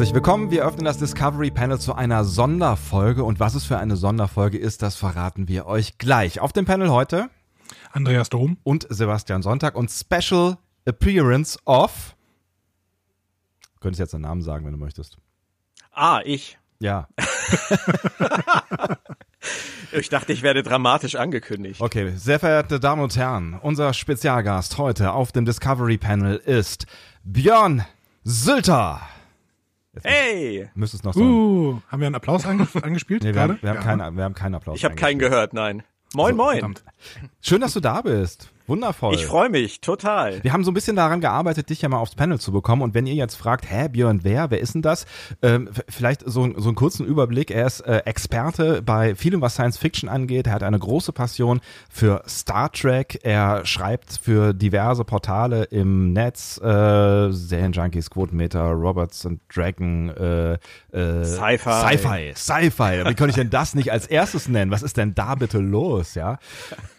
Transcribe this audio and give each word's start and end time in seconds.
Herzlich 0.00 0.14
willkommen. 0.14 0.50
Wir 0.50 0.64
öffnen 0.64 0.86
das 0.86 0.96
Discovery 0.96 1.50
Panel 1.50 1.78
zu 1.78 1.94
einer 1.94 2.24
Sonderfolge. 2.24 3.22
Und 3.22 3.38
was 3.38 3.54
es 3.54 3.66
für 3.66 3.76
eine 3.76 3.96
Sonderfolge 3.96 4.56
ist, 4.56 4.80
das 4.80 4.96
verraten 4.96 5.46
wir 5.46 5.66
euch 5.66 5.98
gleich. 5.98 6.40
Auf 6.40 6.54
dem 6.54 6.64
Panel 6.64 6.88
heute 6.88 7.28
Andreas 7.92 8.30
Dom 8.30 8.56
und 8.62 8.86
Sebastian 8.88 9.42
Sonntag 9.42 9.74
und 9.74 9.90
Special 9.90 10.56
Appearance 10.86 11.58
of. 11.66 12.16
Du 13.74 13.80
könntest 13.80 14.00
jetzt 14.00 14.14
den 14.14 14.22
Namen 14.22 14.40
sagen, 14.40 14.64
wenn 14.64 14.72
du 14.72 14.78
möchtest. 14.78 15.18
Ah, 15.92 16.22
ich. 16.24 16.58
Ja. 16.78 17.06
ich 19.92 20.08
dachte, 20.08 20.32
ich 20.32 20.42
werde 20.42 20.62
dramatisch 20.62 21.16
angekündigt. 21.16 21.82
Okay, 21.82 22.14
sehr 22.16 22.40
verehrte 22.40 22.80
Damen 22.80 23.02
und 23.02 23.14
Herren, 23.18 23.60
unser 23.60 23.92
Spezialgast 23.92 24.78
heute 24.78 25.12
auf 25.12 25.30
dem 25.30 25.44
Discovery 25.44 25.98
Panel 25.98 26.36
ist 26.36 26.86
Björn 27.22 27.84
Sülter. 28.24 29.02
Jetzt 29.92 30.04
hey! 30.04 30.70
Müsstest 30.74 31.04
noch 31.04 31.14
sagen. 31.14 31.26
Uh, 31.26 31.80
haben 31.88 32.00
wir 32.00 32.06
einen 32.06 32.14
Applaus 32.14 32.46
ange 32.46 32.68
angespielt? 32.82 33.24
nee, 33.24 33.34
wir 33.34 33.40
haben, 33.40 33.58
wir, 33.60 33.70
haben 33.70 33.76
ja. 33.76 33.82
keinen, 33.82 34.16
wir 34.16 34.24
haben 34.24 34.34
keinen 34.34 34.54
Applaus. 34.54 34.76
Ich 34.76 34.84
habe 34.84 34.94
keinen 34.94 35.18
gehört, 35.18 35.52
nein. 35.52 35.82
Moin, 36.14 36.36
so, 36.36 36.42
moin. 36.42 36.54
Verdammt. 36.54 36.84
Schön, 37.40 37.60
dass 37.60 37.72
du 37.72 37.80
da 37.80 38.00
bist. 38.02 38.52
Wundervoll. 38.70 39.14
Ich 39.16 39.26
freue 39.26 39.50
mich, 39.50 39.80
total. 39.80 40.42
Wir 40.44 40.52
haben 40.52 40.62
so 40.62 40.70
ein 40.70 40.74
bisschen 40.74 40.94
daran 40.94 41.20
gearbeitet, 41.20 41.70
dich 41.70 41.82
ja 41.82 41.88
mal 41.88 41.98
aufs 41.98 42.14
Panel 42.14 42.38
zu 42.38 42.52
bekommen. 42.52 42.82
Und 42.82 42.94
wenn 42.94 43.04
ihr 43.04 43.14
jetzt 43.14 43.34
fragt, 43.34 43.68
hä, 43.68 43.88
Björn, 43.88 44.20
wer, 44.22 44.52
wer 44.52 44.60
ist 44.60 44.74
denn 44.74 44.82
das? 44.82 45.06
Ähm, 45.42 45.68
vielleicht 45.88 46.22
so, 46.24 46.48
so 46.56 46.68
einen 46.68 46.76
kurzen 46.76 47.04
Überblick. 47.04 47.50
Er 47.50 47.66
ist 47.66 47.80
äh, 47.80 47.98
Experte 48.04 48.80
bei 48.80 49.16
vielem, 49.16 49.40
was 49.40 49.54
Science 49.54 49.76
Fiction 49.76 50.08
angeht. 50.08 50.46
Er 50.46 50.52
hat 50.52 50.62
eine 50.62 50.78
große 50.78 51.12
Passion 51.12 51.60
für 51.90 52.22
Star 52.28 52.70
Trek. 52.70 53.18
Er 53.24 53.66
schreibt 53.66 54.20
für 54.22 54.54
diverse 54.54 55.04
Portale 55.04 55.64
im 55.64 56.12
Netz, 56.12 56.56
äh, 56.58 57.32
Serienjunkies, 57.32 58.08
Quotenmeter, 58.08 58.70
Roberts 58.70 59.26
and 59.26 59.40
Dragon, 59.52 60.10
äh, 60.10 60.52
äh, 60.92 61.24
Sci-Fi. 61.24 61.96
Sci-Fi. 61.96 62.32
Sci-Fi. 62.36 63.04
Wie 63.06 63.14
könnte 63.14 63.30
ich 63.30 63.34
denn 63.34 63.50
das 63.50 63.74
nicht 63.74 63.90
als 63.90 64.06
erstes 64.06 64.48
nennen? 64.48 64.70
Was 64.70 64.84
ist 64.84 64.96
denn 64.96 65.16
da 65.16 65.34
bitte 65.34 65.58
los, 65.58 66.14
ja? 66.14 66.38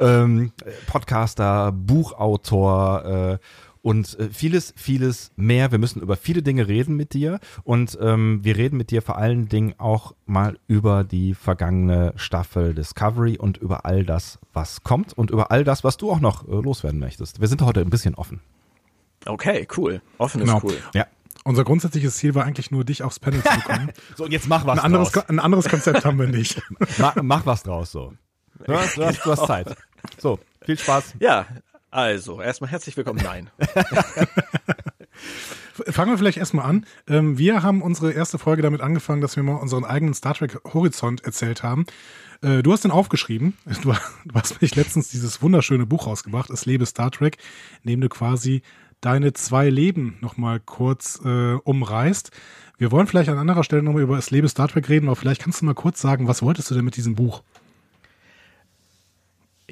Ähm, 0.02 0.52
Podcaster, 0.88 1.61
Buchautor 1.70 3.06
äh, 3.06 3.38
und 3.82 4.20
äh, 4.20 4.30
vieles, 4.30 4.74
vieles 4.76 5.32
mehr. 5.36 5.72
Wir 5.72 5.80
müssen 5.80 6.02
über 6.02 6.16
viele 6.16 6.44
Dinge 6.44 6.68
reden 6.68 6.96
mit 6.96 7.14
dir 7.14 7.40
und 7.64 7.98
ähm, 8.02 8.40
wir 8.44 8.58
reden 8.58 8.78
mit 8.78 8.92
dir 8.92 9.02
vor 9.02 9.18
allen 9.18 9.50
Dingen 9.50 9.74
auch 9.78 10.14
mal 10.26 10.58
über 10.68 11.04
die 11.04 11.34
vergangene 11.34 12.14
Staffel 12.16 12.74
Discovery 12.74 13.38
und 13.38 13.58
über 13.58 13.86
all 13.86 14.06
das, 14.06 14.40
was 14.54 14.84
kommt 14.84 15.14
und 15.14 15.32
über 15.32 15.52
all 15.52 15.64
das, 15.64 15.84
was 15.84 15.98
du 15.98 16.12
auch 16.12 16.20
noch 16.20 16.48
äh, 16.48 16.52
loswerden 16.52 17.00
möchtest. 17.00 17.42
Wir 17.42 17.48
sind 17.48 17.62
heute 17.62 17.82
ein 17.82 17.90
bisschen 17.90 18.16
offen. 18.16 18.42
Okay, 19.26 19.68
cool. 19.78 20.02
Offen 20.18 20.42
genau. 20.42 20.58
ist 20.58 20.64
cool. 20.64 20.78
Ja. 20.94 21.08
Unser 21.44 21.64
grundsätzliches 21.64 22.18
Ziel 22.18 22.36
war 22.36 22.46
eigentlich 22.46 22.70
nur, 22.70 22.84
dich 22.84 23.02
aufs 23.02 23.20
Panel 23.20 23.42
zu 23.42 23.50
bekommen. 23.56 23.92
so, 24.16 24.26
und 24.26 24.32
jetzt 24.32 24.48
mach 24.48 24.66
was 24.66 24.78
ein 24.78 24.86
anderes, 24.86 25.12
draus. 25.12 25.28
Ein 25.28 25.40
anderes 25.40 25.68
Konzept 25.68 26.06
haben 26.06 26.20
wir 26.20 26.28
nicht. 26.28 26.62
mach, 27.00 27.16
mach 27.16 27.46
was 27.48 27.64
draus, 27.64 27.92
so. 27.92 28.14
Du 28.66 28.74
hast, 28.74 28.98
du 28.98 29.06
hast, 29.06 29.26
du 29.26 29.32
hast 29.32 29.48
Zeit. 29.48 29.76
So, 30.20 30.38
viel 30.66 30.78
Spaß. 30.78 31.16
Ja, 31.20 31.46
also, 31.92 32.42
erstmal 32.42 32.70
herzlich 32.72 32.96
willkommen. 32.96 33.20
Nein. 33.22 33.50
Fangen 35.88 36.12
wir 36.12 36.18
vielleicht 36.18 36.38
erstmal 36.38 36.66
an. 36.66 36.86
Ähm, 37.08 37.38
wir 37.38 37.64
haben 37.64 37.82
unsere 37.82 38.14
erste 38.14 38.38
Folge 38.38 38.62
damit 38.62 38.80
angefangen, 38.82 39.20
dass 39.22 39.36
wir 39.36 39.44
mal 39.44 39.56
unseren 39.56 39.84
eigenen 39.84 40.14
Star 40.14 40.34
Trek 40.34 40.62
Horizont 40.74 41.26
erzählt 41.26 41.64
haben. 41.64 41.86
Äh, 42.42 42.64
du 42.64 42.72
hast 42.72 42.86
den 42.86 42.92
aufgeschrieben. 42.92 43.58
Du, 43.82 43.94
hast 44.34 44.62
mich 44.62 44.76
letztens 44.76 45.10
dieses 45.10 45.42
wunderschöne 45.42 45.86
Buch 45.86 46.08
rausgebracht, 46.08 46.50
Es 46.50 46.66
lebe 46.66 46.86
Star 46.86 47.12
Trek, 47.12 47.38
in 47.84 47.90
dem 47.90 48.02
du 48.02 48.08
quasi 48.08 48.62
deine 49.02 49.34
zwei 49.34 49.70
Leben 49.70 50.18
nochmal 50.22 50.60
kurz 50.60 51.20
äh, 51.26 51.56
umreißt. 51.56 52.32
Wir 52.78 52.92
wollen 52.92 53.08
vielleicht 53.08 53.30
an 53.30 53.38
anderer 53.38 53.64
Stelle 53.64 53.84
nochmal 53.84 54.04
über 54.04 54.18
Es 54.18 54.32
lebe 54.32 54.48
Star 54.48 54.68
Trek 54.70 54.88
reden, 54.88 55.08
aber 55.08 55.16
vielleicht 55.16 55.42
kannst 55.42 55.62
du 55.62 55.66
mal 55.66 55.76
kurz 55.76 56.00
sagen, 56.00 56.28
was 56.28 56.42
wolltest 56.42 56.72
du 56.72 56.76
denn 56.76 56.86
mit 56.86 56.96
diesem 56.96 57.16
Buch? 57.16 57.44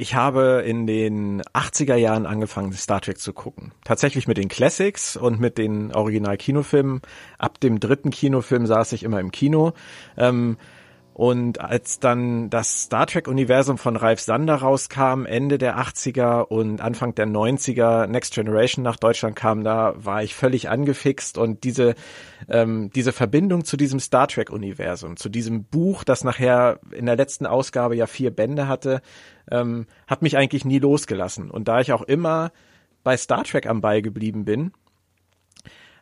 Ich 0.02 0.16
habe 0.16 0.64
in 0.66 0.88
den 0.88 1.42
80er 1.42 1.96
Jahren 1.96 2.26
angefangen, 2.26 2.72
Star 2.72 3.02
Trek 3.02 3.18
zu 3.18 3.34
gucken. 3.34 3.74
Tatsächlich 3.84 4.30
mit 4.30 4.38
den 4.38 4.48
Classics 4.48 5.18
und 5.18 5.42
mit 5.42 5.58
den 5.58 5.94
Original-Kinofilmen. 5.94 7.02
Ab 7.38 7.60
dem 7.60 7.82
dritten 7.82 8.10
Kinofilm 8.10 8.66
saß 8.66 8.94
ich 8.94 9.04
immer 9.04 9.20
im 9.20 9.32
Kino. 9.32 9.74
Ähm, 10.16 10.56
und 11.20 11.60
als 11.60 12.00
dann 12.00 12.50
das 12.50 12.84
Star 12.84 13.06
Trek-Universum 13.06 13.78
von 13.78 13.98
Ralf 13.98 14.22
Sander 14.22 14.56
rauskam, 14.56 15.26
Ende 15.26 15.58
der 15.58 15.78
80er 15.78 16.44
und 16.44 16.80
Anfang 16.80 17.14
der 17.14 17.28
90er, 17.28 18.08
Next 18.08 18.34
Generation 18.34 18.84
nach 18.84 18.96
Deutschland 18.96 19.36
kam, 19.36 19.66
da 19.66 19.96
war 19.98 20.24
ich 20.24 20.34
völlig 20.34 20.70
angefixt 20.70 21.38
und 21.38 21.66
diese, 21.66 21.96
ähm, 22.48 22.90
diese 22.96 23.12
Verbindung 23.12 23.66
zu 23.66 23.76
diesem 23.76 24.00
Star 24.00 24.30
Trek-Universum, 24.30 25.18
zu 25.18 25.28
diesem 25.28 25.66
Buch, 25.66 26.06
das 26.06 26.24
nachher 26.24 26.80
in 26.94 27.06
der 27.06 27.18
letzten 27.18 27.46
Ausgabe 27.46 27.98
ja 27.98 28.08
vier 28.08 28.32
Bände 28.32 28.70
hatte, 28.70 29.02
ähm, 29.52 29.88
hat 30.08 30.22
mich 30.22 30.38
eigentlich 30.38 30.64
nie 30.64 30.80
losgelassen. 30.80 31.52
Und 31.52 31.68
da 31.68 31.82
ich 31.82 31.92
auch 31.92 32.04
immer 32.04 32.54
bei 33.04 33.18
Star 33.18 33.44
Trek 33.44 33.68
am 33.68 33.82
Ball 33.82 34.02
geblieben 34.02 34.46
bin, 34.46 34.72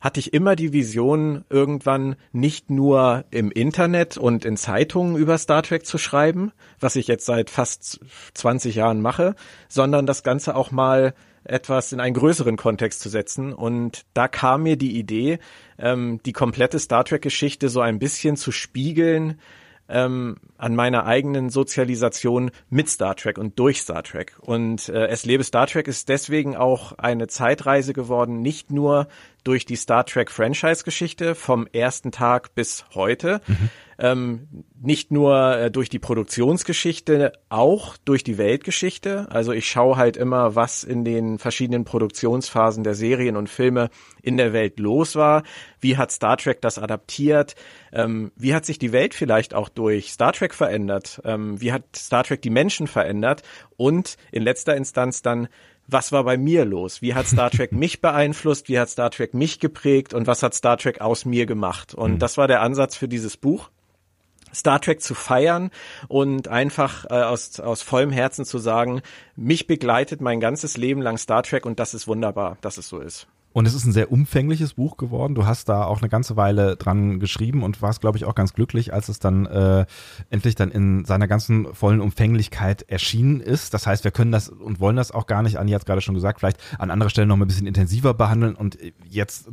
hatte 0.01 0.19
ich 0.19 0.33
immer 0.33 0.55
die 0.55 0.73
Vision, 0.73 1.45
irgendwann 1.49 2.15
nicht 2.31 2.69
nur 2.69 3.25
im 3.31 3.51
Internet 3.51 4.17
und 4.17 4.45
in 4.45 4.57
Zeitungen 4.57 5.15
über 5.15 5.37
Star 5.37 5.63
Trek 5.63 5.85
zu 5.85 5.97
schreiben, 5.97 6.51
was 6.79 6.95
ich 6.95 7.07
jetzt 7.07 7.25
seit 7.25 7.49
fast 7.49 7.99
20 8.33 8.75
Jahren 8.75 9.01
mache, 9.01 9.35
sondern 9.67 10.05
das 10.05 10.23
Ganze 10.23 10.55
auch 10.55 10.71
mal 10.71 11.13
etwas 11.43 11.93
in 11.93 11.99
einen 11.99 12.13
größeren 12.13 12.57
Kontext 12.57 12.99
zu 12.99 13.09
setzen. 13.09 13.53
Und 13.53 14.05
da 14.13 14.27
kam 14.27 14.63
mir 14.63 14.77
die 14.77 14.97
Idee, 14.97 15.39
ähm, 15.79 16.19
die 16.25 16.33
komplette 16.33 16.79
Star 16.79 17.05
Trek-Geschichte 17.05 17.69
so 17.69 17.81
ein 17.81 17.99
bisschen 17.99 18.35
zu 18.35 18.51
spiegeln, 18.51 19.39
ähm, 19.89 20.37
an 20.57 20.75
meiner 20.75 21.05
eigenen 21.05 21.49
Sozialisation 21.49 22.51
mit 22.69 22.89
Star 22.89 23.15
Trek 23.15 23.37
und 23.37 23.57
durch 23.59 23.81
Star 23.81 24.03
Trek. 24.03 24.37
Und 24.41 24.89
äh, 24.89 25.07
Es 25.07 25.25
lebe 25.25 25.43
Star 25.43 25.67
Trek 25.67 25.87
ist 25.87 26.09
deswegen 26.09 26.55
auch 26.55 26.93
eine 26.93 27.27
Zeitreise 27.27 27.93
geworden, 27.93 28.41
nicht 28.41 28.71
nur 28.71 29.07
durch 29.47 29.65
die 29.65 29.77
Star 29.77 30.05
Trek 30.05 30.29
Franchise-Geschichte 30.29 31.33
vom 31.33 31.67
ersten 31.71 32.11
Tag 32.11 32.53
bis 32.53 32.83
heute, 32.93 33.39
mhm. 33.47 33.69
ähm, 33.97 34.47
nicht 34.81 35.09
nur 35.09 35.57
äh, 35.57 35.71
durch 35.71 35.87
die 35.89 35.99
Produktionsgeschichte, 35.99 37.31
auch 37.47 37.95
durch 38.03 38.25
die 38.25 38.37
Weltgeschichte. 38.37 39.27
Also 39.29 39.53
ich 39.53 39.69
schaue 39.69 39.95
halt 39.95 40.17
immer, 40.17 40.55
was 40.55 40.83
in 40.83 41.05
den 41.05 41.39
verschiedenen 41.39 41.85
Produktionsphasen 41.85 42.83
der 42.83 42.93
Serien 42.93 43.37
und 43.37 43.47
Filme 43.47 43.89
in 44.21 44.35
der 44.35 44.51
Welt 44.51 44.79
los 44.79 45.15
war. 45.15 45.43
Wie 45.79 45.95
hat 45.95 46.11
Star 46.11 46.35
Trek 46.35 46.61
das 46.61 46.77
adaptiert? 46.77 47.55
Ähm, 47.93 48.33
wie 48.35 48.53
hat 48.53 48.65
sich 48.65 48.79
die 48.79 48.91
Welt 48.91 49.13
vielleicht 49.13 49.53
auch 49.53 49.69
durch 49.69 50.11
Star 50.11 50.33
Trek 50.33 50.53
verändert? 50.53 51.21
Ähm, 51.23 51.61
wie 51.61 51.71
hat 51.71 51.83
Star 51.95 52.25
Trek 52.25 52.41
die 52.41 52.49
Menschen 52.49 52.87
verändert? 52.87 53.43
Und 53.77 54.17
in 54.29 54.43
letzter 54.43 54.75
Instanz 54.75 55.21
dann, 55.21 55.47
was 55.87 56.11
war 56.11 56.23
bei 56.23 56.37
mir 56.37 56.65
los? 56.65 57.01
Wie 57.01 57.13
hat 57.13 57.27
Star 57.27 57.49
Trek 57.49 57.71
mich 57.71 58.01
beeinflusst? 58.01 58.69
Wie 58.69 58.79
hat 58.79 58.89
Star 58.89 59.09
Trek 59.09 59.33
mich 59.33 59.59
geprägt? 59.59 60.13
Und 60.13 60.27
was 60.27 60.43
hat 60.43 60.53
Star 60.53 60.77
Trek 60.77 61.01
aus 61.01 61.25
mir 61.25 61.45
gemacht? 61.45 61.93
Und 61.93 62.13
mhm. 62.13 62.19
das 62.19 62.37
war 62.37 62.47
der 62.47 62.61
Ansatz 62.61 62.95
für 62.95 63.07
dieses 63.07 63.37
Buch. 63.37 63.69
Star 64.53 64.79
Trek 64.81 65.01
zu 65.01 65.13
feiern 65.13 65.71
und 66.07 66.47
einfach 66.47 67.05
äh, 67.05 67.21
aus, 67.21 67.59
aus 67.59 67.81
vollem 67.81 68.11
Herzen 68.11 68.45
zu 68.45 68.57
sagen, 68.57 69.01
mich 69.35 69.67
begleitet 69.67 70.21
mein 70.21 70.39
ganzes 70.39 70.77
Leben 70.77 71.01
lang 71.01 71.17
Star 71.17 71.43
Trek 71.43 71.65
und 71.65 71.79
das 71.79 71.93
ist 71.93 72.07
wunderbar, 72.07 72.57
dass 72.61 72.77
es 72.77 72.87
so 72.87 72.99
ist. 72.99 73.27
Und 73.57 73.65
es 73.65 73.73
ist 73.73 73.85
ein 73.85 73.91
sehr 73.91 74.11
umfängliches 74.11 74.75
Buch 74.75 74.97
geworden. 74.97 75.33
Du 75.33 75.47
hast 75.47 75.67
da 75.67 75.83
auch 75.83 75.99
eine 75.99 76.09
ganze 76.09 76.37
Weile 76.37 76.75
dran 76.75 77.19
geschrieben 77.19 77.63
und 77.63 77.81
warst, 77.81 78.01
glaube 78.01 78.15
ich, 78.15 78.25
auch 78.25 78.35
ganz 78.35 78.53
glücklich, 78.53 78.93
als 78.93 79.09
es 79.09 79.17
dann 79.17 79.47
äh, 79.47 79.87
endlich 80.29 80.53
dann 80.53 80.69
in 80.69 81.05
seiner 81.05 81.27
ganzen 81.27 81.73
vollen 81.73 81.99
Umfänglichkeit 81.99 82.83
erschienen 82.83 83.41
ist. 83.41 83.73
Das 83.73 83.87
heißt, 83.87 84.03
wir 84.03 84.11
können 84.11 84.31
das 84.31 84.49
und 84.49 84.79
wollen 84.79 84.95
das 84.95 85.11
auch 85.11 85.25
gar 85.25 85.41
nicht, 85.41 85.57
Anni 85.57 85.71
hat 85.71 85.81
es 85.81 85.85
gerade 85.87 86.01
schon 86.01 86.13
gesagt, 86.13 86.39
vielleicht 86.39 86.59
an 86.77 86.91
anderer 86.91 87.09
Stelle 87.09 87.25
noch 87.25 87.35
mal 87.35 87.45
ein 87.45 87.47
bisschen 87.47 87.65
intensiver 87.65 88.13
behandeln 88.13 88.53
und 88.53 88.77
jetzt 89.09 89.47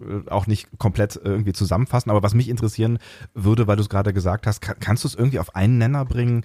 äh, 0.00 0.28
auch 0.28 0.48
nicht 0.48 0.76
komplett 0.78 1.14
irgendwie 1.22 1.52
zusammenfassen. 1.52 2.10
Aber 2.10 2.24
was 2.24 2.34
mich 2.34 2.48
interessieren 2.48 2.98
würde, 3.34 3.68
weil 3.68 3.76
du 3.76 3.82
es 3.82 3.88
gerade 3.88 4.12
gesagt 4.12 4.48
hast, 4.48 4.62
kann, 4.62 4.80
kannst 4.80 5.04
du 5.04 5.06
es 5.06 5.14
irgendwie 5.14 5.38
auf 5.38 5.54
einen 5.54 5.78
Nenner 5.78 6.04
bringen, 6.04 6.42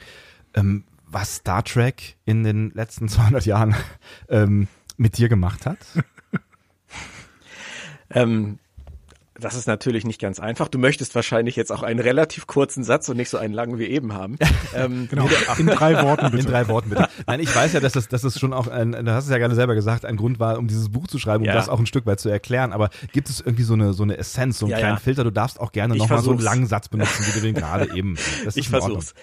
ähm, 0.54 0.84
was 1.08 1.38
Star 1.38 1.64
Trek 1.64 2.18
in 2.26 2.44
den 2.44 2.70
letzten 2.70 3.08
200 3.10 3.48
Jahren 3.48 3.74
ähm, 4.30 4.68
mit 4.98 5.18
dir 5.18 5.28
gemacht 5.28 5.66
hat? 5.66 5.80
Ähm, 8.12 8.60
das 9.40 9.56
ist 9.56 9.68
natürlich 9.68 10.06
nicht 10.06 10.20
ganz 10.20 10.40
einfach. 10.40 10.68
Du 10.68 10.78
möchtest 10.78 11.16
wahrscheinlich 11.16 11.56
jetzt 11.56 11.72
auch 11.72 11.84
einen 11.84 12.00
relativ 12.00 12.48
kurzen 12.48 12.84
Satz 12.84 13.08
und 13.10 13.18
nicht 13.18 13.30
so 13.30 13.38
einen 13.38 13.54
langen 13.54 13.80
wie 13.80 13.86
eben 13.86 14.14
haben. 14.14 14.38
Ähm, 14.76 15.08
genau, 15.10 15.28
in 15.58 15.66
drei 15.66 16.04
Worten 16.04 16.30
bitte. 16.30 16.46
In 16.46 16.52
drei 16.52 16.68
Worten 16.68 16.90
bitte. 16.90 17.08
Nein, 17.26 17.40
ich 17.40 17.54
weiß 17.54 17.74
ja, 17.74 17.80
dass 17.80 17.94
das, 17.94 18.08
dass 18.08 18.22
das 18.22 18.40
schon 18.40 18.54
auch, 18.54 18.68
ein, 18.68 18.92
du 18.92 19.12
hast 19.12 19.24
es 19.24 19.32
ja 19.32 19.40
gerade 19.40 19.56
selber 19.56 19.74
gesagt, 19.74 20.06
ein 20.06 20.16
Grund 20.16 20.40
war, 20.40 20.60
um 20.60 20.68
dieses 20.68 20.90
Buch 20.90 21.08
zu 21.08 21.18
schreiben, 21.18 21.42
um 21.42 21.48
ja. 21.48 21.54
das 21.54 21.70
auch 21.70 21.80
ein 21.80 21.88
Stück 21.88 22.06
weit 22.06 22.20
zu 22.20 22.30
erklären. 22.30 22.72
Aber 22.72 22.90
gibt 23.12 23.30
es 23.30 23.40
irgendwie 23.40 23.64
so 23.64 23.74
eine, 23.74 23.94
so 23.94 24.04
eine 24.04 24.18
Essenz, 24.18 24.60
so 24.60 24.68
einen 24.68 24.72
ja, 24.72 24.78
kleinen 24.78 24.96
ja. 24.98 25.00
Filter? 25.00 25.24
Du 25.24 25.32
darfst 25.32 25.60
auch 25.60 25.72
gerne 25.72 25.96
nochmal 25.96 26.22
so 26.22 26.32
einen 26.32 26.40
langen 26.40 26.68
Satz 26.68 26.88
benutzen, 26.88 27.26
wie 27.28 27.40
du 27.40 27.42
den 27.42 27.56
gerade 27.56 27.96
eben. 27.96 28.16
ich 28.56 28.70
versuch's. 28.70 29.16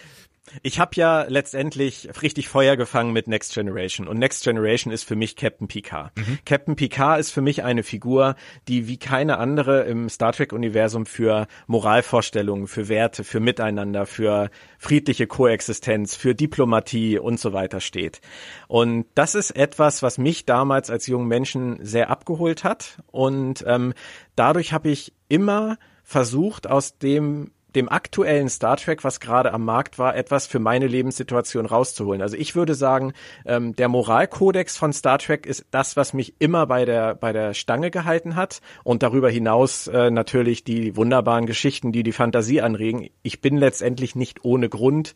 Ich 0.63 0.79
habe 0.79 0.93
ja 0.95 1.23
letztendlich 1.29 2.09
richtig 2.23 2.49
Feuer 2.49 2.77
gefangen 2.77 3.13
mit 3.13 3.27
Next 3.27 3.55
Generation 3.55 4.07
und 4.07 4.19
Next 4.19 4.45
Generation 4.45 4.93
ist 4.93 5.03
für 5.05 5.17
mich 5.17 5.35
Captain 5.35 5.67
Picard. 5.67 6.17
Mhm. 6.17 6.39
Captain 6.45 6.77
Picard 6.77 7.19
ist 7.19 7.33
für 7.33 7.41
mich 7.41 7.65
eine 7.65 7.83
Figur, 7.83 8.37
die 8.69 8.87
wie 8.87 8.97
keine 8.97 9.39
andere 9.39 9.85
im 9.85 10.09
Star 10.09 10.33
Trek 10.33 10.53
Universum 10.53 11.05
für 11.05 11.49
Moralvorstellungen, 11.67 12.69
für 12.69 12.89
Werte, 12.89 13.25
für 13.25 13.41
Miteinander, 13.41 14.07
für 14.07 14.51
friedliche 14.79 15.27
Koexistenz, 15.27 16.15
für 16.15 16.35
Diplomatie 16.35 17.19
und 17.19 17.41
so 17.41 17.53
weiter 17.53 17.81
steht. 17.81 18.21
Und 18.69 19.07
das 19.15 19.35
ist 19.35 19.51
etwas, 19.51 20.03
was 20.03 20.17
mich 20.17 20.47
damals 20.47 20.91
als 20.91 21.09
jungen 21.09 21.27
Menschen 21.27 21.85
sehr 21.85 22.09
abgeholt 22.09 22.63
hat 22.63 23.03
und 23.11 23.65
ähm, 23.67 23.95
dadurch 24.37 24.73
habe 24.73 24.91
ich 24.91 25.13
immer 25.29 25.77
versucht, 26.05 26.69
aus 26.69 26.99
dem 26.99 27.51
dem 27.77 27.89
aktuellen 27.89 28.49
Star 28.49 28.77
Trek, 28.77 29.05
was 29.05 29.21
gerade 29.21 29.53
am 29.53 29.65
Markt 29.65 29.99
war, 29.99 30.17
etwas 30.17 30.47
für 30.47 30.59
meine 30.59 30.87
Lebenssituation 30.87 31.67
rauszuholen. 31.67 32.23
Also 32.23 32.37
ich 32.37 32.57
würde 32.57 32.75
sagen, 32.75 33.13
ähm, 33.45 33.77
der 33.77 33.89
Moralkodex 33.89 34.77
von 34.77 34.93
Star 34.93 35.19
Trek 35.19 35.47
ist 35.47 35.67
das, 35.71 35.97
was 35.97 36.13
mich 36.13 36.35
immer 36.41 36.67
bei 36.67 36.85
der 36.85 37.15
bei 37.15 37.33
der 37.33 37.55
Stange 37.55 37.91
gehalten 37.91 38.35
hat 38.35 38.61
und 38.83 39.03
darüber 39.03 39.31
hinaus 39.31 39.87
äh, 39.87 40.11
natürlich 40.11 40.65
die 40.65 40.97
wunderbaren 40.97 41.47
Geschichten, 41.47 41.93
die 41.93 42.03
die 42.03 42.13
Fantasie 42.13 42.63
anregen. 42.63 43.11
Ich 43.23 43.41
bin 43.41 43.57
letztendlich 43.57 44.17
nicht 44.17 44.45
ohne 44.45 44.69
Grund 44.69 45.15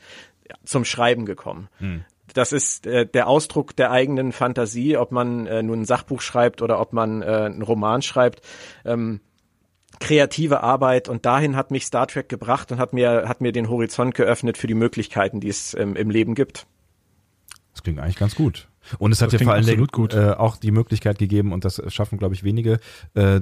zum 0.65 0.85
Schreiben 0.85 1.25
gekommen. 1.25 1.69
Hm 1.79 2.05
das 2.35 2.53
ist 2.53 2.87
äh, 2.87 3.07
der 3.07 3.27
Ausdruck 3.27 3.75
der 3.77 3.91
eigenen 3.91 4.33
Fantasie, 4.33 4.97
ob 4.97 5.11
man 5.11 5.47
äh, 5.47 5.63
nun 5.63 5.81
ein 5.81 5.85
Sachbuch 5.85 6.21
schreibt 6.21 6.63
oder 6.63 6.81
ob 6.81 6.93
man 6.93 7.23
äh, 7.23 7.27
einen 7.27 7.63
Roman 7.63 8.03
schreibt. 8.03 8.43
Ähm, 8.85 9.21
kreative 10.01 10.63
Arbeit 10.63 11.09
und 11.09 11.27
dahin 11.27 11.55
hat 11.55 11.71
mich 11.71 11.87
Star 11.87 12.07
Trek 12.07 12.29
gebracht 12.29 12.73
und 12.73 12.79
hat 12.79 12.93
mir, 12.93 13.29
hat 13.29 13.41
mir 13.41 13.53
den 13.53 13.69
Horizont 13.69 14.15
geöffnet 14.15 14.59
für 14.59 14.67
die 14.67 14.75
Möglichkeiten, 14.75 15.41
die 15.41 15.49
es 15.49 15.75
ähm, 15.75 15.95
im 15.95 16.11
Leben 16.11 16.35
gibt. 16.35 16.67
Das 17.73 17.83
klingt 17.83 18.01
eigentlich 18.01 18.17
ganz 18.17 18.35
gut. 18.35 18.67
Und 18.99 19.13
es 19.13 19.21
hat 19.21 19.33
ja 19.33 19.39
vor 19.39 19.53
allen 19.53 19.67
Dingen 19.67 19.87
äh, 20.11 20.31
auch 20.33 20.57
die 20.57 20.71
Möglichkeit 20.71 21.19
gegeben, 21.19 21.53
und 21.53 21.65
das 21.65 21.83
schaffen, 21.89 22.19
glaube 22.19 22.35
ich, 22.35 22.43
wenige, 22.43 22.81
äh, 23.15 23.41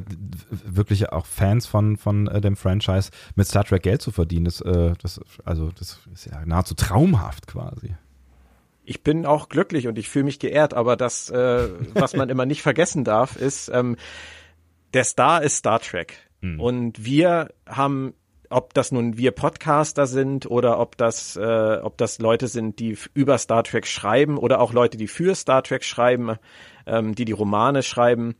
wirklich 0.51 1.11
auch 1.11 1.27
Fans 1.27 1.67
von, 1.67 1.97
von 1.97 2.27
äh, 2.27 2.41
dem 2.41 2.57
Franchise, 2.57 3.11
mit 3.37 3.47
Star 3.47 3.65
Trek 3.65 3.85
Geld 3.85 4.03
zu 4.03 4.11
verdienen. 4.11 4.47
Das, 4.47 4.61
äh, 4.61 4.93
das, 5.01 5.21
also, 5.45 5.71
das 5.79 6.01
ist 6.13 6.27
ja 6.27 6.45
nahezu 6.45 6.75
traumhaft 6.75 7.47
quasi. 7.47 7.95
Ich 8.85 9.03
bin 9.03 9.27
auch 9.27 9.49
glücklich 9.49 9.87
und 9.87 9.97
ich 9.97 10.09
fühle 10.09 10.25
mich 10.25 10.39
geehrt, 10.39 10.75
aber 10.75 10.97
das, 10.97 11.31
äh, 11.31 11.69
was 11.95 12.17
man 12.17 12.29
immer 12.31 12.45
nicht 12.45 12.63
vergessen 12.63 13.05
darf, 13.05 13.37
ist, 13.37 13.71
ähm, 13.73 13.97
der 14.93 15.05
Star 15.05 15.43
ist 15.43 15.57
Star 15.57 15.81
Trek. 15.81 16.28
Mhm. 16.41 16.61
Und 16.61 17.05
wir 17.05 17.49
haben 17.67 18.15
ob 18.51 18.75
das 18.75 18.93
nun 18.93 19.19
wir 19.19 19.33
Podcaster 19.33 20.07
sind 20.07 20.51
oder 20.51 20.79
ob 20.79 20.97
das, 20.97 21.37
äh, 21.37 21.79
ob 21.83 21.99
das 21.99 22.19
Leute 22.19 22.49
sind, 22.49 22.79
die 22.79 22.97
über 23.15 23.39
Star 23.39 23.63
Trek 23.63 23.87
schreiben 23.87 24.39
oder 24.39 24.61
auch 24.61 24.73
Leute, 24.73 24.97
die 24.97 25.09
für 25.09 25.35
Star 25.35 25.63
Trek 25.63 25.85
schreiben, 25.85 26.37
ähm, 26.87 27.15
die 27.15 27.25
die 27.25 27.33
Romane 27.33 27.83
schreiben 27.83 28.37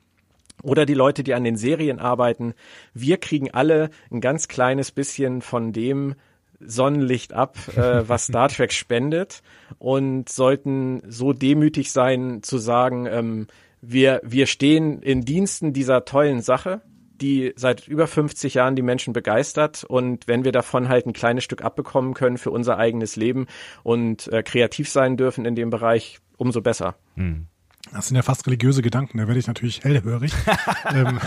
oder 0.63 0.87
die 0.87 0.95
Leute, 0.95 1.23
die 1.23 1.35
an 1.35 1.45
den 1.45 1.57
Serien 1.57 1.99
arbeiten. 1.99 2.55
Wir 2.95 3.19
kriegen 3.19 3.51
alle 3.51 3.91
ein 4.11 4.21
ganz 4.21 4.49
kleines 4.49 4.91
bisschen 4.91 5.43
von 5.43 5.73
dem 5.73 6.15
Sonnenlicht 6.61 7.33
ab, 7.33 7.57
äh, 7.77 8.03
was 8.09 8.25
Star 8.25 8.49
Trek 8.49 8.73
spendet 8.73 9.43
und 9.79 10.29
sollten 10.29 11.03
so 11.09 11.33
demütig 11.33 11.93
sein 11.93 12.43
zu 12.43 12.59
sagen, 12.59 13.07
ähm, 13.07 13.47
wir, 13.81 14.21
wir 14.25 14.47
stehen 14.47 15.03
in 15.03 15.25
Diensten 15.25 15.73
dieser 15.73 16.05
tollen 16.05 16.41
Sache 16.41 16.83
die 17.21 17.53
seit 17.57 17.89
über 17.89 18.07
50 18.07 18.55
Jahren 18.55 18.77
die 18.77 18.83
Menschen 18.83 19.13
begeistert 19.13 19.85
und 19.85 20.27
wenn 20.27 20.45
wir 20.45 20.53
davon 20.53 20.89
halt 20.89 21.07
ein 21.07 21.13
kleines 21.13 21.45
Stück 21.45 21.63
abbekommen 21.63 22.15
können 22.15 22.39
für 22.39 22.51
unser 22.51 22.79
eigenes 22.79 23.17
Leben 23.17 23.47
und 23.83 24.29
äh, 24.29 24.43
kreativ 24.43 24.89
sein 24.89 25.17
dürfen 25.17 25.45
in 25.45 25.55
dem 25.55 25.71
Bereich, 25.71 26.19
umso 26.37 26.61
besser. 26.61 26.97
Hm. 27.17 27.47
Das 27.93 28.09
sind 28.09 28.17
ja 28.17 28.23
fast 28.23 28.47
religiöse 28.47 28.83
Gedanken, 28.83 29.19
da 29.19 29.27
werde 29.27 29.41
ich 29.41 29.47
natürlich 29.47 29.83
hellhörig. 29.83 30.33
ähm, 30.95 31.19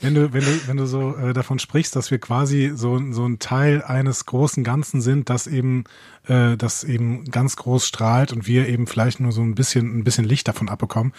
wenn 0.00 0.14
du, 0.14 0.32
wenn 0.32 0.40
du, 0.40 0.68
wenn 0.68 0.76
du 0.76 0.86
so 0.86 1.14
äh, 1.16 1.32
davon 1.32 1.58
sprichst, 1.58 1.94
dass 1.94 2.10
wir 2.10 2.18
quasi 2.18 2.72
so, 2.74 3.00
so 3.12 3.26
ein 3.26 3.38
Teil 3.38 3.82
eines 3.82 4.24
großen 4.24 4.64
Ganzen 4.64 5.00
sind, 5.00 5.28
das 5.28 5.46
eben, 5.46 5.84
äh, 6.26 6.56
das 6.56 6.84
eben 6.84 7.24
ganz 7.26 7.56
groß 7.56 7.86
strahlt 7.86 8.32
und 8.32 8.46
wir 8.46 8.68
eben 8.68 8.86
vielleicht 8.86 9.20
nur 9.20 9.32
so 9.32 9.42
ein 9.42 9.54
bisschen, 9.54 9.98
ein 9.98 10.04
bisschen 10.04 10.24
Licht 10.24 10.48
davon 10.48 10.68
abbekommen. 10.68 11.12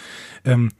Ähm, 0.45 0.71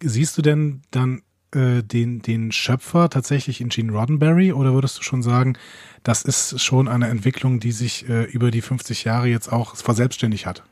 siehst 0.00 0.38
du 0.38 0.42
denn 0.42 0.82
dann 0.90 1.22
äh, 1.54 1.82
den, 1.82 2.22
den 2.22 2.52
Schöpfer 2.52 3.10
tatsächlich 3.10 3.60
in 3.60 3.68
Gene 3.68 3.92
Roddenberry 3.92 4.52
oder 4.52 4.74
würdest 4.74 4.98
du 4.98 5.02
schon 5.02 5.22
sagen, 5.22 5.56
das 6.02 6.22
ist 6.22 6.60
schon 6.60 6.88
eine 6.88 7.08
Entwicklung, 7.08 7.60
die 7.60 7.72
sich 7.72 8.08
äh, 8.08 8.24
über 8.24 8.50
die 8.50 8.62
50 8.62 9.04
Jahre 9.04 9.28
jetzt 9.28 9.52
auch 9.52 9.76
verselbstständigt 9.76 10.46
hat? 10.46 10.62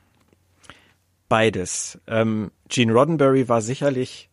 Beides. 1.29 2.01
Ähm, 2.07 2.51
Gene 2.69 2.93
Roddenberry 2.93 3.49
war 3.49 3.63
sicherlich 3.63 4.29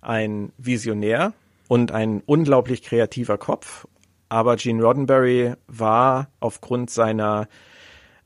ein 0.00 0.52
Visionär 0.58 1.32
und 1.68 1.92
ein 1.92 2.22
unglaublich 2.26 2.82
kreativer 2.82 3.38
Kopf, 3.38 3.86
aber 4.28 4.56
Gene 4.56 4.82
Roddenberry 4.82 5.54
war 5.68 6.28
aufgrund 6.40 6.90
seiner 6.90 7.48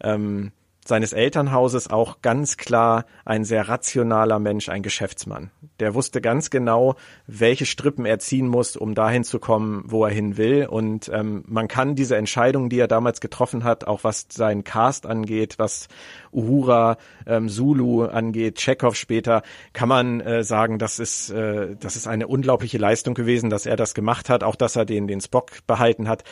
ähm, 0.01 0.53
seines 0.87 1.13
Elternhauses 1.13 1.91
auch 1.91 2.21
ganz 2.23 2.57
klar 2.57 3.07
ein 3.25 3.45
sehr 3.45 3.69
rationaler 3.69 4.39
Mensch, 4.39 4.69
ein 4.69 4.83
Geschäftsmann. 4.83 5.51
Der 5.81 5.95
wusste 5.95 6.21
ganz 6.21 6.51
genau, 6.51 6.95
welche 7.27 7.67
Strippen 7.67 8.07
er 8.07 8.19
ziehen 8.19 8.47
muss, 8.47 8.77
um 8.77 8.95
dahin 8.95 9.25
zu 9.25 9.39
kommen, 9.39 9.85
wo 9.87 10.05
er 10.05 10.13
hin 10.13 10.37
will. 10.37 10.67
Und 10.67 11.11
ähm, 11.13 11.45
man 11.47 11.69
kann 11.69 11.95
diese 11.95 12.17
Entscheidungen, 12.17 12.69
die 12.69 12.79
er 12.79 12.89
damals 12.89 13.21
getroffen 13.21 13.65
hat, 13.65 13.87
auch 13.87 14.05
was 14.05 14.27
seinen 14.31 14.63
Cast 14.63 15.07
angeht, 15.07 15.59
was 15.59 15.89
Uhura, 16.33 16.99
ähm, 17.27 17.49
Zulu 17.49 18.05
angeht, 18.05 18.57
Chekhov 18.57 18.97
später, 18.97 19.43
kann 19.73 19.89
man 19.89 20.21
äh, 20.21 20.45
sagen, 20.45 20.79
das 20.79 20.99
ist, 20.99 21.31
äh, 21.31 21.77
das 21.81 21.97
ist 21.97 22.07
eine 22.07 22.27
unglaubliche 22.29 22.79
Leistung 22.79 23.15
gewesen, 23.15 23.51
dass 23.51 23.67
er 23.67 23.77
das 23.77 23.95
gemacht 23.95 24.29
hat, 24.29 24.45
auch 24.45 24.57
dass 24.57 24.77
er 24.77 24.85
den, 24.85 25.07
den 25.07 25.21
Spock 25.21 25.67
behalten 25.67 26.09
hat 26.09 26.25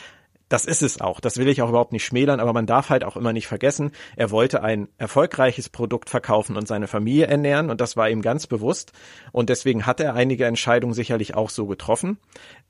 das 0.53 0.65
ist 0.65 0.83
es 0.83 1.01
auch. 1.01 1.19
Das 1.19 1.37
will 1.37 1.47
ich 1.47 1.63
auch 1.63 1.69
überhaupt 1.69 1.93
nicht 1.93 2.05
schmälern, 2.05 2.39
aber 2.39 2.53
man 2.53 2.67
darf 2.67 2.91
halt 2.91 3.03
auch 3.03 3.17
immer 3.17 3.33
nicht 3.33 3.47
vergessen, 3.47 3.91
er 4.15 4.29
wollte 4.29 4.61
ein 4.61 4.87
erfolgreiches 4.99 5.67
Produkt 5.67 6.11
verkaufen 6.11 6.57
und 6.57 6.67
seine 6.67 6.87
Familie 6.87 7.25
ernähren 7.25 7.71
und 7.71 7.81
das 7.81 7.97
war 7.97 8.07
ihm 8.07 8.21
ganz 8.21 8.45
bewusst 8.45 8.91
und 9.31 9.49
deswegen 9.49 9.87
hat 9.87 9.99
er 9.99 10.13
einige 10.13 10.45
Entscheidungen 10.45 10.93
sicherlich 10.93 11.33
auch 11.33 11.49
so 11.49 11.65
getroffen. 11.65 12.19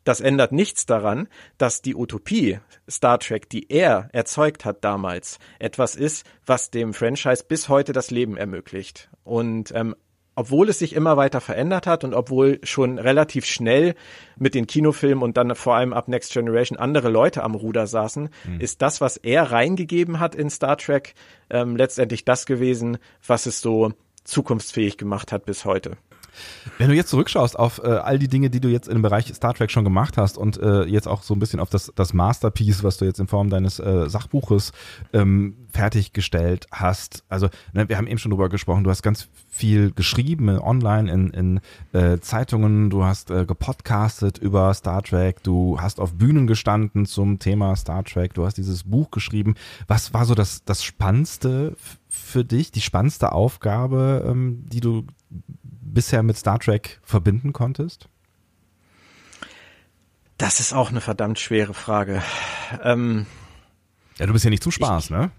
Das 0.06 0.22
ändert 0.22 0.54
nichts 0.54 0.86
daran, 0.86 1.28
dass 1.58 1.82
die 1.82 1.94
Utopie 1.94 2.60
Star 2.90 3.20
Trek, 3.20 3.50
die 3.50 3.70
er 3.70 4.08
erzeugt 4.14 4.64
hat 4.64 4.86
damals, 4.86 5.38
etwas 5.60 5.98
ist, 5.98 6.26
was 6.46 6.72
dem 6.72 6.94
Franchise 6.94 7.44
bis 7.46 7.68
heute 7.68 7.92
das 7.92 8.12
Leben 8.12 8.38
ermöglicht. 8.38 9.10
Und 9.26 9.74
ähm, 9.76 9.94
obwohl 10.36 10.70
es 10.70 10.80
sich 10.80 10.94
immer 10.94 11.18
weiter 11.18 11.42
verändert 11.42 11.88
hat 11.88 12.04
und 12.04 12.14
obwohl 12.14 12.60
schon 12.64 12.98
relativ 13.00 13.46
schnell 13.46 13.96
mit 14.38 14.56
den 14.56 14.68
Kinofilmen 14.68 15.24
und 15.24 15.38
dann 15.38 15.56
vor 15.56 15.76
allem 15.76 15.94
ab 15.94 16.08
Next 16.08 16.34
Generation 16.34 16.78
andere 16.78 17.10
Leute 17.10 17.44
am 17.44 17.56
Ruder 17.56 17.88
saßen, 17.88 18.30
mhm. 18.46 18.60
ist 18.60 18.82
das, 18.82 19.02
was 19.02 19.18
er 19.18 19.52
reingegeben 19.52 20.20
hat 20.20 20.36
in 20.36 20.50
Star 20.50 20.78
Trek, 20.78 21.14
ähm, 21.50 21.76
letztendlich 21.76 22.26
das 22.26 22.46
gewesen, 22.46 22.98
was 23.26 23.46
es 23.46 23.62
so 23.62 23.94
zukunftsfähig 24.24 24.98
gemacht 24.98 25.32
hat 25.32 25.46
bis 25.46 25.66
heute. 25.66 25.98
Wenn 26.78 26.90
du 26.90 26.96
jetzt 26.96 27.10
zurückschaust 27.10 27.58
auf 27.58 27.82
äh, 27.84 27.88
all 27.88 28.20
die 28.20 28.28
Dinge, 28.28 28.50
die 28.50 28.60
du 28.60 28.70
jetzt 28.70 28.88
im 28.88 29.02
Bereich 29.02 29.34
Star 29.34 29.54
Trek 29.54 29.72
schon 29.72 29.84
gemacht 29.84 30.18
hast 30.18 30.38
und 30.38 30.60
äh, 30.62 30.84
jetzt 30.84 31.08
auch 31.08 31.24
so 31.24 31.34
ein 31.34 31.40
bisschen 31.40 31.60
auf 31.60 31.70
das, 31.70 31.92
das 31.96 32.14
Masterpiece, 32.14 32.84
was 32.84 32.98
du 32.98 33.06
jetzt 33.06 33.20
in 33.20 33.28
Form 33.28 33.50
deines 33.50 33.80
äh, 33.80 34.10
Sachbuches 34.10 34.72
ähm, 35.14 35.56
fertiggestellt 35.72 36.68
hast. 36.72 37.24
Also 37.30 37.50
ne, 37.74 37.90
wir 37.90 37.98
haben 37.98 38.08
eben 38.08 38.20
schon 38.20 38.32
drüber 38.32 38.50
gesprochen, 38.50 38.84
du 38.84 38.90
hast 38.90 39.02
ganz 39.02 39.28
viel 39.50 39.92
geschrieben 39.92 40.50
äh, 40.50 40.58
online 40.58 41.12
in, 41.12 41.30
in 41.32 41.60
äh, 41.94 42.20
Zeitungen, 42.20 42.90
du 42.90 43.04
hast 43.04 43.32
äh, 43.32 43.46
gepodcastet 43.46 44.38
über 44.38 44.74
Star 44.74 45.02
Trek, 45.04 45.44
du 45.44 45.80
hast 45.80 46.00
auf 46.00 46.14
Bühnen 46.14 46.48
gestanden 46.48 47.06
zum 47.06 47.40
Thema 47.40 47.76
Star 47.76 48.04
Trek, 48.04 48.34
du 48.34 48.46
hast 48.46 48.58
dieses 48.58 48.84
Buch 48.84 49.12
geschrieben. 49.12 49.56
Was 49.88 50.14
war 50.14 50.26
so 50.26 50.36
das, 50.36 50.64
das 50.66 50.84
Spannendste 50.84 51.76
für 52.10 52.46
dich, 52.46 52.72
die 52.72 52.82
spannendste 52.82 53.32
Aufgabe, 53.32 54.26
ähm, 54.28 54.66
die 54.68 54.82
du 54.82 55.06
bisher 55.94 56.24
mit 56.24 56.38
Star 56.38 56.60
Trek 56.60 57.00
verbinden 57.04 57.54
konntest? 57.54 58.10
Das 60.38 60.60
ist 60.60 60.74
auch 60.74 60.90
eine 60.90 61.02
verdammt 61.02 61.40
schwere 61.40 61.74
Frage. 61.74 62.22
Ähm, 62.82 63.26
ja, 64.18 64.26
du 64.26 64.34
bist 64.34 64.44
ja 64.44 64.50
nicht 64.50 64.64
zum 64.64 64.72
Spaß, 64.72 65.06
ich, 65.06 65.10
ne? 65.12 65.32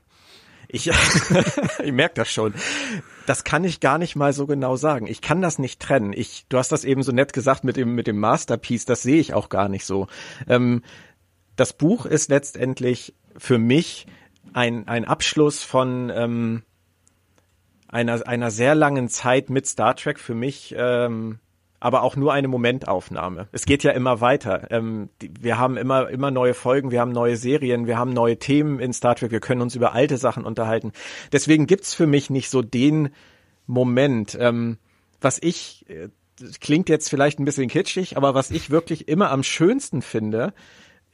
Ich, 0.68 0.90
ich 1.84 1.92
merke 1.92 2.14
das 2.14 2.30
schon. 2.30 2.54
Das 3.26 3.44
kann 3.44 3.64
ich 3.64 3.80
gar 3.80 3.98
nicht 3.98 4.16
mal 4.16 4.32
so 4.32 4.46
genau 4.46 4.76
sagen. 4.76 5.06
Ich 5.06 5.20
kann 5.20 5.40
das 5.42 5.58
nicht 5.58 5.80
trennen. 5.80 6.12
Ich, 6.12 6.46
du 6.48 6.58
hast 6.58 6.72
das 6.72 6.84
eben 6.84 7.02
so 7.02 7.12
nett 7.12 7.32
gesagt 7.32 7.64
mit 7.64 7.76
dem, 7.76 7.94
mit 7.94 8.06
dem 8.06 8.18
Masterpiece, 8.18 8.84
das 8.84 9.02
sehe 9.02 9.20
ich 9.20 9.34
auch 9.34 9.48
gar 9.48 9.68
nicht 9.68 9.84
so. 9.84 10.08
Ähm, 10.48 10.82
das 11.56 11.72
Buch 11.72 12.06
ist 12.06 12.30
letztendlich 12.30 13.14
für 13.36 13.58
mich 13.58 14.06
ein, 14.52 14.88
ein 14.88 15.04
Abschluss 15.04 15.62
von, 15.62 16.10
ähm, 16.14 16.62
einer, 17.94 18.26
einer 18.26 18.50
sehr 18.50 18.74
langen 18.74 19.08
Zeit 19.08 19.48
mit 19.48 19.66
Star 19.66 19.96
Trek 19.96 20.18
für 20.18 20.34
mich 20.34 20.74
ähm, 20.76 21.38
aber 21.84 22.02
auch 22.02 22.16
nur 22.16 22.32
eine 22.32 22.48
Momentaufnahme. 22.48 23.46
Es 23.52 23.66
geht 23.66 23.82
ja 23.82 23.90
immer 23.90 24.22
weiter. 24.22 24.68
Ähm, 24.70 25.10
die, 25.20 25.30
wir 25.38 25.58
haben 25.58 25.76
immer, 25.76 26.08
immer 26.08 26.30
neue 26.30 26.54
Folgen, 26.54 26.90
wir 26.90 26.98
haben 26.98 27.12
neue 27.12 27.36
Serien, 27.36 27.86
wir 27.86 27.98
haben 27.98 28.14
neue 28.14 28.38
Themen 28.38 28.80
in 28.80 28.94
Star 28.94 29.14
Trek, 29.14 29.32
wir 29.32 29.40
können 29.40 29.60
uns 29.60 29.74
über 29.74 29.92
alte 29.92 30.16
Sachen 30.16 30.46
unterhalten. 30.46 30.92
Deswegen 31.30 31.66
gibt's 31.66 31.92
für 31.92 32.06
mich 32.06 32.30
nicht 32.30 32.48
so 32.48 32.62
den 32.62 33.10
Moment, 33.66 34.34
ähm, 34.40 34.78
was 35.20 35.38
ich, 35.42 35.84
äh, 35.90 36.08
klingt 36.58 36.88
jetzt 36.88 37.10
vielleicht 37.10 37.38
ein 37.38 37.44
bisschen 37.44 37.68
kitschig, 37.68 38.16
aber 38.16 38.34
was 38.34 38.50
ich 38.50 38.70
wirklich 38.70 39.06
immer 39.06 39.30
am 39.30 39.42
schönsten 39.42 40.00
finde, 40.00 40.54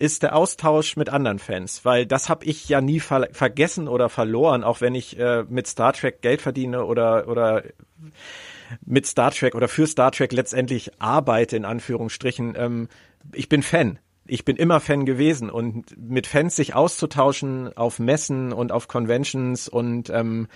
ist 0.01 0.23
der 0.23 0.35
Austausch 0.35 0.97
mit 0.97 1.11
anderen 1.11 1.39
Fans, 1.39 1.85
weil 1.85 2.07
das 2.07 2.31
habe 2.31 2.47
ich 2.47 2.69
ja 2.69 2.81
nie 2.81 3.01
ver 3.01 3.29
vergessen 3.33 3.87
oder 3.87 4.09
verloren, 4.09 4.65
auch 4.65 4.81
wenn 4.81 4.95
ich 4.95 5.19
äh, 5.19 5.45
mit 5.49 5.67
Star 5.67 5.93
Trek 5.93 6.23
Geld 6.23 6.41
verdiene 6.41 6.87
oder 6.87 7.29
oder 7.29 7.63
mit 8.85 9.07
Star 9.07 9.31
Trek 9.31 9.55
oder 9.55 9.69
für 9.69 9.87
Star 9.87 10.11
Trek 10.11 10.33
letztendlich 10.33 10.91
arbeite 11.01 11.57
in 11.57 11.67
Anführungsstrichen. 11.67 12.55
Ähm, 12.57 12.89
ich 13.35 13.51
bin 13.51 13.63
Fan. 13.63 13.99
Ich 14.27 14.47
bin 14.47 14.57
immer 14.57 14.81
Fan 14.81 15.05
gewesen 15.05 15.51
und 15.51 15.95
mit 15.99 16.27
Fans 16.27 16.57
sich 16.57 16.75
auszutauschen 16.75 17.77
auf 17.77 17.99
Messen 17.99 18.55
und 18.55 18.73
auf 18.73 18.89
Conventions 18.89 19.69
und 19.69 20.09
ähm, 20.09 20.49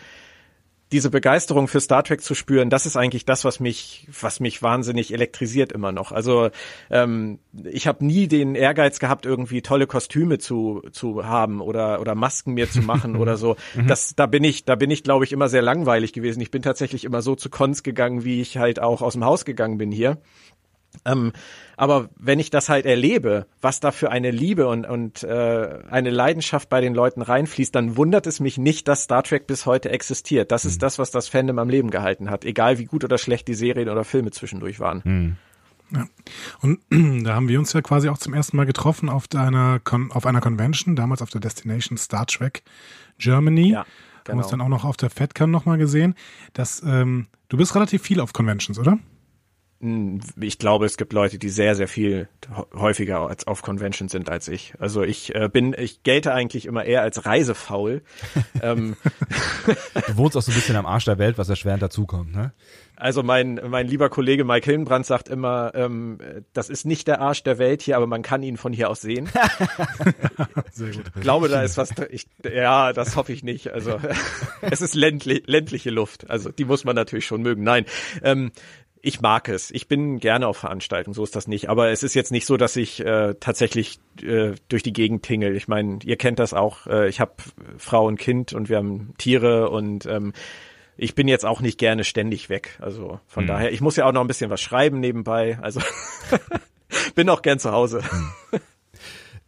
diese 0.93 1.11
Begeisterung 1.11 1.67
für 1.67 1.81
Star 1.81 2.05
Trek 2.05 2.23
zu 2.23 2.35
spüren, 2.35 2.71
das 2.71 2.87
ist 2.87 2.97
eigentlich 2.97 3.25
das, 3.25 3.45
was 3.45 3.59
mich, 3.59 4.07
was 4.21 4.39
mich 4.39 4.63
wahnsinnig 4.63 5.13
elektrisiert 5.13 5.73
immer 5.73 5.93
noch. 5.93 6.13
Also 6.13 6.51
ähm, 6.91 7.39
ich 7.65 7.87
habe 7.87 8.05
nie 8.05 8.29
den 8.29 8.55
Ehrgeiz 8.55 8.99
gehabt, 8.99 9.27
irgendwie 9.27 9.63
tolle 9.63 9.87
Kostüme 9.87 10.39
zu 10.39 10.83
zu 10.93 11.25
haben 11.25 11.61
oder 11.61 12.01
oder 12.01 12.15
Masken 12.15 12.55
mir 12.55 12.71
zu 12.71 12.83
machen 12.83 13.17
oder 13.25 13.37
so. 13.37 13.57
Mhm. 13.75 13.87
Das, 13.89 14.15
da 14.15 14.27
bin 14.27 14.45
ich, 14.45 14.65
da 14.65 14.75
bin 14.75 14.91
ich, 14.91 15.03
glaube 15.03 15.25
ich, 15.25 15.33
immer 15.33 15.49
sehr 15.49 15.63
langweilig 15.63 16.13
gewesen. 16.13 16.41
Ich 16.41 16.51
bin 16.51 16.63
tatsächlich 16.63 17.05
immer 17.05 17.23
so 17.23 17.35
zu 17.35 17.51
Cons 17.51 17.83
gegangen, 17.83 18.25
wie 18.25 18.41
ich 18.41 18.59
halt 18.59 18.81
auch 18.81 19.03
aus 19.03 19.15
dem 19.15 19.25
Haus 19.25 19.45
gegangen 19.45 19.79
bin 19.79 19.91
hier. 19.91 20.19
Ähm, 21.05 21.33
aber 21.77 22.09
wenn 22.17 22.39
ich 22.39 22.51
das 22.51 22.69
halt 22.69 22.87
erlebe, 22.87 23.47
was 23.61 23.81
da 23.81 23.91
für 23.91 24.11
eine 24.11 24.31
Liebe 24.31 24.69
und, 24.69 24.87
und 24.87 25.23
äh, 25.23 25.79
eine 25.91 26.11
Leidenschaft 26.11 26.69
bei 26.69 26.81
den 26.81 26.95
Leuten 26.95 27.23
reinfließt, 27.23 27.75
dann 27.75 27.97
wundert 27.97 28.27
es 28.27 28.41
mich 28.41 28.59
nicht, 28.59 28.89
dass 28.89 29.03
Star 29.03 29.23
Trek 29.23 29.47
bis 29.47 29.67
heute 29.67 29.91
existiert. 29.91 30.53
Das 30.53 30.65
ist 30.65 30.77
mhm. 30.77 30.81
das, 30.81 30.99
was 30.99 31.11
das 31.11 31.29
Fandom 31.29 31.59
am 31.59 31.69
Leben 31.69 31.91
gehalten 31.91 32.31
hat, 32.31 32.45
egal 32.45 32.79
wie 32.79 32.85
gut 32.85 33.05
oder 33.05 33.19
schlecht 33.19 33.49
die 33.49 33.55
Serien 33.55 33.89
oder 33.89 34.05
Filme 34.05 34.31
zwischendurch 34.31 34.81
waren. 34.81 35.03
Mhm. 35.05 35.37
Ja. 35.91 36.07
Und 36.61 36.81
da 37.25 37.35
haben 37.35 37.49
wir 37.49 37.59
uns 37.59 37.73
ja 37.73 37.83
quasi 37.83 38.09
auch 38.09 38.19
zum 38.19 38.35
ersten 38.35 38.57
Mal 38.57 38.67
getroffen 38.67 39.09
auf 39.09 39.27
einer, 39.35 39.81
Con 39.81 40.11
auf 40.13 40.27
einer 40.27 40.41
Convention, 40.41 40.97
damals 40.97 41.23
auf 41.23 41.31
der 41.31 41.41
Destination 41.41 41.99
Star 41.99 42.27
Trek 42.27 42.63
Germany. 43.19 43.73
Ja, 43.73 43.85
genau. 44.25 44.29
Haben 44.29 44.39
uns 44.39 44.49
dann 44.49 44.61
auch 44.61 44.69
noch 44.69 44.85
auf 44.85 44.97
der 44.97 45.11
FedCon 45.11 45.51
nochmal 45.51 45.79
gesehen. 45.79 46.15
Das, 46.53 46.83
ähm, 46.85 47.27
du 47.49 47.57
bist 47.57 47.75
relativ 47.75 48.03
viel 48.03 48.21
auf 48.21 48.33
Conventions, 48.33 48.79
oder? 48.79 48.99
Hm, 49.81 50.21
ich 50.41 50.59
glaube, 50.59 50.87
es 50.87 50.97
gibt 50.97 51.13
Leute, 51.13 51.39
die 51.39 51.49
sehr, 51.49 51.75
sehr 51.75 51.89
viel 51.89 52.29
häufiger 52.75 53.21
als 53.21 53.47
auf 53.47 53.63
Conventions 53.63 54.13
sind 54.13 54.31
als 54.31 54.49
ich. 54.49 54.75
Also 54.79 55.03
ich 55.03 55.35
äh, 55.35 55.49
bin, 55.53 55.75
ich 55.77 56.03
gelte 56.03 56.33
eigentlich 56.33 56.67
immer 56.67 56.85
eher 56.85 57.03
als 57.03 57.27
reisefaul. 57.27 58.03
ähm. 58.63 58.97
Du 60.07 60.17
wohnst 60.17 60.37
auch 60.37 60.43
so 60.43 60.53
ein 60.53 60.55
bisschen 60.55 60.77
am 60.77 60.87
Arsch 60.87 61.05
der 61.05 61.19
Welt, 61.19 61.39
was 61.39 61.49
erschwerend 61.49 61.83
dazukommt, 61.83 62.35
ne? 62.35 62.53
Also 62.97 63.25
mein, 63.25 63.61
mein 63.67 63.89
lieber 63.89 64.09
Kollege 64.09 64.45
Mike 64.45 64.67
Hillenbrand 64.67 65.05
sagt 65.05 65.29
immer, 65.29 65.73
ähm, 65.75 66.19
das 66.53 66.71
ist 66.71 66.87
nicht 66.87 67.09
der 67.09 67.21
Arsch 67.21 67.43
der 67.43 67.59
Welt 67.59 67.83
hier, 67.83 67.97
aber 67.97 68.07
man 68.07 68.23
kann 68.23 68.45
ihn 68.45 68.57
von 68.57 68.73
hier 68.73 68.89
aus 68.89 69.01
sehen. 69.01 69.29
Sehr 70.73 70.93
gut. 70.93 71.05
Ich 71.17 71.21
glaube, 71.21 71.49
da 71.49 71.63
ist 71.63 71.77
was, 71.77 71.91
ich, 72.11 72.29
ja, 72.45 72.93
das 72.93 73.17
hoffe 73.17 73.33
ich 73.33 73.43
nicht. 73.43 73.73
Also 73.73 73.99
es 74.61 74.81
ist 74.81 74.95
ländlich, 74.95 75.43
ländliche 75.47 75.91
Luft. 75.91 76.31
Also 76.31 76.53
die 76.53 76.65
muss 76.65 76.85
man 76.85 76.95
natürlich 76.95 77.27
schon 77.27 77.43
mögen. 77.43 77.65
Nein, 77.65 77.85
ähm, 78.23 78.53
ich 79.05 79.21
mag 79.21 79.51
es. 79.51 79.71
Ich 79.71 79.87
bin 79.87 80.19
gerne 80.19 80.49
auf 80.49 80.57
Veranstaltungen, 80.57 81.13
so 81.13 81.23
ist 81.23 81.37
das 81.37 81.47
nicht. 81.47 81.69
Aber 81.69 81.91
es 81.91 82.03
ist 82.03 82.15
jetzt 82.15 82.33
nicht 82.33 82.47
so, 82.47 82.57
dass 82.57 82.75
ich 82.75 83.05
äh, 83.05 83.35
tatsächlich 83.39 83.99
äh, 84.23 84.53
durch 84.69 84.83
die 84.83 84.95
Gegend 84.95 85.23
tingel. 85.23 85.57
Ich 85.57 85.69
meine, 85.69 85.99
ihr 86.05 86.17
kennt 86.17 86.39
das 86.39 86.55
auch. 86.55 86.87
Äh, 86.87 87.09
ich 87.11 87.21
habe 87.21 87.33
Frau 87.77 88.07
und 88.07 88.19
Kind 88.19 88.55
und 88.55 88.71
wir 88.71 88.79
haben 88.79 89.13
Tiere 89.19 89.69
und 89.69 90.07
ähm, 90.07 90.33
ich 90.97 91.15
bin 91.15 91.29
jetzt 91.29 91.45
auch 91.45 91.61
nicht 91.61 91.79
gerne 91.79 92.03
ständig 92.03 92.49
weg. 92.49 92.79
Also 92.81 93.21
von 93.27 93.45
mhm. 93.45 93.49
daher, 93.49 93.73
ich 93.73 93.83
muss 93.83 93.97
ja 93.97 94.07
auch 94.07 94.13
noch 94.13 94.23
ein 94.23 94.27
bisschen 94.27 94.49
was 94.49 94.63
schreiben 94.63 95.01
nebenbei. 95.01 95.59
Also 95.61 95.81
bin 97.15 97.29
auch 97.29 97.43
gern 97.43 97.59
zu 97.59 97.73
Hause. 97.73 98.03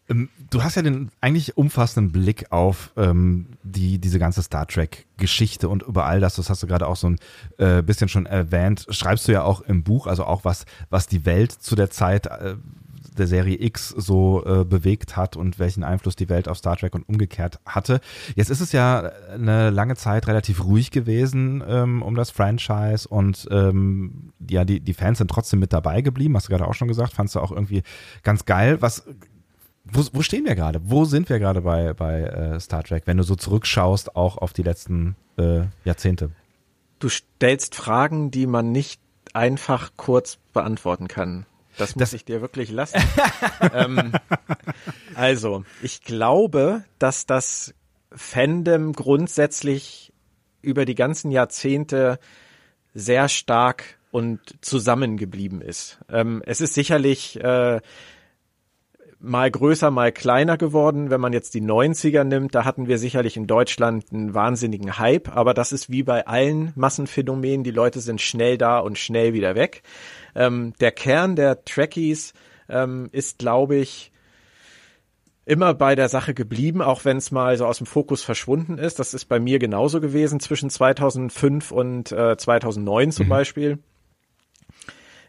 Ähm, 0.09 0.29
du 0.51 0.63
hast 0.63 0.77
ja 0.77 0.83
den 0.83 1.11
eigentlich 1.21 1.57
umfassenden 1.57 2.13
Blick 2.13 2.53
auf 2.53 2.93
ähm, 2.97 3.47
die 3.63 3.99
diese 3.99 4.19
ganze 4.19 4.43
Star 4.43 4.67
Trek 4.67 5.07
Geschichte 5.17 5.69
und 5.69 5.83
über 5.83 6.05
all 6.07 6.21
das, 6.21 6.37
das 6.37 6.51
hast 6.51 6.63
du 6.63 6.67
gerade 6.67 6.87
auch 6.87 6.97
so 6.97 7.11
ein 7.11 7.19
äh, 7.59 7.83
bisschen 7.83 8.09
schon 8.09 8.27
erwähnt, 8.27 8.87
schreibst 8.91 9.27
du 9.29 9.33
ja 9.33 9.43
auch 9.43 9.63
im 9.63 9.83
Buch, 9.83 10.07
also 10.07 10.25
auch 10.25 10.45
was 10.45 10.65
was 10.91 11.07
die 11.07 11.25
Welt 11.25 11.53
zu 11.53 11.75
der 11.75 11.91
Zeit 11.91 12.27
äh, 12.27 12.57
der 13.17 13.27
Serie 13.27 13.57
X 13.61 13.89
so 13.89 14.45
äh, 14.45 14.65
bewegt 14.65 15.17
hat 15.17 15.37
und 15.37 15.59
welchen 15.59 15.85
Einfluss 15.85 16.17
die 16.17 16.29
Welt 16.29 16.49
auf 16.49 16.59
Star 16.59 16.77
Trek 16.77 16.95
und 16.95 17.09
umgekehrt 17.09 17.61
hatte. 17.65 18.01
Jetzt 18.35 18.51
ist 18.51 18.61
es 18.61 18.73
ja 18.73 19.11
eine 19.33 19.71
lange 19.71 19.97
Zeit 19.97 20.27
relativ 20.27 20.65
ruhig 20.65 20.91
gewesen 20.91 21.63
ähm, 21.67 22.03
um 22.03 22.15
das 22.15 22.31
Franchise 22.31 23.09
und 23.09 23.49
ähm, 23.51 24.33
ja, 24.49 24.65
die, 24.65 24.81
die 24.81 24.95
Fans 24.95 25.19
sind 25.19 25.31
trotzdem 25.31 25.61
mit 25.61 25.73
dabei 25.73 26.03
geblieben, 26.03 26.37
hast 26.37 26.49
du 26.49 26.51
gerade 26.51 26.69
auch 26.69 26.75
schon 26.75 26.89
gesagt, 26.89 27.13
fandst 27.13 27.35
du 27.35 27.41
auch 27.41 27.53
irgendwie 27.53 27.83
ganz 28.23 28.45
geil. 28.45 28.83
Was 28.83 29.05
wo, 29.91 30.05
wo 30.13 30.23
stehen 30.23 30.45
wir 30.45 30.55
gerade? 30.55 30.81
Wo 30.85 31.05
sind 31.05 31.29
wir 31.29 31.39
gerade 31.39 31.63
bei, 31.63 31.93
bei 31.93 32.23
äh, 32.23 32.61
Star 32.61 32.83
Trek, 32.83 33.05
wenn 33.07 33.17
du 33.17 33.23
so 33.23 33.37
zurückschaust, 33.37 34.17
auch 34.17 34.39
auf 34.39 34.53
die 34.53 34.63
letzten 34.63 35.17
äh, 35.39 35.63
Jahrzehnte? 35.85 36.31
Du 36.99 37.09
stellst 37.09 37.75
Fragen, 37.75 38.31
die 38.31 38.47
man 38.47 38.73
nicht 38.73 39.01
einfach 39.33 39.93
kurz 39.97 40.39
beantworten 40.53 41.09
kann. 41.09 41.47
Das 41.79 41.95
muss 41.95 42.01
das 42.01 42.13
ich 42.15 42.25
dir 42.25 42.41
wirklich 42.41 42.71
lassen. 42.71 43.03
ähm, 43.75 44.13
also, 45.15 45.65
ich 45.83 46.03
glaube, 46.03 46.85
dass 46.99 47.27
das 47.27 47.75
Fandom 48.13 48.93
grundsätzlich 48.93 50.13
über 50.63 50.85
die 50.85 50.95
ganzen 50.95 51.31
Jahrzehnte 51.31 52.19
sehr 52.95 53.29
stark 53.29 53.99
und 54.11 54.41
zusammengeblieben 54.63 55.61
ist. 55.61 55.99
Ähm, 56.09 56.43
es 56.47 56.63
ist 56.63 56.73
sicherlich 56.73 57.39
äh, 57.39 57.81
mal 59.19 59.51
größer, 59.51 59.91
mal 59.91 60.13
kleiner 60.13 60.57
geworden. 60.57 61.11
Wenn 61.11 61.21
man 61.21 61.33
jetzt 61.33 61.55
die 61.55 61.63
90er 61.63 62.25
nimmt, 62.25 62.55
da 62.55 62.65
hatten 62.65 62.87
wir 62.87 62.99
sicherlich 62.99 63.37
in 63.37 63.47
Deutschland 63.47 64.07
einen 64.13 64.35
wahnsinnigen 64.35 64.99
Hype, 64.99 65.35
aber 65.35 65.55
das 65.55 65.73
ist 65.73 65.91
wie 65.91 66.03
bei 66.03 66.27
allen 66.27 66.73
Massenphänomenen, 66.75 67.65
die 67.65 67.71
Leute 67.71 68.01
sind 68.01 68.21
schnell 68.21 68.59
da 68.59 68.79
und 68.79 68.99
schnell 68.99 69.33
wieder 69.33 69.55
weg. 69.55 69.83
Ähm, 70.35 70.75
der 70.81 70.93
Kern 70.93 71.37
der 71.37 71.65
Trekkies 71.65 72.35
ähm, 72.69 73.09
ist, 73.13 73.39
glaube 73.39 73.77
ich, 73.77 74.13
immer 75.47 75.75
bei 75.75 75.95
der 75.95 76.09
Sache 76.09 76.35
geblieben, 76.35 76.83
auch 76.83 77.05
wenn 77.05 77.17
es 77.19 77.31
mal 77.31 77.57
so 77.57 77.67
aus 77.67 77.79
dem 77.79 77.87
Fokus 77.87 78.23
verschwunden 78.23 78.79
ist. 78.79 78.99
Das 78.99 79.15
ist 79.15 79.27
bei 79.27 79.39
mir 79.39 79.59
genauso 79.59 80.01
gewesen 80.01 80.41
zwischen 80.41 80.71
2005 80.71 81.71
und 81.71 82.13
äh, 82.13 82.37
2009 82.37 83.13
zum 83.13 83.27
mhm. 83.27 83.31
Beispiel. 83.31 83.79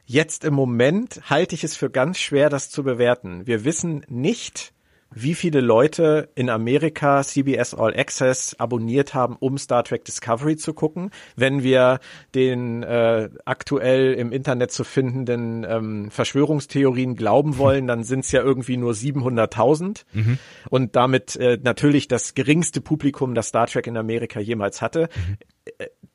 Jetzt 0.09 0.45
im 0.45 0.53
Moment 0.53 1.19
halte 1.29 1.53
ich 1.53 1.65
es 1.65 1.75
für 1.75 1.89
ganz 1.89 2.17
schwer, 2.17 2.49
das 2.49 2.69
zu 2.69 2.81
bewerten. 2.81 3.45
Wir 3.45 3.65
wissen 3.65 4.05
nicht, 4.07 4.71
wie 5.13 5.35
viele 5.35 5.59
Leute 5.59 6.29
in 6.33 6.49
Amerika 6.49 7.21
CBS 7.21 7.73
All 7.73 7.93
Access 7.93 8.55
abonniert 8.57 9.13
haben, 9.13 9.35
um 9.37 9.57
Star 9.57 9.83
Trek 9.83 10.05
Discovery 10.05 10.55
zu 10.55 10.73
gucken. 10.73 11.11
Wenn 11.35 11.61
wir 11.61 11.99
den 12.35 12.83
äh, 12.83 13.29
aktuell 13.43 14.13
im 14.13 14.31
Internet 14.31 14.71
zu 14.71 14.85
findenden 14.85 15.65
ähm, 15.67 16.09
Verschwörungstheorien 16.09 17.15
glauben 17.15 17.57
wollen, 17.57 17.85
dann 17.85 18.05
sind 18.05 18.21
es 18.21 18.31
ja 18.31 18.41
irgendwie 18.41 18.77
nur 18.77 18.93
700.000 18.93 20.05
mhm. 20.13 20.39
und 20.69 20.95
damit 20.95 21.35
äh, 21.35 21.59
natürlich 21.61 22.07
das 22.07 22.33
geringste 22.33 22.79
Publikum, 22.79 23.35
das 23.35 23.47
Star 23.47 23.67
Trek 23.67 23.87
in 23.87 23.97
Amerika 23.97 24.39
jemals 24.39 24.81
hatte. 24.81 25.09
Mhm 25.13 25.37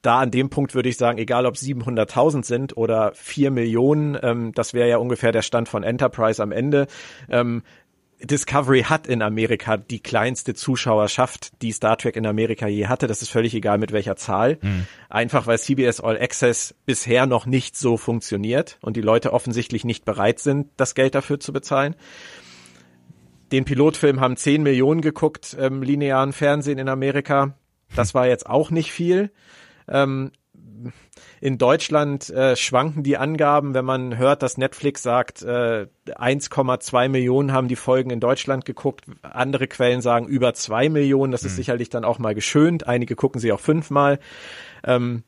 da 0.03 0.19
an 0.19 0.31
dem 0.31 0.51
Punkt 0.51 0.75
würde 0.75 0.89
ich 0.89 0.97
sagen, 0.97 1.19
egal 1.19 1.47
ob 1.47 1.55
700.000 1.55 2.45
sind 2.45 2.77
oder 2.77 3.13
4 3.15 3.51
Millionen, 3.51 4.19
ähm, 4.21 4.53
das 4.53 4.75
wäre 4.75 4.89
ja 4.89 4.99
ungefähr 4.99 5.33
der 5.33 5.43
Stand 5.43 5.69
von 5.69 5.85
Enterprise 5.85 6.43
am 6.43 6.53
Ende. 6.53 6.89
Ähm, 7.31 7.63
Discovery 8.25 8.83
hat 8.85 9.07
in 9.07 9.21
Amerika 9.21 9.77
die 9.77 10.01
kleinste 10.01 10.55
Zuschauerschaft, 10.55 11.61
die 11.63 11.73
Star 11.73 11.99
Trek 11.99 12.17
in 12.17 12.27
Amerika 12.27 12.69
je 12.69 12.87
hatte. 12.87 13.07
Das 13.07 13.23
ist 13.23 13.31
völlig 13.31 13.55
egal 13.55 13.79
mit 13.79 13.93
welcher 13.93 14.17
Zahl. 14.17 14.59
Mhm. 14.61 14.87
Einfach 15.09 15.47
weil 15.47 15.59
CBS 15.59 16.01
All 16.01 16.21
Access 16.21 16.75
bisher 16.87 17.27
noch 17.27 17.47
nicht 17.47 17.77
so 17.77 17.97
funktioniert 17.97 18.79
und 18.81 18.97
die 18.97 19.01
Leute 19.01 19.33
offensichtlich 19.33 19.85
nicht 19.85 20.05
bereit 20.05 20.39
sind, 20.39 20.69
das 20.77 20.95
Geld 20.95 21.15
dafür 21.15 21.41
zu 21.41 21.53
bezahlen. 21.53 21.97
Den 23.51 23.65
Pilotfilm 23.65 24.21
haben 24.21 24.37
10 24.37 24.63
Millionen 24.63 25.01
geguckt 25.01 25.55
im 25.55 25.83
linearen 25.83 26.33
Fernsehen 26.33 26.79
in 26.79 26.89
Amerika. 26.89 27.55
Das 27.95 28.15
war 28.15 28.27
jetzt 28.27 28.47
auch 28.47 28.71
nicht 28.71 28.93
viel. 28.93 29.31
Ähm, 29.89 30.33
in 31.41 31.59
Deutschland 31.59 32.31
äh, 32.31 32.57
schwanken 32.57 33.03
die 33.03 33.17
Angaben, 33.17 33.75
wenn 33.75 33.85
man 33.85 34.17
hört, 34.17 34.43
dass 34.43 34.59
Netflix 34.59 35.03
sagt, 35.03 35.43
äh, 35.43 35.87
1,2 36.07 37.09
Millionen 37.09 37.53
haben 37.53 37.69
die 37.69 37.77
Folgen 37.77 38.11
in 38.11 38.21
Deutschland 38.21 38.65
geguckt. 38.65 39.07
Andere 39.23 39.67
Quellen 39.67 40.01
sagen 40.01 40.27
über 40.27 40.55
zwei 40.55 40.89
Millionen. 40.89 41.33
Das 41.33 41.45
ist 41.45 41.53
mhm. 41.53 41.57
sicherlich 41.57 41.91
dann 41.91 42.05
auch 42.05 42.19
mal 42.19 42.35
geschönt. 42.35 42.87
Einige 42.87 43.17
gucken 43.17 43.41
sie 43.41 43.53
auch 43.53 43.61
fünfmal. 43.61 44.19
Ähm, 44.85 45.25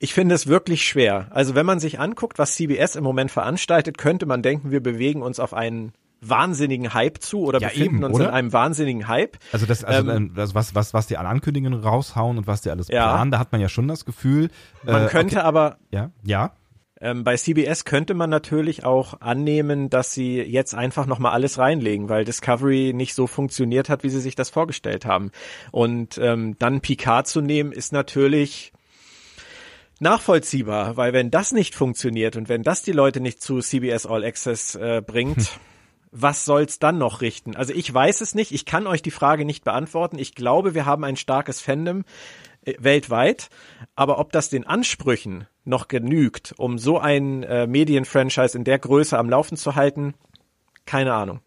Ich 0.00 0.14
finde 0.14 0.34
es 0.34 0.46
wirklich 0.46 0.84
schwer. 0.84 1.26
Also 1.30 1.54
wenn 1.54 1.66
man 1.66 1.80
sich 1.80 1.98
anguckt, 1.98 2.38
was 2.38 2.54
CBS 2.54 2.94
im 2.94 3.02
Moment 3.04 3.30
veranstaltet, 3.30 3.98
könnte 3.98 4.26
man 4.26 4.42
denken, 4.42 4.70
wir 4.70 4.82
bewegen 4.82 5.22
uns 5.22 5.40
auf 5.40 5.52
einen 5.54 5.92
wahnsinnigen 6.20 6.94
Hype 6.94 7.18
zu 7.22 7.40
oder 7.42 7.60
Ja, 7.60 7.68
befinden 7.68 7.96
eben, 7.96 8.04
uns 8.04 8.16
oder? 8.16 8.24
in 8.26 8.30
einem 8.30 8.52
wahnsinnigen 8.52 9.08
Hype. 9.08 9.36
Also 9.52 9.66
das, 9.66 9.84
also 9.84 10.10
Ähm, 10.10 10.16
ähm, 10.16 10.32
das 10.34 10.54
was, 10.54 10.74
was, 10.74 10.94
was 10.94 11.06
die 11.06 11.16
an 11.16 11.26
Ankündigungen 11.26 11.80
raushauen 11.80 12.38
und 12.38 12.46
was 12.46 12.60
die 12.62 12.70
alles 12.70 12.88
Ja. 12.88 13.08
planen, 13.12 13.30
da 13.30 13.38
hat 13.38 13.52
man 13.52 13.60
ja 13.60 13.68
schon 13.68 13.88
das 13.88 14.04
Gefühl. 14.04 14.50
Man 14.84 15.04
äh, 15.04 15.08
könnte 15.08 15.36
okay, 15.36 15.44
aber 15.46 15.78
ja, 15.90 16.10
ja. 16.24 16.52
Ähm, 17.00 17.22
bei 17.22 17.36
CBS 17.36 17.84
könnte 17.84 18.14
man 18.14 18.28
natürlich 18.28 18.84
auch 18.84 19.20
annehmen, 19.20 19.88
dass 19.88 20.12
sie 20.12 20.40
jetzt 20.42 20.74
einfach 20.74 21.06
nochmal 21.06 21.30
alles 21.32 21.56
reinlegen, 21.56 22.08
weil 22.08 22.24
Discovery 22.24 22.92
nicht 22.92 23.14
so 23.14 23.28
funktioniert 23.28 23.88
hat, 23.88 24.02
wie 24.02 24.08
sie 24.10 24.20
sich 24.20 24.34
das 24.34 24.50
vorgestellt 24.50 25.06
haben. 25.06 25.30
Und 25.70 26.18
ähm, 26.18 26.56
dann 26.58 26.80
Picard 26.80 27.28
zu 27.28 27.40
nehmen, 27.40 27.70
ist 27.70 27.92
natürlich 27.92 28.72
nachvollziehbar, 30.00 30.96
weil 30.96 31.12
wenn 31.12 31.30
das 31.30 31.52
nicht 31.52 31.74
funktioniert 31.74 32.36
und 32.36 32.48
wenn 32.48 32.62
das 32.62 32.82
die 32.82 32.92
Leute 32.92 33.20
nicht 33.20 33.42
zu 33.42 33.60
CBS 33.60 34.06
All 34.06 34.24
Access 34.24 34.74
äh, 34.74 35.02
bringt, 35.04 35.58
was 36.10 36.44
soll's 36.44 36.78
dann 36.78 36.98
noch 36.98 37.20
richten? 37.20 37.56
Also 37.56 37.72
ich 37.72 37.92
weiß 37.92 38.20
es 38.20 38.34
nicht, 38.34 38.52
ich 38.52 38.64
kann 38.64 38.86
euch 38.86 39.02
die 39.02 39.10
Frage 39.10 39.44
nicht 39.44 39.64
beantworten. 39.64 40.18
Ich 40.18 40.34
glaube, 40.34 40.74
wir 40.74 40.86
haben 40.86 41.04
ein 41.04 41.16
starkes 41.16 41.60
Fandom 41.60 42.04
äh, 42.64 42.74
weltweit, 42.78 43.50
aber 43.94 44.18
ob 44.18 44.32
das 44.32 44.48
den 44.48 44.66
Ansprüchen 44.66 45.46
noch 45.64 45.88
genügt, 45.88 46.54
um 46.56 46.78
so 46.78 46.98
ein 46.98 47.42
äh, 47.42 47.66
Medienfranchise 47.66 48.56
in 48.56 48.64
der 48.64 48.78
Größe 48.78 49.18
am 49.18 49.28
Laufen 49.28 49.56
zu 49.56 49.74
halten, 49.74 50.14
keine 50.86 51.12
Ahnung. 51.12 51.40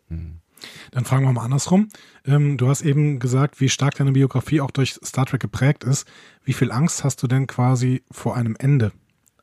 Dann 0.92 1.06
fragen 1.06 1.26
wir 1.26 1.34
mal 1.34 1.44
andersrum. 1.44 1.90
Ähm, 2.26 2.58
du 2.58 2.68
hast 2.68 2.82
eben 2.82 3.20
gesagt, 3.20 3.60
wie 3.60 3.70
stark 3.70 3.96
deine 3.96 4.12
Biografie 4.12 4.62
auch 4.62 4.72
durch 4.72 5.00
Star 5.04 5.26
Trek 5.26 5.42
geprägt 5.42 5.84
ist. 5.84 6.08
Wie 6.44 6.54
viel 6.54 6.72
Angst 6.72 7.04
hast 7.04 7.24
du 7.24 7.28
denn 7.28 7.48
quasi 7.48 8.04
vor 8.12 8.36
einem 8.36 8.56
Ende? 8.60 8.92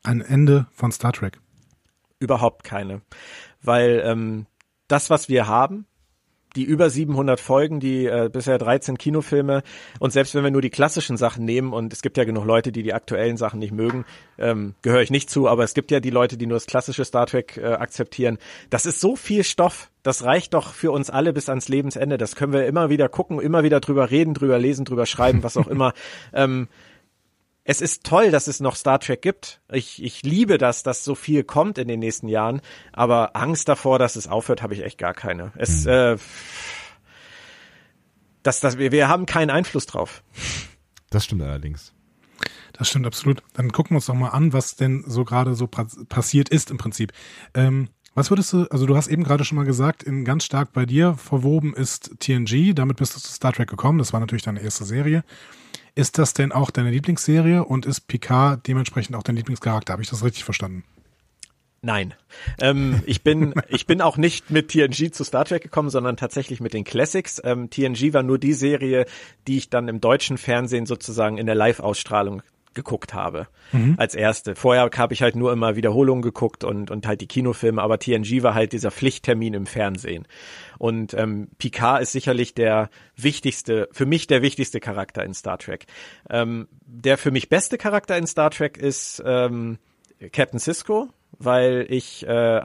Ein 0.03 0.21
Ende 0.21 0.67
von 0.71 0.91
Star 0.91 1.11
Trek? 1.11 1.39
Überhaupt 2.19 2.63
keine. 2.63 3.01
Weil 3.61 4.01
ähm, 4.05 4.45
das, 4.89 5.09
was 5.09 5.29
wir 5.29 5.47
haben, 5.47 5.85
die 6.55 6.63
über 6.63 6.89
700 6.89 7.39
Folgen, 7.39 7.79
die 7.79 8.05
äh, 8.05 8.29
bisher 8.31 8.57
13 8.57 8.97
Kinofilme 8.97 9.61
und 9.99 10.11
selbst 10.11 10.33
wenn 10.33 10.43
wir 10.43 10.51
nur 10.51 10.61
die 10.61 10.71
klassischen 10.71 11.15
Sachen 11.15 11.45
nehmen 11.45 11.73
und 11.73 11.93
es 11.93 12.01
gibt 12.01 12.17
ja 12.17 12.23
genug 12.23 12.45
Leute, 12.45 12.71
die 12.71 12.81
die 12.83 12.93
aktuellen 12.93 13.37
Sachen 13.37 13.59
nicht 13.59 13.71
mögen, 13.71 14.05
ähm, 14.37 14.73
gehöre 14.81 15.01
ich 15.01 15.11
nicht 15.11 15.29
zu, 15.29 15.47
aber 15.47 15.63
es 15.63 15.73
gibt 15.73 15.91
ja 15.91 15.99
die 15.99 16.09
Leute, 16.09 16.37
die 16.37 16.47
nur 16.47 16.55
das 16.55 16.65
klassische 16.65 17.05
Star 17.05 17.27
Trek 17.27 17.57
äh, 17.57 17.65
akzeptieren. 17.73 18.39
Das 18.71 18.85
ist 18.85 18.99
so 18.99 19.15
viel 19.15 19.43
Stoff, 19.43 19.91
das 20.01 20.23
reicht 20.23 20.55
doch 20.55 20.73
für 20.73 20.91
uns 20.91 21.09
alle 21.09 21.33
bis 21.33 21.49
ans 21.49 21.67
Lebensende. 21.67 22.17
Das 22.17 22.35
können 22.35 22.53
wir 22.53 22.65
immer 22.65 22.89
wieder 22.89 23.09
gucken, 23.09 23.39
immer 23.39 23.63
wieder 23.63 23.79
drüber 23.79 24.09
reden, 24.09 24.33
drüber 24.33 24.57
lesen, 24.57 24.85
drüber 24.85 25.05
schreiben, 25.05 25.43
was 25.43 25.57
auch 25.57 25.67
immer. 25.67 25.93
Ähm, 26.31 26.67
es 27.69 27.81
ist 27.81 28.03
toll, 28.03 28.31
dass 28.31 28.47
es 28.47 28.59
noch 28.61 28.75
Star 28.75 28.99
Trek 28.99 29.21
gibt. 29.21 29.61
Ich, 29.71 30.01
ich 30.01 30.23
liebe 30.23 30.57
das, 30.57 30.81
dass 30.81 31.03
so 31.03 31.13
viel 31.13 31.43
kommt 31.43 31.77
in 31.77 31.87
den 31.87 31.99
nächsten 31.99 32.27
Jahren. 32.27 32.61
Aber 32.93 33.35
Angst 33.35 33.69
davor, 33.69 33.99
dass 33.99 34.15
es 34.15 34.27
aufhört, 34.27 34.63
habe 34.63 34.73
ich 34.73 34.83
echt 34.83 34.97
gar 34.97 35.13
keine. 35.13 35.51
Es, 35.55 35.85
äh, 35.85 36.17
das, 38.41 38.59
das, 38.59 38.79
wir, 38.79 38.91
wir 38.91 39.07
haben 39.07 39.27
keinen 39.27 39.51
Einfluss 39.51 39.85
drauf. 39.85 40.23
Das 41.11 41.25
stimmt 41.25 41.43
allerdings. 41.43 41.93
Das 42.73 42.89
stimmt 42.89 43.05
absolut. 43.05 43.43
Dann 43.53 43.71
gucken 43.71 43.91
wir 43.91 43.97
uns 43.97 44.07
doch 44.07 44.15
mal 44.15 44.29
an, 44.29 44.51
was 44.51 44.75
denn 44.75 45.03
so 45.05 45.23
gerade 45.23 45.53
so 45.53 45.67
pa 45.67 45.85
passiert 46.07 46.49
ist 46.49 46.71
im 46.71 46.79
Prinzip. 46.79 47.11
Ähm, 47.53 47.89
was 48.15 48.31
würdest 48.31 48.51
du, 48.51 48.65
also 48.71 48.87
du 48.87 48.97
hast 48.97 49.09
eben 49.09 49.23
gerade 49.23 49.45
schon 49.45 49.57
mal 49.57 49.65
gesagt, 49.65 50.01
in 50.01 50.25
ganz 50.25 50.43
stark 50.43 50.73
bei 50.73 50.87
dir 50.87 51.13
verwoben 51.13 51.75
ist 51.75 52.15
TNG, 52.19 52.73
damit 52.73 52.97
bist 52.97 53.15
du 53.15 53.19
zu 53.19 53.31
Star 53.31 53.53
Trek 53.53 53.69
gekommen, 53.69 53.99
das 53.99 54.11
war 54.11 54.19
natürlich 54.19 54.41
deine 54.41 54.61
erste 54.61 54.85
Serie. 54.85 55.23
Ist 55.95 56.17
das 56.17 56.33
denn 56.33 56.51
auch 56.51 56.71
deine 56.71 56.91
Lieblingsserie 56.91 57.63
und 57.63 57.85
ist 57.85 58.01
Picard 58.07 58.67
dementsprechend 58.67 59.15
auch 59.15 59.23
dein 59.23 59.35
Lieblingscharakter? 59.35 59.93
Habe 59.93 60.03
ich 60.03 60.09
das 60.09 60.23
richtig 60.23 60.43
verstanden? 60.43 60.83
Nein. 61.81 62.13
Ähm, 62.59 63.01
ich 63.05 63.23
bin 63.23 63.53
ich 63.69 63.85
bin 63.85 64.01
auch 64.01 64.17
nicht 64.17 64.51
mit 64.51 64.69
TNG 64.69 65.11
zu 65.11 65.23
Star 65.23 65.45
Trek 65.45 65.63
gekommen, 65.63 65.89
sondern 65.89 66.17
tatsächlich 66.17 66.59
mit 66.59 66.73
den 66.73 66.83
Classics. 66.83 67.41
Ähm, 67.43 67.69
TNG 67.69 68.13
war 68.13 68.23
nur 68.23 68.37
die 68.37 68.53
Serie, 68.53 69.05
die 69.47 69.57
ich 69.57 69.69
dann 69.69 69.87
im 69.87 70.01
deutschen 70.01 70.37
Fernsehen 70.37 70.85
sozusagen 70.85 71.37
in 71.37 71.45
der 71.45 71.55
Live-Ausstrahlung 71.55 72.41
geguckt 72.73 73.13
habe 73.13 73.47
als 73.97 74.15
erste. 74.15 74.55
Vorher 74.55 74.89
habe 74.95 75.13
ich 75.13 75.21
halt 75.21 75.35
nur 75.35 75.51
immer 75.51 75.75
Wiederholungen 75.75 76.21
geguckt 76.21 76.63
und 76.63 76.91
und 76.91 77.07
halt 77.07 77.21
die 77.21 77.27
Kinofilme, 77.27 77.81
aber 77.81 77.99
TNG 77.99 78.43
war 78.43 78.53
halt 78.53 78.73
dieser 78.73 78.91
Pflichttermin 78.91 79.53
im 79.53 79.65
Fernsehen. 79.65 80.27
Und 80.77 81.13
ähm, 81.13 81.49
Picard 81.57 82.01
ist 82.01 82.11
sicherlich 82.11 82.53
der 82.53 82.89
wichtigste, 83.15 83.89
für 83.91 84.05
mich 84.05 84.27
der 84.27 84.41
wichtigste 84.41 84.79
Charakter 84.79 85.23
in 85.23 85.33
Star 85.33 85.57
Trek. 85.57 85.85
Ähm, 86.29 86.67
der 86.85 87.17
für 87.17 87.31
mich 87.31 87.49
beste 87.49 87.77
Charakter 87.77 88.17
in 88.17 88.27
Star 88.27 88.49
Trek 88.51 88.77
ist 88.77 89.21
ähm, 89.25 89.77
Captain 90.31 90.59
Cisco, 90.59 91.09
weil 91.37 91.85
ich 91.89 92.25
äh, 92.27 92.61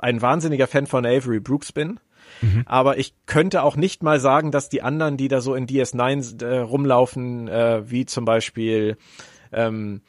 ein 0.00 0.22
wahnsinniger 0.22 0.66
Fan 0.66 0.86
von 0.86 1.04
Avery 1.04 1.40
Brooks 1.40 1.72
bin. 1.72 2.00
Aber 2.66 2.98
ich 2.98 3.14
könnte 3.26 3.62
auch 3.62 3.76
nicht 3.76 4.02
mal 4.02 4.20
sagen, 4.20 4.50
dass 4.50 4.68
die 4.68 4.82
anderen, 4.82 5.16
die 5.16 5.28
da 5.28 5.40
so 5.40 5.54
in 5.54 5.66
DS9 5.66 6.44
äh, 6.44 6.58
rumlaufen, 6.58 7.48
äh, 7.48 7.90
wie 7.90 8.06
zum 8.06 8.24
Beispiel 8.24 8.96
ähm, 9.52 10.02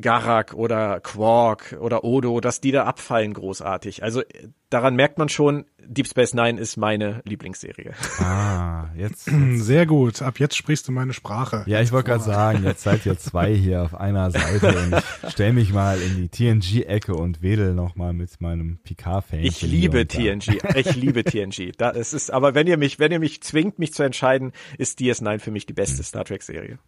Garak 0.00 0.54
oder 0.54 1.00
Quark 1.00 1.76
oder 1.80 2.04
Odo, 2.04 2.40
dass 2.40 2.60
die 2.60 2.72
da 2.72 2.84
abfallen 2.84 3.34
großartig. 3.34 4.02
Also 4.02 4.22
äh, 4.22 4.48
daran 4.72 4.96
merkt 4.96 5.18
man 5.18 5.28
schon, 5.28 5.64
Deep 5.84 6.06
Space 6.06 6.34
Nine 6.34 6.60
ist 6.60 6.76
meine 6.76 7.22
Lieblingsserie. 7.24 7.92
Ah, 8.18 8.86
jetzt. 8.96 9.30
Sehr 9.54 9.86
gut. 9.86 10.22
Ab 10.22 10.38
jetzt 10.38 10.56
sprichst 10.56 10.88
du 10.88 10.92
meine 10.92 11.12
Sprache. 11.12 11.64
Ja, 11.66 11.80
ich 11.80 11.92
wollte 11.92 12.10
gerade 12.10 12.24
sagen, 12.24 12.62
jetzt 12.64 12.82
seid 12.82 13.04
ihr 13.04 13.18
zwei 13.18 13.52
hier 13.54 13.82
auf 13.82 13.94
einer 13.94 14.30
Seite 14.30 14.68
und 14.68 14.96
ich 14.96 15.32
stell 15.32 15.52
mich 15.52 15.72
mal 15.72 16.00
in 16.00 16.16
die 16.16 16.28
TNG-Ecke 16.28 17.14
und 17.14 17.42
wedel 17.42 17.74
nochmal 17.74 18.12
mit 18.12 18.40
meinem 18.40 18.78
Picard-Fan. 18.78 19.40
Ich 19.40 19.62
liebe 19.62 20.06
TNG. 20.06 20.58
Ich 20.74 20.94
liebe 20.94 21.24
TNG. 21.24 21.72
Da, 21.76 21.90
es 21.90 22.12
ist, 22.12 22.30
aber 22.30 22.54
wenn 22.54 22.66
ihr 22.66 22.76
mich, 22.76 22.98
wenn 22.98 23.12
ihr 23.12 23.20
mich 23.20 23.42
zwingt, 23.42 23.78
mich 23.78 23.92
zu 23.92 24.02
entscheiden, 24.02 24.52
ist 24.78 25.00
DS9 25.00 25.40
für 25.40 25.50
mich 25.50 25.66
die 25.66 25.74
beste 25.74 26.02
Star 26.02 26.24
Trek 26.24 26.42
Serie. 26.42 26.78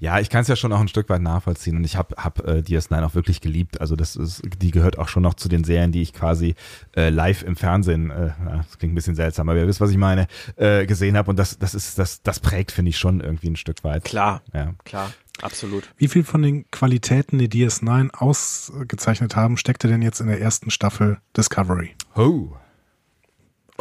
Ja, 0.00 0.18
ich 0.18 0.30
kann 0.30 0.42
es 0.42 0.48
ja 0.48 0.56
schon 0.56 0.72
auch 0.72 0.80
ein 0.80 0.88
Stück 0.88 1.08
weit 1.08 1.22
nachvollziehen 1.22 1.76
und 1.76 1.84
ich 1.84 1.96
habe 1.96 2.16
hab, 2.16 2.40
äh, 2.46 2.58
DS9 2.58 3.04
auch 3.04 3.14
wirklich 3.14 3.40
geliebt. 3.40 3.80
Also 3.80 3.94
das 3.94 4.16
ist, 4.16 4.42
die 4.58 4.72
gehört 4.72 4.98
auch 4.98 5.08
schon 5.08 5.22
noch 5.22 5.34
zu 5.34 5.48
den 5.48 5.62
Serien, 5.62 5.92
die 5.92 6.02
ich 6.02 6.12
quasi 6.12 6.56
äh, 6.96 7.10
live 7.10 7.29
im 7.42 7.56
Fernsehen, 7.56 8.10
äh, 8.10 8.30
das 8.56 8.78
klingt 8.78 8.92
ein 8.92 8.94
bisschen 8.94 9.14
seltsam, 9.14 9.48
aber 9.48 9.58
ihr 9.58 9.66
wisst, 9.66 9.80
was 9.80 9.90
ich 9.90 9.96
meine, 9.96 10.26
äh, 10.56 10.86
gesehen 10.86 11.16
habe 11.16 11.30
und 11.30 11.38
das, 11.38 11.58
das 11.58 11.74
ist, 11.74 11.98
das, 11.98 12.22
das 12.22 12.40
prägt, 12.40 12.72
finde 12.72 12.90
ich 12.90 12.98
schon 12.98 13.20
irgendwie 13.20 13.48
ein 13.50 13.56
Stück 13.56 13.82
weit. 13.84 14.04
Klar, 14.04 14.42
Ja. 14.52 14.74
klar, 14.84 15.12
absolut. 15.42 15.90
Wie 15.96 16.08
viel 16.08 16.24
von 16.24 16.42
den 16.42 16.70
Qualitäten, 16.70 17.38
die 17.38 17.48
DS9 17.48 18.10
ausgezeichnet 18.10 19.36
haben, 19.36 19.56
steckte 19.56 19.88
denn 19.88 20.02
jetzt 20.02 20.20
in 20.20 20.26
der 20.26 20.40
ersten 20.40 20.70
Staffel 20.70 21.18
Discovery? 21.36 21.94
Ho. 22.16 22.56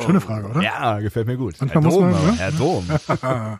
Schöne 0.02 0.22
Frage, 0.22 0.48
oder? 0.48 0.62
Ja, 0.62 1.00
gefällt 1.00 1.28
mir 1.28 1.36
gut. 1.36 1.56
Manchmal 1.60 1.84
Herr 1.84 1.92
muss 1.92 2.00
man, 2.00 2.12
Dom, 2.14 2.26
ne? 2.26 2.38
Herr 2.38 2.52
Dom. 2.54 3.60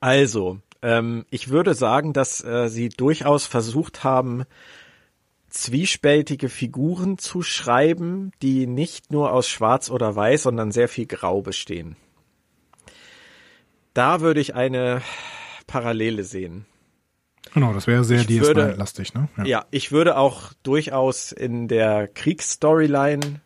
Also, 0.00 0.58
ähm, 0.82 1.24
ich 1.30 1.48
würde 1.48 1.74
sagen, 1.74 2.12
dass 2.12 2.44
äh, 2.44 2.68
sie 2.68 2.88
durchaus 2.90 3.46
versucht 3.46 4.04
haben, 4.04 4.44
zwiespältige 5.56 6.48
Figuren 6.48 7.18
zu 7.18 7.42
schreiben, 7.42 8.30
die 8.42 8.66
nicht 8.66 9.10
nur 9.10 9.32
aus 9.32 9.48
Schwarz 9.48 9.90
oder 9.90 10.14
Weiß, 10.14 10.44
sondern 10.44 10.72
sehr 10.72 10.88
viel 10.88 11.06
Grau 11.06 11.42
bestehen. 11.42 11.96
Da 13.94 14.20
würde 14.20 14.40
ich 14.40 14.54
eine 14.54 15.02
Parallele 15.66 16.22
sehen. 16.22 16.66
Genau, 17.54 17.72
das 17.72 17.86
wäre 17.86 18.04
sehr 18.04 18.20
Ich 18.20 18.40
würde- 18.40 18.74
DS9-lastig, 18.74 19.14
ne? 19.14 19.28
Ja, 19.44 19.64
ich 19.70 19.90
würde 19.92 20.18
auch 20.18 20.52
durchaus 20.62 21.32
in 21.32 21.68
der 21.68 22.06
Kriegsstoryline 22.08 23.40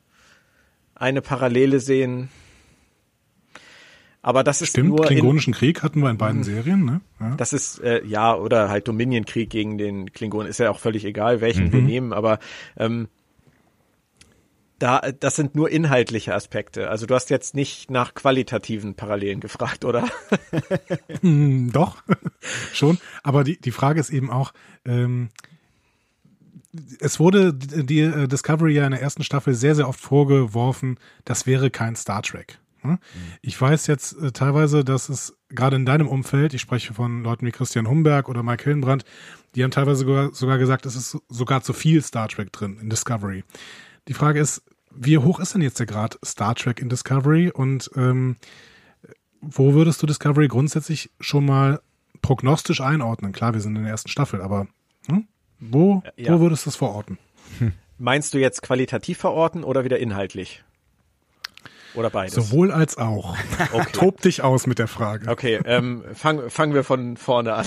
eine 0.94 1.23
Parallele 1.23 1.81
sehen. 1.81 2.29
Aber 4.22 4.44
das 4.44 4.61
ist 4.61 4.70
Stimmt, 4.70 4.88
nur 4.90 5.00
in, 5.00 5.06
Klingonischen 5.06 5.54
Krieg 5.54 5.83
hatten 5.83 6.00
wir 6.02 6.11
in 6.11 6.18
beiden 6.18 6.42
Serien, 6.44 6.85
ne? 6.85 7.00
Ja. 7.20 7.35
das 7.37 7.52
ist 7.54 7.78
äh, 7.80 8.04
ja 8.04 8.35
oder 8.37 8.68
halt 8.68 8.87
Dominion-Krieg 8.87 9.48
gegen 9.48 9.78
den 9.78 10.12
Klingonen 10.12 10.46
ist 10.48 10.59
ja 10.59 10.70
auch 10.70 10.78
völlig 10.78 11.04
egal, 11.06 11.40
welchen 11.40 11.68
Mhm. 11.68 11.72
wir 11.72 11.83
nehmen, 11.83 12.12
aber 12.12 12.38
ähm, 12.76 13.09
da 14.78 15.00
das 15.18 15.37
sind 15.37 15.54
nur 15.54 15.70
inhaltliche 15.70 16.35
Aspekte. 16.35 16.88
Also 16.90 17.06
du 17.06 17.14
hast 17.14 17.30
jetzt 17.30 17.54
nicht 17.54 17.90
nach 17.90 18.14
qualitativen 18.14 18.94
Parallelen 18.94 19.40
gefragt, 19.40 19.85
oder? 19.85 20.04
Hm, 21.22 21.70
doch, 21.72 22.02
schon. 22.72 22.98
Aber 23.22 23.44
die, 23.44 23.59
die 23.61 23.72
Frage 23.72 24.00
ist 24.00 24.11
eben 24.11 24.30
auch, 24.30 24.52
ähm, 24.87 25.28
es 27.00 27.18
wurde 27.20 27.52
die 27.54 27.85
die, 27.85 28.00
äh, 28.00 28.28
Discovery 28.28 28.74
ja 28.74 28.85
in 28.85 28.92
der 28.92 29.02
ersten 29.02 29.22
Staffel 29.22 29.54
sehr, 29.54 29.74
sehr 29.74 29.88
oft 29.88 30.00
vorgeworfen, 30.00 30.98
das 31.24 31.46
wäre 31.46 31.70
kein 31.70 31.96
Star 31.96 32.22
Trek. 32.22 32.59
Ne? 32.83 32.99
Ich 33.43 33.61
weiß 33.61 33.87
jetzt 33.87 34.16
äh, 34.21 34.33
teilweise, 34.33 34.85
dass 34.85 35.09
es 35.09 35.37
gerade 35.49 35.77
in 35.77 35.87
deinem 35.87 36.09
Umfeld, 36.09 36.55
ich 36.55 36.61
spreche 36.61 36.95
von 36.95 37.23
Leuten 37.23 37.47
wie 37.47 37.53
Christian 37.53 37.88
Humberg 37.88 38.29
oder 38.29 38.43
Mike 38.43 38.64
Hillenbrand, 38.64 39.05
die 39.55 39.64
haben 39.64 39.71
teilweise 39.71 40.01
sogar, 40.01 40.35
sogar 40.35 40.59
gesagt, 40.59 40.87
es 40.87 40.97
ist 40.97 41.19
sogar 41.29 41.62
zu 41.62 41.73
viel 41.73 42.03
Star 42.03 42.29
Trek 42.29 42.53
drin 42.53 42.79
in 42.81 42.90
Discovery. 42.90 43.45
Die 44.09 44.14
Frage 44.14 44.40
ist, 44.40 44.62
wie 44.93 45.19
hoch 45.19 45.40
ist 45.40 45.55
denn 45.55 45.62
jetzt 45.62 45.79
der 45.79 45.87
Grad 45.87 46.19
Star 46.25 46.55
Trek 46.55 46.81
in 46.81 46.88
Discovery 46.88 47.51
und 47.51 47.90
ähm, 47.97 48.37
wo 49.40 49.73
würdest 49.75 50.03
du 50.03 50.07
Discovery 50.07 50.49
grundsätzlich 50.49 51.11
schon 51.21 51.47
mal 51.47 51.81
prognostisch 52.23 52.81
einordnen? 52.81 53.33
Klar, 53.33 53.55
wir 53.55 53.61
sind 53.61 53.77
in 53.77 53.83
der 53.83 53.93
ersten 53.93 54.09
Staffel, 54.09 54.43
aber 54.43 54.66
Hm? 55.07 55.27
Wo, 55.59 56.03
ja. 56.16 56.33
wo 56.33 56.40
würdest 56.40 56.66
du 56.66 56.71
es 56.71 56.77
verorten? 56.77 57.19
Meinst 57.99 58.33
du 58.33 58.38
jetzt 58.38 58.62
qualitativ 58.62 59.19
verorten 59.19 59.62
oder 59.62 59.85
wieder 59.85 59.99
inhaltlich? 59.99 60.64
Oder 61.94 62.11
beides? 62.11 62.35
Sowohl 62.35 62.70
als 62.72 62.96
auch. 62.98 63.37
Okay. 63.72 63.92
Tob 63.92 64.20
dich 64.22 64.42
aus 64.42 64.66
mit 64.66 64.79
der 64.79 64.88
Frage. 64.88 65.29
Okay, 65.29 65.61
ähm, 65.64 66.03
fangen 66.14 66.50
fangen 66.50 66.74
wir 66.74 66.83
von 66.83 67.16
vorne 67.16 67.55
an. 67.55 67.66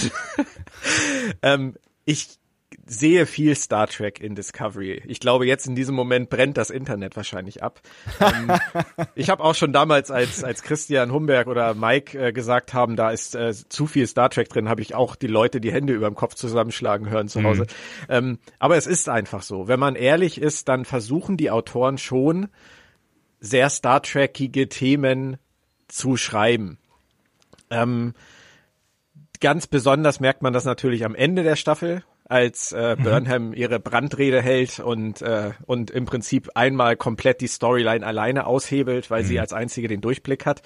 ähm, 1.41 1.75
ich 2.03 2.39
sehe 2.86 3.25
viel 3.25 3.55
Star 3.55 3.88
Trek 3.88 4.19
in 4.19 4.36
Discovery. 4.36 5.01
Ich 5.05 5.19
glaube, 5.19 5.45
jetzt 5.45 5.67
in 5.67 5.75
diesem 5.75 5.95
Moment 5.95 6.29
brennt 6.29 6.57
das 6.57 6.69
Internet 6.69 7.15
wahrscheinlich 7.15 7.63
ab. 7.63 7.81
ähm, 8.19 8.51
ich 9.15 9.29
habe 9.29 9.43
auch 9.43 9.55
schon 9.55 9.71
damals, 9.73 10.12
als, 10.12 10.43
als 10.43 10.63
Christian 10.63 11.12
Humberg 11.12 11.47
oder 11.47 11.73
Mike 11.73 12.17
äh, 12.17 12.33
gesagt 12.33 12.73
haben, 12.73 12.95
da 12.95 13.12
ist 13.12 13.36
äh, 13.36 13.53
zu 13.53 13.88
viel 13.88 14.07
Star 14.07 14.29
Trek 14.29 14.49
drin, 14.49 14.69
habe 14.69 14.81
ich 14.81 14.95
auch 14.95 15.15
die 15.15 15.27
Leute 15.27 15.62
die 15.62 15.71
Hände 15.71 15.93
über 15.93 16.09
dem 16.09 16.15
Kopf 16.15 16.36
zusammenschlagen 16.36 17.09
hören 17.09 17.27
zu 17.27 17.43
Hause. 17.43 17.63
Mhm. 17.63 17.67
Ähm, 18.09 18.39
aber 18.59 18.75
es 18.77 18.88
ist 18.88 19.09
einfach 19.09 19.43
so. 19.43 19.67
Wenn 19.67 19.79
man 19.79 19.95
ehrlich 19.95 20.41
ist, 20.41 20.67
dann 20.67 20.86
versuchen 20.86 21.38
die 21.38 21.51
Autoren 21.51 21.97
schon, 21.97 22.49
sehr 23.43 23.69
Star 23.69 24.01
Trekige 24.01 24.69
Themen 24.69 25.38
zu 25.89 26.15
schreiben. 26.15 26.77
Ähm, 27.69 28.13
ganz 29.41 29.67
besonders 29.67 30.21
merkt 30.21 30.41
man 30.41 30.53
das 30.53 30.63
natürlich 30.63 31.03
am 31.03 31.13
Ende 31.13 31.43
der 31.43 31.58
Staffel, 31.58 32.03
als 32.23 32.71
äh, 32.71 32.95
mhm. 32.95 33.03
Burnham 33.03 33.53
ihre 33.53 33.82
Brandrede 33.82 34.41
hält 34.41 34.79
und 34.79 35.21
äh, 35.21 35.51
und 35.65 35.91
im 35.91 36.06
Prinzip 36.06 36.51
einmal 36.56 36.95
komplett 36.95 37.41
die 37.41 37.47
Storyline 37.47 38.06
alleine 38.06 38.47
aushebelt, 38.47 39.12
weil 39.12 39.23
mhm. 39.23 39.27
sie 39.27 39.39
als 39.41 39.51
einzige 39.51 39.89
den 39.89 39.99
Durchblick 39.99 40.45
hat. 40.45 40.62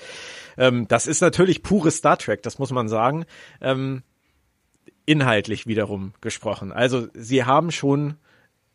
Ähm, 0.55 0.87
das 0.87 1.07
ist 1.07 1.21
natürlich 1.21 1.63
pures 1.63 1.97
Star 1.97 2.19
Trek, 2.19 2.43
das 2.43 2.59
muss 2.59 2.69
man 2.69 2.87
sagen. 2.87 3.25
Ähm, 3.59 4.03
inhaltlich 5.07 5.65
wiederum 5.65 6.13
gesprochen. 6.21 6.71
Also 6.71 7.07
sie 7.15 7.43
haben 7.43 7.71
schon 7.71 8.17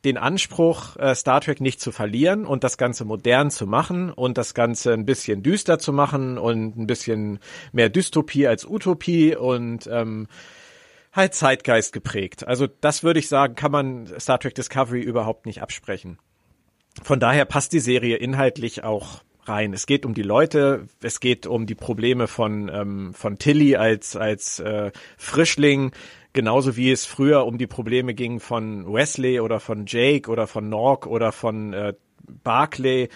den 0.04 0.18
Anspruch, 0.18 0.96
äh, 0.96 1.14
Star 1.14 1.40
Trek 1.40 1.60
nicht 1.60 1.80
zu 1.80 1.92
verlieren 1.92 2.44
und 2.44 2.64
das 2.64 2.76
Ganze 2.76 3.04
modern 3.04 3.50
zu 3.50 3.66
machen 3.66 4.10
und 4.10 4.36
das 4.38 4.54
Ganze 4.54 4.92
ein 4.92 5.06
bisschen 5.06 5.42
düster 5.42 5.78
zu 5.78 5.92
machen 5.92 6.38
und 6.38 6.76
ein 6.76 6.86
bisschen 6.86 7.38
mehr 7.72 7.88
Dystopie 7.88 8.46
als 8.46 8.64
Utopie 8.64 9.36
und 9.36 9.88
ähm, 9.90 10.26
halt 11.12 11.34
Zeitgeist 11.34 11.92
geprägt. 11.92 12.46
Also 12.46 12.66
das 12.66 13.02
würde 13.02 13.20
ich 13.20 13.28
sagen, 13.28 13.54
kann 13.54 13.70
man 13.70 14.08
Star 14.18 14.40
Trek 14.40 14.54
Discovery 14.54 15.02
überhaupt 15.02 15.46
nicht 15.46 15.62
absprechen. 15.62 16.18
Von 17.02 17.20
daher 17.20 17.44
passt 17.44 17.72
die 17.72 17.80
Serie 17.80 18.16
inhaltlich 18.16 18.84
auch 18.84 19.22
rein. 19.44 19.72
Es 19.72 19.86
geht 19.86 20.06
um 20.06 20.14
die 20.14 20.22
Leute, 20.22 20.86
es 21.02 21.20
geht 21.20 21.46
um 21.46 21.66
die 21.66 21.74
Probleme 21.74 22.28
von 22.28 22.68
ähm, 22.68 23.14
von 23.14 23.38
Tilly 23.38 23.76
als 23.76 24.16
als 24.16 24.60
äh, 24.60 24.92
Frischling, 25.16 25.92
genauso 26.32 26.76
wie 26.76 26.90
es 26.90 27.06
früher 27.06 27.46
um 27.46 27.58
die 27.58 27.66
Probleme 27.66 28.14
ging 28.14 28.40
von 28.40 28.92
Wesley 28.92 29.40
oder 29.40 29.60
von 29.60 29.84
Jake 29.86 30.30
oder 30.30 30.46
von 30.46 30.68
Nork 30.68 31.06
oder 31.06 31.32
von 31.32 31.72
äh, 31.72 31.94
Barclay 32.42 33.08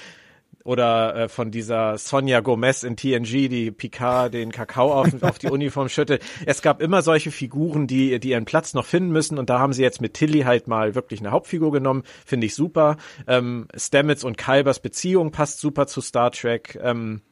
oder 0.67 1.15
äh, 1.15 1.29
von 1.29 1.53
dieser 1.53 1.97
Sonja 1.97 2.41
Gomez 2.41 2.83
in 2.83 2.97
TNG, 2.97 3.49
die 3.49 3.71
Picard 3.71 4.35
den 4.35 4.51
Kakao 4.51 4.93
auf, 4.93 5.09
auf 5.23 5.39
die 5.39 5.49
Uniform 5.49 5.89
schüttet. 5.89 6.23
Es 6.45 6.61
gab 6.61 6.83
immer 6.83 7.03
solche 7.03 7.31
Figuren, 7.31 7.87
die, 7.87 8.19
die 8.19 8.31
ihren 8.31 8.45
Platz 8.45 8.75
noch 8.75 8.85
finden 8.85 9.13
müssen 9.13 9.39
und 9.39 9.49
da 9.49 9.61
haben 9.61 9.73
sie 9.73 9.83
jetzt 9.83 10.01
mit 10.01 10.15
Tilly 10.15 10.41
halt 10.41 10.67
mal 10.67 10.95
wirklich 10.95 11.21
eine 11.21 11.31
Hauptfigur 11.31 11.71
genommen, 11.71 12.03
finde 12.25 12.47
ich 12.47 12.55
super. 12.55 12.97
Ähm, 13.29 13.69
Stamets 13.77 14.25
und 14.25 14.37
Kalbers 14.37 14.81
Beziehung 14.81 15.31
passt 15.31 15.61
super 15.61 15.87
zu 15.87 16.01
Star 16.01 16.33
Trek. 16.33 16.79
Ähm, 16.83 17.23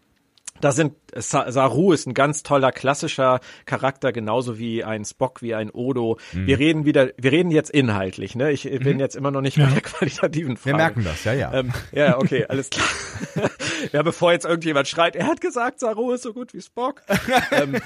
da 0.60 0.72
sind 0.72 0.94
Saru 1.16 1.92
ist 1.92 2.06
ein 2.06 2.14
ganz 2.14 2.42
toller 2.42 2.72
klassischer 2.72 3.40
Charakter, 3.66 4.12
genauso 4.12 4.58
wie 4.58 4.82
ein 4.84 5.04
Spock, 5.04 5.42
wie 5.42 5.54
ein 5.54 5.70
Odo. 5.70 6.18
Mhm. 6.32 6.46
Wir 6.46 6.58
reden 6.58 6.84
wieder, 6.84 7.10
wir 7.16 7.32
reden 7.32 7.50
jetzt 7.50 7.70
inhaltlich, 7.70 8.34
ne? 8.34 8.50
Ich 8.50 8.64
bin 8.64 8.94
mhm. 8.94 9.00
jetzt 9.00 9.14
immer 9.16 9.30
noch 9.30 9.40
nicht 9.40 9.56
ja. 9.56 9.66
bei 9.66 9.72
der 9.72 9.82
qualitativen 9.82 10.56
Frage. 10.56 10.72
Wir 10.72 10.76
merken 10.76 11.04
das, 11.04 11.24
ja, 11.24 11.32
ja. 11.32 11.52
Ähm, 11.52 11.72
ja, 11.92 12.18
okay, 12.18 12.46
alles 12.48 12.70
klar. 12.70 12.88
ja, 13.92 14.02
bevor 14.02 14.32
jetzt 14.32 14.44
irgendjemand 14.44 14.88
schreit, 14.88 15.16
er 15.16 15.26
hat 15.26 15.40
gesagt, 15.40 15.80
Saru 15.80 16.12
ist 16.12 16.22
so 16.22 16.32
gut 16.32 16.54
wie 16.54 16.62
Spock. 16.62 17.02
ähm, 17.50 17.76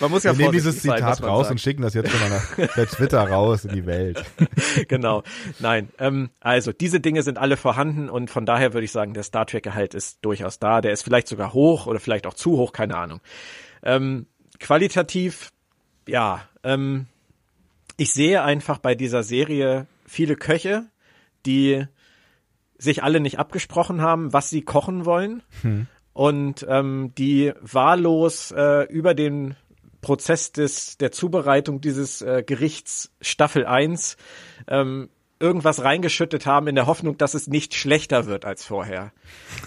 man 0.00 0.10
muss 0.10 0.24
ja 0.24 0.32
Wir 0.32 0.38
nehmen 0.38 0.52
dieses 0.52 0.80
Zitat 0.80 1.16
sein, 1.16 1.28
raus 1.28 1.50
und 1.50 1.60
schicken 1.60 1.82
das 1.82 1.94
jetzt 1.94 2.10
schon 2.10 2.20
mal 2.20 2.30
nach 2.30 2.74
der 2.74 2.86
Twitter 2.86 3.20
raus 3.20 3.64
in 3.64 3.74
die 3.74 3.86
Welt. 3.86 4.24
genau. 4.88 5.22
Nein. 5.60 5.90
Ähm, 5.98 6.30
also 6.40 6.72
diese 6.72 7.00
Dinge 7.00 7.22
sind 7.22 7.38
alle 7.38 7.56
vorhanden 7.56 8.08
und 8.08 8.30
von 8.30 8.46
daher 8.46 8.74
würde 8.74 8.84
ich 8.84 8.92
sagen, 8.92 9.14
der 9.14 9.22
Star 9.22 9.46
Trek-Gehalt 9.46 9.94
ist 9.94 10.18
durchaus 10.22 10.58
da. 10.58 10.80
Der 10.80 10.92
ist 10.92 11.02
vielleicht 11.02 11.28
sogar 11.28 11.52
hoch 11.52 11.86
oder 11.86 12.00
vielleicht 12.00 12.26
auch 12.26 12.34
zu 12.34 12.56
hoch, 12.56 12.72
keine 12.72 12.96
Ahnung. 12.96 13.20
Ähm, 13.82 14.26
qualitativ, 14.58 15.50
ja, 16.08 16.42
ähm, 16.62 17.06
ich 17.96 18.12
sehe 18.12 18.42
einfach 18.42 18.78
bei 18.78 18.94
dieser 18.94 19.22
Serie 19.22 19.86
viele 20.06 20.36
Köche, 20.36 20.86
die 21.46 21.86
sich 22.76 23.02
alle 23.02 23.20
nicht 23.20 23.38
abgesprochen 23.38 24.02
haben, 24.02 24.32
was 24.32 24.50
sie 24.50 24.62
kochen 24.62 25.04
wollen. 25.04 25.42
Hm 25.62 25.86
und 26.14 26.64
ähm, 26.68 27.12
die 27.18 27.52
wahllos 27.60 28.52
äh, 28.52 28.84
über 28.84 29.14
den 29.14 29.56
Prozess 30.04 30.52
des, 30.52 30.98
der 30.98 31.10
Zubereitung 31.10 31.80
dieses 31.80 32.20
äh, 32.20 32.44
Gerichts 32.46 33.10
Staffel 33.22 33.64
1 33.64 34.18
ähm, 34.68 35.08
irgendwas 35.40 35.82
reingeschüttet 35.82 36.44
haben 36.44 36.68
in 36.68 36.74
der 36.74 36.86
Hoffnung, 36.86 37.16
dass 37.16 37.32
es 37.32 37.46
nicht 37.48 37.74
schlechter 37.74 38.26
wird 38.26 38.44
als 38.44 38.64
vorher. 38.64 39.12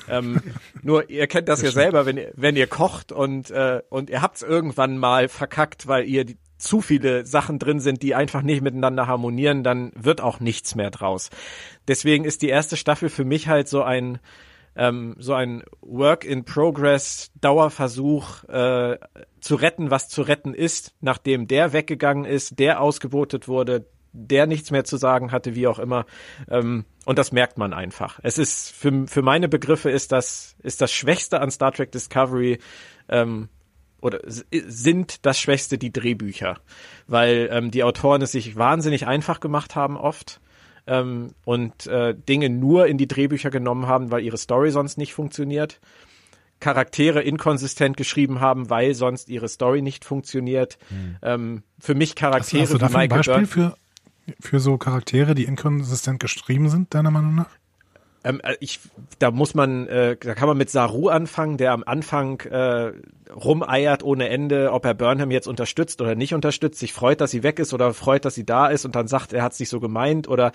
ähm, 0.07 0.39
nur 0.83 1.09
ihr 1.09 1.25
kennt 1.25 1.49
das, 1.49 1.59
das 1.59 1.65
ja 1.65 1.71
stimmt. 1.71 1.83
selber, 1.83 2.05
wenn 2.05 2.17
ihr, 2.17 2.31
wenn 2.35 2.55
ihr 2.55 2.67
kocht 2.67 3.11
und, 3.11 3.49
äh, 3.49 3.81
und 3.89 4.11
ihr 4.11 4.21
habt 4.21 4.37
es 4.37 4.43
irgendwann 4.43 4.99
mal 4.99 5.27
verkackt, 5.27 5.87
weil 5.87 6.05
ihr 6.05 6.23
die, 6.23 6.37
zu 6.59 6.81
viele 6.81 7.25
Sachen 7.25 7.59
drin 7.59 7.79
sind, 7.79 8.01
die 8.01 8.15
einfach 8.15 8.41
nicht 8.41 8.61
miteinander 8.61 9.07
harmonieren, 9.07 9.63
dann 9.63 9.91
wird 9.95 10.21
auch 10.21 10.39
nichts 10.39 10.75
mehr 10.75 10.89
draus. 10.89 11.29
Deswegen 11.87 12.25
ist 12.25 12.41
die 12.41 12.49
erste 12.49 12.77
Staffel 12.77 13.09
für 13.09 13.25
mich 13.25 13.47
halt 13.47 13.67
so 13.67 13.83
ein 13.83 14.19
ähm, 14.77 15.15
so 15.17 15.33
ein 15.33 15.63
Work 15.81 16.23
in 16.23 16.45
Progress 16.45 17.31
Dauerversuch 17.41 18.43
äh, 18.45 18.97
zu 19.41 19.55
retten, 19.55 19.91
was 19.91 20.07
zu 20.07 20.21
retten 20.21 20.53
ist, 20.53 20.93
nachdem 21.01 21.47
der 21.47 21.73
weggegangen 21.73 22.25
ist, 22.25 22.59
der 22.59 22.79
ausgebotet 22.81 23.47
wurde, 23.47 23.87
der 24.13 24.47
nichts 24.47 24.71
mehr 24.71 24.83
zu 24.83 24.97
sagen 24.97 25.31
hatte, 25.31 25.55
wie 25.55 25.67
auch 25.67 25.79
immer. 25.79 26.05
Ähm, 26.49 26.85
und 27.05 27.17
das 27.19 27.31
merkt 27.31 27.57
man 27.57 27.73
einfach. 27.73 28.19
Es 28.23 28.37
ist 28.37 28.71
für, 28.71 29.07
für 29.07 29.21
meine 29.21 29.47
Begriffe 29.47 29.89
ist 29.89 30.11
das 30.11 30.55
ist 30.63 30.81
das 30.81 30.91
Schwächste 30.91 31.41
an 31.41 31.51
Star 31.51 31.71
Trek 31.71 31.91
Discovery 31.91 32.59
ähm, 33.09 33.49
oder 34.01 34.19
sind 34.27 35.25
das 35.25 35.39
Schwächste 35.39 35.77
die 35.77 35.91
Drehbücher, 35.91 36.59
weil 37.07 37.49
ähm, 37.51 37.71
die 37.71 37.83
Autoren 37.83 38.21
es 38.21 38.31
sich 38.31 38.55
wahnsinnig 38.55 39.07
einfach 39.07 39.39
gemacht 39.39 39.75
haben 39.75 39.97
oft 39.97 40.39
ähm, 40.87 41.31
und 41.45 41.87
äh, 41.87 42.15
Dinge 42.15 42.49
nur 42.49 42.87
in 42.87 42.97
die 42.97 43.07
Drehbücher 43.07 43.49
genommen 43.49 43.87
haben, 43.87 44.11
weil 44.11 44.23
ihre 44.23 44.37
Story 44.37 44.71
sonst 44.71 44.97
nicht 44.97 45.13
funktioniert. 45.13 45.79
Charaktere 46.59 47.21
inkonsistent 47.21 47.97
geschrieben 47.97 48.39
haben, 48.39 48.69
weil 48.69 48.95
sonst 48.95 49.29
ihre 49.29 49.47
Story 49.47 49.81
nicht 49.81 50.05
funktioniert. 50.05 50.79
Hm. 50.89 51.17
Ähm, 51.21 51.63
für 51.79 51.93
mich 51.93 52.15
Charaktere 52.15 52.63
hast, 52.63 52.69
hast 52.69 52.73
du 52.73 52.79
dafür 52.79 52.99
ein 52.99 53.09
Beispiel 53.09 53.45
für, 53.45 53.77
für 54.39 54.59
so 54.59 54.77
Charaktere, 54.77 55.35
die 55.35 55.43
inkonsistent 55.43 56.19
geschrieben 56.19 56.69
sind, 56.69 56.93
deiner 56.93 57.11
Meinung 57.11 57.35
nach? 57.35 57.49
Ähm, 58.23 58.41
äh, 58.43 58.55
ich, 58.59 58.79
da 59.19 59.31
muss 59.31 59.53
man, 59.55 59.87
äh, 59.87 60.17
da 60.17 60.35
kann 60.35 60.47
man 60.47 60.57
mit 60.57 60.69
Saru 60.69 61.09
anfangen, 61.09 61.57
der 61.57 61.71
am 61.71 61.83
Anfang 61.85 62.41
äh, 62.41 62.91
rumeiert 63.29 64.03
ohne 64.03 64.29
Ende, 64.29 64.71
ob 64.71 64.85
er 64.85 64.93
Burnham 64.93 65.31
jetzt 65.31 65.47
unterstützt 65.47 66.01
oder 66.01 66.15
nicht 66.15 66.33
unterstützt, 66.33 66.79
sich 66.79 66.93
freut, 66.93 67.21
dass 67.21 67.31
sie 67.31 67.43
weg 67.43 67.59
ist 67.59 67.73
oder 67.73 67.93
freut, 67.93 68.25
dass 68.25 68.35
sie 68.35 68.45
da 68.45 68.67
ist 68.67 68.85
und 68.85 68.95
dann 68.95 69.07
sagt, 69.07 69.33
er 69.33 69.43
hat 69.43 69.53
es 69.53 69.59
nicht 69.59 69.69
so 69.69 69.79
gemeint 69.79 70.27
oder 70.27 70.51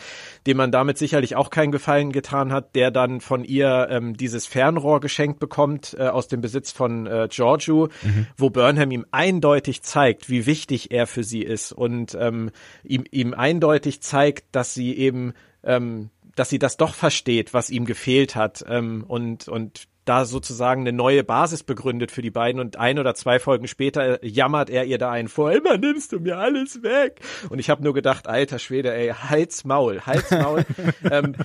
dem 0.47 0.57
man 0.57 0.73
damit 0.73 0.99
sicherlich 0.99 1.37
auch 1.37 1.51
keinen 1.51 1.73
Gefallen 1.73 2.13
getan 2.13 2.53
hat, 2.53 2.75
der 2.75 2.91
dann 2.91 3.21
von 3.21 3.45
ihr 3.45 3.89
ähm, 3.91 4.17
dieses 4.17 4.47
Fernrohr 4.47 5.01
geschenkt 5.01 5.39
bekommt 5.39 5.97
äh, 5.99 6.09
aus 6.09 6.29
dem 6.29 6.41
Besitz 6.41 6.73
von 6.73 7.07
äh, 7.07 7.29
Giorgio, 7.31 7.89
mhm. 8.03 8.27
wo 8.37 8.51
Burnham 8.51 8.91
ihm 8.91 9.07
eindeutig 9.11 9.83
zeigt, 9.83 10.29
wie 10.29 10.47
wichtig 10.47 10.91
er 10.91 11.07
für 11.07 11.25
sie 11.25 11.43
ist 11.43 11.73
und 11.73 12.17
ähm, 12.19 12.51
ihm, 12.85 13.05
ihm 13.11 13.35
eindeutig 13.35 14.01
zeigt, 14.03 14.45
dass 14.53 14.75
sie 14.75 14.97
eben 14.97 15.35
ähm, 15.65 16.11
dass 16.35 16.51
sie 16.51 16.59
das 16.59 16.77
doch 16.77 16.95
versteht, 16.95 17.55
was 17.55 17.71
ihm 17.71 17.85
gefehlt 17.85 18.37
hat 18.37 18.65
ähm, 18.69 19.05
und 19.07 19.49
und 19.49 19.89
da 20.05 20.25
sozusagen 20.25 20.83
eine 20.83 20.93
neue 20.93 21.23
Basis 21.23 21.63
begründet 21.63 22.11
für 22.11 22.23
die 22.23 22.31
beiden 22.31 22.61
und 22.61 22.77
ein 22.77 22.99
oder 22.99 23.15
zwei 23.15 23.39
Folgen 23.39 23.69
später 23.69 24.25
jammert 24.25 24.69
er 24.69 24.85
ihr 24.85 24.99
da 24.99 25.11
einen 25.11 25.29
vor, 25.29 25.53
immer 25.53 25.79
nimmst 25.79 26.13
du 26.13 26.19
mir 26.19 26.39
alles 26.39 26.83
weg. 26.83 27.21
Und 27.51 27.59
ich 27.59 27.71
habe 27.71 27.85
nur 27.85 27.95
gedacht, 27.95 28.27
alter 28.27 28.59
Schwede, 28.59 28.93
ey, 28.93 29.11
Hals 29.11 29.65
Maul, 29.65 30.01
Hals 30.01 30.31
Maul. 30.31 30.65
ähm, 31.11 31.37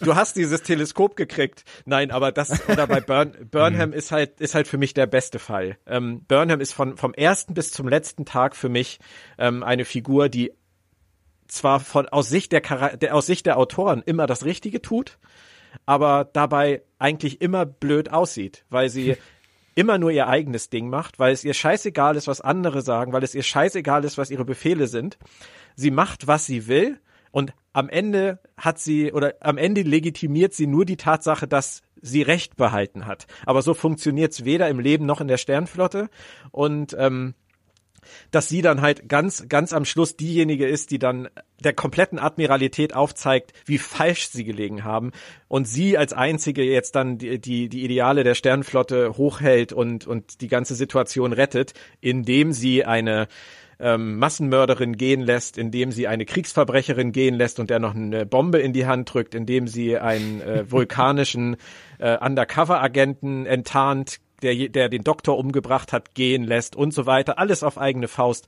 du 0.00 0.16
hast 0.16 0.36
dieses 0.36 0.62
Teleskop 0.62 1.14
gekriegt. 1.14 1.64
Nein, 1.84 2.10
aber 2.10 2.32
das, 2.32 2.68
oder 2.68 2.86
bei 2.86 3.00
Burn, 3.00 3.32
Burnham 3.50 3.90
mhm. 3.90 3.94
ist 3.94 4.10
halt, 4.10 4.40
ist 4.40 4.54
halt 4.54 4.66
für 4.66 4.78
mich 4.78 4.92
der 4.92 5.06
beste 5.06 5.38
Fall. 5.38 5.78
Ähm, 5.86 6.24
Burnham 6.26 6.60
ist 6.60 6.72
von, 6.72 6.96
vom 6.96 7.14
ersten 7.14 7.54
bis 7.54 7.70
zum 7.70 7.86
letzten 7.86 8.24
Tag 8.24 8.56
für 8.56 8.68
mich 8.68 8.98
ähm, 9.38 9.62
eine 9.62 9.84
Figur, 9.84 10.28
die 10.28 10.52
zwar 11.52 11.80
von 11.80 12.08
aus 12.08 12.28
Sicht 12.28 12.52
der, 12.52 12.60
der 12.96 13.14
aus 13.14 13.26
Sicht 13.26 13.46
der 13.46 13.58
Autoren 13.58 14.02
immer 14.04 14.26
das 14.26 14.44
Richtige 14.44 14.82
tut, 14.82 15.18
aber 15.86 16.28
dabei 16.32 16.82
eigentlich 16.98 17.40
immer 17.40 17.66
blöd 17.66 18.12
aussieht, 18.12 18.64
weil 18.70 18.88
sie 18.88 19.16
immer 19.74 19.98
nur 19.98 20.10
ihr 20.10 20.28
eigenes 20.28 20.70
Ding 20.70 20.88
macht, 20.88 21.18
weil 21.18 21.32
es 21.32 21.44
ihr 21.44 21.54
scheißegal 21.54 22.16
ist, 22.16 22.26
was 22.26 22.40
andere 22.40 22.82
sagen, 22.82 23.12
weil 23.12 23.22
es 23.22 23.34
ihr 23.34 23.42
scheißegal 23.42 24.04
ist, 24.04 24.18
was 24.18 24.30
ihre 24.30 24.44
Befehle 24.44 24.86
sind. 24.86 25.18
Sie 25.76 25.90
macht, 25.90 26.26
was 26.26 26.46
sie 26.46 26.66
will 26.66 26.98
und 27.30 27.54
am 27.72 27.88
Ende 27.88 28.40
hat 28.56 28.78
sie 28.78 29.12
oder 29.12 29.34
am 29.40 29.56
Ende 29.56 29.82
legitimiert 29.82 30.52
sie 30.52 30.66
nur 30.66 30.84
die 30.84 30.96
Tatsache, 30.96 31.46
dass 31.46 31.82
sie 32.02 32.22
Recht 32.22 32.56
behalten 32.56 33.06
hat. 33.06 33.26
Aber 33.46 33.62
so 33.62 33.74
funktioniert's 33.74 34.44
weder 34.44 34.68
im 34.68 34.80
Leben 34.80 35.06
noch 35.06 35.20
in 35.20 35.28
der 35.28 35.36
Sternflotte 35.36 36.08
und 36.50 36.96
ähm, 36.98 37.34
dass 38.30 38.48
sie 38.48 38.62
dann 38.62 38.80
halt 38.80 39.08
ganz, 39.08 39.48
ganz 39.48 39.72
am 39.72 39.84
Schluss 39.84 40.16
diejenige 40.16 40.66
ist, 40.66 40.90
die 40.90 40.98
dann 40.98 41.28
der 41.62 41.72
kompletten 41.72 42.18
Admiralität 42.18 42.94
aufzeigt, 42.94 43.52
wie 43.66 43.78
falsch 43.78 44.28
sie 44.28 44.44
gelegen 44.44 44.84
haben. 44.84 45.12
Und 45.48 45.66
sie 45.66 45.98
als 45.98 46.12
einzige 46.12 46.62
jetzt 46.62 46.94
dann 46.96 47.18
die, 47.18 47.38
die, 47.38 47.68
die 47.68 47.84
Ideale 47.84 48.24
der 48.24 48.34
Sternenflotte 48.34 49.16
hochhält 49.16 49.72
und, 49.72 50.06
und 50.06 50.40
die 50.40 50.48
ganze 50.48 50.74
Situation 50.74 51.32
rettet, 51.32 51.74
indem 52.00 52.52
sie 52.52 52.84
eine 52.84 53.28
ähm, 53.80 54.18
Massenmörderin 54.18 54.96
gehen 54.96 55.22
lässt, 55.22 55.58
indem 55.58 55.90
sie 55.90 56.06
eine 56.06 56.26
Kriegsverbrecherin 56.26 57.12
gehen 57.12 57.34
lässt 57.34 57.58
und 57.58 57.70
der 57.70 57.78
noch 57.78 57.94
eine 57.94 58.26
Bombe 58.26 58.58
in 58.58 58.72
die 58.72 58.86
Hand 58.86 59.12
drückt, 59.12 59.34
indem 59.34 59.66
sie 59.66 59.98
einen 59.98 60.40
äh, 60.40 60.70
vulkanischen 60.70 61.56
äh, 61.98 62.16
Undercover-Agenten 62.18 63.46
enttarnt, 63.46 64.20
der, 64.42 64.68
der 64.68 64.88
den 64.88 65.04
Doktor 65.04 65.38
umgebracht 65.38 65.92
hat, 65.92 66.14
gehen 66.14 66.44
lässt 66.44 66.76
und 66.76 66.92
so 66.92 67.06
weiter. 67.06 67.38
Alles 67.38 67.62
auf 67.62 67.78
eigene 67.78 68.08
Faust. 68.08 68.46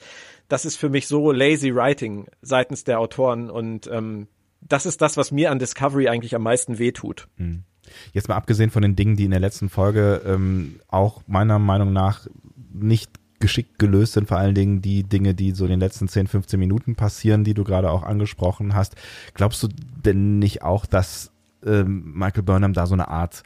Das 0.48 0.64
ist 0.64 0.76
für 0.76 0.88
mich 0.88 1.06
so 1.06 1.32
lazy 1.32 1.74
writing 1.74 2.26
seitens 2.42 2.84
der 2.84 3.00
Autoren 3.00 3.50
und 3.50 3.88
ähm, 3.90 4.28
das 4.60 4.86
ist 4.86 5.00
das, 5.02 5.16
was 5.16 5.32
mir 5.32 5.50
an 5.50 5.58
Discovery 5.58 6.08
eigentlich 6.08 6.34
am 6.34 6.42
meisten 6.42 6.78
wehtut. 6.78 7.28
Hm. 7.36 7.64
Jetzt 8.12 8.28
mal 8.28 8.36
abgesehen 8.36 8.70
von 8.70 8.82
den 8.82 8.96
Dingen, 8.96 9.16
die 9.16 9.24
in 9.24 9.32
der 9.32 9.40
letzten 9.40 9.68
Folge 9.68 10.22
ähm, 10.24 10.80
auch 10.88 11.22
meiner 11.26 11.58
Meinung 11.58 11.92
nach 11.92 12.26
nicht 12.72 13.10
geschickt 13.40 13.78
gelöst 13.78 14.12
sind, 14.12 14.28
vor 14.28 14.38
allen 14.38 14.54
Dingen 14.54 14.82
die 14.82 15.02
Dinge, 15.02 15.34
die 15.34 15.50
so 15.50 15.64
in 15.64 15.70
den 15.70 15.80
letzten 15.80 16.08
10, 16.08 16.28
15 16.28 16.60
Minuten 16.60 16.94
passieren, 16.94 17.42
die 17.42 17.54
du 17.54 17.64
gerade 17.64 17.90
auch 17.90 18.04
angesprochen 18.04 18.74
hast. 18.74 18.94
Glaubst 19.34 19.62
du 19.62 19.68
denn 20.04 20.38
nicht 20.38 20.62
auch, 20.62 20.86
dass 20.86 21.32
ähm, 21.66 22.12
Michael 22.14 22.44
Burnham 22.44 22.72
da 22.72 22.86
so 22.86 22.94
eine 22.94 23.08
Art 23.08 23.42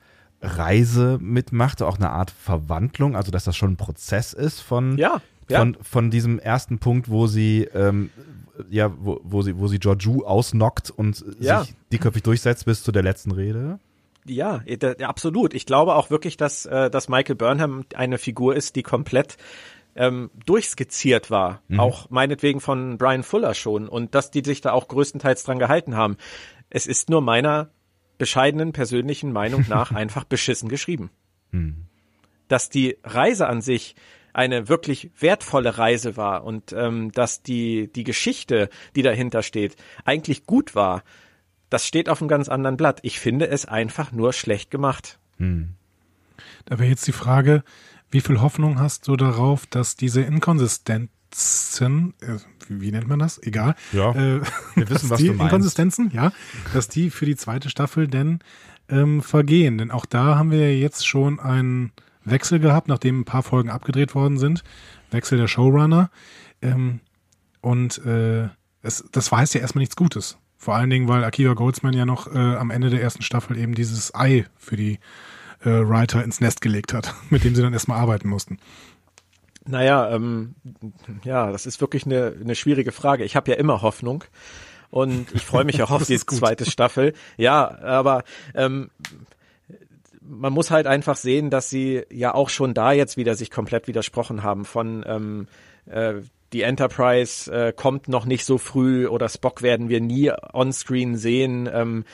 Reise 0.47 1.19
mitmacht, 1.21 1.83
auch 1.83 1.97
eine 1.97 2.11
Art 2.11 2.31
Verwandlung, 2.31 3.17
also 3.17 3.31
dass 3.31 3.45
das 3.45 3.57
schon 3.57 3.73
ein 3.73 3.77
Prozess 3.77 4.33
ist 4.33 4.61
von, 4.61 4.97
ja, 4.99 5.21
ja. 5.49 5.59
von, 5.59 5.77
von 5.83 6.11
diesem 6.11 6.39
ersten 6.39 6.79
Punkt, 6.79 7.09
wo 7.11 7.27
sie 7.27 7.65
ähm, 7.75 8.11
ja, 8.71 8.93
wo, 8.99 9.21
wo 9.23 9.43
sie, 9.43 9.59
wo 9.59 9.69
sie 9.69 9.79
Georgiou 9.79 10.25
ausnockt 10.25 10.91
und 10.91 11.25
ja. 11.41 11.65
sich 11.65 11.75
dickköpfig 11.93 12.23
durchsetzt 12.23 12.65
bis 12.65 12.83
zu 12.83 12.93
der 12.93 13.03
letzten 13.03 13.33
Rede. 13.33 13.79
Ja, 14.25 14.63
absolut. 15.03 15.55
Ich 15.55 15.67
glaube 15.67 15.95
auch 15.95 16.11
wirklich, 16.11 16.37
dass, 16.37 16.67
äh, 16.67 16.91
dass 16.91 17.09
Michael 17.09 17.37
Burnham 17.37 17.85
eine 17.95 18.19
Figur 18.19 18.57
ist, 18.57 18.75
die 18.77 18.83
komplett 18.83 19.37
ähm, 19.95 20.31
durchskizziert 20.45 21.31
war. 21.31 21.63
Mhm. 21.69 21.81
Auch 21.81 22.11
meinetwegen 22.11 22.61
von 22.61 22.99
Brian 22.99 23.23
Fuller 23.23 23.55
schon. 23.55 23.89
Und 23.89 24.15
dass 24.15 24.31
die 24.31 24.43
sich 24.45 24.61
da 24.61 24.73
auch 24.73 24.89
größtenteils 24.89 25.45
dran 25.45 25.59
gehalten 25.59 25.97
haben. 25.97 26.17
Es 26.71 26.87
ist 26.87 27.09
nur 27.09 27.21
meiner 27.21 27.71
bescheidenen 28.19 28.73
persönlichen 28.73 29.33
Meinung 29.33 29.65
nach 29.69 29.91
einfach 29.95 30.25
beschissen 30.25 30.69
geschrieben. 30.69 31.11
Hm. 31.51 31.87
Dass 32.49 32.71
die 32.71 32.97
Reise 33.05 33.49
an 33.49 33.61
sich 33.61 33.97
eine 34.33 34.69
wirklich 34.69 35.11
wertvolle 35.19 35.79
Reise 35.79 36.17
war 36.17 36.45
und 36.45 36.73
ähm, 36.73 37.11
dass 37.13 37.43
die, 37.43 37.91
die 37.93 38.05
Geschichte, 38.05 38.69
die 38.95 39.03
dahinter 39.03 39.43
steht, 39.43 39.77
eigentlich 40.05 40.45
gut 40.45 40.75
war, 40.75 41.03
das 41.71 41.87
steht 41.87 42.09
auf 42.09 42.21
einem 42.21 42.29
ganz 42.29 42.49
anderen 42.49 42.77
Blatt. 42.77 43.01
Ich 43.03 43.19
finde 43.19 43.49
es 43.49 43.65
einfach 43.65 44.13
nur 44.13 44.33
schlecht 44.33 44.71
gemacht. 44.71 45.19
Hm. 45.39 45.75
Da 46.67 46.79
wäre 46.79 46.91
jetzt 46.91 47.07
die 47.07 47.13
Frage, 47.13 47.65
wie 48.11 48.21
viel 48.21 48.41
Hoffnung 48.41 48.79
hast 48.79 49.09
du 49.09 49.17
darauf, 49.17 49.67
dass 49.67 49.97
diese 49.97 50.21
Inkonsistenz 50.21 51.11
Inkonsistenzen, 51.27 52.15
äh, 52.21 52.39
wie 52.69 52.91
nennt 52.91 53.09
man 53.09 53.19
das? 53.19 53.43
Egal. 53.43 53.75
Ja, 53.93 54.11
äh, 54.13 54.41
wir 54.75 54.91
wissen, 54.91 55.11
was 55.11 55.19
die 55.19 55.29
du 55.29 55.33
meinst. 55.33 55.53
Inkonsistenzen, 55.53 56.11
ja, 56.13 56.33
dass 56.73 56.89
die 56.89 57.11
für 57.11 57.27
die 57.27 57.37
zweite 57.37 57.71
Staffel 57.71 58.09
denn 58.09 58.41
ähm, 58.89 59.23
vergehen. 59.23 59.79
Denn 59.79 59.91
auch 59.91 60.07
da 60.07 60.37
haben 60.37 60.51
wir 60.51 60.79
jetzt 60.79 61.07
schon 61.07 61.41
einen 61.41 61.93
Wechsel 62.25 62.59
gehabt, 62.59 62.89
nachdem 62.89 63.21
ein 63.21 63.25
paar 63.25 63.43
Folgen 63.43 63.71
abgedreht 63.71 64.15
worden 64.15 64.39
sind. 64.39 64.63
Wechsel 65.11 65.39
der 65.39 65.49
Showrunner. 65.49 66.11
Ähm, 66.63 67.01
und 67.61 68.05
äh, 68.05 68.49
es, 68.83 69.05
das 69.13 69.31
weiß 69.31 69.55
ja 69.55 69.61
erstmal 69.61 69.81
nichts 69.81 69.97
Gutes. 69.97 70.39
Vor 70.57 70.75
allen 70.75 70.91
Dingen, 70.91 71.09
weil 71.09 71.25
Akiva 71.25 71.55
Goldsman 71.55 71.95
ja 71.95 72.07
noch 72.07 72.33
äh, 72.33 72.39
am 72.39 72.71
Ende 72.71 72.91
der 72.91 73.03
ersten 73.03 73.23
Staffel 73.23 73.59
eben 73.59 73.75
dieses 73.75 74.15
Ei 74.15 74.47
für 74.57 74.77
die 74.77 74.99
äh, 75.61 75.71
Writer 75.71 76.25
ins 76.25 76.41
Nest 76.41 76.61
gelegt 76.61 76.93
hat, 76.95 77.15
mit 77.31 77.45
dem 77.45 77.55
sie 77.55 77.63
dann 77.63 77.73
erstmal 77.73 77.99
arbeiten 77.99 78.29
mussten. 78.29 78.59
Naja, 79.67 80.11
ähm, 80.15 80.55
ja, 81.25 81.51
das 81.51 81.67
ist 81.67 81.81
wirklich 81.81 82.07
eine, 82.07 82.35
eine 82.41 82.55
schwierige 82.55 82.93
Frage. 82.93 83.25
Ich 83.25 83.37
habe 83.37 83.51
ja 83.51 83.57
immer 83.57 83.83
Hoffnung 83.83 84.25
und 84.91 85.35
ich 85.35 85.45
freue 85.45 85.65
mich 85.65 85.83
auch 85.83 85.91
auf 85.93 86.07
die 86.07 86.19
zweite 86.19 86.65
Staffel. 86.65 87.15
Ja, 87.37 87.79
aber 87.83 88.25
ähm, 88.55 88.91
man 90.21 90.53
muss 90.53 90.71
halt 90.71 90.87
einfach 90.87 91.17
sehen, 91.17 91.51
dass 91.51 91.71
sie 91.71 92.03
ja 92.11 92.35
auch 92.35 92.49
schon 92.49 92.75
da 92.75 92.93
jetzt 92.93 93.17
wieder 93.17 93.35
sich 93.35 93.51
komplett 93.51 93.89
widersprochen 93.89 94.43
haben 94.43 94.65
von 94.65 95.05
ähm, 95.07 95.49
äh, 95.87 96.15
die 96.53 96.63
Enterprise 96.63 97.53
äh, 97.53 97.73
kommt 97.73 98.09
noch 98.09 98.25
nicht 98.25 98.45
so 98.45 98.59
früh 98.59 99.07
oder 99.09 99.29
Spock 99.29 99.63
werden 99.63 99.89
wir 99.89 100.01
nie 100.01 100.31
on-screen 100.53 101.17
sehen. 101.17 101.69
Ähm, 101.73 102.05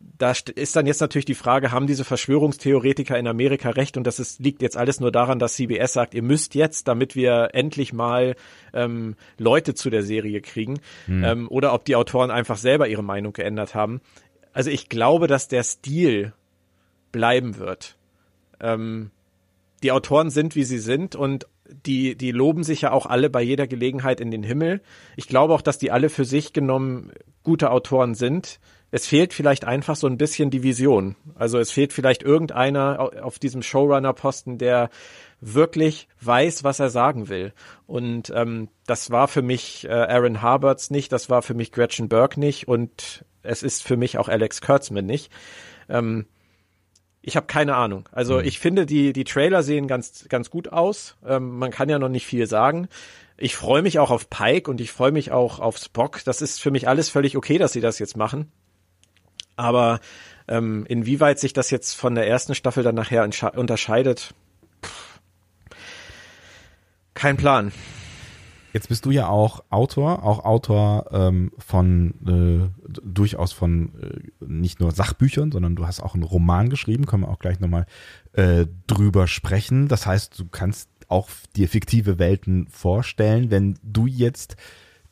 da 0.00 0.32
ist 0.54 0.76
dann 0.76 0.86
jetzt 0.86 1.00
natürlich 1.00 1.24
die 1.24 1.34
Frage, 1.34 1.72
haben 1.72 1.86
diese 1.86 2.04
Verschwörungstheoretiker 2.04 3.18
in 3.18 3.26
Amerika 3.26 3.70
recht? 3.70 3.96
Und 3.96 4.06
das 4.06 4.20
ist, 4.20 4.40
liegt 4.40 4.62
jetzt 4.62 4.76
alles 4.76 5.00
nur 5.00 5.10
daran, 5.10 5.38
dass 5.38 5.54
CBS 5.54 5.92
sagt, 5.92 6.14
ihr 6.14 6.22
müsst 6.22 6.54
jetzt, 6.54 6.88
damit 6.88 7.16
wir 7.16 7.50
endlich 7.52 7.92
mal 7.92 8.36
ähm, 8.72 9.16
Leute 9.38 9.74
zu 9.74 9.90
der 9.90 10.02
Serie 10.02 10.40
kriegen. 10.40 10.80
Hm. 11.06 11.24
Ähm, 11.24 11.48
oder 11.48 11.72
ob 11.72 11.84
die 11.84 11.96
Autoren 11.96 12.30
einfach 12.30 12.56
selber 12.56 12.88
ihre 12.88 13.02
Meinung 13.02 13.32
geändert 13.32 13.74
haben. 13.74 14.00
Also 14.52 14.70
ich 14.70 14.88
glaube, 14.88 15.26
dass 15.26 15.48
der 15.48 15.62
Stil 15.62 16.32
bleiben 17.10 17.58
wird. 17.58 17.96
Ähm, 18.60 19.10
die 19.82 19.92
Autoren 19.92 20.30
sind, 20.30 20.56
wie 20.56 20.64
sie 20.64 20.78
sind 20.78 21.14
und 21.14 21.46
die, 21.86 22.16
die 22.16 22.32
loben 22.32 22.64
sich 22.64 22.82
ja 22.82 22.92
auch 22.92 23.06
alle 23.06 23.30
bei 23.30 23.42
jeder 23.42 23.66
Gelegenheit 23.66 24.20
in 24.20 24.30
den 24.30 24.42
Himmel. 24.42 24.80
Ich 25.16 25.28
glaube 25.28 25.54
auch, 25.54 25.62
dass 25.62 25.78
die 25.78 25.90
alle 25.90 26.08
für 26.08 26.24
sich 26.24 26.52
genommen 26.52 27.12
gute 27.42 27.70
Autoren 27.70 28.14
sind 28.14 28.58
es 28.90 29.06
fehlt 29.06 29.34
vielleicht 29.34 29.64
einfach 29.64 29.96
so 29.96 30.06
ein 30.06 30.18
bisschen 30.18 30.50
die 30.50 30.62
Vision. 30.62 31.16
Also 31.34 31.58
es 31.58 31.70
fehlt 31.70 31.92
vielleicht 31.92 32.22
irgendeiner 32.22 33.10
auf 33.22 33.38
diesem 33.38 33.62
Showrunner-Posten, 33.62 34.58
der 34.58 34.90
wirklich 35.40 36.08
weiß, 36.20 36.64
was 36.64 36.80
er 36.80 36.90
sagen 36.90 37.28
will. 37.28 37.52
Und 37.86 38.32
ähm, 38.34 38.68
das 38.86 39.10
war 39.10 39.28
für 39.28 39.42
mich 39.42 39.84
äh, 39.84 39.92
Aaron 39.92 40.42
Harberts 40.42 40.90
nicht, 40.90 41.12
das 41.12 41.30
war 41.30 41.42
für 41.42 41.54
mich 41.54 41.70
Gretchen 41.70 42.08
Burke 42.08 42.40
nicht 42.40 42.66
und 42.66 43.24
es 43.42 43.62
ist 43.62 43.82
für 43.82 43.96
mich 43.96 44.18
auch 44.18 44.28
Alex 44.28 44.60
Kurtzman 44.60 45.06
nicht. 45.06 45.30
Ähm, 45.88 46.26
ich 47.20 47.36
habe 47.36 47.46
keine 47.46 47.76
Ahnung. 47.76 48.08
Also 48.10 48.38
mhm. 48.38 48.44
ich 48.44 48.58
finde, 48.58 48.86
die, 48.86 49.12
die 49.12 49.24
Trailer 49.24 49.62
sehen 49.62 49.86
ganz, 49.86 50.26
ganz 50.28 50.50
gut 50.50 50.72
aus. 50.72 51.16
Ähm, 51.26 51.58
man 51.58 51.70
kann 51.70 51.88
ja 51.88 51.98
noch 51.98 52.08
nicht 52.08 52.26
viel 52.26 52.46
sagen. 52.46 52.88
Ich 53.36 53.54
freue 53.54 53.82
mich 53.82 53.98
auch 53.98 54.10
auf 54.10 54.30
Pike 54.30 54.68
und 54.70 54.80
ich 54.80 54.90
freue 54.90 55.12
mich 55.12 55.30
auch 55.30 55.60
auf 55.60 55.76
Spock. 55.76 56.24
Das 56.24 56.42
ist 56.42 56.60
für 56.60 56.70
mich 56.70 56.88
alles 56.88 57.10
völlig 57.10 57.36
okay, 57.36 57.58
dass 57.58 57.72
sie 57.72 57.80
das 57.80 57.98
jetzt 57.98 58.16
machen. 58.16 58.50
Aber 59.58 60.00
ähm, 60.46 60.86
inwieweit 60.88 61.38
sich 61.38 61.52
das 61.52 61.70
jetzt 61.70 61.94
von 61.94 62.14
der 62.14 62.26
ersten 62.28 62.54
Staffel 62.54 62.82
dann 62.82 62.94
nachher 62.94 63.28
unterscheidet, 63.56 64.34
pff, 64.84 65.20
kein 67.14 67.36
Plan. 67.36 67.72
Jetzt 68.72 68.88
bist 68.88 69.04
du 69.04 69.10
ja 69.10 69.26
auch 69.28 69.64
Autor, 69.70 70.22
auch 70.22 70.44
Autor 70.44 71.06
ähm, 71.10 71.50
von 71.58 72.14
äh, 72.26 72.90
durchaus 73.02 73.52
von 73.52 73.92
äh, 74.00 74.44
nicht 74.44 74.78
nur 74.78 74.92
Sachbüchern, 74.92 75.50
sondern 75.50 75.74
du 75.74 75.86
hast 75.86 76.00
auch 76.00 76.14
einen 76.14 76.22
Roman 76.22 76.70
geschrieben, 76.70 77.06
können 77.06 77.24
wir 77.24 77.30
auch 77.30 77.40
gleich 77.40 77.58
nochmal 77.60 77.86
äh, 78.34 78.66
drüber 78.86 79.26
sprechen. 79.26 79.88
Das 79.88 80.06
heißt, 80.06 80.38
du 80.38 80.46
kannst 80.48 80.88
auch 81.08 81.28
dir 81.56 81.68
fiktive 81.68 82.18
Welten 82.18 82.68
vorstellen, 82.68 83.50
wenn 83.50 83.78
du 83.82 84.06
jetzt 84.06 84.56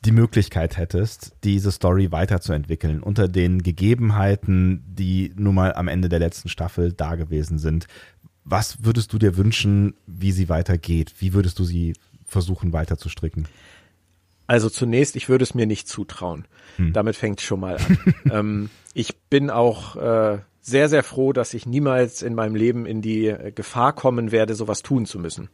die 0.07 0.13
Möglichkeit 0.13 0.77
hättest, 0.77 1.35
diese 1.43 1.69
Story 1.69 2.13
weiterzuentwickeln 2.13 3.03
unter 3.03 3.27
den 3.27 3.61
Gegebenheiten, 3.61 4.81
die 4.87 5.33
nun 5.35 5.53
mal 5.53 5.73
am 5.73 5.89
Ende 5.89 6.07
der 6.07 6.19
letzten 6.19 6.47
Staffel 6.47 6.93
da 6.93 7.15
gewesen 7.15 7.59
sind. 7.59 7.87
Was 8.45 8.85
würdest 8.85 9.11
du 9.11 9.19
dir 9.19 9.35
wünschen, 9.35 9.95
wie 10.07 10.31
sie 10.31 10.47
weitergeht? 10.47 11.13
Wie 11.19 11.33
würdest 11.33 11.59
du 11.59 11.65
sie 11.65 11.93
versuchen 12.25 12.71
weiterzustricken? 12.71 13.49
Also 14.47 14.69
zunächst, 14.69 15.17
ich 15.17 15.27
würde 15.27 15.43
es 15.43 15.53
mir 15.53 15.65
nicht 15.65 15.89
zutrauen. 15.89 16.47
Hm. 16.77 16.93
Damit 16.93 17.17
fängt 17.17 17.41
schon 17.41 17.59
mal 17.59 17.75
an. 17.75 18.13
ähm, 18.31 18.69
ich 18.93 19.17
bin 19.29 19.49
auch 19.49 19.97
äh, 19.97 20.39
sehr, 20.61 20.87
sehr 20.87 21.03
froh, 21.03 21.33
dass 21.33 21.53
ich 21.53 21.65
niemals 21.65 22.21
in 22.21 22.33
meinem 22.33 22.55
Leben 22.55 22.85
in 22.85 23.01
die 23.01 23.35
Gefahr 23.53 23.91
kommen 23.91 24.31
werde, 24.31 24.55
sowas 24.55 24.83
tun 24.83 25.05
zu 25.05 25.19
müssen 25.19 25.49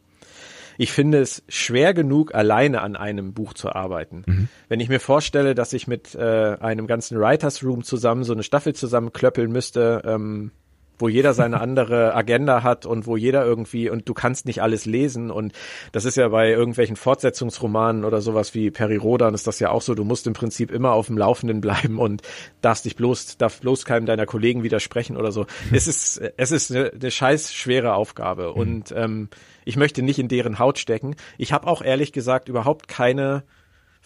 ich 0.78 0.92
finde 0.92 1.20
es 1.20 1.42
schwer 1.48 1.94
genug, 1.94 2.34
alleine 2.34 2.82
an 2.82 2.96
einem 2.96 3.32
Buch 3.34 3.54
zu 3.54 3.70
arbeiten. 3.70 4.24
Mhm. 4.26 4.48
Wenn 4.68 4.80
ich 4.80 4.88
mir 4.88 5.00
vorstelle, 5.00 5.54
dass 5.54 5.72
ich 5.72 5.86
mit 5.86 6.14
äh, 6.14 6.56
einem 6.60 6.86
ganzen 6.86 7.18
Writers 7.18 7.62
Room 7.62 7.82
zusammen 7.82 8.24
so 8.24 8.32
eine 8.32 8.42
Staffel 8.42 8.74
zusammenklöppeln 8.74 9.50
müsste, 9.50 10.02
ähm, 10.04 10.50
wo 10.98 11.08
jeder 11.08 11.34
seine 11.34 11.60
andere 11.60 12.14
Agenda 12.14 12.62
hat 12.62 12.86
und 12.86 13.06
wo 13.06 13.16
jeder 13.16 13.44
irgendwie 13.44 13.90
und 13.90 14.08
du 14.08 14.14
kannst 14.14 14.46
nicht 14.46 14.62
alles 14.62 14.84
lesen 14.84 15.30
und 15.30 15.52
das 15.92 16.04
ist 16.04 16.16
ja 16.16 16.28
bei 16.28 16.50
irgendwelchen 16.50 16.96
Fortsetzungsromanen 16.96 18.04
oder 18.04 18.20
sowas 18.20 18.54
wie 18.54 18.70
Peri 18.70 18.96
Rodan 18.96 19.34
ist 19.34 19.46
das 19.46 19.58
ja 19.60 19.70
auch 19.70 19.82
so, 19.82 19.94
du 19.94 20.04
musst 20.04 20.26
im 20.26 20.32
Prinzip 20.32 20.70
immer 20.70 20.92
auf 20.92 21.06
dem 21.06 21.18
Laufenden 21.18 21.60
bleiben 21.60 21.98
und 21.98 22.22
darfst 22.60 22.84
dich 22.84 22.96
bloß, 22.96 23.38
darf 23.38 23.60
bloß 23.60 23.84
keinem 23.84 24.06
deiner 24.06 24.26
Kollegen 24.26 24.62
widersprechen 24.62 25.16
oder 25.16 25.32
so. 25.32 25.46
Es 25.72 25.86
ist, 25.86 26.20
es 26.36 26.50
ist 26.50 26.70
eine, 26.70 26.90
eine 26.90 27.10
scheiß 27.10 27.52
schwere 27.52 27.94
Aufgabe 27.94 28.54
hm. 28.54 28.60
und 28.60 28.92
ähm, 28.96 29.28
ich 29.64 29.76
möchte 29.76 30.02
nicht 30.02 30.18
in 30.18 30.28
deren 30.28 30.58
Haut 30.58 30.78
stecken. 30.78 31.16
Ich 31.38 31.52
habe 31.52 31.66
auch 31.66 31.82
ehrlich 31.82 32.12
gesagt 32.12 32.48
überhaupt 32.48 32.88
keine 32.88 33.44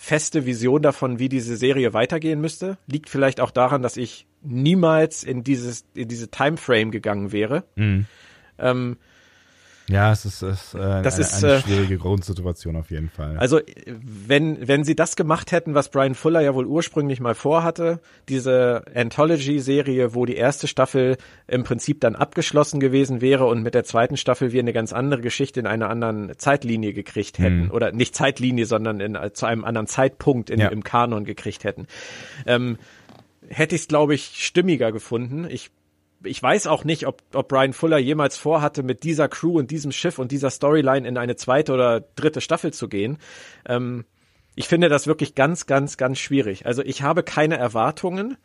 feste 0.00 0.46
Vision 0.46 0.80
davon, 0.80 1.18
wie 1.18 1.28
diese 1.28 1.56
Serie 1.56 1.92
weitergehen 1.92 2.40
müsste. 2.40 2.78
Liegt 2.86 3.10
vielleicht 3.10 3.40
auch 3.40 3.50
daran, 3.50 3.82
dass 3.82 3.96
ich 3.96 4.28
niemals 4.42 5.24
in 5.24 5.42
dieses 5.42 5.84
in 5.92 6.06
diese 6.06 6.28
Timeframe 6.28 6.92
gegangen 6.92 7.32
wäre. 7.32 7.64
Mhm. 7.74 8.06
Ähm, 8.58 8.96
ja, 9.88 10.12
es 10.12 10.24
ist, 10.24 10.42
es, 10.42 10.74
äh, 10.74 11.02
das 11.02 11.14
eine, 11.14 11.22
ist 11.22 11.44
eine 11.44 11.54
äh, 11.54 11.60
schwierige 11.60 11.94
äh, 11.94 11.98
Grundsituation 11.98 12.76
auf 12.76 12.90
jeden 12.90 13.08
Fall. 13.08 13.38
Also 13.38 13.60
wenn 13.86 14.68
wenn 14.68 14.84
sie 14.84 14.94
das 14.94 15.16
gemacht 15.16 15.50
hätten, 15.50 15.74
was 15.74 15.88
Brian 15.90 16.14
Fuller 16.14 16.40
ja 16.40 16.54
wohl 16.54 16.66
ursprünglich 16.66 17.20
mal 17.20 17.34
vorhatte, 17.34 18.00
diese 18.28 18.82
Anthology-Serie, 18.94 20.14
wo 20.14 20.26
die 20.26 20.36
erste 20.36 20.68
Staffel 20.68 21.16
im 21.46 21.64
Prinzip 21.64 22.00
dann 22.00 22.16
abgeschlossen 22.16 22.80
gewesen 22.80 23.20
wäre 23.20 23.46
und 23.46 23.62
mit 23.62 23.74
der 23.74 23.84
zweiten 23.84 24.16
Staffel 24.16 24.52
wir 24.52 24.60
eine 24.60 24.72
ganz 24.74 24.92
andere 24.92 25.22
Geschichte 25.22 25.60
in 25.60 25.66
einer 25.66 25.88
anderen 25.88 26.32
Zeitlinie 26.36 26.92
gekriegt 26.92 27.38
hätten 27.38 27.64
hm. 27.64 27.70
oder 27.70 27.92
nicht 27.92 28.14
Zeitlinie, 28.14 28.66
sondern 28.66 29.00
in, 29.00 29.16
zu 29.32 29.46
einem 29.46 29.64
anderen 29.64 29.86
Zeitpunkt 29.86 30.50
in, 30.50 30.60
ja. 30.60 30.68
im 30.68 30.84
Kanon 30.84 31.24
gekriegt 31.24 31.64
hätten. 31.64 31.86
Ähm, 32.46 32.76
hätte 33.48 33.74
ich 33.74 33.82
es, 33.82 33.88
glaube 33.88 34.14
ich, 34.14 34.44
stimmiger 34.44 34.92
gefunden. 34.92 35.46
Ich 35.48 35.70
ich 36.24 36.42
weiß 36.42 36.66
auch 36.66 36.84
nicht, 36.84 37.06
ob, 37.06 37.22
ob 37.32 37.48
Brian 37.48 37.72
Fuller 37.72 37.98
jemals 37.98 38.36
vorhatte, 38.36 38.82
mit 38.82 39.04
dieser 39.04 39.28
Crew 39.28 39.58
und 39.58 39.70
diesem 39.70 39.92
Schiff 39.92 40.18
und 40.18 40.32
dieser 40.32 40.50
Storyline 40.50 41.06
in 41.06 41.16
eine 41.16 41.36
zweite 41.36 41.72
oder 41.72 42.00
dritte 42.00 42.40
Staffel 42.40 42.72
zu 42.72 42.88
gehen. 42.88 43.18
Ähm, 43.66 44.04
ich 44.54 44.66
finde 44.66 44.88
das 44.88 45.06
wirklich 45.06 45.36
ganz, 45.36 45.66
ganz, 45.66 45.96
ganz 45.96 46.18
schwierig. 46.18 46.66
Also 46.66 46.82
ich 46.82 47.02
habe 47.02 47.22
keine 47.22 47.56
Erwartungen 47.56 48.36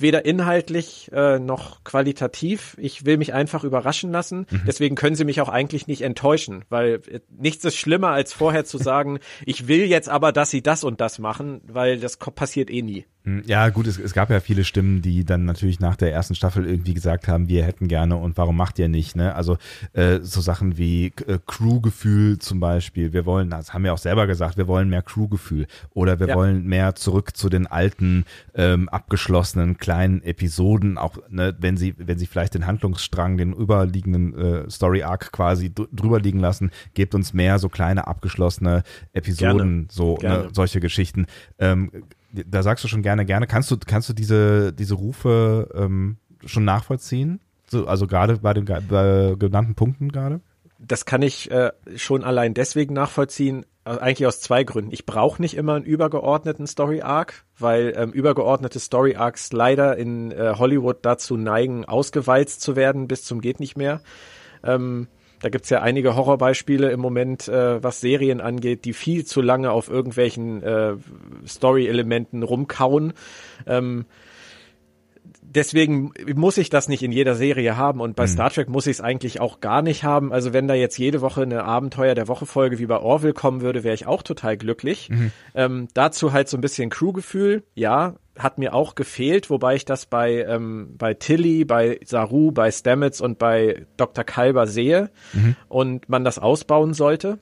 weder 0.00 0.24
inhaltlich 0.24 1.10
äh, 1.12 1.38
noch 1.38 1.84
qualitativ. 1.84 2.76
Ich 2.78 3.04
will 3.04 3.16
mich 3.16 3.34
einfach 3.34 3.64
überraschen 3.64 4.12
lassen. 4.12 4.46
Mhm. 4.50 4.62
Deswegen 4.66 4.94
können 4.94 5.16
sie 5.16 5.24
mich 5.24 5.40
auch 5.40 5.48
eigentlich 5.48 5.86
nicht 5.86 6.02
enttäuschen, 6.02 6.64
weil 6.68 7.00
äh, 7.10 7.20
nichts 7.36 7.64
ist 7.64 7.76
schlimmer 7.76 8.10
als 8.10 8.32
vorher 8.32 8.64
zu 8.64 8.78
sagen, 8.78 9.18
ich 9.46 9.68
will 9.68 9.84
jetzt 9.84 10.08
aber, 10.08 10.32
dass 10.32 10.50
sie 10.50 10.62
das 10.62 10.84
und 10.84 11.00
das 11.00 11.18
machen, 11.18 11.60
weil 11.66 11.98
das 11.98 12.16
passiert 12.16 12.70
eh 12.70 12.82
nie. 12.82 13.04
Hm, 13.24 13.42
ja, 13.46 13.68
gut, 13.68 13.86
es, 13.86 13.98
es 13.98 14.14
gab 14.14 14.30
ja 14.30 14.40
viele 14.40 14.64
Stimmen, 14.64 15.02
die 15.02 15.24
dann 15.24 15.44
natürlich 15.44 15.80
nach 15.80 15.96
der 15.96 16.12
ersten 16.12 16.34
Staffel 16.34 16.66
irgendwie 16.66 16.94
gesagt 16.94 17.28
haben, 17.28 17.48
wir 17.48 17.64
hätten 17.64 17.88
gerne 17.88 18.16
und 18.16 18.38
warum 18.38 18.56
macht 18.56 18.78
ihr 18.78 18.88
nicht, 18.88 19.16
ne? 19.16 19.34
Also 19.34 19.58
äh, 19.92 20.20
so 20.22 20.40
Sachen 20.40 20.78
wie 20.78 21.12
äh, 21.26 21.38
Crew-Gefühl 21.46 22.38
zum 22.38 22.60
Beispiel. 22.60 23.12
Wir 23.12 23.26
wollen, 23.26 23.50
das 23.50 23.74
haben 23.74 23.84
wir 23.84 23.92
auch 23.92 23.98
selber 23.98 24.26
gesagt, 24.26 24.56
wir 24.56 24.66
wollen 24.66 24.88
mehr 24.88 25.02
Crew-Gefühl 25.02 25.66
oder 25.92 26.20
wir 26.20 26.28
ja. 26.28 26.34
wollen 26.36 26.64
mehr 26.64 26.94
zurück 26.94 27.36
zu 27.36 27.48
den 27.48 27.66
alten, 27.66 28.24
ähm, 28.54 28.88
abgeschlossenen 28.88 29.76
kleinen 29.88 30.22
Episoden, 30.22 30.98
auch 30.98 31.16
ne, 31.30 31.56
wenn 31.58 31.78
sie, 31.78 31.94
wenn 31.96 32.18
sie 32.18 32.26
vielleicht 32.26 32.52
den 32.52 32.66
Handlungsstrang, 32.66 33.38
den 33.38 33.54
überliegenden 33.54 34.34
äh, 34.36 34.70
Story 34.70 35.02
Arc 35.02 35.32
quasi 35.32 35.72
drüber 35.74 36.20
liegen 36.20 36.40
lassen, 36.40 36.72
gebt 36.92 37.14
uns 37.14 37.32
mehr 37.32 37.58
so 37.58 37.70
kleine 37.70 38.06
abgeschlossene 38.06 38.82
Episoden, 39.14 39.56
gerne. 39.56 39.86
so 39.90 40.12
ne, 40.12 40.18
gerne. 40.18 40.44
Ne, 40.44 40.50
solche 40.52 40.80
Geschichten. 40.80 41.24
Ähm, 41.58 41.90
da 42.32 42.62
sagst 42.62 42.84
du 42.84 42.88
schon 42.88 43.00
gerne, 43.00 43.24
gerne. 43.24 43.46
Kannst 43.46 43.70
du, 43.70 43.78
kannst 43.78 44.10
du 44.10 44.12
diese, 44.12 44.74
diese 44.74 44.92
Rufe 44.92 45.70
ähm, 45.74 46.18
schon 46.44 46.66
nachvollziehen? 46.66 47.40
So, 47.70 47.86
also 47.86 48.06
gerade 48.06 48.36
bei 48.36 48.52
den 48.52 48.66
bei 48.66 49.36
genannten 49.38 49.74
Punkten 49.74 50.12
gerade? 50.12 50.42
Das 50.78 51.04
kann 51.04 51.22
ich 51.22 51.50
äh, 51.50 51.72
schon 51.96 52.22
allein 52.22 52.54
deswegen 52.54 52.94
nachvollziehen, 52.94 53.66
also 53.82 54.00
eigentlich 54.00 54.26
aus 54.26 54.40
zwei 54.40 54.62
Gründen. 54.62 54.92
Ich 54.92 55.06
brauche 55.06 55.42
nicht 55.42 55.56
immer 55.56 55.74
einen 55.74 55.84
übergeordneten 55.84 56.68
Story 56.68 57.00
Arc, 57.00 57.44
weil 57.58 57.94
ähm, 57.96 58.12
übergeordnete 58.12 58.78
Story 58.78 59.16
Arcs 59.16 59.52
leider 59.52 59.96
in 59.96 60.30
äh, 60.30 60.54
Hollywood 60.56 60.98
dazu 61.02 61.36
neigen, 61.36 61.84
ausgewalzt 61.84 62.60
zu 62.60 62.76
werden 62.76 63.08
bis 63.08 63.24
zum 63.24 63.40
geht 63.40 63.58
nicht 63.58 63.76
mehr. 63.76 64.02
Ähm, 64.62 65.08
da 65.40 65.48
gibt's 65.50 65.70
ja 65.70 65.80
einige 65.82 66.16
Horrorbeispiele 66.16 66.90
im 66.90 67.00
Moment, 67.00 67.48
äh, 67.48 67.82
was 67.82 68.00
Serien 68.00 68.40
angeht, 68.40 68.84
die 68.84 68.92
viel 68.92 69.24
zu 69.24 69.40
lange 69.40 69.70
auf 69.70 69.88
irgendwelchen 69.88 70.62
äh, 70.62 70.94
Story-Elementen 71.46 72.42
rumkauen. 72.42 73.12
Ähm, 73.66 74.04
deswegen 75.58 76.12
muss 76.36 76.56
ich 76.56 76.70
das 76.70 76.88
nicht 76.88 77.02
in 77.02 77.10
jeder 77.10 77.34
Serie 77.34 77.76
haben 77.76 78.00
und 78.00 78.14
bei 78.14 78.24
mhm. 78.24 78.28
Star 78.28 78.50
Trek 78.50 78.68
muss 78.68 78.86
ich 78.86 78.98
es 78.98 79.00
eigentlich 79.00 79.40
auch 79.40 79.60
gar 79.60 79.82
nicht 79.82 80.04
haben. 80.04 80.32
Also 80.32 80.52
wenn 80.52 80.68
da 80.68 80.74
jetzt 80.74 80.98
jede 80.98 81.20
Woche 81.20 81.42
eine 81.42 81.64
Abenteuer 81.64 82.14
der 82.14 82.28
Woche 82.28 82.46
Folge 82.46 82.78
wie 82.78 82.86
bei 82.86 82.98
Orville 82.98 83.32
kommen 83.32 83.60
würde, 83.60 83.82
wäre 83.82 83.94
ich 83.94 84.06
auch 84.06 84.22
total 84.22 84.56
glücklich. 84.56 85.10
Mhm. 85.10 85.32
Ähm, 85.54 85.88
dazu 85.94 86.32
halt 86.32 86.48
so 86.48 86.56
ein 86.56 86.60
bisschen 86.60 86.90
Crewgefühl, 86.90 87.64
ja, 87.74 88.14
hat 88.38 88.58
mir 88.58 88.72
auch 88.72 88.94
gefehlt, 88.94 89.50
wobei 89.50 89.74
ich 89.74 89.84
das 89.84 90.06
bei 90.06 90.44
ähm, 90.44 90.94
bei 90.96 91.14
Tilly, 91.14 91.64
bei 91.64 91.98
Saru, 92.04 92.52
bei 92.52 92.70
Stamets 92.70 93.20
und 93.20 93.38
bei 93.38 93.84
Dr. 93.96 94.22
Kalber 94.22 94.68
sehe 94.68 95.10
mhm. 95.32 95.56
und 95.68 96.08
man 96.08 96.22
das 96.22 96.38
ausbauen 96.38 96.94
sollte. 96.94 97.40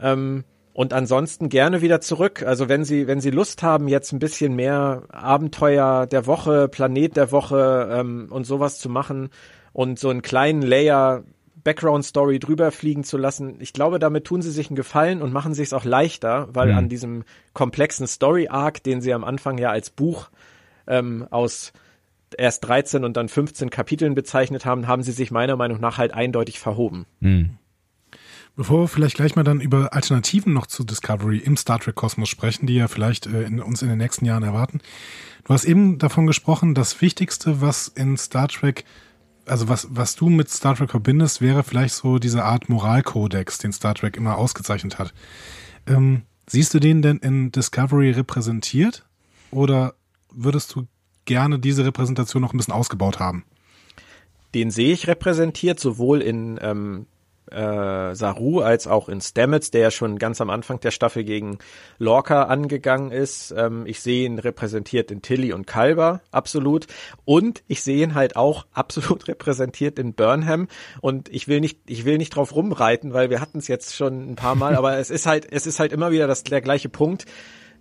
Ähm, 0.00 0.44
und 0.74 0.92
ansonsten 0.92 1.48
gerne 1.48 1.80
wieder 1.80 2.00
zurück. 2.00 2.42
Also 2.42 2.68
wenn 2.68 2.84
Sie, 2.84 3.06
wenn 3.06 3.20
Sie 3.20 3.30
Lust 3.30 3.62
haben, 3.62 3.86
jetzt 3.88 4.12
ein 4.12 4.18
bisschen 4.18 4.54
mehr 4.56 5.04
Abenteuer 5.08 6.06
der 6.06 6.26
Woche, 6.26 6.68
Planet 6.68 7.16
der 7.16 7.32
Woche 7.32 7.88
ähm, 7.92 8.26
und 8.28 8.44
sowas 8.44 8.80
zu 8.80 8.88
machen 8.88 9.30
und 9.72 10.00
so 10.00 10.10
einen 10.10 10.20
kleinen 10.20 10.62
Layer 10.62 11.22
Background 11.62 12.04
Story 12.04 12.40
drüber 12.40 12.72
fliegen 12.72 13.04
zu 13.04 13.16
lassen, 13.16 13.54
ich 13.60 13.72
glaube, 13.72 13.98
damit 14.00 14.24
tun 14.24 14.42
sie 14.42 14.50
sich 14.50 14.68
einen 14.68 14.76
Gefallen 14.76 15.22
und 15.22 15.32
machen 15.32 15.54
sich 15.54 15.68
es 15.68 15.72
auch 15.72 15.84
leichter, 15.84 16.48
weil 16.52 16.72
mhm. 16.72 16.78
an 16.78 16.88
diesem 16.88 17.24
komplexen 17.54 18.08
Story 18.08 18.48
Arc, 18.48 18.82
den 18.82 19.00
sie 19.00 19.14
am 19.14 19.24
Anfang 19.24 19.56
ja 19.58 19.70
als 19.70 19.90
Buch 19.90 20.28
ähm, 20.88 21.26
aus 21.30 21.72
erst 22.36 22.66
13 22.66 23.04
und 23.04 23.16
dann 23.16 23.28
15 23.28 23.70
Kapiteln 23.70 24.16
bezeichnet 24.16 24.66
haben, 24.66 24.88
haben 24.88 25.04
sie 25.04 25.12
sich 25.12 25.30
meiner 25.30 25.54
Meinung 25.54 25.80
nach 25.80 25.98
halt 25.98 26.12
eindeutig 26.12 26.58
verhoben. 26.58 27.06
Mhm. 27.20 27.58
Bevor 28.56 28.82
wir 28.82 28.88
vielleicht 28.88 29.16
gleich 29.16 29.34
mal 29.34 29.42
dann 29.42 29.60
über 29.60 29.92
Alternativen 29.92 30.52
noch 30.52 30.66
zu 30.66 30.84
Discovery 30.84 31.38
im 31.38 31.56
Star 31.56 31.80
Trek 31.80 31.96
Kosmos 31.96 32.28
sprechen, 32.28 32.66
die 32.66 32.76
ja 32.76 32.86
vielleicht 32.86 33.26
äh, 33.26 33.42
in, 33.42 33.60
uns 33.60 33.82
in 33.82 33.88
den 33.88 33.98
nächsten 33.98 34.24
Jahren 34.26 34.44
erwarten. 34.44 34.80
Du 35.44 35.52
hast 35.52 35.64
eben 35.64 35.98
davon 35.98 36.26
gesprochen, 36.26 36.74
das 36.74 37.00
Wichtigste, 37.00 37.60
was 37.60 37.88
in 37.88 38.16
Star 38.16 38.46
Trek, 38.46 38.84
also 39.44 39.68
was, 39.68 39.88
was 39.90 40.14
du 40.14 40.30
mit 40.30 40.50
Star 40.50 40.76
Trek 40.76 40.90
verbindest, 40.90 41.40
wäre 41.40 41.64
vielleicht 41.64 41.94
so 41.94 42.18
diese 42.18 42.44
Art 42.44 42.68
Moralkodex, 42.68 43.58
den 43.58 43.72
Star 43.72 43.94
Trek 43.94 44.16
immer 44.16 44.38
ausgezeichnet 44.38 45.00
hat. 45.00 45.12
Ähm, 45.88 46.22
siehst 46.46 46.72
du 46.74 46.78
den 46.78 47.02
denn 47.02 47.18
in 47.18 47.50
Discovery 47.50 48.12
repräsentiert? 48.12 49.04
Oder 49.50 49.94
würdest 50.30 50.74
du 50.74 50.86
gerne 51.24 51.58
diese 51.58 51.84
Repräsentation 51.84 52.40
noch 52.40 52.54
ein 52.54 52.56
bisschen 52.56 52.74
ausgebaut 52.74 53.18
haben? 53.18 53.44
Den 54.54 54.70
sehe 54.70 54.92
ich 54.92 55.08
repräsentiert, 55.08 55.80
sowohl 55.80 56.22
in 56.22 56.58
ähm, 56.62 57.06
äh, 57.50 58.14
Saru 58.14 58.60
als 58.60 58.86
auch 58.86 59.08
in 59.08 59.20
Stamets, 59.20 59.70
der 59.70 59.82
ja 59.82 59.90
schon 59.90 60.18
ganz 60.18 60.40
am 60.40 60.50
Anfang 60.50 60.80
der 60.80 60.90
Staffel 60.90 61.24
gegen 61.24 61.58
Lorca 61.98 62.44
angegangen 62.44 63.10
ist. 63.10 63.54
Ähm, 63.56 63.84
ich 63.86 64.00
sehe 64.00 64.26
ihn 64.26 64.38
repräsentiert 64.38 65.10
in 65.10 65.22
Tilly 65.22 65.52
und 65.52 65.66
Kalber, 65.66 66.20
absolut. 66.30 66.86
Und 67.24 67.62
ich 67.68 67.82
sehe 67.82 68.02
ihn 68.02 68.14
halt 68.14 68.36
auch 68.36 68.66
absolut 68.72 69.28
repräsentiert 69.28 69.98
in 69.98 70.14
Burnham. 70.14 70.68
Und 71.00 71.28
ich 71.28 71.48
will 71.48 71.60
nicht, 71.60 71.78
ich 71.86 72.04
will 72.04 72.18
nicht 72.18 72.34
drauf 72.34 72.54
rumreiten, 72.54 73.12
weil 73.12 73.30
wir 73.30 73.40
hatten 73.40 73.58
es 73.58 73.68
jetzt 73.68 73.94
schon 73.94 74.30
ein 74.30 74.36
paar 74.36 74.54
Mal, 74.54 74.76
aber 74.76 74.98
es 74.98 75.10
ist 75.10 75.26
halt, 75.26 75.46
es 75.50 75.66
ist 75.66 75.80
halt 75.80 75.92
immer 75.92 76.10
wieder 76.10 76.26
das, 76.26 76.44
der 76.44 76.60
gleiche 76.60 76.88
Punkt. 76.88 77.26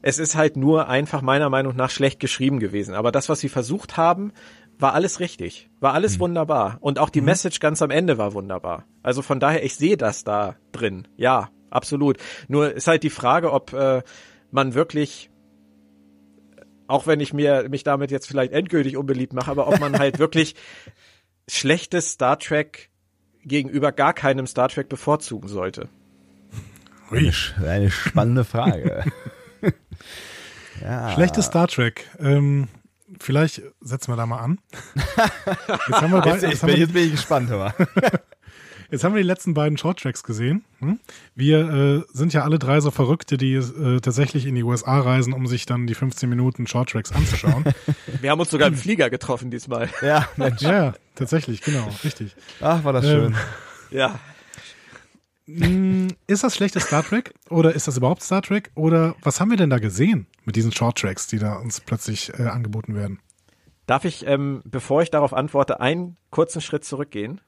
Es 0.06 0.20
ist 0.20 0.36
halt 0.36 0.58
nur 0.58 0.90
einfach 0.90 1.22
meiner 1.22 1.50
Meinung 1.50 1.78
nach 1.78 1.90
schlecht 1.90 2.20
geschrieben 2.20 2.60
gewesen. 2.60 2.94
Aber 2.94 3.14
das, 3.14 3.30
was 3.30 3.40
sie 3.40 3.48
versucht 3.48 3.96
haben, 3.96 4.34
war 4.84 4.94
alles 4.94 5.22
richtig, 5.22 5.70
war 5.80 5.94
alles 5.94 6.18
mhm. 6.18 6.22
wunderbar 6.22 6.78
und 6.82 7.00
auch 7.00 7.10
die 7.10 7.22
mhm. 7.22 7.28
Message 7.28 7.62
ganz 7.62 7.82
am 7.82 7.90
Ende 7.90 8.18
war 8.18 8.34
wunderbar. 8.34 8.86
Also 9.02 9.22
von 9.22 9.40
daher, 9.40 9.64
ich 9.64 9.76
sehe 9.76 9.96
das 9.96 10.26
da 10.26 10.58
drin, 10.74 11.08
ja, 11.16 11.50
absolut. 11.70 12.18
Nur 12.50 12.74
ist 12.74 12.88
halt 12.88 13.02
die 13.04 13.10
Frage, 13.10 13.54
ob 13.54 13.72
äh, 13.72 14.04
man 14.52 14.74
wirklich, 14.74 15.32
auch 16.88 17.08
wenn 17.08 17.22
ich 17.22 17.34
mir 17.34 17.70
mich 17.70 17.86
damit 17.86 18.12
jetzt 18.12 18.28
vielleicht 18.28 18.52
endgültig 18.52 18.98
unbeliebt 18.98 19.32
mache, 19.32 19.50
aber 19.50 19.70
ob 19.70 19.80
man 19.80 19.98
halt 19.98 20.20
wirklich 20.20 20.54
schlechtes 21.48 22.12
Star 22.12 22.38
Trek 22.38 22.90
gegenüber 23.46 23.94
gar 23.94 24.14
keinem 24.14 24.48
Star 24.48 24.68
Trek 24.68 24.90
bevorzugen 24.90 25.48
sollte. 25.48 25.88
Eine, 27.10 27.32
eine 27.66 27.90
spannende 27.90 28.44
Frage. 28.44 29.06
ja. 30.82 31.14
Schlechtes 31.14 31.46
Star 31.46 31.70
Trek. 31.70 32.10
Ähm, 32.20 32.68
vielleicht 33.20 33.62
setzen 33.82 34.12
wir 34.12 34.16
da 34.16 34.26
mal 34.26 34.40
an. 34.40 34.60
Jetzt, 35.88 36.02
haben 36.02 36.12
wir 36.12 36.22
bei, 36.22 36.32
jetzt, 36.32 36.44
jetzt, 36.44 36.66
bin, 36.66 36.78
jetzt 36.78 36.94
bin 36.94 37.06
ich 37.06 37.12
gespannt, 37.12 37.52
aber. 37.52 37.74
Jetzt 38.94 39.04
haben 39.04 39.16
wir 39.16 39.24
die 39.24 39.28
letzten 39.28 39.56
beiden 39.56 39.76
Shorttracks 39.76 40.22
gesehen. 40.22 40.64
Hm? 40.78 41.00
Wir 41.34 41.68
äh, 41.68 42.02
sind 42.16 42.32
ja 42.32 42.44
alle 42.44 42.60
drei 42.60 42.80
so 42.80 42.92
Verrückte, 42.92 43.38
die 43.38 43.56
äh, 43.56 44.00
tatsächlich 44.02 44.46
in 44.46 44.54
die 44.54 44.62
USA 44.62 45.00
reisen, 45.00 45.34
um 45.34 45.48
sich 45.48 45.66
dann 45.66 45.88
die 45.88 45.96
15 45.96 46.30
Minuten 46.30 46.68
Shorttracks 46.68 47.12
anzuschauen. 47.12 47.64
Wir 48.22 48.30
haben 48.30 48.40
uns 48.40 48.52
sogar 48.52 48.68
im 48.68 48.76
Flieger 48.76 49.10
getroffen 49.10 49.50
diesmal. 49.50 49.90
Ja, 50.04 50.30
Mensch. 50.36 50.62
Ja, 50.62 50.94
tatsächlich, 51.16 51.62
genau, 51.62 51.90
richtig. 52.04 52.36
Ach, 52.62 52.84
war 52.84 52.94
das 52.94 53.06
schön. 53.06 53.34
Ähm, 53.34 53.36
ja. 53.90 54.20
Mm, 55.46 56.08
ist 56.28 56.44
das 56.44 56.56
schlechtes 56.56 56.84
Star 56.84 57.04
Trek 57.04 57.34
oder 57.50 57.74
ist 57.74 57.88
das 57.88 57.98
überhaupt 57.98 58.24
Star 58.24 58.42
Trek 58.42 58.72
oder 58.76 59.16
was 59.22 59.40
haben 59.40 59.50
wir 59.50 59.58
denn 59.58 59.70
da 59.70 59.80
gesehen 59.80 60.28
mit 60.46 60.56
diesen 60.56 60.72
Short 60.72 60.98
Tracks, 60.98 61.28
die 61.28 61.38
da 61.38 61.56
uns 61.56 61.82
plötzlich 61.82 62.32
äh, 62.40 62.44
angeboten 62.44 62.96
werden? 62.96 63.20
Darf 63.86 64.06
ich, 64.06 64.26
ähm, 64.26 64.62
bevor 64.64 65.02
ich 65.02 65.12
darauf 65.12 65.34
antworte, 65.34 65.82
einen 65.82 66.16
kurzen 66.30 66.62
Schritt 66.62 66.86
zurückgehen? 66.86 67.42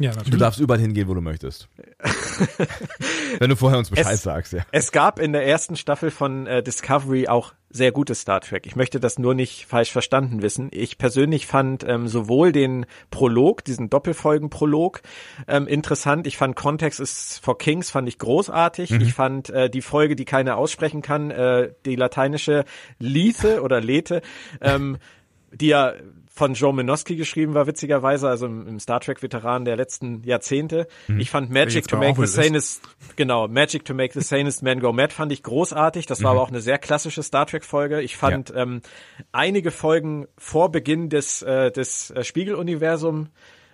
Ja, 0.00 0.10
natürlich. 0.10 0.30
Du 0.30 0.36
darfst 0.38 0.58
überall 0.58 0.80
hingehen, 0.80 1.06
wo 1.06 1.14
du 1.14 1.20
möchtest. 1.20 1.68
Wenn 3.38 3.50
du 3.50 3.56
vorher 3.56 3.78
uns 3.78 3.90
Bescheid 3.90 4.14
es, 4.14 4.22
sagst, 4.24 4.52
ja. 4.52 4.64
Es 4.72 4.90
gab 4.90 5.20
in 5.20 5.32
der 5.32 5.46
ersten 5.46 5.76
Staffel 5.76 6.10
von 6.10 6.48
äh, 6.48 6.64
Discovery 6.64 7.28
auch 7.28 7.54
sehr 7.70 7.92
gutes 7.92 8.20
Star 8.20 8.40
Trek. 8.40 8.66
Ich 8.66 8.74
möchte 8.74 8.98
das 8.98 9.20
nur 9.20 9.34
nicht 9.34 9.66
falsch 9.66 9.92
verstanden 9.92 10.42
wissen. 10.42 10.68
Ich 10.72 10.98
persönlich 10.98 11.46
fand 11.46 11.84
ähm, 11.86 12.08
sowohl 12.08 12.50
den 12.50 12.86
Prolog, 13.10 13.64
diesen 13.64 13.88
Doppelfolgen-Prolog, 13.88 15.02
ähm, 15.46 15.68
interessant. 15.68 16.26
Ich 16.26 16.36
fand 16.36 16.56
Context 16.56 16.98
is 16.98 17.38
for 17.42 17.56
Kings, 17.56 17.90
fand 17.90 18.08
ich 18.08 18.18
großartig. 18.18 18.90
Mhm. 18.90 19.00
Ich 19.00 19.12
fand 19.12 19.50
äh, 19.50 19.70
die 19.70 19.82
Folge, 19.82 20.16
die 20.16 20.24
keiner 20.24 20.56
aussprechen 20.56 21.02
kann, 21.02 21.30
äh, 21.30 21.72
die 21.84 21.96
lateinische 21.96 22.64
Lethe 22.98 23.62
oder 23.62 23.80
Lethe, 23.80 24.22
ähm, 24.60 24.98
die 25.54 25.68
ja 25.68 25.94
von 26.34 26.54
Joe 26.54 26.74
Minoski 26.74 27.14
geschrieben 27.14 27.54
war, 27.54 27.68
witzigerweise, 27.68 28.28
also 28.28 28.46
im, 28.46 28.66
im 28.66 28.80
Star 28.80 28.98
Trek 28.98 29.22
Veteran 29.22 29.64
der 29.64 29.76
letzten 29.76 30.24
Jahrzehnte. 30.24 30.88
Hm. 31.06 31.20
Ich 31.20 31.30
fand 31.30 31.50
Magic 31.50 31.86
to 31.86 31.96
Make 31.96 32.20
the 32.20 32.26
Sanest, 32.26 32.82
genau, 33.14 33.46
Magic 33.46 33.84
to 33.84 33.94
Make 33.94 34.14
the 34.14 34.20
Sanest 34.20 34.62
Man 34.64 34.80
Go 34.80 34.92
Mad 34.92 35.14
fand 35.14 35.30
ich 35.30 35.44
großartig. 35.44 36.06
Das 36.06 36.24
war 36.24 36.32
mhm. 36.32 36.38
aber 36.38 36.44
auch 36.44 36.50
eine 36.50 36.60
sehr 36.60 36.78
klassische 36.78 37.22
Star 37.22 37.46
Trek 37.46 37.64
Folge. 37.64 38.02
Ich 38.02 38.16
fand 38.16 38.50
ja. 38.50 38.62
ähm, 38.62 38.82
einige 39.30 39.70
Folgen 39.70 40.26
vor 40.36 40.72
Beginn 40.72 41.08
des, 41.08 41.42
äh, 41.42 41.70
des 41.70 42.10
äh, 42.10 42.24
Spiegeluniversum 42.24 43.28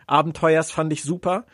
Abenteuers 0.07 0.73
fand 0.73 0.93
ich 0.93 1.03
super. 1.03 1.47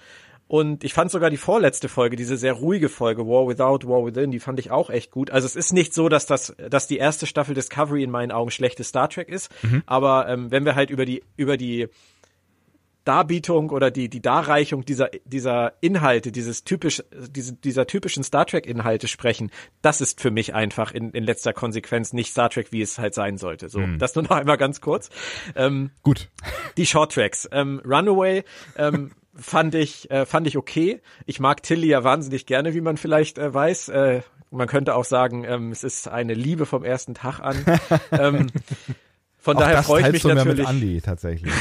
Und 0.48 0.84
ich 0.84 0.94
fand 0.94 1.10
sogar 1.10 1.30
die 1.30 1.36
vorletzte 1.36 1.88
Folge, 1.88 2.14
diese 2.14 2.36
sehr 2.36 2.52
ruhige 2.52 2.88
Folge, 2.88 3.26
War 3.26 3.48
Without, 3.48 3.88
War 3.88 4.04
Within, 4.06 4.30
die 4.30 4.38
fand 4.38 4.60
ich 4.60 4.70
auch 4.70 4.90
echt 4.90 5.10
gut. 5.10 5.30
Also 5.30 5.46
es 5.46 5.56
ist 5.56 5.72
nicht 5.72 5.92
so, 5.92 6.08
dass 6.08 6.26
das, 6.26 6.54
dass 6.70 6.86
die 6.86 6.98
erste 6.98 7.26
Staffel 7.26 7.54
Discovery 7.54 8.04
in 8.04 8.10
meinen 8.10 8.30
Augen 8.30 8.50
schlechtes 8.50 8.88
Star 8.88 9.08
Trek 9.08 9.28
ist. 9.28 9.50
Mhm. 9.62 9.82
Aber 9.86 10.28
ähm, 10.28 10.50
wenn 10.52 10.64
wir 10.64 10.76
halt 10.76 10.90
über 10.90 11.04
die, 11.04 11.24
über 11.36 11.56
die 11.56 11.88
Darbietung 13.06 13.70
oder 13.70 13.90
die, 13.90 14.08
die 14.08 14.20
Darreichung 14.20 14.84
dieser, 14.84 15.10
dieser 15.24 15.74
Inhalte, 15.80 16.32
dieses 16.32 16.64
typisch, 16.64 17.02
diese, 17.12 17.54
dieser 17.54 17.86
typischen 17.86 18.24
Star 18.24 18.46
Trek 18.46 18.66
Inhalte 18.66 19.08
sprechen, 19.08 19.50
das 19.80 20.00
ist 20.00 20.20
für 20.20 20.30
mich 20.30 20.54
einfach 20.54 20.92
in, 20.92 21.12
in 21.12 21.24
letzter 21.24 21.52
Konsequenz 21.52 22.12
nicht 22.12 22.30
Star 22.30 22.50
Trek, 22.50 22.72
wie 22.72 22.82
es 22.82 22.98
halt 22.98 23.14
sein 23.14 23.38
sollte. 23.38 23.68
So, 23.68 23.80
mhm. 23.80 23.98
das 23.98 24.14
nur 24.14 24.24
noch 24.24 24.32
einmal 24.32 24.58
ganz 24.58 24.80
kurz. 24.80 25.10
Ähm, 25.54 25.90
Gut. 26.02 26.28
Die 26.76 26.86
Short 26.86 27.12
Tracks. 27.12 27.48
Ähm, 27.52 27.80
Runaway, 27.84 28.44
ähm, 28.76 29.12
fand 29.38 29.74
ich, 29.74 30.10
äh, 30.10 30.26
fand 30.26 30.46
ich 30.46 30.56
okay. 30.56 31.00
Ich 31.24 31.40
mag 31.40 31.62
Tilly 31.62 31.88
ja 31.88 32.04
wahnsinnig 32.04 32.46
gerne, 32.46 32.74
wie 32.74 32.80
man 32.80 32.96
vielleicht 32.96 33.38
äh, 33.38 33.52
weiß. 33.52 33.88
Äh, 33.90 34.22
man 34.50 34.68
könnte 34.68 34.94
auch 34.94 35.04
sagen, 35.04 35.44
ähm, 35.44 35.72
es 35.72 35.84
ist 35.84 36.08
eine 36.08 36.34
Liebe 36.34 36.66
vom 36.66 36.84
ersten 36.84 37.14
Tag 37.14 37.40
an. 37.40 37.64
ähm, 38.12 38.48
von 39.38 39.56
auch 39.56 39.60
daher 39.60 39.82
freue 39.82 40.02
ich 40.02 40.12
mich 40.12 40.24
natürlich. 40.24 40.58
Mit 40.58 40.68
Andy, 40.68 41.00
tatsächlich. 41.00 41.52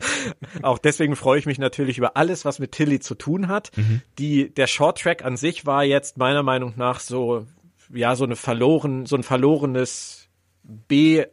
auch 0.62 0.78
deswegen 0.78 1.16
freue 1.16 1.38
ich 1.38 1.46
mich 1.46 1.58
natürlich 1.58 1.98
über 1.98 2.16
alles, 2.16 2.44
was 2.44 2.58
mit 2.58 2.72
Tilly 2.72 3.00
zu 3.00 3.14
tun 3.14 3.48
hat. 3.48 3.76
Mhm. 3.76 4.02
Die, 4.18 4.54
der 4.54 4.66
Short 4.66 5.00
Track 5.00 5.24
an 5.24 5.36
sich 5.36 5.66
war 5.66 5.82
jetzt 5.82 6.18
meiner 6.18 6.42
Meinung 6.42 6.74
nach 6.76 7.00
so, 7.00 7.46
ja, 7.92 8.14
so 8.14 8.24
eine 8.24 8.36
verloren, 8.36 9.06
so 9.06 9.16
ein 9.16 9.22
verlorenes 9.22 10.28
B 10.62 11.24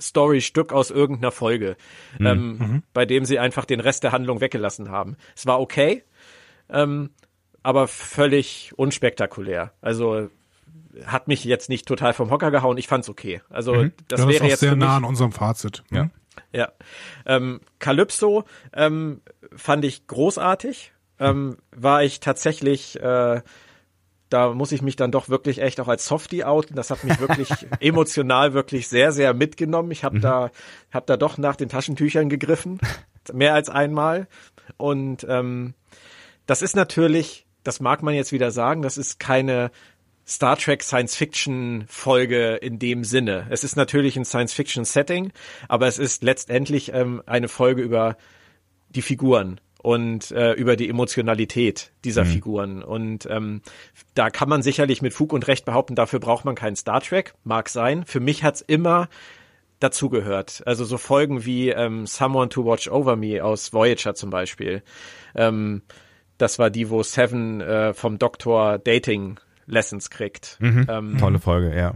Story-Stück 0.00 0.72
aus 0.72 0.90
irgendeiner 0.90 1.32
Folge, 1.32 1.76
mhm. 2.18 2.26
Ähm, 2.26 2.58
mhm. 2.58 2.82
bei 2.92 3.06
dem 3.06 3.24
sie 3.24 3.38
einfach 3.38 3.64
den 3.64 3.80
Rest 3.80 4.02
der 4.02 4.12
Handlung 4.12 4.40
weggelassen 4.40 4.90
haben. 4.90 5.16
Es 5.36 5.46
war 5.46 5.60
okay, 5.60 6.04
ähm, 6.68 7.10
aber 7.62 7.88
völlig 7.88 8.72
unspektakulär. 8.76 9.72
Also 9.80 10.30
hat 11.04 11.28
mich 11.28 11.44
jetzt 11.44 11.68
nicht 11.68 11.86
total 11.86 12.14
vom 12.14 12.30
Hocker 12.30 12.50
gehauen. 12.50 12.76
Ich 12.78 12.88
fand's 12.88 13.08
okay. 13.08 13.42
Also 13.48 13.74
mhm. 13.74 13.92
das, 14.08 14.20
das 14.20 14.28
wäre 14.28 14.46
jetzt 14.46 14.60
sehr 14.60 14.76
nah 14.76 14.96
an 14.96 15.04
unserem 15.04 15.32
Fazit. 15.32 15.84
Ja. 15.90 16.04
Mhm. 16.04 16.10
Ja. 16.52 16.72
Ähm, 17.26 17.60
Calypso 17.78 18.44
ähm, 18.72 19.20
fand 19.54 19.84
ich 19.84 20.06
großartig. 20.06 20.92
Ähm, 21.18 21.58
war 21.76 22.02
ich 22.02 22.20
tatsächlich 22.20 22.98
äh, 22.98 23.42
da 24.30 24.54
muss 24.54 24.72
ich 24.72 24.80
mich 24.80 24.96
dann 24.96 25.10
doch 25.10 25.28
wirklich 25.28 25.60
echt 25.60 25.80
auch 25.80 25.88
als 25.88 26.06
Softie 26.06 26.44
outen. 26.44 26.76
Das 26.76 26.90
hat 26.90 27.04
mich 27.04 27.18
wirklich 27.20 27.50
emotional 27.80 28.54
wirklich 28.54 28.88
sehr, 28.88 29.12
sehr 29.12 29.34
mitgenommen. 29.34 29.90
Ich 29.90 30.04
habe 30.04 30.18
mhm. 30.18 30.22
da, 30.22 30.50
hab 30.92 31.06
da 31.06 31.16
doch 31.16 31.36
nach 31.36 31.56
den 31.56 31.68
Taschentüchern 31.68 32.28
gegriffen, 32.28 32.78
mehr 33.32 33.54
als 33.54 33.68
einmal. 33.68 34.28
Und 34.76 35.26
ähm, 35.28 35.74
das 36.46 36.62
ist 36.62 36.76
natürlich, 36.76 37.46
das 37.64 37.80
mag 37.80 38.02
man 38.02 38.14
jetzt 38.14 38.32
wieder 38.32 38.50
sagen, 38.52 38.82
das 38.82 38.96
ist 38.96 39.18
keine 39.18 39.70
Star 40.26 40.56
Trek 40.56 40.84
Science 40.84 41.16
Fiction 41.16 41.84
Folge 41.88 42.54
in 42.54 42.78
dem 42.78 43.02
Sinne. 43.02 43.48
Es 43.50 43.64
ist 43.64 43.76
natürlich 43.76 44.16
ein 44.16 44.24
Science 44.24 44.52
Fiction 44.52 44.84
Setting, 44.84 45.32
aber 45.68 45.88
es 45.88 45.98
ist 45.98 46.22
letztendlich 46.22 46.94
ähm, 46.94 47.20
eine 47.26 47.48
Folge 47.48 47.82
über 47.82 48.16
die 48.90 49.02
Figuren 49.02 49.60
und 49.82 50.30
äh, 50.30 50.52
über 50.52 50.76
die 50.76 50.88
Emotionalität 50.88 51.92
dieser 52.04 52.24
mhm. 52.24 52.28
Figuren. 52.28 52.82
Und 52.82 53.26
ähm, 53.30 53.62
da 54.14 54.30
kann 54.30 54.48
man 54.48 54.62
sicherlich 54.62 55.02
mit 55.02 55.12
Fug 55.12 55.32
und 55.32 55.48
Recht 55.48 55.64
behaupten, 55.64 55.94
dafür 55.94 56.20
braucht 56.20 56.44
man 56.44 56.54
keinen 56.54 56.76
Star 56.76 57.00
Trek, 57.00 57.34
mag 57.44 57.68
sein. 57.68 58.04
Für 58.04 58.20
mich 58.20 58.44
hat's 58.44 58.60
immer 58.60 59.08
dazugehört. 59.80 60.62
Also 60.66 60.84
so 60.84 60.98
Folgen 60.98 61.44
wie 61.44 61.70
ähm, 61.70 62.06
Someone 62.06 62.50
to 62.50 62.64
Watch 62.64 62.88
Over 62.88 63.16
Me 63.16 63.42
aus 63.42 63.72
Voyager 63.72 64.14
zum 64.14 64.30
Beispiel. 64.30 64.82
Ähm, 65.34 65.82
das 66.36 66.58
war 66.58 66.70
die, 66.70 66.90
wo 66.90 67.02
Seven 67.02 67.60
äh, 67.60 67.94
vom 67.94 68.18
Doktor 68.18 68.78
Dating 68.78 69.40
Lessons 69.70 70.10
kriegt. 70.10 70.58
Mhm. 70.60 70.86
Ähm, 70.88 71.18
Tolle 71.18 71.38
Folge, 71.38 71.76
ja. 71.76 71.94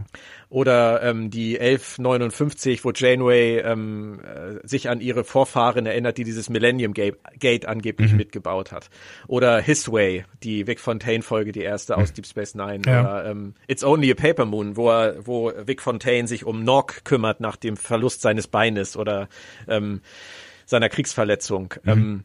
Oder 0.49 1.03
ähm, 1.03 1.29
die 1.29 1.59
1159, 1.59 2.85
wo 2.85 2.91
Janeway 2.91 3.59
ähm, 3.59 4.19
äh, 4.21 4.65
sich 4.65 4.89
an 4.89 5.01
ihre 5.01 5.23
Vorfahren 5.23 5.85
erinnert, 5.85 6.17
die 6.17 6.23
dieses 6.23 6.49
Millennium 6.49 6.93
Gate, 6.93 7.65
angeblich 7.65 8.11
mhm. 8.11 8.17
mitgebaut 8.17 8.71
hat. 8.71 8.89
Oder 9.27 9.59
His 9.59 9.91
Way, 9.91 10.25
die 10.43 10.67
Vic 10.67 10.79
Fontaine-Folge, 10.79 11.51
die 11.51 11.61
erste 11.61 11.97
aus 11.97 12.11
mhm. 12.11 12.15
Deep 12.15 12.27
Space 12.27 12.55
Nine. 12.55 12.81
Ja. 12.85 13.01
Oder 13.01 13.25
ähm, 13.25 13.53
It's 13.67 13.83
Only 13.83 14.11
a 14.11 14.15
Paper 14.15 14.45
Moon, 14.45 14.77
wo, 14.77 14.89
er, 14.89 15.27
wo 15.27 15.51
Vic 15.65 15.81
Fontaine 15.81 16.27
sich 16.27 16.45
um 16.45 16.63
Nog 16.63 17.03
kümmert 17.03 17.39
nach 17.41 17.55
dem 17.55 17.75
Verlust 17.75 18.21
seines 18.21 18.47
Beines 18.47 18.95
oder 18.95 19.27
ähm, 19.67 20.01
seiner 20.65 20.89
Kriegsverletzung. 20.89 21.73
Mhm. 21.83 21.91
Ähm, 21.91 22.23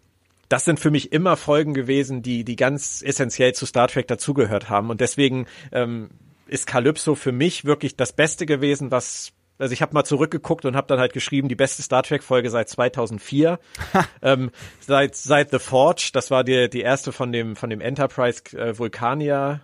das 0.51 0.65
sind 0.65 0.81
für 0.81 0.91
mich 0.91 1.13
immer 1.13 1.37
Folgen 1.37 1.75
gewesen, 1.75 2.23
die, 2.23 2.45
die 2.45 2.57
ganz 2.57 3.03
essentiell 3.03 3.55
zu 3.55 3.67
Star 3.67 3.87
Trek 3.87 4.09
dazugehört 4.09 4.69
haben. 4.69 4.91
Und 4.91 5.01
deswegen 5.01 5.47
ähm, 5.71 6.11
ist 6.49 6.67
Calypso 6.67 7.15
für 7.15 7.31
mich 7.31 7.65
wirklich 7.65 7.97
das 7.97 8.13
Beste 8.13 8.47
gewesen, 8.47 8.91
was 8.91 9.33
also 9.59 9.75
ich 9.75 9.83
habe 9.83 9.93
mal 9.93 10.05
zurückgeguckt 10.05 10.65
und 10.65 10.75
habe 10.75 10.87
dann 10.87 10.99
halt 10.99 11.13
geschrieben, 11.13 11.49
die 11.49 11.55
beste 11.55 11.83
Star 11.83 12.03
Trek 12.03 12.23
Folge 12.23 12.49
seit 12.49 12.69
2004, 12.71 13.61
ähm, 14.23 14.51
seit 14.81 15.15
seit 15.15 15.51
The 15.51 15.59
Forge, 15.59 16.11
das 16.15 16.31
war 16.31 16.45
die 16.45 16.69
die 16.69 16.81
erste 16.81 17.13
von 17.13 17.31
dem 17.31 17.57
von 17.57 17.71
dem 17.71 17.81
Enterprise 17.81 18.43
äh, 18.57 18.77
Vulkanier 18.77 19.61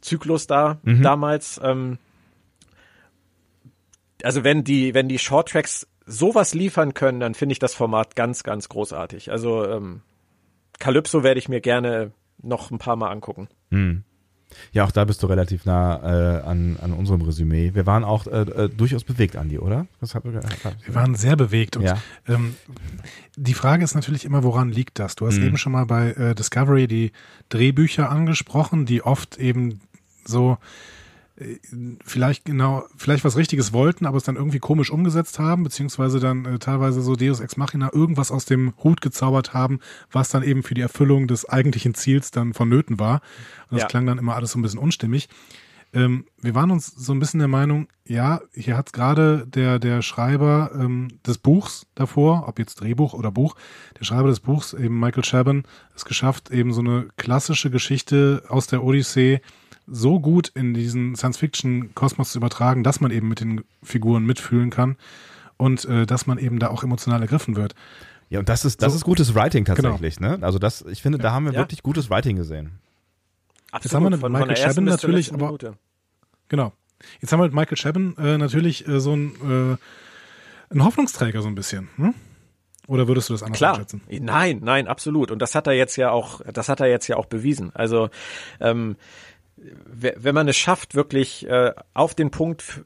Zyklus 0.00 0.46
da 0.46 0.78
mhm. 0.82 1.02
damals. 1.02 1.60
Ähm, 1.62 1.98
also 4.22 4.42
wenn 4.42 4.64
die 4.64 4.94
wenn 4.94 5.08
die 5.08 5.18
Short 5.18 5.50
Tracks 5.50 5.86
sowas 6.06 6.54
liefern 6.54 6.94
können, 6.94 7.20
dann 7.20 7.34
finde 7.34 7.52
ich 7.52 7.58
das 7.58 7.74
Format 7.74 8.16
ganz 8.16 8.42
ganz 8.44 8.70
großartig. 8.70 9.30
Also 9.30 9.68
ähm, 9.68 10.00
Calypso 10.78 11.22
werde 11.22 11.38
ich 11.38 11.48
mir 11.48 11.60
gerne 11.60 12.12
noch 12.42 12.70
ein 12.70 12.78
paar 12.78 12.96
Mal 12.96 13.10
angucken. 13.10 13.48
Hm. 13.70 14.04
Ja, 14.72 14.84
auch 14.84 14.92
da 14.92 15.04
bist 15.04 15.22
du 15.22 15.26
relativ 15.26 15.64
nah 15.64 15.96
äh, 16.02 16.42
an, 16.42 16.76
an 16.80 16.92
unserem 16.92 17.22
Resümee. 17.22 17.72
Wir 17.74 17.86
waren 17.86 18.04
auch 18.04 18.26
äh, 18.26 18.42
äh, 18.42 18.68
durchaus 18.68 19.02
bewegt, 19.02 19.36
Andi, 19.36 19.58
oder? 19.58 19.86
Was 20.00 20.14
hat, 20.14 20.24
wir 20.24 20.94
waren 20.94 21.16
sehr 21.16 21.34
bewegt. 21.34 21.76
Und 21.76 21.84
ja. 21.84 21.98
ähm, 22.28 22.54
die 23.36 23.54
Frage 23.54 23.82
ist 23.82 23.94
natürlich 23.94 24.24
immer, 24.24 24.44
woran 24.44 24.70
liegt 24.70 24.98
das? 25.00 25.16
Du 25.16 25.26
hast 25.26 25.38
hm. 25.38 25.46
eben 25.46 25.56
schon 25.56 25.72
mal 25.72 25.86
bei 25.86 26.12
äh, 26.12 26.34
Discovery 26.34 26.86
die 26.86 27.12
Drehbücher 27.48 28.10
angesprochen, 28.10 28.86
die 28.86 29.02
oft 29.02 29.38
eben 29.38 29.80
so 30.24 30.52
äh, 30.52 30.56
vielleicht 32.04 32.44
genau, 32.44 32.84
vielleicht 32.96 33.24
was 33.24 33.36
Richtiges 33.36 33.72
wollten, 33.72 34.06
aber 34.06 34.16
es 34.16 34.22
dann 34.22 34.36
irgendwie 34.36 34.60
komisch 34.60 34.90
umgesetzt 34.90 35.40
haben, 35.40 35.64
beziehungsweise 35.64 36.20
dann 36.20 36.44
äh, 36.44 36.58
teilweise 36.60 37.02
so 37.02 37.16
Deus 37.16 37.40
Ex 37.40 37.56
Machina 37.56 37.90
irgendwas 37.92 38.30
aus 38.30 38.44
dem 38.44 38.72
Hut 38.84 39.00
gezaubert 39.00 39.52
haben, 39.52 39.80
was 40.12 40.28
dann 40.28 40.44
eben 40.44 40.62
für 40.62 40.74
die 40.74 40.80
Erfüllung 40.80 41.26
des 41.26 41.48
eigentlichen 41.48 41.94
Ziels 41.94 42.30
dann 42.30 42.54
vonnöten 42.54 43.00
war. 43.00 43.20
Und 43.68 43.76
das 43.76 43.82
ja. 43.82 43.86
klang 43.88 44.06
dann 44.06 44.18
immer 44.18 44.36
alles 44.36 44.52
so 44.52 44.58
ein 44.58 44.62
bisschen 44.62 44.78
unstimmig. 44.78 45.28
Ähm, 45.92 46.24
wir 46.40 46.54
waren 46.54 46.70
uns 46.70 46.86
so 46.86 47.12
ein 47.12 47.18
bisschen 47.18 47.38
der 47.38 47.48
Meinung, 47.48 47.88
ja, 48.06 48.40
hier 48.52 48.76
hat 48.76 48.92
gerade 48.92 49.46
der, 49.46 49.78
der 49.78 50.02
Schreiber 50.02 50.70
ähm, 50.74 51.08
des 51.26 51.38
Buchs 51.38 51.86
davor, 51.96 52.48
ob 52.48 52.60
jetzt 52.60 52.76
Drehbuch 52.76 53.12
oder 53.12 53.32
Buch, 53.32 53.56
der 53.98 54.04
Schreiber 54.04 54.28
des 54.28 54.40
Buchs, 54.40 54.72
eben 54.72 54.98
Michael 54.98 55.24
Chabon, 55.24 55.64
es 55.94 56.04
geschafft, 56.04 56.50
eben 56.50 56.72
so 56.72 56.80
eine 56.80 57.08
klassische 57.16 57.70
Geschichte 57.70 58.44
aus 58.48 58.66
der 58.66 58.84
Odyssee 58.84 59.40
so 59.86 60.20
gut 60.20 60.48
in 60.54 60.74
diesen 60.74 61.14
Science-Fiction-Kosmos 61.14 62.32
zu 62.32 62.38
übertragen, 62.38 62.84
dass 62.84 63.00
man 63.00 63.10
eben 63.10 63.28
mit 63.28 63.40
den 63.40 63.64
Figuren 63.82 64.24
mitfühlen 64.24 64.70
kann 64.70 64.96
und 65.56 65.84
äh, 65.84 66.06
dass 66.06 66.26
man 66.26 66.38
eben 66.38 66.58
da 66.58 66.68
auch 66.68 66.82
emotional 66.82 67.20
ergriffen 67.22 67.56
wird. 67.56 67.74
Ja, 68.30 68.38
und 68.40 68.48
das 68.48 68.64
ist, 68.64 68.82
das 68.82 68.92
So. 68.92 68.96
ist 68.98 69.04
gutes 69.04 69.34
Writing 69.34 69.64
tatsächlich, 69.64 70.18
ne? 70.20 70.38
Also 70.40 70.58
das, 70.58 70.82
ich 70.82 71.02
finde, 71.02 71.18
da 71.18 71.32
haben 71.32 71.44
wir 71.44 71.52
Ja. 71.52 71.58
wirklich 71.60 71.82
gutes 71.82 72.08
Writing 72.10 72.36
gesehen. 72.36 72.78
Absolut. 73.70 73.94
haben 73.94 74.02
wir 74.04 74.10
mit 74.10 74.20
von, 74.20 74.32
Michael 74.32 74.54
Chabon 74.56 74.84
natürlich, 74.84 75.32
aber- 75.32 75.46
Minute. 75.46 75.74
Genau. 76.48 76.72
Jetzt 77.20 77.32
haben 77.32 77.40
wir 77.40 77.44
mit 77.44 77.54
Michael 77.54 77.76
Chabon 77.76 78.16
äh, 78.18 78.38
natürlich 78.38 78.86
äh, 78.88 79.00
so 79.00 79.14
ein, 79.14 79.78
äh, 80.70 80.74
ein 80.74 80.84
Hoffnungsträger 80.84 81.42
so 81.42 81.48
ein 81.48 81.54
bisschen. 81.54 81.88
Hm? 81.96 82.14
Oder 82.86 83.08
würdest 83.08 83.28
du 83.28 83.34
das 83.34 83.42
anders 83.42 83.58
Klar. 83.58 83.72
einschätzen? 83.74 84.02
Nein, 84.08 84.60
nein, 84.62 84.88
absolut. 84.88 85.30
Und 85.30 85.40
das 85.40 85.54
hat 85.54 85.66
er 85.66 85.72
jetzt 85.72 85.96
ja 85.96 86.10
auch, 86.10 86.40
das 86.52 86.68
hat 86.68 86.80
er 86.80 86.86
jetzt 86.86 87.08
ja 87.08 87.16
auch 87.16 87.26
bewiesen. 87.26 87.74
Also 87.74 88.10
ähm, 88.60 88.96
wenn 89.86 90.34
man 90.34 90.48
es 90.48 90.56
schafft, 90.56 90.94
wirklich 90.94 91.46
äh, 91.48 91.72
auf 91.94 92.14
den 92.14 92.30
Punkt 92.30 92.82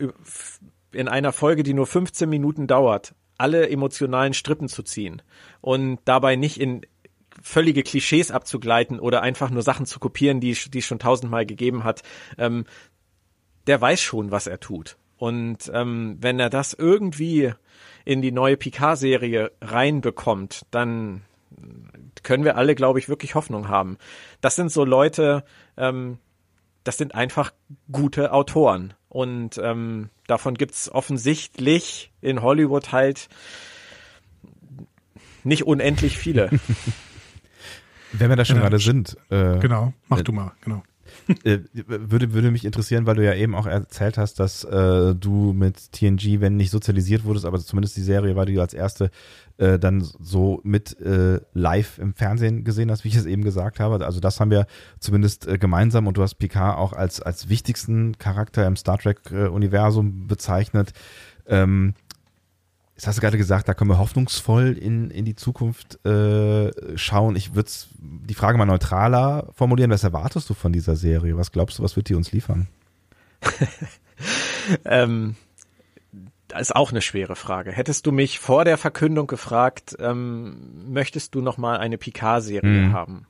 in 0.92 1.08
einer 1.08 1.32
Folge, 1.32 1.62
die 1.62 1.74
nur 1.74 1.86
15 1.86 2.28
Minuten 2.28 2.66
dauert, 2.66 3.14
alle 3.36 3.68
emotionalen 3.68 4.34
Strippen 4.34 4.68
zu 4.68 4.82
ziehen 4.82 5.22
und 5.60 6.00
dabei 6.04 6.36
nicht 6.36 6.60
in 6.60 6.82
völlige 7.40 7.82
Klischees 7.82 8.30
abzugleiten 8.30 8.98
oder 8.98 9.22
einfach 9.22 9.50
nur 9.50 9.62
Sachen 9.62 9.86
zu 9.86 10.00
kopieren, 10.00 10.40
die 10.40 10.54
die 10.54 10.78
es 10.78 10.84
schon 10.84 10.98
tausendmal 10.98 11.46
gegeben 11.46 11.84
hat, 11.84 12.02
ähm, 12.36 12.64
der 13.66 13.80
weiß 13.80 14.00
schon, 14.00 14.30
was 14.30 14.46
er 14.46 14.60
tut. 14.60 14.96
Und 15.16 15.70
ähm, 15.74 16.16
wenn 16.20 16.40
er 16.40 16.50
das 16.50 16.74
irgendwie 16.74 17.52
in 18.04 18.22
die 18.22 18.32
neue 18.32 18.56
Picard-Serie 18.56 19.52
reinbekommt, 19.60 20.66
dann 20.70 21.22
können 22.22 22.44
wir 22.44 22.56
alle, 22.56 22.74
glaube 22.74 22.98
ich, 22.98 23.08
wirklich 23.08 23.34
Hoffnung 23.34 23.68
haben. 23.68 23.98
Das 24.40 24.56
sind 24.56 24.70
so 24.70 24.84
Leute, 24.84 25.44
ähm, 25.76 26.18
das 26.88 26.96
sind 26.96 27.14
einfach 27.14 27.52
gute 27.92 28.32
Autoren. 28.32 28.94
Und 29.10 29.60
ähm, 29.62 30.08
davon 30.26 30.54
gibt's 30.54 30.90
offensichtlich 30.90 32.10
in 32.22 32.40
Hollywood 32.40 32.92
halt 32.92 33.28
nicht 35.44 35.66
unendlich 35.66 36.16
viele. 36.16 36.48
Wenn 38.12 38.30
wir 38.30 38.36
da 38.36 38.46
schon 38.46 38.56
Ja, 38.56 38.62
gerade 38.62 38.78
sind, 38.78 39.18
äh, 39.28 39.58
Genau, 39.58 39.92
mach 40.08 40.20
Äh, 40.20 40.22
du 40.22 40.32
mal, 40.32 40.52
genau. 40.62 40.82
Äh, 41.44 41.58
würde, 41.74 42.32
würde 42.32 42.50
mich 42.50 42.64
interessieren, 42.64 43.06
weil 43.06 43.16
du 43.16 43.24
ja 43.24 43.34
eben 43.34 43.54
auch 43.54 43.66
erzählt 43.66 44.18
hast, 44.18 44.40
dass 44.40 44.64
äh, 44.64 45.14
du 45.14 45.52
mit 45.52 45.92
TNG, 45.92 46.40
wenn 46.40 46.56
nicht 46.56 46.70
sozialisiert 46.70 47.24
wurdest, 47.24 47.46
aber 47.46 47.58
zumindest 47.58 47.96
die 47.96 48.02
Serie 48.02 48.36
war, 48.36 48.46
die 48.46 48.54
du 48.54 48.60
als 48.60 48.74
erste 48.74 49.10
äh, 49.58 49.78
dann 49.78 50.00
so 50.00 50.60
mit 50.62 51.00
äh, 51.00 51.40
live 51.52 51.98
im 51.98 52.14
Fernsehen 52.14 52.64
gesehen 52.64 52.90
hast, 52.90 53.04
wie 53.04 53.08
ich 53.08 53.16
es 53.16 53.26
eben 53.26 53.42
gesagt 53.42 53.80
habe. 53.80 54.04
Also 54.04 54.20
das 54.20 54.40
haben 54.40 54.50
wir 54.50 54.66
zumindest 55.00 55.46
äh, 55.46 55.58
gemeinsam 55.58 56.06
und 56.06 56.16
du 56.16 56.22
hast 56.22 56.36
Picard 56.36 56.78
auch 56.78 56.92
als, 56.92 57.20
als 57.20 57.48
wichtigsten 57.48 58.16
Charakter 58.18 58.66
im 58.66 58.76
Star 58.76 58.98
Trek-Universum 58.98 60.26
bezeichnet. 60.26 60.92
Ähm, 61.46 61.94
Jetzt 62.98 63.06
hast 63.06 63.18
du 63.18 63.20
gerade 63.20 63.38
gesagt, 63.38 63.68
da 63.68 63.74
können 63.74 63.90
wir 63.90 63.98
hoffnungsvoll 63.98 64.76
in, 64.76 65.12
in 65.12 65.24
die 65.24 65.36
Zukunft 65.36 66.04
äh, 66.04 66.72
schauen. 66.98 67.36
Ich 67.36 67.54
würde 67.54 67.70
die 68.00 68.34
Frage 68.34 68.58
mal 68.58 68.66
neutraler 68.66 69.46
formulieren. 69.52 69.92
Was 69.92 70.02
erwartest 70.02 70.50
du 70.50 70.54
von 70.54 70.72
dieser 70.72 70.96
Serie? 70.96 71.36
Was 71.36 71.52
glaubst 71.52 71.78
du, 71.78 71.84
was 71.84 71.94
wird 71.94 72.08
die 72.08 72.16
uns 72.16 72.32
liefern? 72.32 72.66
ähm, 74.84 75.36
das 76.48 76.62
ist 76.62 76.74
auch 76.74 76.90
eine 76.90 77.00
schwere 77.00 77.36
Frage. 77.36 77.70
Hättest 77.70 78.04
du 78.04 78.10
mich 78.10 78.40
vor 78.40 78.64
der 78.64 78.76
Verkündung 78.76 79.28
gefragt, 79.28 79.96
ähm, 80.00 80.92
möchtest 80.92 81.36
du 81.36 81.40
noch 81.40 81.56
mal 81.56 81.76
eine 81.78 81.98
Picard-Serie 81.98 82.88
Mhm. 82.88 82.92
haben? 82.92 83.26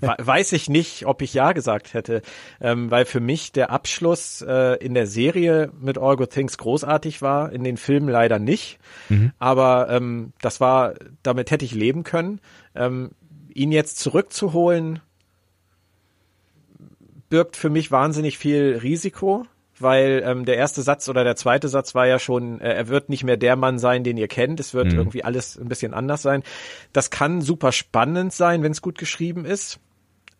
We- 0.00 0.16
Weiß 0.18 0.52
ich 0.52 0.68
nicht, 0.70 1.06
ob 1.06 1.20
ich 1.20 1.34
ja 1.34 1.52
gesagt 1.52 1.92
hätte, 1.92 2.22
ähm, 2.60 2.90
weil 2.90 3.04
für 3.04 3.20
mich 3.20 3.52
der 3.52 3.70
Abschluss 3.70 4.40
äh, 4.40 4.76
in 4.84 4.94
der 4.94 5.06
Serie 5.06 5.70
mit 5.80 5.98
All 5.98 6.16
Good 6.16 6.30
Things 6.30 6.56
großartig 6.56 7.20
war, 7.20 7.52
in 7.52 7.62
den 7.64 7.76
Filmen 7.76 8.08
leider 8.08 8.38
nicht. 8.38 8.78
Aber 9.38 9.88
ähm, 9.90 10.32
das 10.40 10.60
war, 10.60 10.94
damit 11.22 11.50
hätte 11.50 11.64
ich 11.66 11.74
leben 11.74 12.02
können. 12.02 12.40
Ähm, 12.74 13.10
ihn 13.52 13.72
jetzt 13.72 13.98
zurückzuholen, 13.98 15.00
birgt 17.28 17.56
für 17.56 17.70
mich 17.70 17.90
wahnsinnig 17.90 18.38
viel 18.38 18.78
Risiko, 18.82 19.46
weil 19.82 20.22
ähm, 20.24 20.44
der 20.44 20.56
erste 20.56 20.82
Satz 20.82 21.08
oder 21.08 21.24
der 21.24 21.36
zweite 21.36 21.68
Satz 21.68 21.94
war 21.94 22.06
ja 22.06 22.18
schon, 22.18 22.60
äh, 22.60 22.72
er 22.74 22.88
wird 22.88 23.08
nicht 23.08 23.24
mehr 23.24 23.36
der 23.36 23.56
Mann 23.56 23.78
sein, 23.78 24.04
den 24.04 24.16
ihr 24.16 24.28
kennt. 24.28 24.60
Es 24.60 24.74
wird 24.74 24.92
Mhm. 24.92 24.98
irgendwie 24.98 25.24
alles 25.24 25.58
ein 25.58 25.68
bisschen 25.68 25.94
anders 25.94 26.22
sein. 26.22 26.42
Das 26.92 27.10
kann 27.10 27.40
super 27.40 27.72
spannend 27.72 28.32
sein, 28.32 28.62
wenn 28.62 28.72
es 28.72 28.82
gut 28.82 28.98
geschrieben 28.98 29.44
ist. 29.44 29.80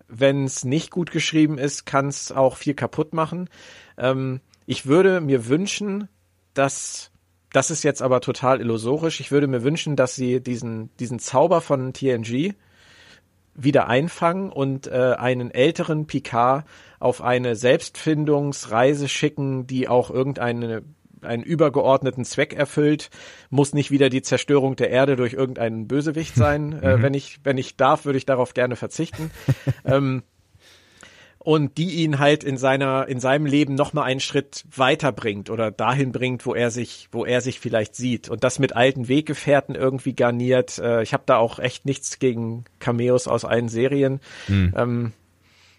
Wenn 0.09 0.45
es 0.45 0.65
nicht 0.65 0.91
gut 0.91 1.11
geschrieben 1.11 1.59
ist, 1.59 1.87
kann 1.87 2.09
es 2.09 2.33
auch 2.33 2.57
viel 2.57 2.75
kaputt 2.75 3.13
machen. 3.15 3.49
Ähm, 3.97 4.41
ich 4.67 4.87
würde 4.87 5.21
mir 5.21 5.49
wünschen, 5.49 6.09
dass 6.55 7.11
das 7.53 7.71
ist 7.71 7.83
jetzt 7.83 8.01
aber 8.01 8.21
total 8.21 8.61
illusorisch. 8.61 9.21
Ich 9.21 9.31
würde 9.31 9.47
mir 9.47 9.63
wünschen, 9.63 9.97
dass 9.97 10.15
sie 10.15 10.41
diesen 10.41 10.91
diesen 10.99 11.19
Zauber 11.19 11.61
von 11.61 11.93
TNG 11.93 12.55
wieder 13.55 13.89
einfangen 13.89 14.51
und 14.51 14.87
äh, 14.87 15.15
einen 15.19 15.51
älteren 15.51 16.07
Picard 16.07 16.65
auf 16.99 17.23
eine 17.23 17.57
Selbstfindungsreise 17.57 19.09
schicken, 19.09 19.67
die 19.67 19.89
auch 19.89 20.11
irgendeine 20.11 20.83
einen 21.23 21.45
übergeordneten 21.45 22.25
Zweck 22.25 22.53
erfüllt, 22.53 23.11
muss 23.49 23.75
nicht 23.75 23.93
wieder 23.93 24.09
die 24.09 24.23
Zerstörung 24.23 24.77
der 24.77 24.91
Erde 24.91 25.17
durch 25.17 25.35
irgendeinen 25.35 25.87
Bösewicht 25.87 26.35
sein. 26.35 26.83
äh, 26.83 27.01
wenn 27.03 27.15
ich 27.15 27.41
wenn 27.45 27.59
ich 27.59 27.77
darf, 27.77 28.05
würde 28.05 28.19
ich 28.19 28.27
darauf 28.27 28.55
gerne 28.55 28.77
verzichten. 28.77 29.31
ähm, 29.85 30.23
und 31.45 31.77
die 31.77 31.91
ihn 32.03 32.21
halt 32.21 32.45
in 32.45 32.57
seiner 32.57 33.09
in 33.09 33.19
seinem 33.19 33.47
Leben 33.47 33.75
noch 33.75 33.93
mal 33.93 34.05
einen 34.05 34.21
Schritt 34.21 34.65
weiterbringt 34.77 35.51
oder 35.51 35.73
dahin 35.73 36.13
bringt, 36.13 36.47
wo 36.47 36.55
er 36.55 36.71
sich 36.71 37.09
wo 37.11 37.25
er 37.25 37.41
sich 37.41 37.59
vielleicht 37.59 37.97
sieht 37.97 38.29
und 38.29 38.45
das 38.45 38.61
mit 38.61 38.77
alten 38.77 39.09
Weggefährten 39.09 39.75
irgendwie 39.75 40.15
garniert. 40.15 40.79
Äh, 40.79 41.03
ich 41.03 41.13
habe 41.13 41.25
da 41.27 41.37
auch 41.39 41.59
echt 41.59 41.85
nichts 41.85 42.21
gegen 42.21 42.65
Cameos 42.79 43.27
aus 43.27 43.45
allen 43.45 43.69
Serien. 43.69 44.21
Ähm, 44.49 45.13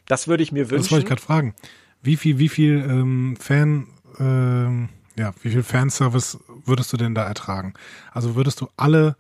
das 0.06 0.28
würde 0.28 0.44
ich 0.44 0.52
mir 0.52 0.64
Das 0.64 0.72
wollte 0.72 0.84
ich 0.84 0.92
wünschen. 0.92 1.08
gerade 1.08 1.22
fragen. 1.22 1.56
Wie 2.02 2.18
viel, 2.18 2.38
wie 2.40 2.50
viel 2.50 2.86
ähm, 2.86 3.38
Fan, 3.40 3.88
ähm, 4.20 4.90
ja, 5.16 5.34
wie 5.42 5.52
viel 5.52 5.64
Fanservice 5.64 6.38
würdest 6.66 6.92
du 6.92 6.98
denn 6.98 7.16
da 7.16 7.24
ertragen? 7.26 7.74
Also 8.12 8.36
würdest 8.36 8.60
du 8.60 8.68
alle 8.76 9.16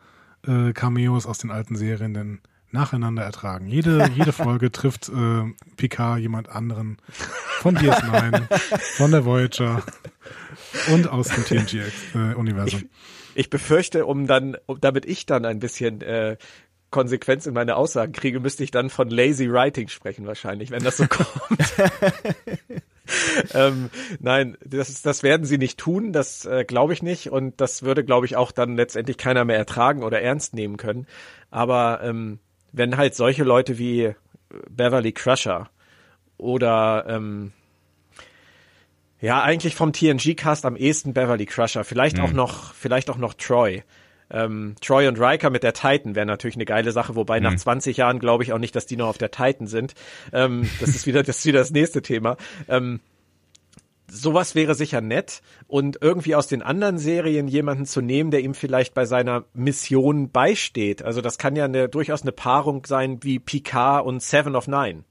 äh, 0.45 0.73
Cameos 0.73 1.25
aus 1.25 1.37
den 1.37 1.51
alten 1.51 1.77
Serien 1.77 2.13
denn 2.13 2.41
nacheinander 2.73 3.23
ertragen? 3.23 3.67
Jede, 3.67 4.09
jede 4.15 4.33
Folge 4.33 4.71
trifft 4.71 5.09
äh, 5.09 5.43
Picard 5.77 6.19
jemand 6.19 6.49
anderen 6.49 6.97
von 7.59 7.77
DS9, 7.77 8.51
von 8.97 9.11
der 9.11 9.25
Voyager 9.25 9.83
und 10.91 11.07
aus 11.07 11.29
dem 11.29 11.45
TNG-Universum. 11.45 12.89
Ich 13.35 13.49
befürchte, 13.49 14.05
um 14.05 14.27
dann, 14.27 14.57
um, 14.65 14.79
damit 14.79 15.05
ich 15.05 15.25
dann 15.25 15.45
ein 15.45 15.59
bisschen 15.59 16.01
äh, 16.01 16.37
Konsequenz 16.91 17.47
in 17.47 17.53
meine 17.53 17.75
Aussagen 17.75 18.13
kriege, 18.13 18.39
müsste 18.39 18.63
ich 18.63 18.71
dann 18.71 18.89
von 18.89 19.09
lazy 19.09 19.51
writing 19.51 19.87
sprechen 19.87 20.27
wahrscheinlich, 20.27 20.69
wenn 20.69 20.83
das 20.83 20.97
so 20.97 21.07
kommt. 21.07 21.29
ähm, 23.53 23.89
nein, 24.19 24.57
das, 24.63 25.01
das 25.01 25.23
werden 25.23 25.45
sie 25.45 25.57
nicht 25.57 25.79
tun, 25.79 26.13
das 26.13 26.45
äh, 26.45 26.63
glaube 26.63 26.93
ich 26.93 27.01
nicht 27.01 27.31
und 27.31 27.59
das 27.59 27.83
würde, 27.83 28.05
glaube 28.05 28.27
ich, 28.27 28.35
auch 28.35 28.51
dann 28.51 28.77
letztendlich 28.77 29.17
keiner 29.17 29.43
mehr 29.43 29.57
ertragen 29.57 30.03
oder 30.03 30.21
ernst 30.21 30.53
nehmen 30.53 30.77
können. 30.77 31.07
Aber 31.49 32.01
ähm, 32.03 32.39
wenn 32.73 32.97
halt 32.97 33.15
solche 33.15 33.43
Leute 33.43 33.77
wie 33.77 34.13
Beverly 34.69 35.13
Crusher 35.13 35.69
oder 36.37 37.05
ähm, 37.07 37.53
ja, 39.21 39.41
eigentlich 39.41 39.75
vom 39.75 39.93
TNG-Cast 39.93 40.65
am 40.65 40.75
ehesten 40.75 41.13
Beverly 41.13 41.45
Crusher. 41.45 41.85
Vielleicht 41.85 42.19
auch 42.19 42.33
noch, 42.33 42.73
vielleicht 42.73 43.09
auch 43.09 43.17
noch 43.17 43.35
Troy. 43.35 43.83
Ähm, 44.29 44.75
Troy 44.81 45.07
und 45.07 45.17
Riker 45.19 45.49
mit 45.49 45.63
der 45.63 45.73
Titan 45.73 46.15
wäre 46.15 46.25
natürlich 46.25 46.55
eine 46.55 46.65
geile 46.65 46.91
Sache, 46.91 47.15
wobei 47.15 47.39
nach 47.39 47.55
20 47.55 47.95
Jahren 47.95 48.19
glaube 48.19 48.43
ich 48.43 48.51
auch 48.51 48.57
nicht, 48.57 48.75
dass 48.75 48.85
die 48.85 48.97
noch 48.97 49.07
auf 49.07 49.17
der 49.17 49.31
Titan 49.31 49.67
sind. 49.67 49.93
Ähm, 50.33 50.69
das 50.81 50.89
ist 50.89 51.05
wieder, 51.05 51.23
das 51.23 51.37
ist 51.37 51.45
wieder 51.45 51.59
das 51.59 51.71
nächste 51.71 52.01
Thema. 52.01 52.35
Ähm, 52.67 52.99
sowas 54.09 54.55
wäre 54.55 54.75
sicher 54.75 55.01
nett 55.01 55.41
und 55.67 55.97
irgendwie 56.01 56.35
aus 56.35 56.47
den 56.47 56.61
anderen 56.61 56.97
Serien 56.97 57.47
jemanden 57.47 57.85
zu 57.85 58.01
nehmen, 58.01 58.31
der 58.31 58.41
ihm 58.41 58.53
vielleicht 58.53 58.93
bei 58.93 59.05
seiner 59.05 59.45
Mission 59.53 60.29
beisteht. 60.29 61.03
Also 61.03 61.21
das 61.21 61.37
kann 61.37 61.55
ja 61.55 61.65
eine, 61.65 61.89
durchaus 61.89 62.21
eine 62.21 62.31
Paarung 62.31 62.85
sein 62.85 63.23
wie 63.23 63.39
Picard 63.39 64.05
und 64.05 64.21
Seven 64.21 64.55
of 64.55 64.67
Nine. 64.67 65.03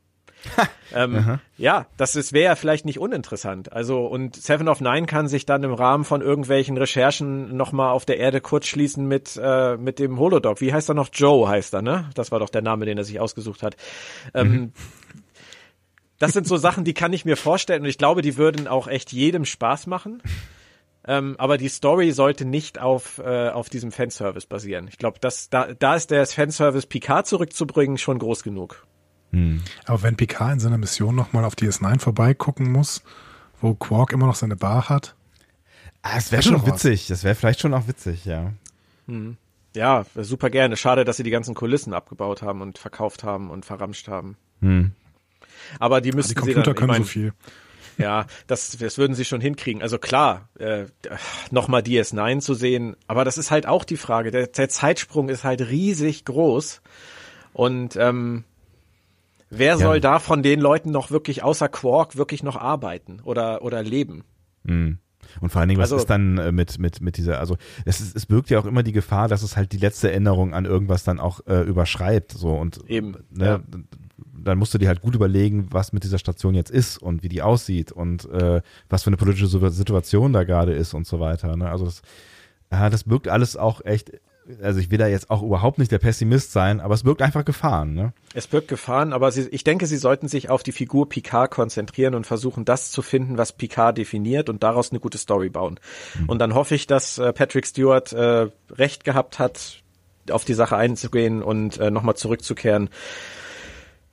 ähm, 0.94 1.38
ja, 1.56 1.86
das 1.96 2.32
wäre 2.32 2.44
ja 2.44 2.54
vielleicht 2.56 2.84
nicht 2.84 2.98
uninteressant. 2.98 3.72
Also 3.72 4.06
und 4.06 4.36
Seven 4.36 4.68
of 4.68 4.80
Nine 4.80 5.06
kann 5.06 5.28
sich 5.28 5.46
dann 5.46 5.62
im 5.62 5.72
Rahmen 5.72 6.04
von 6.04 6.20
irgendwelchen 6.20 6.76
Recherchen 6.76 7.56
nochmal 7.56 7.92
auf 7.92 8.04
der 8.04 8.18
Erde 8.18 8.40
kurz 8.40 8.66
schließen 8.66 9.06
mit 9.06 9.38
äh, 9.40 9.76
mit 9.76 9.98
dem 9.98 10.18
Holodog. 10.18 10.60
Wie 10.60 10.72
heißt 10.72 10.90
er 10.90 10.94
noch? 10.94 11.10
Joe 11.12 11.48
heißt 11.48 11.74
er, 11.74 11.82
ne? 11.82 12.10
Das 12.14 12.32
war 12.32 12.40
doch 12.40 12.50
der 12.50 12.62
Name, 12.62 12.86
den 12.86 12.98
er 12.98 13.04
sich 13.04 13.20
ausgesucht 13.20 13.62
hat. 13.62 13.76
Ähm, 14.34 14.72
das 16.22 16.32
sind 16.32 16.46
so 16.46 16.56
Sachen, 16.56 16.84
die 16.84 16.94
kann 16.94 17.12
ich 17.12 17.24
mir 17.24 17.36
vorstellen 17.36 17.82
und 17.82 17.88
ich 17.88 17.98
glaube, 17.98 18.22
die 18.22 18.36
würden 18.36 18.68
auch 18.68 18.86
echt 18.88 19.12
jedem 19.12 19.44
Spaß 19.44 19.86
machen. 19.86 20.22
Ähm, 21.04 21.34
aber 21.38 21.58
die 21.58 21.68
Story 21.68 22.12
sollte 22.12 22.44
nicht 22.44 22.78
auf, 22.78 23.18
äh, 23.18 23.48
auf 23.48 23.68
diesem 23.68 23.90
Fanservice 23.90 24.46
basieren. 24.46 24.86
Ich 24.88 24.98
glaube, 24.98 25.18
da, 25.20 25.74
da 25.74 25.94
ist 25.96 26.10
der 26.12 26.24
Fanservice 26.26 26.86
Picard 26.86 27.26
zurückzubringen 27.26 27.98
schon 27.98 28.18
groß 28.20 28.44
genug. 28.44 28.86
Aber 29.86 30.02
wenn 30.02 30.14
Picard 30.16 30.52
in 30.52 30.60
seiner 30.60 30.78
Mission 30.78 31.14
nochmal 31.16 31.44
auf 31.44 31.54
DS9 31.54 31.98
vorbeigucken 32.00 32.70
muss, 32.70 33.02
wo 33.60 33.74
Quark 33.74 34.12
immer 34.12 34.26
noch 34.26 34.34
seine 34.34 34.56
Bar 34.56 34.88
hat, 34.90 35.16
Ah, 36.02 36.16
das 36.16 36.32
wäre 36.32 36.42
schon 36.42 36.54
doch 36.54 36.62
was. 36.66 36.84
witzig. 36.84 37.06
Das 37.06 37.24
wäre 37.24 37.34
vielleicht 37.34 37.60
schon 37.60 37.72
auch 37.74 37.86
witzig, 37.86 38.24
ja. 38.24 38.52
Hm. 39.06 39.36
Ja, 39.74 40.04
super 40.16 40.50
gerne. 40.50 40.76
Schade, 40.76 41.04
dass 41.04 41.16
sie 41.16 41.22
die 41.22 41.30
ganzen 41.30 41.54
Kulissen 41.54 41.94
abgebaut 41.94 42.42
haben 42.42 42.60
und 42.60 42.78
verkauft 42.78 43.22
haben 43.24 43.50
und 43.50 43.64
verramscht 43.64 44.08
haben. 44.08 44.36
Hm. 44.60 44.92
Aber 45.78 46.00
die 46.00 46.12
müssen 46.12 46.30
die 46.30 46.34
Computer 46.34 46.62
dann, 46.62 46.74
können 46.74 46.90
ich 46.90 46.98
mein, 46.98 47.02
so 47.02 47.08
viel. 47.08 47.32
Ja, 47.98 48.24
das, 48.46 48.76
das 48.78 48.96
würden 48.96 49.14
sie 49.14 49.26
schon 49.26 49.42
hinkriegen. 49.42 49.82
Also 49.82 49.98
klar, 49.98 50.48
äh, 50.58 50.86
nochmal 51.50 51.82
DS9 51.82 52.40
zu 52.40 52.54
sehen, 52.54 52.96
aber 53.06 53.24
das 53.24 53.36
ist 53.36 53.50
halt 53.50 53.66
auch 53.66 53.84
die 53.84 53.98
Frage. 53.98 54.30
Der, 54.30 54.46
der 54.46 54.70
Zeitsprung 54.70 55.28
ist 55.28 55.44
halt 55.44 55.60
riesig 55.60 56.24
groß. 56.24 56.80
Und 57.52 57.96
ähm, 57.96 58.44
wer 59.50 59.76
soll 59.76 60.00
da 60.00 60.18
von 60.20 60.42
den 60.42 60.58
Leuten 60.58 60.90
noch 60.90 61.10
wirklich 61.10 61.42
außer 61.42 61.68
Quark 61.68 62.16
wirklich 62.16 62.42
noch 62.42 62.56
arbeiten 62.56 63.20
oder, 63.24 63.60
oder 63.62 63.82
leben? 63.82 64.24
Mhm. 64.64 64.98
Und 65.40 65.50
vor 65.50 65.60
allen 65.60 65.68
Dingen, 65.68 65.80
was 65.80 65.92
Also- 65.92 66.02
ist 66.02 66.10
dann 66.10 66.38
äh, 66.38 66.50
mit, 66.52 66.78
mit, 66.78 67.00
mit 67.00 67.16
dieser, 67.16 67.38
also 67.40 67.56
es, 67.84 68.00
ist, 68.00 68.16
es 68.16 68.26
birgt 68.26 68.50
ja 68.50 68.58
auch 68.58 68.66
immer 68.66 68.82
die 68.82 68.92
Gefahr, 68.92 69.28
dass 69.28 69.42
es 69.42 69.56
halt 69.56 69.72
die 69.72 69.78
letzte 69.78 70.10
Änderung 70.12 70.54
an 70.54 70.64
irgendwas 70.64 71.04
dann 71.04 71.20
auch 71.20 71.40
äh, 71.46 71.60
überschreibt. 71.60 72.32
So 72.32 72.54
und 72.54 72.80
Eben, 72.88 73.16
ne, 73.30 73.44
ja. 73.44 73.60
Dann 74.44 74.58
musst 74.58 74.74
du 74.74 74.78
dir 74.78 74.88
halt 74.88 75.00
gut 75.00 75.14
überlegen, 75.14 75.68
was 75.70 75.92
mit 75.92 76.04
dieser 76.04 76.18
Station 76.18 76.54
jetzt 76.54 76.70
ist 76.70 76.98
und 76.98 77.22
wie 77.22 77.28
die 77.28 77.42
aussieht 77.42 77.92
und 77.92 78.24
äh, 78.30 78.62
was 78.88 79.02
für 79.02 79.08
eine 79.08 79.16
politische 79.16 79.48
Situation 79.48 80.32
da 80.32 80.44
gerade 80.44 80.72
ist 80.72 80.94
und 80.94 81.06
so 81.06 81.20
weiter. 81.20 81.56
Ne? 81.56 81.68
Also 81.70 81.84
das, 81.84 82.02
ja, 82.70 82.90
das 82.90 83.04
birgt 83.04 83.28
alles 83.28 83.56
auch 83.56 83.84
echt, 83.84 84.12
also 84.62 84.80
ich 84.80 84.90
will 84.90 84.98
da 84.98 85.06
jetzt 85.06 85.30
auch 85.30 85.42
überhaupt 85.42 85.78
nicht 85.78 85.92
der 85.92 85.98
Pessimist 85.98 86.52
sein, 86.52 86.80
aber 86.80 86.94
es 86.94 87.04
birgt 87.04 87.22
einfach 87.22 87.44
Gefahren, 87.44 87.94
ne? 87.94 88.12
Es 88.34 88.46
birgt 88.46 88.68
Gefahren, 88.68 89.12
aber 89.12 89.30
sie, 89.30 89.48
ich 89.48 89.62
denke, 89.62 89.86
sie 89.86 89.96
sollten 89.98 90.26
sich 90.26 90.50
auf 90.50 90.62
die 90.62 90.72
Figur 90.72 91.08
Picard 91.08 91.50
konzentrieren 91.50 92.14
und 92.14 92.26
versuchen, 92.26 92.64
das 92.64 92.90
zu 92.90 93.02
finden, 93.02 93.38
was 93.38 93.52
Picard 93.52 93.98
definiert 93.98 94.48
und 94.48 94.62
daraus 94.62 94.90
eine 94.90 95.00
gute 95.00 95.18
Story 95.18 95.48
bauen. 95.48 95.78
Und 96.26 96.38
dann 96.38 96.54
hoffe 96.54 96.74
ich, 96.74 96.86
dass 96.86 97.18
äh, 97.18 97.32
Patrick 97.32 97.66
Stewart 97.66 98.12
äh, 98.12 98.48
recht 98.70 99.04
gehabt 99.04 99.38
hat, 99.38 99.82
auf 100.30 100.44
die 100.44 100.54
Sache 100.54 100.76
einzugehen 100.76 101.42
und 101.42 101.78
äh, 101.78 101.90
nochmal 101.90 102.16
zurückzukehren. 102.16 102.90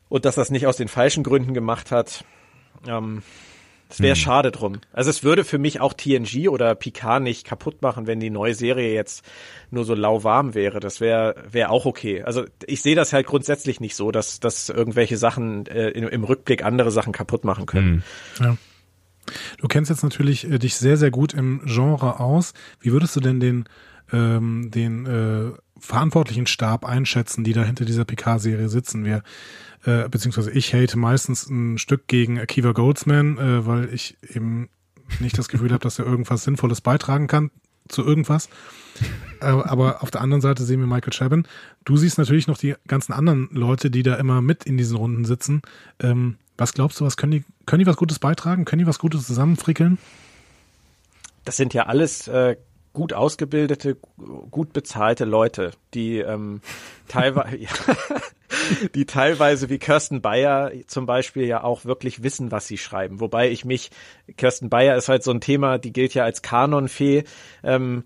Und 0.10 0.26
dass 0.26 0.36
das 0.36 0.50
nicht 0.50 0.68
aus 0.68 0.78
den 0.78 0.88
falschen 0.88 1.24
Gründen 1.24 1.54
gemacht 1.54 1.92
hat. 1.92 2.26
Ähm, 2.88 3.22
es 3.92 4.00
wäre 4.02 4.16
schade 4.16 4.52
drum. 4.52 4.82
Also 4.94 5.10
es 5.10 5.24
würde 5.24 5.44
für 5.44 5.58
mich 5.58 5.82
auch 5.82 5.94
TNG 5.94 6.48
oder 6.50 6.76
Picard 6.76 7.24
nicht 7.24 7.44
kaputt 7.44 7.82
machen, 7.82 8.06
wenn 8.06 8.20
die 8.20 8.30
neue 8.30 8.54
Serie 8.54 8.94
jetzt 8.94 9.26
nur 9.72 9.84
so 9.84 9.96
lauwarm 9.96 10.54
wäre. 10.54 10.80
Das 10.80 11.02
wäre 11.02 11.44
wäre 11.50 11.70
auch 11.70 11.86
okay. 11.86 12.22
Also 12.22 12.46
ich 12.68 12.84
sehe 12.84 12.96
das 12.96 13.14
halt 13.14 13.26
grundsätzlich 13.26 13.80
nicht 13.80 13.96
so, 13.96 14.12
dass 14.12 14.40
dass 14.40 14.70
irgendwelche 14.70 15.18
Sachen 15.18 15.66
äh, 15.66 15.90
im, 15.90 16.08
im 16.08 16.24
Rückblick 16.24 16.64
andere 16.64 16.92
Sachen 16.92 17.14
kaputt 17.14 17.44
machen 17.44 17.66
können. 17.66 18.04
Ja. 18.40 18.58
Du 19.58 19.68
kennst 19.68 19.90
jetzt 19.90 20.04
natürlich 20.04 20.50
äh, 20.50 20.60
dich 20.60 20.76
sehr, 20.76 20.98
sehr 20.98 21.12
gut 21.12 21.34
im 21.34 21.62
Genre 21.66 22.20
aus. 22.20 22.54
Wie 22.80 22.92
würdest 22.92 23.16
du 23.16 23.20
denn 23.20 23.40
den, 23.40 23.66
ähm, 24.12 24.72
den 24.72 25.06
äh, 25.06 25.52
verantwortlichen 25.80 26.48
Stab 26.48 26.86
einschätzen, 26.86 27.44
die 27.44 27.54
da 27.54 27.64
hinter 27.64 27.86
dieser 27.86 28.06
PK-Serie 28.06 28.70
sitzen? 28.70 29.06
Wir, 29.06 29.24
äh, 29.86 30.10
beziehungsweise 30.10 30.52
ich 30.52 30.74
hate 30.74 30.98
meistens 30.98 31.50
ein 31.50 31.78
Stück 31.78 32.08
gegen 32.08 32.40
Akiva 32.40 32.72
Goldsman, 32.72 33.38
äh, 33.38 33.66
weil 33.66 33.94
ich 33.94 34.18
eben 34.34 34.70
nicht 35.20 35.38
das 35.38 35.50
Gefühl 35.50 35.72
habe, 35.72 35.84
dass 35.84 36.00
er 36.00 36.06
irgendwas 36.06 36.44
Sinnvolles 36.44 36.82
beitragen 36.82 37.28
kann 37.28 37.52
zu 37.88 38.04
irgendwas. 38.04 38.50
Äh, 39.42 39.46
aber 39.46 40.04
auf 40.04 40.12
der 40.12 40.22
anderen 40.22 40.42
Seite 40.42 40.64
sehen 40.64 40.80
wir 40.80 40.88
Michael 40.88 41.14
Chabon. 41.14 41.48
Du 41.86 41.98
siehst 41.98 42.18
natürlich 42.18 42.48
noch 42.48 42.58
die 42.58 42.76
ganzen 42.88 43.14
anderen 43.14 43.50
Leute, 43.52 43.90
die 43.90 44.04
da 44.04 44.16
immer 44.16 44.42
mit 44.42 44.66
in 44.66 44.78
diesen 44.78 44.98
Runden 44.98 45.26
sitzen. 45.26 45.62
Ähm, 46.00 46.38
was 46.58 46.74
glaubst 46.74 47.00
du, 47.00 47.06
was 47.06 47.18
können 47.18 47.32
die, 47.32 47.44
können 47.66 47.80
die 47.80 47.88
was 47.88 47.98
Gutes 47.98 48.20
beitragen? 48.20 48.66
Können 48.66 48.80
die 48.80 48.88
was 48.88 49.00
Gutes 49.00 49.26
zusammenfrickeln? 49.26 49.98
Das 51.46 51.58
sind 51.58 51.74
ja 51.74 51.86
alles 51.86 52.28
äh, 52.28 52.58
gut 52.94 53.14
ausgebildete, 53.14 53.98
gut 54.52 54.74
bezahlte 54.74 55.26
Leute, 55.26 55.72
die 55.94 56.18
ähm, 56.18 56.62
teilweise, 57.08 57.58
die 58.96 59.06
teilweise 59.06 59.70
wie 59.70 59.78
Kirsten 59.78 60.22
Bayer 60.22 60.72
zum 60.88 61.06
Beispiel 61.06 61.46
ja 61.46 61.64
auch 61.64 61.86
wirklich 61.86 62.24
wissen, 62.24 62.52
was 62.52 62.68
sie 62.68 62.78
schreiben. 62.78 63.20
Wobei 63.20 63.50
ich 63.50 63.66
mich, 63.66 63.92
Kirsten 64.38 64.70
Bayer 64.70 64.96
ist 64.96 65.10
halt 65.10 65.24
so 65.24 65.32
ein 65.32 65.42
Thema, 65.42 65.78
die 65.78 65.94
gilt 65.94 66.14
ja 66.14 66.24
als 66.24 66.42
Kanonfee, 66.42 67.24
ähm, 67.64 68.04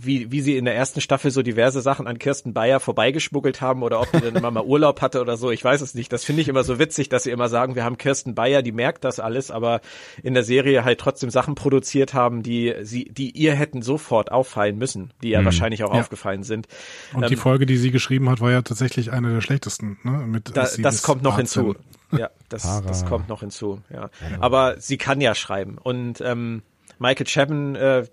wie, 0.00 0.30
wie 0.30 0.40
sie 0.40 0.56
in 0.56 0.64
der 0.64 0.74
ersten 0.74 1.00
Staffel 1.00 1.30
so 1.30 1.42
diverse 1.42 1.80
Sachen 1.80 2.06
an 2.06 2.18
Kirsten 2.18 2.52
Bayer 2.54 2.80
vorbeigeschmuggelt 2.80 3.60
haben 3.60 3.82
oder 3.82 4.00
ob 4.00 4.10
die 4.12 4.20
dann 4.20 4.36
immer 4.36 4.50
mal 4.50 4.64
Urlaub 4.64 5.00
hatte 5.00 5.20
oder 5.20 5.36
so, 5.36 5.50
ich 5.50 5.62
weiß 5.64 5.80
es 5.80 5.94
nicht. 5.94 6.12
Das 6.12 6.24
finde 6.24 6.42
ich 6.42 6.48
immer 6.48 6.64
so 6.64 6.78
witzig, 6.78 7.08
dass 7.08 7.24
sie 7.24 7.30
immer 7.30 7.48
sagen, 7.48 7.74
wir 7.74 7.84
haben 7.84 7.98
Kirsten 7.98 8.34
Bayer, 8.34 8.62
die 8.62 8.72
merkt 8.72 9.04
das 9.04 9.20
alles, 9.20 9.50
aber 9.50 9.80
in 10.22 10.34
der 10.34 10.42
Serie 10.44 10.84
halt 10.84 11.00
trotzdem 11.00 11.30
Sachen 11.30 11.54
produziert 11.54 12.14
haben, 12.14 12.42
die 12.42 12.74
sie, 12.82 13.04
die 13.06 13.30
ihr 13.30 13.54
hätten 13.54 13.82
sofort 13.82 14.32
auffallen 14.32 14.78
müssen, 14.78 15.12
die 15.22 15.30
ja 15.30 15.44
wahrscheinlich 15.44 15.84
auch 15.84 15.92
Ja. 15.94 16.00
aufgefallen 16.00 16.42
sind. 16.42 16.68
Und 17.14 17.28
die 17.30 17.34
Ähm, 17.34 17.40
Folge, 17.40 17.66
die 17.66 17.76
sie 17.76 17.90
geschrieben 17.90 18.28
hat, 18.30 18.40
war 18.40 18.50
ja 18.50 18.62
tatsächlich 18.62 19.12
eine 19.12 19.30
der 19.32 19.40
schlechtesten. 19.48 19.98
Ne? 20.02 20.12
Mit, 20.26 20.56
Da, 20.56 20.68
das 20.78 21.02
kommt 21.02 21.22
noch 21.22 21.38
Arzt 21.38 21.54
hinzu. 21.54 21.74
sind. 22.10 22.20
Ja, 22.20 22.30
das, 22.48 22.82
das 22.86 23.04
kommt 23.04 23.28
noch 23.28 23.40
hinzu. 23.40 23.80
Ja, 23.90 24.10
aber 24.40 24.80
sie 24.80 24.96
kann 24.96 25.20
ja 25.20 25.34
schreiben 25.34 25.78
und 25.78 26.20
ähm, 26.20 26.62
Michael 26.98 27.26
Chabon 27.26 27.74
äh, 27.76 28.06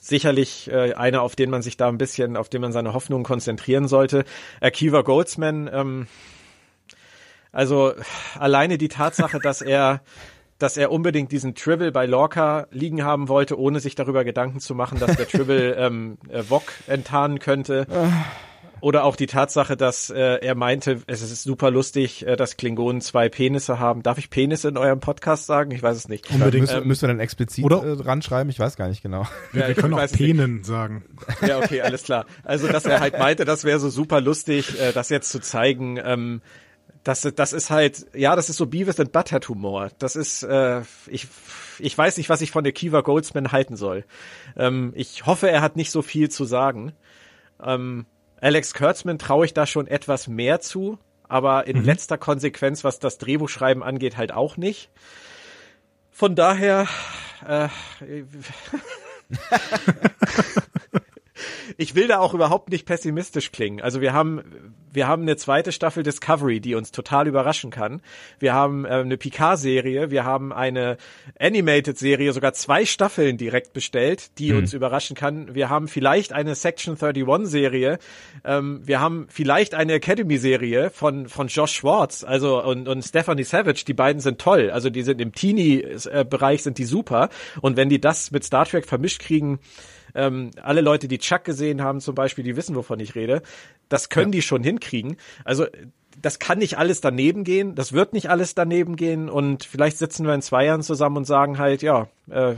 sicherlich 0.00 0.70
äh, 0.70 0.94
einer, 0.94 1.22
auf 1.22 1.34
den 1.36 1.50
man 1.50 1.62
sich 1.62 1.76
da 1.76 1.88
ein 1.88 1.98
bisschen, 1.98 2.36
auf 2.36 2.48
den 2.48 2.60
man 2.60 2.72
seine 2.72 2.92
Hoffnungen 2.94 3.24
konzentrieren 3.24 3.88
sollte. 3.88 4.24
Akiva 4.60 5.02
Goldsman, 5.02 5.68
ähm, 5.72 6.06
also 7.50 7.92
alleine 8.38 8.78
die 8.78 8.88
Tatsache, 8.88 9.40
dass 9.40 9.62
er 9.62 10.02
dass 10.58 10.76
er 10.76 10.90
unbedingt 10.90 11.30
diesen 11.30 11.54
Tribble 11.54 11.92
bei 11.92 12.04
Lorca 12.06 12.66
liegen 12.72 13.04
haben 13.04 13.28
wollte, 13.28 13.56
ohne 13.56 13.78
sich 13.78 13.94
darüber 13.94 14.24
Gedanken 14.24 14.58
zu 14.58 14.74
machen, 14.74 14.98
dass 14.98 15.16
der 15.16 15.28
Tribble 15.28 15.74
ähm, 15.78 16.18
äh, 16.28 16.42
Vok 16.42 16.64
enttarnen 16.88 17.38
könnte. 17.38 17.86
Oder 18.80 19.04
auch 19.04 19.16
die 19.16 19.26
Tatsache, 19.26 19.76
dass 19.76 20.10
äh, 20.10 20.16
er 20.40 20.54
meinte, 20.54 21.02
es 21.06 21.22
ist 21.22 21.42
super 21.42 21.70
lustig, 21.70 22.26
äh, 22.26 22.36
dass 22.36 22.56
Klingonen 22.56 23.00
zwei 23.00 23.28
Penisse 23.28 23.78
haben. 23.78 24.02
Darf 24.02 24.18
ich 24.18 24.30
Penisse 24.30 24.68
in 24.68 24.76
eurem 24.76 25.00
Podcast 25.00 25.46
sagen? 25.46 25.70
Ich 25.70 25.82
weiß 25.82 25.96
es 25.96 26.08
nicht. 26.08 26.30
Unbedingt. 26.30 26.62
Müssen, 26.66 26.86
müssen 26.86 27.02
wir 27.02 27.08
dann 27.08 27.20
explizit 27.20 27.64
Oder- 27.64 27.84
äh, 27.84 27.96
dran 27.96 28.22
schreiben? 28.22 28.50
Ich 28.50 28.58
weiß 28.58 28.76
gar 28.76 28.88
nicht 28.88 29.02
genau. 29.02 29.26
Wir, 29.52 29.62
Ja, 29.62 29.68
wir 29.68 29.74
können 29.74 29.94
auch 29.94 30.00
es 30.02 30.12
nicht. 30.12 30.20
Penen 30.20 30.64
sagen. 30.64 31.04
Ja, 31.46 31.58
okay, 31.58 31.80
alles 31.82 32.02
klar. 32.04 32.26
Also, 32.44 32.68
dass 32.68 32.84
er 32.84 33.00
halt 33.00 33.18
meinte, 33.18 33.44
das 33.44 33.64
wäre 33.64 33.78
so 33.78 33.88
super 33.90 34.20
lustig, 34.20 34.80
äh, 34.80 34.92
das 34.92 35.08
jetzt 35.08 35.30
zu 35.30 35.40
zeigen. 35.40 35.98
Ähm, 36.02 36.42
das, 37.04 37.22
das 37.22 37.52
ist 37.52 37.70
halt, 37.70 38.06
ja, 38.14 38.36
das 38.36 38.50
ist 38.50 38.56
so 38.56 38.66
Beavis 38.66 39.00
and 39.00 39.12
Butthead 39.12 39.48
Humor. 39.48 39.88
Das 39.98 40.14
ist, 40.16 40.42
äh, 40.42 40.82
ich, 41.06 41.26
ich 41.78 41.96
weiß 41.96 42.16
nicht, 42.18 42.28
was 42.28 42.40
ich 42.42 42.50
von 42.50 42.64
der 42.64 42.72
Kiva 42.72 43.00
Goldsman 43.00 43.52
halten 43.52 43.76
soll. 43.76 44.04
Ähm, 44.56 44.92
ich 44.94 45.24
hoffe, 45.24 45.48
er 45.50 45.62
hat 45.62 45.76
nicht 45.76 45.90
so 45.90 46.02
viel 46.02 46.28
zu 46.28 46.44
sagen. 46.44 46.92
Ähm, 47.64 48.04
Alex 48.40 48.74
Kurtzman 48.74 49.18
traue 49.18 49.46
ich 49.46 49.54
da 49.54 49.66
schon 49.66 49.86
etwas 49.86 50.28
mehr 50.28 50.60
zu, 50.60 50.98
aber 51.28 51.66
in 51.66 51.84
letzter 51.84 52.18
Konsequenz, 52.18 52.84
was 52.84 52.98
das 52.98 53.18
Drehbuchschreiben 53.18 53.82
angeht, 53.82 54.16
halt 54.16 54.32
auch 54.32 54.56
nicht. 54.56 54.90
Von 56.10 56.34
daher, 56.34 56.86
äh, 57.46 57.68
ich 61.76 61.94
will 61.94 62.08
da 62.08 62.18
auch 62.18 62.34
überhaupt 62.34 62.70
nicht 62.70 62.86
pessimistisch 62.86 63.52
klingen. 63.52 63.80
Also 63.80 64.00
wir 64.00 64.12
haben, 64.12 64.42
wir 64.92 65.06
haben 65.06 65.22
eine 65.22 65.36
zweite 65.36 65.72
Staffel 65.72 66.02
Discovery, 66.02 66.60
die 66.60 66.74
uns 66.74 66.90
total 66.90 67.26
überraschen 67.28 67.70
kann. 67.70 68.00
Wir 68.38 68.54
haben 68.54 68.84
äh, 68.84 68.88
eine 68.88 69.16
Picard-Serie, 69.16 70.10
wir 70.10 70.24
haben 70.24 70.52
eine 70.52 70.96
Animated-Serie, 71.38 72.32
sogar 72.32 72.52
zwei 72.54 72.84
Staffeln 72.84 73.36
direkt 73.36 73.72
bestellt, 73.72 74.38
die 74.38 74.52
uns 74.52 74.72
überraschen 74.72 75.16
kann. 75.16 75.54
Wir 75.54 75.68
haben 75.68 75.88
vielleicht 75.88 76.32
eine 76.32 76.54
Section 76.54 76.96
31-Serie. 76.96 77.98
Ähm, 78.44 78.80
wir 78.84 79.00
haben 79.00 79.26
vielleicht 79.28 79.74
eine 79.74 79.94
Academy-Serie 79.94 80.90
von, 80.90 81.28
von 81.28 81.48
Josh 81.48 81.72
Schwartz, 81.72 82.24
also 82.24 82.62
und, 82.62 82.88
und 82.88 83.02
Stephanie 83.02 83.44
Savage. 83.44 83.84
Die 83.86 83.94
beiden 83.94 84.20
sind 84.20 84.40
toll. 84.40 84.70
Also 84.70 84.90
die 84.90 85.02
sind 85.02 85.20
im 85.20 85.32
Teenie-Bereich 85.32 86.62
sind 86.62 86.78
die 86.78 86.84
super. 86.84 87.28
Und 87.60 87.76
wenn 87.76 87.88
die 87.88 88.00
das 88.00 88.30
mit 88.30 88.44
Star 88.44 88.64
Trek 88.64 88.86
vermischt 88.86 89.20
kriegen, 89.20 89.60
ähm, 90.14 90.50
alle 90.62 90.80
Leute, 90.80 91.08
die 91.08 91.18
Chuck 91.18 91.44
gesehen 91.44 91.82
haben 91.82 92.00
zum 92.00 92.14
Beispiel, 92.14 92.44
die 92.44 92.56
wissen, 92.56 92.76
wovon 92.76 93.00
ich 93.00 93.14
rede. 93.14 93.42
Das 93.88 94.08
können 94.08 94.32
die 94.32 94.42
schon 94.42 94.62
hinkriegen. 94.62 95.16
Also 95.44 95.66
das 96.20 96.38
kann 96.38 96.58
nicht 96.58 96.78
alles 96.78 97.00
daneben 97.00 97.44
gehen, 97.44 97.74
das 97.74 97.92
wird 97.92 98.12
nicht 98.12 98.28
alles 98.28 98.54
daneben 98.54 98.96
gehen 98.96 99.28
und 99.28 99.64
vielleicht 99.64 99.98
sitzen 99.98 100.26
wir 100.26 100.34
in 100.34 100.42
zwei 100.42 100.64
Jahren 100.64 100.82
zusammen 100.82 101.18
und 101.18 101.24
sagen 101.24 101.58
halt, 101.58 101.82
ja, 101.82 102.08
äh, 102.28 102.54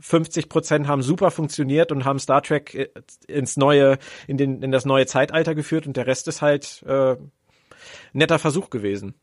50 0.00 0.48
Prozent 0.48 0.88
haben 0.88 1.02
super 1.02 1.30
funktioniert 1.30 1.92
und 1.92 2.04
haben 2.04 2.18
Star 2.18 2.42
Trek 2.42 2.74
äh, 2.74 2.88
ins 3.28 3.56
neue, 3.56 3.98
in 4.26 4.36
den, 4.36 4.62
in 4.62 4.72
das 4.72 4.84
neue 4.84 5.06
Zeitalter 5.06 5.54
geführt 5.54 5.86
und 5.86 5.96
der 5.96 6.06
Rest 6.06 6.28
ist 6.28 6.42
halt 6.42 6.82
äh, 6.86 7.16
netter 8.12 8.38
Versuch 8.38 8.70
gewesen. 8.70 9.14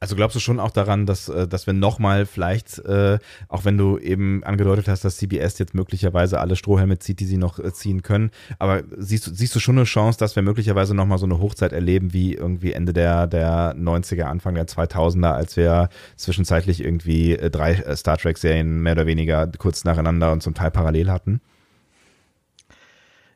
Also 0.00 0.14
glaubst 0.14 0.36
du 0.36 0.40
schon 0.40 0.60
auch 0.60 0.70
daran, 0.70 1.06
dass, 1.06 1.28
äh, 1.28 1.48
dass 1.48 1.66
wir 1.66 1.74
nochmal 1.74 2.24
vielleicht, 2.24 2.78
äh, 2.84 3.18
auch 3.48 3.64
wenn 3.64 3.76
du 3.76 3.98
eben 3.98 4.44
angedeutet 4.44 4.86
hast, 4.86 5.04
dass 5.04 5.16
CBS 5.16 5.58
jetzt 5.58 5.74
möglicherweise 5.74 6.38
alle 6.38 6.54
Strohhelme 6.54 7.00
zieht, 7.00 7.18
die 7.18 7.24
sie 7.24 7.36
noch 7.36 7.58
äh, 7.58 7.72
ziehen 7.72 8.02
können, 8.02 8.30
aber 8.60 8.84
siehst, 8.96 9.26
du 9.26 9.34
siehst 9.34 9.56
du 9.56 9.60
schon 9.60 9.76
eine 9.76 9.86
Chance, 9.86 10.16
dass 10.16 10.36
wir 10.36 10.44
möglicherweise 10.44 10.94
nochmal 10.94 11.18
so 11.18 11.26
eine 11.26 11.40
Hochzeit 11.40 11.72
erleben, 11.72 12.12
wie 12.12 12.34
irgendwie 12.34 12.74
Ende 12.74 12.92
der, 12.92 13.26
der 13.26 13.74
90er, 13.74 14.22
Anfang 14.22 14.54
der 14.54 14.68
2000er, 14.68 15.32
als 15.32 15.56
wir 15.56 15.88
zwischenzeitlich 16.14 16.80
irgendwie 16.80 17.32
äh, 17.32 17.50
drei 17.50 17.82
Star 17.96 18.18
Trek-Serien 18.18 18.80
mehr 18.80 18.92
oder 18.92 19.06
weniger 19.06 19.48
kurz 19.58 19.82
nacheinander 19.82 20.30
und 20.30 20.44
zum 20.44 20.54
Teil 20.54 20.70
parallel 20.70 21.10
hatten? 21.10 21.40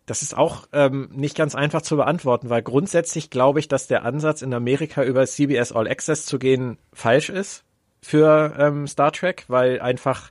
Das 0.06 0.22
ist 0.22 0.36
auch 0.36 0.66
ähm, 0.72 1.10
nicht 1.12 1.36
ganz 1.36 1.54
einfach 1.54 1.82
zu 1.82 1.96
beantworten, 1.96 2.50
weil 2.50 2.62
grundsätzlich 2.62 3.30
glaube 3.30 3.60
ich, 3.60 3.68
dass 3.68 3.86
der 3.86 4.04
Ansatz 4.04 4.42
in 4.42 4.52
Amerika 4.52 5.04
über 5.04 5.24
CBS 5.26 5.72
All 5.72 5.88
Access 5.88 6.26
zu 6.26 6.38
gehen 6.38 6.78
falsch 6.92 7.28
ist 7.28 7.64
für 8.02 8.54
ähm, 8.58 8.86
Star 8.88 9.12
Trek, 9.12 9.44
weil 9.46 9.80
einfach 9.80 10.30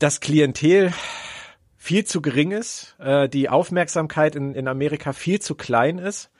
das 0.00 0.20
Klientel 0.20 0.92
viel 1.76 2.04
zu 2.04 2.20
gering 2.20 2.50
ist, 2.50 2.96
äh, 2.98 3.28
die 3.28 3.48
Aufmerksamkeit 3.48 4.34
in, 4.34 4.54
in 4.54 4.68
Amerika 4.68 5.12
viel 5.12 5.40
zu 5.40 5.54
klein 5.54 5.98
ist. 5.98 6.30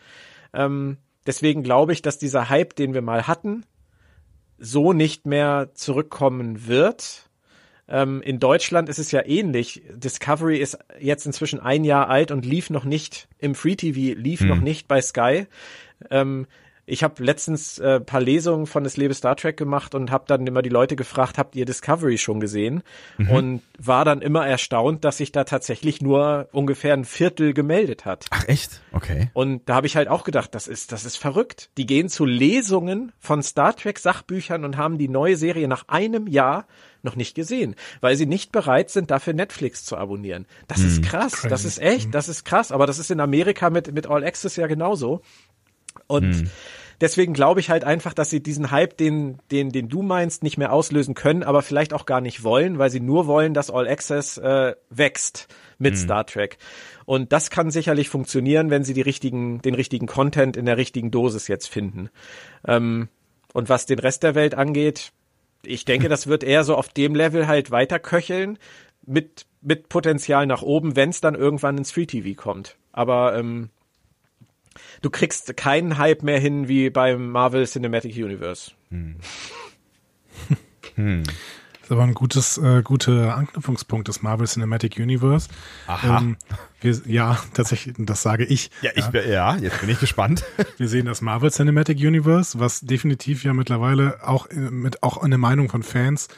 Ähm, 0.52 0.96
deswegen 1.26 1.62
glaube 1.62 1.92
ich, 1.92 2.02
dass 2.02 2.18
dieser 2.18 2.48
Hype, 2.48 2.74
den 2.74 2.94
wir 2.94 3.02
mal 3.02 3.26
hatten, 3.26 3.64
so 4.58 4.92
nicht 4.92 5.26
mehr 5.26 5.70
zurückkommen 5.74 6.66
wird. 6.66 7.23
Ähm, 7.88 8.22
in 8.22 8.40
Deutschland 8.40 8.88
ist 8.88 8.98
es 8.98 9.10
ja 9.10 9.24
ähnlich. 9.26 9.82
Discovery 9.92 10.58
ist 10.58 10.78
jetzt 10.98 11.26
inzwischen 11.26 11.60
ein 11.60 11.84
Jahr 11.84 12.08
alt 12.08 12.30
und 12.30 12.46
lief 12.46 12.70
noch 12.70 12.84
nicht 12.84 13.28
im 13.38 13.54
Free 13.54 13.76
TV, 13.76 14.18
lief 14.18 14.40
hm. 14.40 14.48
noch 14.48 14.60
nicht 14.60 14.88
bei 14.88 15.00
Sky. 15.02 15.46
Ähm, 16.10 16.46
ich 16.86 17.02
habe 17.02 17.22
letztens 17.24 17.78
äh, 17.78 18.00
paar 18.00 18.20
Lesungen 18.20 18.66
von 18.66 18.84
Das 18.84 18.96
Lebe 18.96 19.14
Star 19.14 19.36
Trek 19.36 19.56
gemacht 19.56 19.94
und 19.94 20.10
habe 20.10 20.24
dann 20.26 20.46
immer 20.46 20.60
die 20.60 20.68
Leute 20.68 20.96
gefragt, 20.96 21.38
habt 21.38 21.56
ihr 21.56 21.64
Discovery 21.64 22.18
schon 22.18 22.40
gesehen? 22.40 22.82
Mhm. 23.16 23.30
Und 23.30 23.62
war 23.78 24.04
dann 24.04 24.20
immer 24.20 24.46
erstaunt, 24.46 25.04
dass 25.04 25.16
sich 25.16 25.32
da 25.32 25.44
tatsächlich 25.44 26.02
nur 26.02 26.48
ungefähr 26.52 26.92
ein 26.92 27.04
Viertel 27.04 27.54
gemeldet 27.54 28.04
hat. 28.04 28.26
Ach 28.30 28.46
echt? 28.48 28.82
Okay. 28.92 29.30
Und 29.32 29.62
da 29.66 29.76
habe 29.76 29.86
ich 29.86 29.96
halt 29.96 30.08
auch 30.08 30.24
gedacht, 30.24 30.54
das 30.54 30.68
ist 30.68 30.92
das 30.92 31.04
ist 31.04 31.16
verrückt. 31.16 31.70
Die 31.78 31.86
gehen 31.86 32.10
zu 32.10 32.26
Lesungen 32.26 33.12
von 33.18 33.42
Star 33.42 33.74
Trek 33.74 33.98
Sachbüchern 33.98 34.64
und 34.64 34.76
haben 34.76 34.98
die 34.98 35.08
neue 35.08 35.36
Serie 35.36 35.68
nach 35.68 35.88
einem 35.88 36.26
Jahr 36.26 36.66
noch 37.04 37.16
nicht 37.16 37.34
gesehen, 37.34 37.74
weil 38.00 38.16
sie 38.16 38.26
nicht 38.26 38.52
bereit 38.52 38.90
sind, 38.90 39.10
dafür 39.10 39.32
Netflix 39.32 39.84
zu 39.84 39.96
abonnieren. 39.96 40.46
Das 40.68 40.78
hm, 40.78 40.86
ist 40.86 41.02
krass, 41.02 41.32
crazy. 41.32 41.48
das 41.48 41.64
ist 41.64 41.80
echt, 41.80 42.04
hm. 42.06 42.10
das 42.12 42.28
ist 42.28 42.44
krass, 42.44 42.72
aber 42.72 42.86
das 42.86 42.98
ist 42.98 43.10
in 43.10 43.20
Amerika 43.20 43.70
mit, 43.70 43.92
mit 43.92 44.06
All 44.06 44.24
Access 44.24 44.56
ja 44.56 44.66
genauso. 44.66 45.20
Und 46.06 46.34
hm. 46.34 46.50
deswegen 47.00 47.34
glaube 47.34 47.60
ich 47.60 47.70
halt 47.70 47.84
einfach, 47.84 48.14
dass 48.14 48.30
sie 48.30 48.42
diesen 48.42 48.70
Hype, 48.70 48.96
den, 48.96 49.38
den, 49.50 49.70
den 49.70 49.88
du 49.88 50.02
meinst, 50.02 50.42
nicht 50.42 50.58
mehr 50.58 50.72
auslösen 50.72 51.14
können, 51.14 51.42
aber 51.42 51.62
vielleicht 51.62 51.92
auch 51.92 52.06
gar 52.06 52.20
nicht 52.20 52.42
wollen, 52.42 52.78
weil 52.78 52.90
sie 52.90 53.00
nur 53.00 53.26
wollen, 53.26 53.54
dass 53.54 53.70
All 53.70 53.88
Access 53.88 54.38
äh, 54.38 54.74
wächst 54.90 55.48
mit 55.78 55.94
hm. 55.94 56.00
Star 56.00 56.26
Trek. 56.26 56.58
Und 57.04 57.32
das 57.32 57.50
kann 57.50 57.70
sicherlich 57.70 58.08
funktionieren, 58.08 58.70
wenn 58.70 58.84
sie 58.84 58.94
die 58.94 59.02
richtigen, 59.02 59.60
den 59.60 59.74
richtigen 59.74 60.06
Content 60.06 60.56
in 60.56 60.66
der 60.66 60.76
richtigen 60.76 61.10
Dosis 61.10 61.48
jetzt 61.48 61.68
finden. 61.68 62.10
Ähm, 62.66 63.08
und 63.52 63.68
was 63.68 63.86
den 63.86 63.98
Rest 63.98 64.22
der 64.22 64.34
Welt 64.34 64.54
angeht, 64.54 65.12
ich 65.66 65.84
denke, 65.84 66.08
das 66.08 66.26
wird 66.26 66.44
eher 66.44 66.64
so 66.64 66.74
auf 66.74 66.88
dem 66.88 67.14
Level 67.14 67.46
halt 67.46 67.70
weiter 67.70 67.98
köcheln 67.98 68.58
mit 69.06 69.46
mit 69.64 69.88
Potenzial 69.88 70.46
nach 70.46 70.62
oben, 70.62 70.94
wenn 70.94 71.10
es 71.10 71.20
dann 71.20 71.34
irgendwann 71.34 71.78
ins 71.78 71.90
Free 71.90 72.06
TV 72.06 72.40
kommt. 72.40 72.76
Aber 72.92 73.36
ähm, 73.36 73.70
du 75.00 75.10
kriegst 75.10 75.56
keinen 75.56 75.98
Hype 75.98 76.22
mehr 76.22 76.38
hin 76.38 76.68
wie 76.68 76.90
beim 76.90 77.30
Marvel 77.30 77.66
Cinematic 77.66 78.14
Universe. 78.16 78.72
Hm. 78.90 79.16
hm. 80.96 81.22
Das 81.84 81.90
ist 81.90 81.92
aber 81.92 82.04
ein 82.04 82.14
gutes, 82.14 82.56
äh, 82.56 82.82
guter 82.82 83.36
Anknüpfungspunkt 83.36 84.08
des 84.08 84.22
Marvel 84.22 84.46
Cinematic 84.46 84.96
Universe. 84.96 85.50
Aha. 85.86 86.18
Ähm, 86.18 86.38
wir, 86.80 86.98
ja, 87.04 87.38
tatsächlich, 87.52 87.94
das 87.98 88.22
sage 88.22 88.46
ich. 88.46 88.70
Ja, 88.80 88.90
ich, 88.94 89.04
ja. 89.12 89.20
ja, 89.22 89.56
jetzt 89.56 89.80
bin 89.80 89.90
ich 89.90 90.00
gespannt. 90.00 90.44
Wir 90.78 90.88
sehen 90.88 91.04
das 91.04 91.20
Marvel 91.20 91.50
Cinematic 91.50 91.98
Universe, 91.98 92.58
was 92.58 92.80
definitiv 92.80 93.44
ja 93.44 93.52
mittlerweile 93.52 94.26
auch 94.26 94.48
äh, 94.48 94.54
mit 94.54 95.02
auch 95.02 95.18
eine 95.18 95.36
Meinung 95.36 95.68
von 95.68 95.82
Fans 95.82 96.28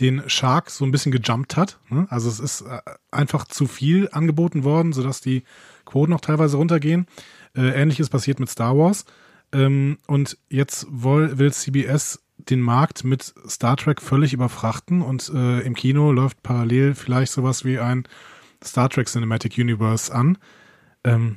den 0.00 0.22
Shark 0.26 0.70
so 0.70 0.86
ein 0.86 0.90
bisschen 0.90 1.12
gejumpt 1.12 1.54
hat. 1.54 1.78
Ne? 1.90 2.06
Also 2.08 2.30
es 2.30 2.40
ist 2.40 2.62
äh, 2.62 2.80
einfach 3.10 3.44
zu 3.44 3.66
viel 3.66 4.08
angeboten 4.10 4.64
worden, 4.64 4.94
sodass 4.94 5.20
die 5.20 5.44
Quoten 5.84 6.12
noch 6.12 6.22
teilweise 6.22 6.56
runtergehen. 6.56 7.06
Äh, 7.54 7.78
Ähnliches 7.78 8.08
passiert 8.08 8.40
mit 8.40 8.48
Star 8.48 8.74
Wars. 8.78 9.04
Ähm, 9.52 9.98
und 10.06 10.38
jetzt 10.48 10.86
will, 10.90 11.38
will 11.38 11.52
CBS 11.52 12.23
den 12.50 12.60
Markt 12.60 13.04
mit 13.04 13.34
Star 13.48 13.76
Trek 13.76 14.00
völlig 14.00 14.32
überfrachten 14.32 15.02
und 15.02 15.30
äh, 15.34 15.60
im 15.60 15.74
Kino 15.74 16.12
läuft 16.12 16.42
parallel 16.42 16.94
vielleicht 16.94 17.32
sowas 17.32 17.64
wie 17.64 17.78
ein 17.78 18.06
Star 18.62 18.88
Trek 18.88 19.08
Cinematic 19.08 19.58
Universe 19.58 20.14
an. 20.14 20.38
Ähm, 21.04 21.36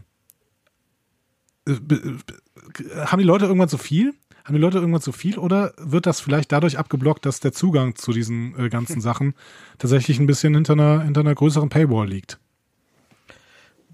äh, 1.68 1.76
haben 2.96 3.20
die 3.20 3.26
Leute 3.26 3.46
irgendwann 3.46 3.70
zu 3.70 3.78
viel? 3.78 4.14
Haben 4.46 4.56
die 4.56 4.62
Leute 4.62 4.78
irgendwann 4.78 5.02
zu 5.02 5.12
viel 5.12 5.38
oder 5.38 5.74
wird 5.78 6.06
das 6.06 6.22
vielleicht 6.22 6.52
dadurch 6.52 6.78
abgeblockt, 6.78 7.26
dass 7.26 7.42
der 7.42 7.52
Zugang 7.52 7.96
zu 7.96 8.14
diesen 8.14 8.58
äh, 8.58 8.70
ganzen 8.70 9.02
Sachen 9.02 9.34
tatsächlich 9.78 10.20
ein 10.20 10.28
bisschen 10.28 10.54
hinter 10.54 10.74
einer, 10.74 11.02
hinter 11.02 11.22
einer 11.22 11.36
größeren 11.36 11.70
Paywall 11.70 12.08
liegt? 12.08 12.40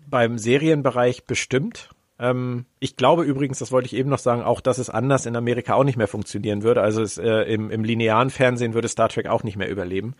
Beim 0.07 0.37
Serienbereich 0.37 1.25
bestimmt. 1.25 1.89
Ähm, 2.23 2.65
ich 2.79 2.95
glaube 2.95 3.23
übrigens, 3.23 3.59
das 3.59 3.73
wollte 3.73 3.87
ich 3.87 3.95
eben 3.95 4.09
noch 4.09 4.17
sagen, 4.17 4.43
auch 4.43 4.61
dass 4.61 4.77
es 4.77 4.89
anders 4.89 5.25
in 5.25 5.35
Amerika 5.35 5.73
auch 5.73 5.83
nicht 5.83 5.97
mehr 5.97 6.07
funktionieren 6.07 6.63
würde. 6.63 6.81
Also 6.81 7.01
es, 7.01 7.17
äh, 7.17 7.41
im, 7.53 7.69
im 7.69 7.83
linearen 7.83 8.29
Fernsehen 8.29 8.73
würde 8.73 8.87
Star 8.87 9.09
Trek 9.09 9.27
auch 9.27 9.43
nicht 9.43 9.57
mehr 9.57 9.69
überleben. 9.69 10.15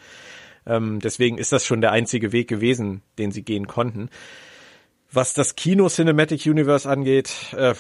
Ähm, 0.66 1.00
deswegen 1.00 1.38
ist 1.38 1.54
das 1.54 1.66
schon 1.66 1.80
der 1.80 1.94
einzige 1.94 2.34
Weg 2.34 2.50
gewesen, 2.50 3.04
den 3.18 3.32
sie 3.32 3.44
gehen 3.44 3.68
konnten. 3.68 4.10
Was 5.14 5.34
das 5.34 5.56
Kino 5.56 5.88
Cinematic 5.88 6.46
Universe 6.46 6.90
angeht, 6.90 7.32
äh, 7.56 7.74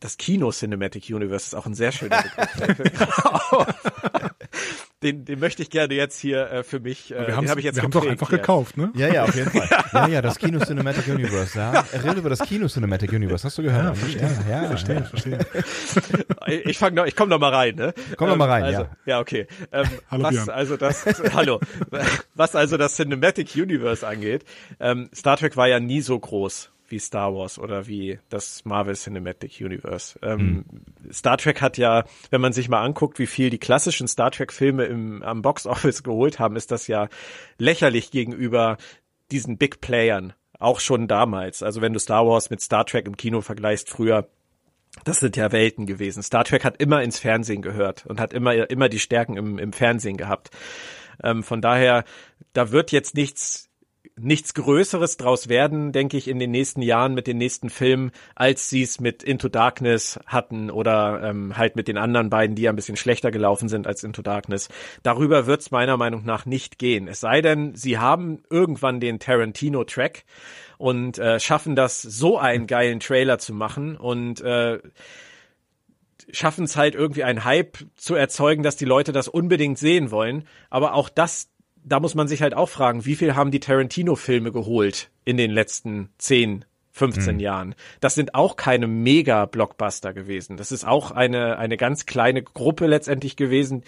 das 0.00 0.16
Kino 0.16 0.50
Cinematic 0.50 1.10
Universe 1.10 1.46
ist 1.46 1.54
auch 1.54 1.66
ein 1.66 1.74
sehr 1.74 1.92
schöner 1.92 2.24
Begriff. 2.66 2.90
den, 5.02 5.24
den 5.24 5.40
möchte 5.40 5.62
ich 5.62 5.70
gerne 5.70 5.94
jetzt 5.94 6.18
hier 6.18 6.50
äh, 6.50 6.62
für 6.62 6.80
mich. 6.80 7.12
Äh, 7.12 7.18
wir 7.18 7.26
den 7.26 7.48
habe 7.48 7.60
ich 7.60 7.66
jetzt 7.66 7.76
wir 7.76 7.82
haben 7.82 7.90
doch 7.90 8.06
einfach 8.06 8.30
ja. 8.30 8.38
gekauft, 8.38 8.76
ne? 8.76 8.92
Ja, 8.94 9.08
ja, 9.08 9.24
auf 9.24 9.34
jeden 9.34 9.50
Fall. 9.50 9.68
Ja, 9.92 10.08
ja, 10.08 10.22
das 10.22 10.38
Kino 10.38 10.58
Cinematic 10.58 11.06
Universe. 11.08 11.58
Ja, 11.58 11.84
er 11.92 12.04
redet 12.04 12.18
über 12.18 12.30
das 12.30 12.40
Kino 12.40 12.66
Cinematic 12.66 13.12
Universe. 13.12 13.44
Hast 13.44 13.58
du 13.58 13.62
gehört? 13.62 13.84
Ja, 13.84 13.94
verstehe, 13.94 14.30
ja, 14.48 14.62
ja, 14.62 14.68
verstehe, 14.68 15.04
verstehe. 15.04 15.38
Ich 16.64 16.78
fange 16.78 16.96
noch, 16.96 17.06
ich 17.06 17.14
komme 17.14 17.28
noch 17.28 17.38
mal 17.38 17.52
rein, 17.52 17.74
ne? 17.74 17.92
Komm 18.16 18.30
noch 18.30 18.36
mal 18.36 18.48
rein, 18.48 18.64
also, 18.64 18.82
ja. 18.82 18.90
Ja, 19.04 19.20
okay. 19.20 19.46
Ähm, 19.70 19.86
hallo, 20.10 20.24
was 20.24 20.30
Björn. 20.30 20.48
also 20.48 20.76
das, 20.78 21.04
hallo, 21.34 21.60
was 22.34 22.56
also 22.56 22.78
das 22.78 22.96
Cinematic 22.96 23.54
Universe 23.54 24.06
angeht, 24.06 24.44
ähm, 24.80 25.10
Star 25.14 25.36
Trek 25.36 25.56
war 25.56 25.68
ja 25.68 25.78
nie 25.78 26.00
so 26.00 26.18
groß 26.18 26.71
wie 26.92 27.00
Star 27.00 27.34
Wars 27.34 27.58
oder 27.58 27.88
wie 27.88 28.20
das 28.28 28.64
Marvel 28.64 28.94
Cinematic 28.94 29.60
Universe. 29.60 30.16
Ähm, 30.22 30.64
mhm. 30.70 31.12
Star 31.12 31.38
Trek 31.38 31.60
hat 31.60 31.78
ja, 31.78 32.04
wenn 32.30 32.40
man 32.40 32.52
sich 32.52 32.68
mal 32.68 32.84
anguckt, 32.84 33.18
wie 33.18 33.26
viel 33.26 33.50
die 33.50 33.58
klassischen 33.58 34.06
Star 34.06 34.30
Trek 34.30 34.52
Filme 34.52 34.84
im, 34.84 35.22
am 35.22 35.42
Box 35.42 35.66
Office 35.66 36.04
geholt 36.04 36.38
haben, 36.38 36.54
ist 36.54 36.70
das 36.70 36.86
ja 36.86 37.08
lächerlich 37.58 38.12
gegenüber 38.12 38.76
diesen 39.32 39.58
Big 39.58 39.80
Playern. 39.80 40.34
Auch 40.58 40.78
schon 40.78 41.08
damals. 41.08 41.64
Also 41.64 41.80
wenn 41.80 41.92
du 41.92 41.98
Star 41.98 42.24
Wars 42.24 42.50
mit 42.50 42.60
Star 42.60 42.86
Trek 42.86 43.06
im 43.06 43.16
Kino 43.16 43.40
vergleichst, 43.40 43.88
früher, 43.88 44.28
das 45.04 45.18
sind 45.20 45.36
ja 45.36 45.50
Welten 45.50 45.86
gewesen. 45.86 46.22
Star 46.22 46.44
Trek 46.44 46.64
hat 46.64 46.80
immer 46.80 47.02
ins 47.02 47.18
Fernsehen 47.18 47.62
gehört 47.62 48.06
und 48.06 48.20
hat 48.20 48.32
immer, 48.32 48.70
immer 48.70 48.88
die 48.88 49.00
Stärken 49.00 49.36
im, 49.36 49.58
im 49.58 49.72
Fernsehen 49.72 50.16
gehabt. 50.16 50.50
Ähm, 51.24 51.42
von 51.42 51.60
daher, 51.60 52.04
da 52.52 52.70
wird 52.70 52.92
jetzt 52.92 53.14
nichts 53.14 53.71
nichts 54.16 54.54
Größeres 54.54 55.16
draus 55.16 55.48
werden, 55.48 55.92
denke 55.92 56.16
ich, 56.16 56.28
in 56.28 56.38
den 56.38 56.50
nächsten 56.50 56.82
Jahren 56.82 57.14
mit 57.14 57.26
den 57.26 57.38
nächsten 57.38 57.70
Filmen, 57.70 58.10
als 58.34 58.68
sie 58.68 58.82
es 58.82 59.00
mit 59.00 59.22
Into 59.22 59.48
Darkness 59.48 60.18
hatten 60.26 60.70
oder 60.70 61.22
ähm, 61.22 61.56
halt 61.56 61.76
mit 61.76 61.88
den 61.88 61.98
anderen 61.98 62.28
beiden, 62.28 62.56
die 62.56 62.62
ja 62.62 62.70
ein 62.70 62.76
bisschen 62.76 62.96
schlechter 62.96 63.30
gelaufen 63.30 63.68
sind 63.68 63.86
als 63.86 64.04
Into 64.04 64.22
Darkness. 64.22 64.68
Darüber 65.02 65.46
wird 65.46 65.62
es 65.62 65.70
meiner 65.70 65.96
Meinung 65.96 66.24
nach 66.24 66.46
nicht 66.46 66.78
gehen. 66.78 67.08
Es 67.08 67.20
sei 67.20 67.42
denn, 67.42 67.74
sie 67.74 67.98
haben 67.98 68.42
irgendwann 68.50 69.00
den 69.00 69.18
Tarantino-Track 69.18 70.24
und 70.78 71.18
äh, 71.18 71.40
schaffen 71.40 71.76
das, 71.76 72.02
so 72.02 72.38
einen 72.38 72.66
geilen 72.66 73.00
Trailer 73.00 73.38
zu 73.38 73.54
machen 73.54 73.96
und 73.96 74.40
äh, 74.40 74.80
schaffen 76.30 76.64
es 76.64 76.76
halt 76.76 76.94
irgendwie 76.94 77.24
einen 77.24 77.44
Hype 77.44 77.78
zu 77.96 78.14
erzeugen, 78.14 78.62
dass 78.62 78.76
die 78.76 78.84
Leute 78.84 79.12
das 79.12 79.28
unbedingt 79.28 79.78
sehen 79.78 80.10
wollen. 80.10 80.46
Aber 80.70 80.94
auch 80.94 81.08
das 81.08 81.48
da 81.84 82.00
muss 82.00 82.14
man 82.14 82.28
sich 82.28 82.42
halt 82.42 82.54
auch 82.54 82.68
fragen, 82.68 83.04
wie 83.04 83.16
viel 83.16 83.34
haben 83.34 83.50
die 83.50 83.60
Tarantino-Filme 83.60 84.52
geholt 84.52 85.10
in 85.24 85.36
den 85.36 85.50
letzten 85.50 86.10
10, 86.18 86.64
15 86.92 87.34
mhm. 87.34 87.40
Jahren. 87.40 87.74
Das 88.00 88.14
sind 88.14 88.34
auch 88.34 88.56
keine 88.56 88.86
Mega-Blockbuster 88.86 90.12
gewesen. 90.12 90.56
Das 90.56 90.72
ist 90.72 90.86
auch 90.86 91.10
eine, 91.10 91.58
eine 91.58 91.76
ganz 91.76 92.06
kleine 92.06 92.42
Gruppe 92.42 92.86
letztendlich 92.86 93.36
gewesen. 93.36 93.82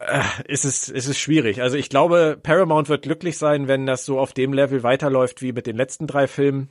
Äh, 0.00 0.22
ist 0.48 0.64
es, 0.64 0.88
ist 0.88 1.06
es 1.06 1.18
schwierig. 1.18 1.62
Also 1.62 1.76
ich 1.76 1.88
glaube, 1.88 2.38
Paramount 2.42 2.88
wird 2.88 3.02
glücklich 3.02 3.38
sein, 3.38 3.68
wenn 3.68 3.86
das 3.86 4.04
so 4.04 4.18
auf 4.18 4.32
dem 4.32 4.52
Level 4.52 4.82
weiterläuft 4.82 5.42
wie 5.42 5.52
mit 5.52 5.66
den 5.66 5.76
letzten 5.76 6.06
drei 6.06 6.26
Filmen. 6.26 6.68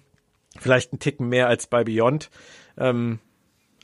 Vielleicht 0.58 0.94
ein 0.94 1.00
Ticken 1.00 1.30
mehr 1.30 1.48
als 1.48 1.68
bei 1.68 1.84
Beyond. 1.84 2.30
Ähm, 2.78 3.20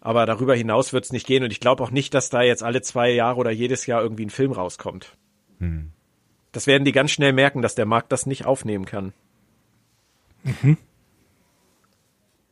aber 0.01 0.25
darüber 0.25 0.55
hinaus 0.55 0.93
wird 0.93 1.05
es 1.05 1.13
nicht 1.13 1.27
gehen 1.27 1.43
und 1.43 1.51
ich 1.51 1.59
glaube 1.59 1.83
auch 1.83 1.91
nicht, 1.91 2.13
dass 2.15 2.31
da 2.31 2.41
jetzt 2.41 2.63
alle 2.63 2.81
zwei 2.81 3.11
Jahre 3.11 3.37
oder 3.37 3.51
jedes 3.51 3.85
Jahr 3.85 4.01
irgendwie 4.01 4.25
ein 4.25 4.31
Film 4.31 4.51
rauskommt. 4.51 5.15
Hm. 5.59 5.91
Das 6.51 6.67
werden 6.67 6.85
die 6.85 6.91
ganz 6.91 7.11
schnell 7.11 7.33
merken, 7.33 7.61
dass 7.61 7.75
der 7.75 7.85
Markt 7.85 8.11
das 8.11 8.25
nicht 8.25 8.45
aufnehmen 8.45 8.85
kann. 8.85 9.13
Mhm. 10.43 10.77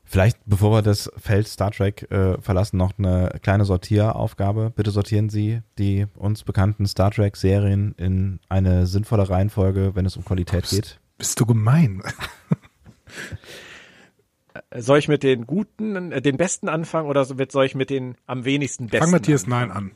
Vielleicht, 0.03 0.39
bevor 0.47 0.71
wir 0.71 0.81
das 0.81 1.11
Feld 1.17 1.47
Star 1.47 1.69
Trek 1.69 2.11
äh, 2.11 2.41
verlassen, 2.41 2.77
noch 2.77 2.93
eine 2.97 3.37
kleine 3.43 3.63
Sortieraufgabe. 3.63 4.73
Bitte 4.75 4.89
sortieren 4.89 5.29
Sie 5.29 5.61
die 5.77 6.07
uns 6.15 6.43
bekannten 6.43 6.87
Star 6.87 7.11
Trek-Serien 7.11 7.93
in 7.95 8.39
eine 8.49 8.87
sinnvolle 8.87 9.29
Reihenfolge, 9.29 9.91
wenn 9.93 10.07
es 10.07 10.17
um 10.17 10.25
Qualität 10.25 10.61
bist, 10.61 10.73
geht. 10.73 10.99
Bist 11.19 11.39
du 11.39 11.45
gemein? 11.45 12.01
Soll 14.75 14.97
ich 14.97 15.07
mit 15.07 15.21
den 15.21 15.45
guten, 15.45 16.11
äh, 16.11 16.23
den 16.23 16.37
besten 16.37 16.69
anfangen 16.69 17.07
oder 17.07 17.23
soll 17.23 17.65
ich 17.65 17.75
mit 17.75 17.91
den 17.91 18.15
am 18.25 18.45
wenigsten 18.45 18.87
besten? 18.87 19.03
Fang 19.03 19.11
Matthias 19.11 19.45
Nein 19.45 19.69
an. 19.69 19.91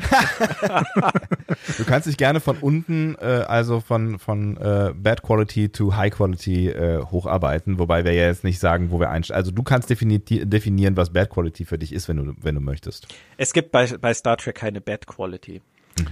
du 1.78 1.84
kannst 1.84 2.06
dich 2.06 2.16
gerne 2.16 2.40
von 2.40 2.56
unten, 2.58 3.16
äh, 3.16 3.44
also 3.46 3.80
von, 3.80 4.18
von 4.18 4.56
äh, 4.56 4.92
Bad 4.94 5.22
Quality 5.22 5.68
to 5.70 5.96
High 5.96 6.12
Quality 6.12 6.68
äh, 6.68 7.02
hocharbeiten, 7.02 7.78
wobei 7.78 8.04
wir 8.04 8.12
ja 8.12 8.26
jetzt 8.26 8.44
nicht 8.44 8.58
sagen, 8.58 8.90
wo 8.90 9.00
wir 9.00 9.10
einsteigen. 9.10 9.36
Also 9.36 9.50
du 9.50 9.62
kannst 9.62 9.90
definieren, 9.90 10.96
was 10.96 11.12
Bad 11.12 11.30
Quality 11.30 11.64
für 11.64 11.78
dich 11.78 11.92
ist, 11.92 12.08
wenn 12.08 12.16
du, 12.16 12.34
wenn 12.40 12.54
du 12.54 12.60
möchtest. 12.60 13.08
Es 13.36 13.52
gibt 13.52 13.72
bei, 13.72 13.86
bei 13.86 14.14
Star 14.14 14.36
Trek 14.36 14.56
keine 14.56 14.80
Bad 14.80 15.06
Quality. 15.06 15.60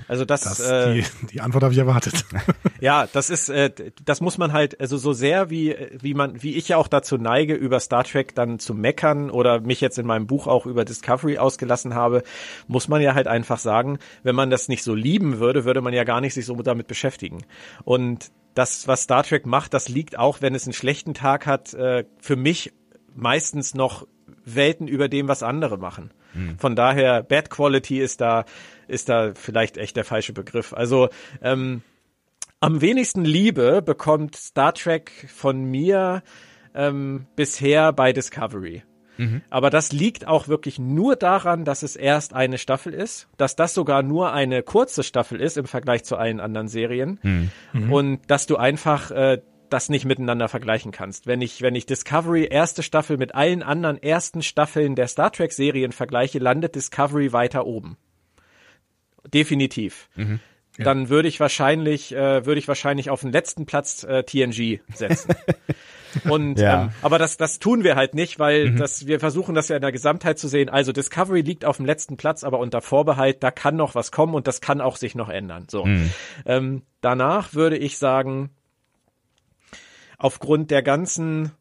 Also 0.09 0.25
das, 0.25 0.43
das 0.43 0.61
äh, 0.61 0.95
die, 0.95 1.05
die 1.33 1.41
Antwort 1.41 1.65
habe 1.65 1.73
ich 1.73 1.79
erwartet. 1.79 2.25
ja, 2.81 3.07
das 3.13 3.31
ist, 3.31 3.49
äh, 3.49 3.71
das 4.05 4.21
muss 4.21 4.39
man 4.39 4.53
halt, 4.53 4.81
also 4.81 4.97
so 4.97 5.13
sehr 5.13 5.51
wie 5.51 5.77
wie 6.01 6.15
man, 6.15 6.43
wie 6.43 6.55
ich 6.55 6.69
ja 6.69 6.77
auch 6.77 6.89
dazu 6.89 7.17
neige, 7.17 7.55
über 7.55 7.81
Star 7.81 8.05
Trek 8.05 8.35
dann 8.35 8.59
zu 8.59 8.75
meckern 8.75 9.31
oder 9.31 9.61
mich 9.61 9.81
jetzt 9.81 9.99
in 9.99 10.07
meinem 10.07 10.27
Buch 10.27 10.47
auch 10.47 10.67
über 10.67 10.85
Discovery 10.85 11.39
ausgelassen 11.39 11.95
habe, 11.95 12.23
muss 12.67 12.89
man 12.89 13.01
ja 13.01 13.15
halt 13.15 13.27
einfach 13.27 13.59
sagen, 13.59 13.99
wenn 14.23 14.35
man 14.35 14.51
das 14.51 14.69
nicht 14.69 14.83
so 14.83 14.95
lieben 14.95 15.39
würde, 15.39 15.65
würde 15.65 15.81
man 15.81 15.93
ja 15.93 16.05
gar 16.05 16.21
nicht 16.21 16.35
sich 16.35 16.47
so 16.47 16.55
damit 16.57 16.87
beschäftigen. 16.87 17.39
Und 17.85 18.31
das, 18.55 18.89
was 18.89 19.03
Star 19.03 19.23
Trek 19.23 19.47
macht, 19.47 19.73
das 19.75 19.89
liegt 19.89 20.19
auch, 20.19 20.43
wenn 20.43 20.55
es 20.55 20.65
einen 20.65 20.73
schlechten 20.73 21.15
Tag 21.15 21.47
hat, 21.47 21.75
äh, 21.75 22.05
für 22.21 22.37
mich 22.37 22.73
meistens 23.15 23.75
noch 23.75 24.07
Welten 24.45 24.89
über 24.89 25.09
dem, 25.09 25.29
was 25.29 25.43
andere 25.43 25.79
machen. 25.79 26.13
Mhm. 26.35 26.59
Von 26.59 26.77
daher, 26.77 27.23
Bad 27.23 27.51
Quality 27.51 28.01
ist 28.01 28.21
da, 28.21 28.45
ist 28.89 29.09
da 29.09 29.33
vielleicht 29.35 29.77
echt 29.77 29.97
der 29.97 30.05
falsche 30.05 30.33
Begriff. 30.33 30.73
Also 30.73 31.09
ähm, 31.43 31.83
am 32.61 32.81
wenigsten 32.81 33.25
Liebe 33.25 33.83
bekommt 33.83 34.37
Star 34.37 34.75
Trek 34.75 35.13
von 35.33 35.65
mir 35.65 36.23
ähm, 36.75 37.27
bisher 37.37 37.93
bei 37.93 38.13
Discovery. 38.13 38.83
Mhm. 39.17 39.43
Aber 39.51 39.71
das 39.71 39.93
liegt 39.93 40.27
auch 40.27 40.49
wirklich 40.49 40.79
nur 40.79 41.17
daran, 41.17 41.65
dass 41.65 41.83
es 41.83 41.97
erst 41.97 42.35
eine 42.35 42.57
Staffel 42.57 42.95
ist, 42.95 43.29
dass 43.37 43.57
das 43.57 43.75
sogar 43.75 44.03
nur 44.03 44.33
eine 44.33 44.63
kurze 44.63 45.03
Staffel 45.03 45.41
ist 45.41 45.57
im 45.59 45.67
Vergleich 45.67 46.05
zu 46.05 46.17
allen 46.17 46.41
anderen 46.41 46.69
Serien 46.69 47.19
mhm. 47.23 47.93
und 47.93 48.21
dass 48.29 48.47
du 48.47 48.57
einfach 48.57 49.11
äh, 49.11 49.43
das 49.71 49.89
nicht 49.89 50.05
miteinander 50.05 50.49
vergleichen 50.49 50.93
kannst. 50.93 51.27
Wenn 51.27 51.43
ich, 51.43 51.63
wenn 51.63 51.75
ich 51.75 51.85
Discovery 51.87 52.47
erste 52.51 52.83
Staffel 52.83 53.19
mit 53.19 53.35
allen 53.35 53.63
anderen 53.63 54.03
ersten 54.03 54.43
Staffeln 54.43 54.95
der 54.95 55.09
Star 55.09 55.31
Trek 55.31 55.53
Serien 55.53 55.93
vergleiche, 55.93 56.39
landet 56.39 56.75
Discovery 56.75 57.33
weiter 57.33 57.67
oben. 57.67 57.99
Definitiv. 59.33 60.09
Mhm. 60.17 60.41
Ja. 60.79 60.85
Dann 60.85 61.09
würde 61.09 61.29
ich 61.29 61.41
wahrscheinlich, 61.41 62.15
äh, 62.15 62.47
würde 62.47 62.61
ich 62.61 62.69
wahrscheinlich 62.69 63.11
auf 63.11 63.23
den 63.23 63.33
letzten 63.33 63.67
Platz 63.67 64.05
äh, 64.05 64.23
TNG 64.23 64.81
setzen. 64.95 65.35
Und 66.29 66.59
ja. 66.59 66.85
ähm, 66.85 66.91
aber 67.03 67.19
das, 67.19 67.37
das 67.37 67.59
tun 67.59 67.85
wir 67.85 67.97
halt 67.97 68.15
nicht, 68.15 68.39
weil 68.39 68.71
mhm. 68.71 68.77
das, 68.77 69.07
wir 69.07 69.21
versuchen 69.21 69.55
das 69.55 69.69
ja 69.69 69.77
in 69.77 69.83
der 69.83 69.93
Gesamtheit 69.93 70.39
zu 70.39 70.49
sehen. 70.49 70.69
Also 70.69 70.93
Discovery 70.93 71.41
liegt 71.41 71.65
auf 71.65 71.77
dem 71.79 71.87
letzten 71.87 72.17
Platz, 72.17 72.45
aber 72.45 72.61
unter 72.61 72.81
Vorbehalt, 72.81 73.43
da 73.43 73.51
kann 73.51 73.77
noch 73.77 73.95
was 73.95 74.13
kommen 74.13 74.35
und 74.35 74.47
das 74.47 74.61
kann 74.61 74.81
auch 74.81 74.97
sich 74.97 75.15
noch 75.15 75.29
ändern. 75.29 75.67
So. 75.69 75.85
Mhm. 75.85 76.11
Ähm, 76.47 76.83
danach 77.01 77.55
würde 77.55 77.77
ich 77.77 77.99
sagen, 77.99 78.51
aufgrund 80.17 80.71
der 80.71 80.83
ganzen 80.83 81.53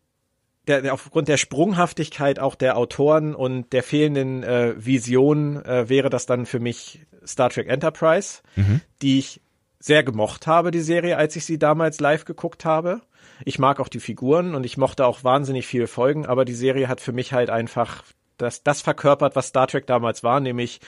der, 0.67 0.81
der, 0.81 0.93
aufgrund 0.93 1.27
der 1.27 1.37
Sprunghaftigkeit 1.37 2.39
auch 2.39 2.55
der 2.55 2.77
Autoren 2.77 3.33
und 3.35 3.71
der 3.73 3.83
fehlenden 3.83 4.43
äh, 4.43 4.73
Vision 4.77 5.63
äh, 5.65 5.89
wäre 5.89 6.09
das 6.09 6.25
dann 6.25 6.45
für 6.45 6.59
mich 6.59 7.05
Star 7.25 7.49
Trek 7.49 7.67
Enterprise, 7.67 8.41
mhm. 8.55 8.81
die 9.01 9.19
ich 9.19 9.41
sehr 9.79 10.03
gemocht 10.03 10.47
habe, 10.47 10.71
die 10.71 10.81
Serie, 10.81 11.17
als 11.17 11.35
ich 11.35 11.45
sie 11.45 11.59
damals 11.59 11.99
live 11.99 12.25
geguckt 12.25 12.65
habe. 12.65 13.01
Ich 13.45 13.59
mag 13.59 13.79
auch 13.79 13.87
die 13.87 13.99
Figuren 13.99 14.55
und 14.55 14.65
ich 14.65 14.77
mochte 14.77 15.05
auch 15.05 15.23
wahnsinnig 15.23 15.67
viele 15.67 15.87
Folgen, 15.87 16.25
aber 16.25 16.45
die 16.45 16.53
Serie 16.53 16.87
hat 16.87 17.01
für 17.01 17.11
mich 17.11 17.33
halt 17.33 17.49
einfach 17.49 18.03
das, 18.37 18.63
das 18.63 18.81
verkörpert, 18.81 19.35
was 19.35 19.47
Star 19.47 19.67
Trek 19.67 19.87
damals 19.87 20.23
war, 20.23 20.39
nämlich 20.39 20.79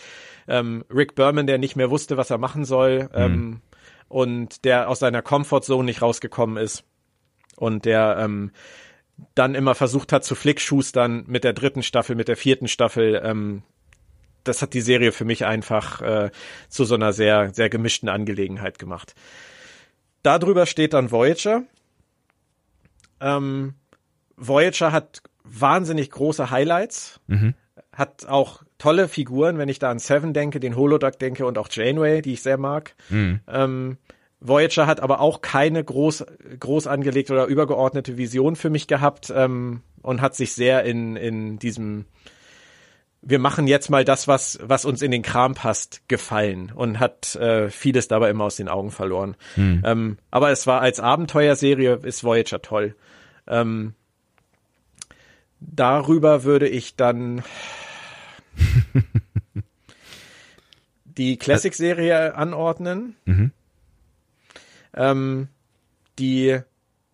ähm, 0.47 0.83
Rick 0.93 1.15
Berman, 1.15 1.47
der 1.47 1.57
nicht 1.57 1.75
mehr 1.75 1.89
wusste, 1.89 2.17
was 2.17 2.29
er 2.29 2.37
machen 2.37 2.65
soll 2.65 3.03
mhm. 3.03 3.09
ähm, 3.13 3.61
und 4.07 4.65
der 4.65 4.89
aus 4.89 4.99
seiner 4.99 5.21
Comfortzone 5.21 5.83
nicht 5.83 6.01
rausgekommen 6.01 6.57
ist 6.57 6.83
und 7.55 7.85
der 7.85 8.17
ähm, 8.19 8.51
dann 9.35 9.55
immer 9.55 9.75
versucht 9.75 10.11
hat 10.11 10.23
zu 10.23 10.35
flickschustern 10.35 11.25
mit 11.27 11.43
der 11.43 11.53
dritten 11.53 11.83
Staffel, 11.83 12.15
mit 12.15 12.27
der 12.27 12.37
vierten 12.37 12.67
Staffel. 12.67 13.21
Ähm, 13.23 13.63
das 14.43 14.61
hat 14.61 14.73
die 14.73 14.81
Serie 14.81 15.11
für 15.11 15.25
mich 15.25 15.45
einfach 15.45 16.01
äh, 16.01 16.31
zu 16.69 16.85
so 16.85 16.95
einer 16.95 17.13
sehr, 17.13 17.53
sehr 17.53 17.69
gemischten 17.69 18.09
Angelegenheit 18.09 18.79
gemacht. 18.79 19.13
Darüber 20.23 20.65
steht 20.65 20.93
dann 20.93 21.11
Voyager. 21.11 21.63
Ähm, 23.21 23.75
Voyager 24.35 24.91
hat 24.91 25.21
wahnsinnig 25.43 26.11
große 26.11 26.51
Highlights, 26.51 27.19
mhm. 27.27 27.53
hat 27.91 28.25
auch 28.27 28.63
tolle 28.77 29.07
Figuren, 29.07 29.57
wenn 29.57 29.69
ich 29.69 29.79
da 29.79 29.91
an 29.91 29.99
Seven 29.99 30.33
denke, 30.33 30.59
den 30.59 30.75
Holoduck 30.75 31.19
denke 31.19 31.45
und 31.45 31.57
auch 31.57 31.67
Janeway, 31.69 32.21
die 32.21 32.33
ich 32.33 32.41
sehr 32.41 32.57
mag. 32.57 32.95
Mhm. 33.09 33.41
Ähm, 33.47 33.97
Voyager 34.41 34.87
hat 34.87 35.01
aber 35.01 35.19
auch 35.19 35.41
keine 35.41 35.83
groß, 35.83 36.25
groß 36.59 36.87
angelegte 36.87 37.33
oder 37.33 37.45
übergeordnete 37.45 38.17
Vision 38.17 38.55
für 38.55 38.69
mich 38.69 38.87
gehabt 38.87 39.31
ähm, 39.35 39.81
und 40.01 40.21
hat 40.21 40.35
sich 40.35 40.53
sehr 40.53 40.83
in, 40.83 41.15
in 41.15 41.59
diesem 41.59 42.05
wir 43.21 43.39
machen 43.39 43.67
jetzt 43.67 43.89
mal 43.89 44.05
das, 44.05 44.29
was, 44.29 44.59
was 44.61 44.85
uns 44.85 45.01
in 45.01 45.11
den 45.11 45.23
Kram 45.23 45.53
passt, 45.53 46.07
gefallen 46.07 46.71
und 46.73 46.99
hat 46.99 47.35
äh, 47.35 47.69
vieles 47.69 48.07
dabei 48.07 48.29
immer 48.29 48.45
aus 48.45 48.55
den 48.55 48.69
Augen 48.69 48.91
verloren. 48.91 49.35
Hm. 49.55 49.83
Ähm, 49.85 50.17
aber 50.31 50.51
es 50.51 50.67
war 50.67 50.79
als 50.79 51.01
Abenteuerserie 51.01 51.99
ist 52.03 52.23
Voyager 52.23 52.61
toll. 52.61 52.95
Ähm, 53.45 53.93
darüber 55.59 56.45
würde 56.45 56.69
ich 56.69 56.95
dann 56.95 57.43
die 61.03 61.35
Classic-Serie 61.35 62.35
anordnen. 62.35 63.17
Mhm 63.25 63.51
ähm, 64.93 65.47
die 66.17 66.59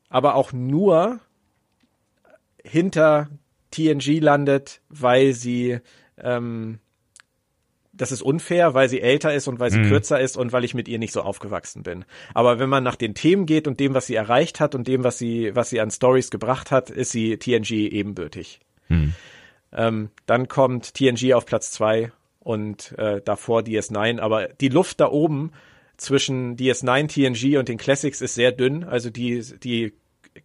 aber 0.10 0.36
auch 0.36 0.54
nur 0.54 1.20
hinter 2.64 3.30
TNG 3.72 4.20
landet, 4.20 4.82
weil 4.90 5.34
sie 5.34 5.80
ähm, 6.18 6.80
das 7.98 8.12
ist 8.12 8.22
unfair, 8.22 8.74
weil 8.74 8.90
sie 8.90 9.02
älter 9.02 9.34
ist 9.34 9.48
und 9.48 9.60
weil 9.60 9.72
sie 9.72 9.80
mhm. 9.80 9.88
kürzer 9.88 10.20
ist 10.20 10.36
und 10.36 10.52
weil 10.52 10.64
ich 10.64 10.74
mit 10.74 10.88
ihr 10.88 11.00
nicht 11.00 11.14
so 11.14 11.22
aufgewachsen 11.22 11.84
bin. 11.84 12.06
Aber 12.34 12.60
wenn 12.60 12.70
man 12.70 12.84
nach 12.84 12.96
den 12.96 13.14
Themen 13.14 13.46
geht 13.46 13.68
und 13.68 13.80
dem, 13.80 13.94
was 13.94 14.08
sie 14.08 14.16
erreicht 14.16 14.60
hat 14.60 14.76
und 14.76 14.88
dem, 14.88 15.04
was 15.04 15.18
sie, 15.18 15.56
was 15.56 15.70
sie 15.70 15.80
an 15.80 15.92
Stories 15.92 16.30
gebracht 16.30 16.72
hat, 16.72 16.90
ist 16.90 17.12
sie 17.12 17.38
TNG 17.38 17.72
ebenbürtig. 17.92 18.60
Mhm. 18.90 19.14
Ähm, 19.72 20.10
dann 20.26 20.48
kommt 20.48 20.94
TNG 20.94 21.34
auf 21.34 21.46
Platz 21.46 21.72
zwei 21.72 22.12
und 22.40 22.94
äh, 22.98 23.22
davor 23.24 23.62
DS9. 23.62 24.20
Aber 24.20 24.48
die 24.48 24.70
Luft 24.70 25.00
da 25.00 25.10
oben 25.10 25.52
zwischen 25.98 26.56
DS9, 26.58 27.08
TNG 27.08 27.58
und 27.58 27.70
den 27.70 27.78
Classics 27.78 28.22
ist 28.22 28.36
sehr 28.36 28.52
dünn. 28.52 28.84
Also 28.84 29.10
die, 29.10 29.42
die 29.64 29.94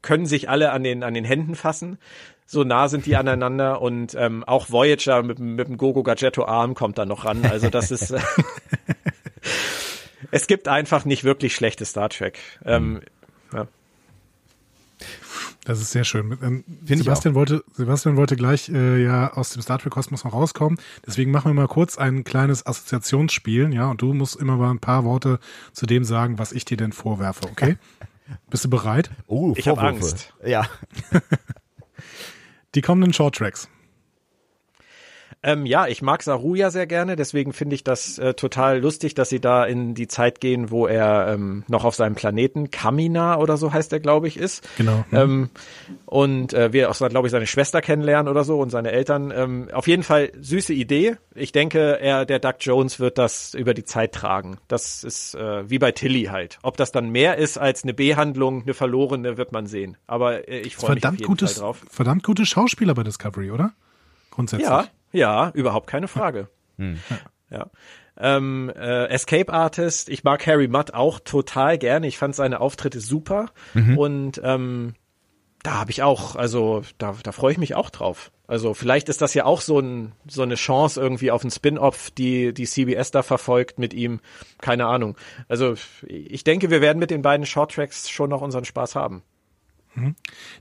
können 0.02 0.26
sich 0.26 0.48
alle 0.48 0.72
an 0.72 0.82
den, 0.82 1.02
an 1.02 1.14
den 1.14 1.24
Händen 1.24 1.54
fassen. 1.54 1.98
So 2.46 2.64
nah 2.64 2.88
sind 2.88 3.06
die 3.06 3.16
aneinander 3.16 3.80
und 3.80 4.14
ähm, 4.16 4.42
auch 4.44 4.70
Voyager 4.70 5.22
mit, 5.22 5.38
mit 5.38 5.68
dem 5.68 5.76
Gogo 5.76 6.02
Gadgetto 6.02 6.44
Arm 6.44 6.74
kommt 6.74 6.98
da 6.98 7.06
noch 7.06 7.24
ran. 7.24 7.44
Also 7.44 7.70
das 7.70 7.90
ist, 7.92 8.12
es 10.30 10.46
gibt 10.46 10.68
einfach 10.68 11.04
nicht 11.04 11.24
wirklich 11.24 11.54
schlechte 11.54 11.84
Star 11.84 12.08
Trek. 12.08 12.38
Ähm, 12.64 12.94
mhm. 12.94 12.96
ja. 12.96 13.19
Das 15.70 15.80
ist 15.80 15.92
sehr 15.92 16.02
schön. 16.02 16.36
Ähm, 16.42 16.64
Sebastian 16.84 17.36
wollte, 17.36 17.62
Sebastian 17.74 18.16
wollte 18.16 18.34
gleich 18.34 18.68
äh, 18.70 19.04
ja 19.04 19.34
aus 19.34 19.50
dem 19.50 19.62
Star 19.62 19.78
Trek 19.78 19.92
Kosmos 19.92 20.24
noch 20.24 20.32
rauskommen. 20.32 20.80
Deswegen 21.06 21.30
machen 21.30 21.48
wir 21.48 21.54
mal 21.54 21.68
kurz 21.68 21.96
ein 21.96 22.24
kleines 22.24 22.66
Assoziationsspiel, 22.66 23.72
ja. 23.72 23.88
Und 23.88 24.02
du 24.02 24.12
musst 24.12 24.34
immer 24.34 24.56
mal 24.56 24.72
ein 24.72 24.80
paar 24.80 25.04
Worte 25.04 25.38
zu 25.72 25.86
dem 25.86 26.02
sagen, 26.02 26.40
was 26.40 26.50
ich 26.50 26.64
dir 26.64 26.76
denn 26.76 26.90
vorwerfe, 26.90 27.44
okay? 27.44 27.76
Bist 28.50 28.64
du 28.64 28.68
bereit? 28.68 29.12
Oh, 29.28 29.54
ich 29.56 29.68
habe 29.68 29.80
Angst. 29.80 30.34
Ja. 30.44 30.66
Die 32.74 32.80
kommenden 32.80 33.12
Short 33.12 33.36
Tracks. 33.36 33.68
Ähm, 35.42 35.64
ja, 35.64 35.86
ich 35.86 36.02
mag 36.02 36.22
Saru 36.22 36.54
ja 36.54 36.70
sehr 36.70 36.86
gerne, 36.86 37.16
deswegen 37.16 37.54
finde 37.54 37.74
ich 37.74 37.82
das 37.82 38.18
äh, 38.18 38.34
total 38.34 38.78
lustig, 38.80 39.14
dass 39.14 39.30
sie 39.30 39.40
da 39.40 39.64
in 39.64 39.94
die 39.94 40.06
Zeit 40.06 40.38
gehen, 40.40 40.70
wo 40.70 40.86
er 40.86 41.28
ähm, 41.32 41.64
noch 41.66 41.84
auf 41.84 41.94
seinem 41.94 42.14
Planeten, 42.14 42.70
Kamina 42.70 43.38
oder 43.38 43.56
so 43.56 43.72
heißt 43.72 43.90
er, 43.94 44.00
glaube 44.00 44.28
ich, 44.28 44.36
ist. 44.36 44.68
Genau. 44.76 45.02
Ähm, 45.12 45.48
und 46.04 46.52
äh, 46.52 46.74
wir 46.74 46.90
auch, 46.90 46.96
glaube 46.96 47.26
ich, 47.26 47.30
seine 47.32 47.46
Schwester 47.46 47.80
kennenlernen 47.80 48.28
oder 48.30 48.44
so 48.44 48.60
und 48.60 48.68
seine 48.68 48.90
Eltern. 48.92 49.32
Ähm, 49.34 49.68
auf 49.72 49.88
jeden 49.88 50.02
Fall 50.02 50.30
süße 50.38 50.74
Idee. 50.74 51.16
Ich 51.34 51.52
denke, 51.52 51.98
er, 52.00 52.26
der 52.26 52.38
Doug 52.38 52.56
Jones 52.60 53.00
wird 53.00 53.16
das 53.16 53.54
über 53.54 53.72
die 53.72 53.84
Zeit 53.84 54.12
tragen. 54.12 54.58
Das 54.68 55.04
ist 55.04 55.34
äh, 55.34 55.70
wie 55.70 55.78
bei 55.78 55.92
Tilly 55.92 56.24
halt. 56.24 56.58
Ob 56.62 56.76
das 56.76 56.92
dann 56.92 57.08
mehr 57.08 57.38
ist 57.38 57.56
als 57.56 57.82
eine 57.82 57.94
B-Handlung, 57.94 58.62
eine 58.62 58.74
verlorene, 58.74 59.38
wird 59.38 59.52
man 59.52 59.66
sehen. 59.66 59.96
Aber 60.06 60.48
äh, 60.48 60.60
ich 60.60 60.76
freue 60.76 60.96
mich 60.96 61.06
auf 61.06 61.12
jeden 61.14 61.24
gutes, 61.24 61.54
Fall 61.54 61.62
drauf. 61.62 61.82
Verdammt 61.88 62.24
gute 62.24 62.44
Schauspieler 62.44 62.92
bei 62.92 63.04
Discovery, 63.04 63.50
oder? 63.50 63.72
Grundsätzlich. 64.30 64.68
Ja, 64.68 64.86
ja, 65.12 65.50
überhaupt 65.54 65.86
keine 65.86 66.08
Frage. 66.08 66.48
Hm. 66.78 66.98
Ja. 67.50 67.70
Ähm, 68.16 68.70
äh, 68.76 69.06
Escape 69.06 69.52
Artist, 69.52 70.08
ich 70.08 70.24
mag 70.24 70.46
Harry 70.46 70.68
Mudd 70.68 70.92
auch 70.92 71.20
total 71.20 71.78
gerne. 71.78 72.06
Ich 72.06 72.18
fand 72.18 72.36
seine 72.36 72.60
Auftritte 72.60 73.00
super. 73.00 73.46
Mhm. 73.74 73.98
Und 73.98 74.40
ähm, 74.44 74.94
da 75.62 75.74
habe 75.74 75.90
ich 75.90 76.02
auch, 76.02 76.36
also 76.36 76.82
da, 76.98 77.16
da 77.22 77.32
freue 77.32 77.52
ich 77.52 77.58
mich 77.58 77.74
auch 77.74 77.90
drauf. 77.90 78.30
Also 78.46 78.74
vielleicht 78.74 79.08
ist 79.08 79.22
das 79.22 79.34
ja 79.34 79.44
auch 79.44 79.60
so, 79.60 79.78
ein, 79.78 80.12
so 80.26 80.42
eine 80.42 80.56
Chance 80.56 81.00
irgendwie 81.00 81.30
auf 81.30 81.44
ein 81.44 81.50
Spin-off, 81.50 82.10
die 82.10 82.52
die 82.52 82.66
CBS 82.66 83.10
da 83.10 83.22
verfolgt 83.22 83.78
mit 83.78 83.94
ihm. 83.94 84.20
Keine 84.60 84.86
Ahnung. 84.86 85.16
Also 85.48 85.74
ich 86.06 86.44
denke, 86.44 86.70
wir 86.70 86.80
werden 86.80 86.98
mit 86.98 87.10
den 87.10 87.22
beiden 87.22 87.46
Shorttracks 87.46 88.10
schon 88.10 88.30
noch 88.30 88.40
unseren 88.40 88.64
Spaß 88.64 88.96
haben. 88.96 89.22
Mhm. 89.94 90.14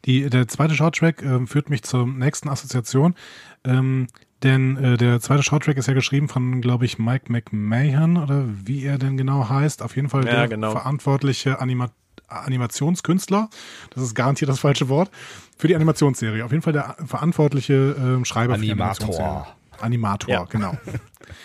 Die, 0.06 0.30
der 0.30 0.48
zweite 0.48 0.76
Shorttrack 0.76 1.22
äh, 1.24 1.46
führt 1.46 1.70
mich 1.70 1.84
zur 1.84 2.06
nächsten 2.06 2.50
Assoziation. 2.50 3.16
Ähm, 3.64 4.08
denn 4.44 4.78
äh, 4.78 4.98
der 4.98 5.20
zweite 5.20 5.44
Shorttrack 5.44 5.78
ist 5.78 5.88
ja 5.88 5.94
geschrieben 5.94 6.30
von, 6.30 6.62
glaube 6.62 6.86
ich, 6.86 6.98
Mike 6.98 7.32
McMahon 7.32 8.18
oder 8.18 8.46
wie 8.48 8.84
er 8.86 8.98
denn 8.98 9.18
genau 9.18 9.50
heißt. 9.50 9.82
Auf 9.82 9.96
jeden 9.96 10.10
Fall 10.10 10.26
ja, 10.26 10.32
der 10.32 10.48
genau. 10.48 10.72
verantwortliche 10.72 11.60
Anima 11.60 11.90
Animationskünstler, 12.28 13.50
das 13.90 14.04
ist 14.04 14.14
garantiert 14.14 14.50
das 14.50 14.60
falsche 14.60 14.88
Wort, 14.88 15.10
für 15.58 15.68
die 15.68 15.76
Animationsserie. 15.76 16.46
Auf 16.46 16.52
jeden 16.52 16.62
Fall 16.62 16.74
der 16.74 16.96
verantwortliche 17.04 18.20
äh, 18.22 18.26
Schreiber 18.26 18.54
für 18.56 18.62
die 18.62 18.72
Animationsserie. 18.72 19.46
Animator, 19.80 20.30
Ja. 20.30 20.44
genau. 20.44 20.78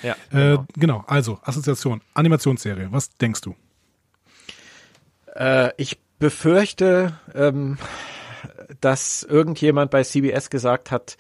Ja, 0.03 0.17
Äh, 0.31 0.59
genau, 0.77 1.05
also 1.07 1.39
Assoziation, 1.43 2.01
Animationsserie. 2.15 2.89
Was 2.91 3.11
denkst 3.17 3.43
du? 3.43 3.55
Äh, 5.35 5.71
ich 5.77 5.99
befürchte, 6.19 7.19
ähm, 7.35 7.77
dass 8.81 9.23
irgendjemand 9.23 9.91
bei 9.91 10.03
CBS 10.03 10.49
gesagt 10.49 10.91
hat, 10.91 11.19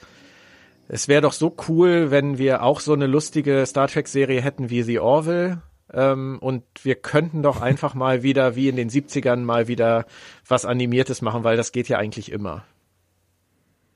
es 0.88 1.08
wäre 1.08 1.22
doch 1.22 1.32
so 1.32 1.54
cool, 1.68 2.10
wenn 2.10 2.38
wir 2.38 2.62
auch 2.62 2.80
so 2.80 2.92
eine 2.92 3.06
lustige 3.06 3.64
Star 3.66 3.88
Trek-Serie 3.88 4.40
hätten 4.40 4.70
wie 4.70 4.82
The 4.82 4.98
Orville. 4.98 5.62
Ähm, 5.92 6.38
und 6.40 6.64
wir 6.82 6.96
könnten 6.96 7.42
doch 7.42 7.60
einfach 7.60 7.94
mal 7.94 8.22
wieder, 8.22 8.56
wie 8.56 8.68
in 8.68 8.76
den 8.76 8.90
70ern, 8.90 9.36
mal 9.44 9.68
wieder 9.68 10.06
was 10.46 10.64
Animiertes 10.64 11.22
machen, 11.22 11.44
weil 11.44 11.56
das 11.56 11.72
geht 11.72 11.88
ja 11.88 11.98
eigentlich 11.98 12.32
immer. 12.32 12.64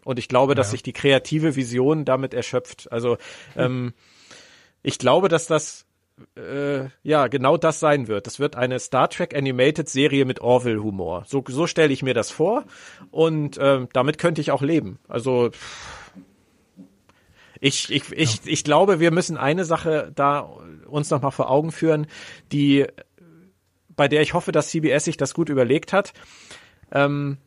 Und 0.05 0.19
ich 0.19 0.29
glaube, 0.29 0.55
dass 0.55 0.69
Ja. 0.69 0.73
sich 0.73 0.83
die 0.83 0.93
kreative 0.93 1.57
Vision 1.57 2.05
damit 2.05 2.35
erschöpft. 2.35 2.91
Also 2.93 3.19
ähm, 3.57 3.93
ich 4.83 4.99
glaube, 4.99 5.29
dass 5.29 5.47
das 5.47 5.85
äh, 6.37 6.89
ja 7.03 7.27
genau 7.29 7.57
das 7.57 7.79
sein 7.81 8.09
wird. 8.09 8.27
Das 8.27 8.39
wird 8.39 8.57
eine 8.57 8.79
Star 8.81 9.11
Trek 9.11 9.37
Animated 9.37 9.89
Serie 9.89 10.25
mit 10.25 10.41
Orville 10.41 10.83
Humor. 10.83 11.25
So, 11.27 11.45
so 11.47 11.67
stelle 11.67 11.93
ich 11.93 12.03
mir 12.03 12.15
das 12.15 12.31
vor 12.31 12.65
und 13.11 13.59
ähm, 13.61 13.89
damit 13.93 14.19
könnte 14.19 14.41
ich 14.41 14.51
auch 14.51 14.63
leben. 14.63 14.99
Also 15.09 15.51
ich, 17.61 17.91
ich, 17.91 18.13
ich, 18.13 18.41
ich 18.45 18.65
glaube, 18.65 19.01
wir 19.01 19.11
müssen 19.11 19.37
eine 19.37 19.65
Sache 19.65 20.13
da 20.15 20.41
uns 20.87 21.11
noch 21.11 21.23
mal 21.23 21.31
vor 21.31 21.51
Augen 21.51 21.73
führen, 21.73 22.07
die 22.53 22.87
bei 23.97 24.09
der 24.09 24.23
ich 24.23 24.33
hoffe, 24.33 24.53
dass 24.53 24.69
CBS 24.69 25.05
sich 25.05 25.17
das 25.17 25.35
gut 25.35 25.49
überlegt 25.49 25.93
hat. 25.93 26.13
Ähm, 26.93 27.39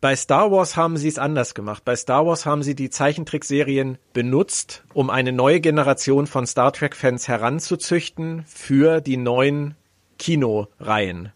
bei 0.00 0.16
Star 0.16 0.50
Wars 0.50 0.76
haben 0.76 0.96
sie 0.96 1.08
es 1.08 1.18
anders 1.18 1.54
gemacht. 1.54 1.84
Bei 1.84 1.94
Star 1.94 2.26
Wars 2.26 2.46
haben 2.46 2.62
sie 2.62 2.74
die 2.74 2.90
Zeichentrickserien 2.90 3.98
benutzt, 4.12 4.82
um 4.94 5.10
eine 5.10 5.32
neue 5.32 5.60
Generation 5.60 6.26
von 6.26 6.46
Star 6.46 6.72
Trek-Fans 6.72 7.28
heranzuzüchten 7.28 8.44
für 8.46 9.00
die 9.00 9.18
neuen 9.18 9.76
Kinoreihen. 10.18 11.32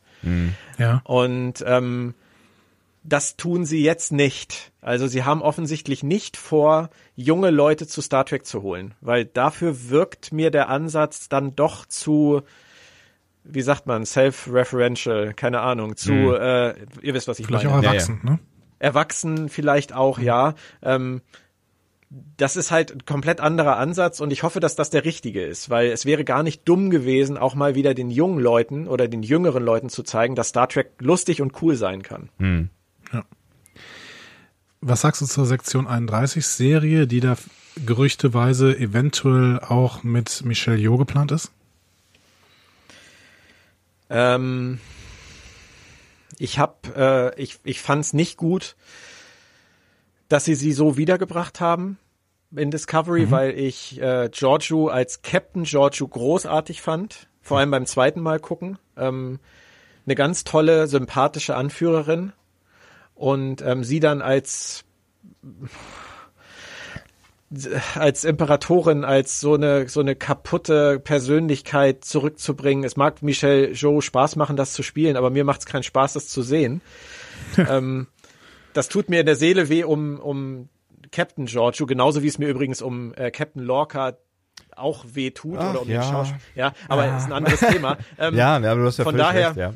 Ja. 0.78 1.02
Und 1.04 1.62
ähm, 1.66 2.14
das 3.04 3.36
tun 3.36 3.66
sie 3.66 3.82
jetzt 3.82 4.12
nicht. 4.12 4.72
Also 4.80 5.06
sie 5.06 5.24
haben 5.24 5.42
offensichtlich 5.42 6.02
nicht 6.02 6.36
vor, 6.36 6.88
junge 7.14 7.50
Leute 7.50 7.86
zu 7.86 8.00
Star 8.00 8.24
Trek 8.24 8.46
zu 8.46 8.62
holen, 8.62 8.94
weil 9.00 9.26
dafür 9.26 9.90
wirkt 9.90 10.32
mir 10.32 10.50
der 10.50 10.70
Ansatz 10.70 11.28
dann 11.28 11.54
doch 11.54 11.84
zu, 11.86 12.42
wie 13.44 13.62
sagt 13.62 13.86
man, 13.86 14.06
self-referential, 14.06 15.34
keine 15.34 15.60
Ahnung, 15.60 15.96
zu, 15.96 16.12
äh, 16.12 16.74
ihr 17.02 17.14
wisst, 17.14 17.28
was 17.28 17.38
ich 17.38 17.46
Vielleicht 17.46 17.66
meine 17.66 17.78
auch 17.78 17.82
Ja, 17.82 17.90
erwachsen, 17.90 18.20
ne? 18.22 18.38
erwachsen 18.78 19.48
vielleicht 19.50 19.92
auch, 19.92 20.18
ja. 20.18 20.54
Ähm, 20.82 21.20
das 22.36 22.56
ist 22.56 22.70
halt 22.70 22.92
ein 22.92 23.04
komplett 23.04 23.40
anderer 23.40 23.76
Ansatz 23.76 24.20
und 24.20 24.32
ich 24.32 24.44
hoffe, 24.44 24.60
dass 24.60 24.76
das 24.76 24.88
der 24.90 25.04
richtige 25.04 25.44
ist, 25.44 25.68
weil 25.68 25.88
es 25.88 26.06
wäre 26.06 26.24
gar 26.24 26.42
nicht 26.42 26.66
dumm 26.66 26.90
gewesen, 26.90 27.36
auch 27.36 27.54
mal 27.54 27.74
wieder 27.74 27.92
den 27.92 28.10
jungen 28.10 28.38
Leuten 28.38 28.86
oder 28.86 29.08
den 29.08 29.22
jüngeren 29.22 29.64
Leuten 29.64 29.88
zu 29.88 30.02
zeigen, 30.04 30.36
dass 30.36 30.48
Star 30.48 30.68
Trek 30.68 30.92
lustig 31.00 31.42
und 31.42 31.60
cool 31.60 31.74
sein 31.74 32.02
kann. 32.02 32.30
Was 34.86 35.00
sagst 35.00 35.22
du 35.22 35.26
zur 35.26 35.46
Sektion 35.46 35.86
31 35.86 36.46
Serie, 36.46 37.06
die 37.06 37.20
da 37.20 37.38
gerüchteweise 37.86 38.76
eventuell 38.76 39.58
auch 39.60 40.02
mit 40.02 40.44
Michelle 40.44 40.76
Yeoh 40.76 40.98
geplant 40.98 41.32
ist? 41.32 41.50
Ähm, 44.10 44.78
ich 46.38 46.58
hab, 46.58 46.94
äh, 46.94 47.34
ich, 47.40 47.60
ich 47.64 47.80
fand's 47.80 48.12
nicht 48.12 48.36
gut, 48.36 48.76
dass 50.28 50.44
sie 50.44 50.54
sie 50.54 50.74
so 50.74 50.98
wiedergebracht 50.98 51.60
haben 51.60 51.96
in 52.54 52.70
Discovery, 52.70 53.30
weil 53.30 53.58
ich 53.58 53.98
äh, 54.02 54.28
Giorgio 54.30 54.88
als 54.88 55.22
Captain 55.22 55.64
Giorgio 55.64 56.06
großartig 56.06 56.82
fand, 56.82 57.28
vor 57.40 57.58
allem 57.58 57.70
beim 57.70 57.86
zweiten 57.86 58.20
Mal 58.20 58.38
gucken. 58.38 58.76
Ähm, 58.98 59.40
eine 60.04 60.14
ganz 60.14 60.44
tolle, 60.44 60.88
sympathische 60.88 61.56
Anführerin 61.56 62.34
und 63.14 63.62
ähm, 63.62 63.84
sie 63.84 64.00
dann 64.00 64.22
als 64.22 64.84
als 67.94 68.24
Imperatorin, 68.24 69.04
als 69.04 69.38
so 69.38 69.54
eine 69.54 69.88
so 69.88 70.00
eine 70.00 70.16
kaputte 70.16 70.98
Persönlichkeit 70.98 72.04
zurückzubringen. 72.04 72.82
Es 72.84 72.96
mag 72.96 73.22
Michelle 73.22 73.70
Jo 73.72 74.00
Spaß 74.00 74.34
machen, 74.36 74.56
das 74.56 74.72
zu 74.72 74.82
spielen, 74.82 75.16
aber 75.16 75.30
mir 75.30 75.44
macht 75.44 75.60
es 75.60 75.66
keinen 75.66 75.84
Spaß, 75.84 76.14
das 76.14 76.26
zu 76.28 76.42
sehen. 76.42 76.80
ähm, 77.56 78.08
das 78.72 78.88
tut 78.88 79.08
mir 79.08 79.20
in 79.20 79.26
der 79.26 79.36
Seele 79.36 79.68
weh 79.68 79.84
um 79.84 80.18
um 80.18 80.68
Captain 81.12 81.46
Giorgio, 81.46 81.86
genauso 81.86 82.22
wie 82.24 82.28
es 82.28 82.38
mir 82.38 82.48
übrigens 82.48 82.82
um 82.82 83.14
äh, 83.14 83.30
Captain 83.30 83.62
Lorca 83.62 84.14
auch 84.74 85.04
weh 85.12 85.30
tut 85.30 85.58
Ach, 85.60 85.70
oder 85.70 85.82
um 85.82 85.88
ja. 85.88 86.00
den 86.00 86.10
Schauspieler. 86.10 86.40
Ja, 86.56 86.72
aber 86.88 87.06
Ja. 87.06 87.16
ist 87.18 87.26
ein 87.26 87.32
anderes 87.32 87.60
Thema. 87.60 87.96
Ähm, 88.18 88.34
Ja, 88.34 88.58
ja, 88.58 88.74
du 88.74 88.84
hast 88.84 88.98
ja 88.98 89.04
von 89.04 89.16
daher- 89.16 89.48
recht, 89.50 89.56
ja. 89.58 89.74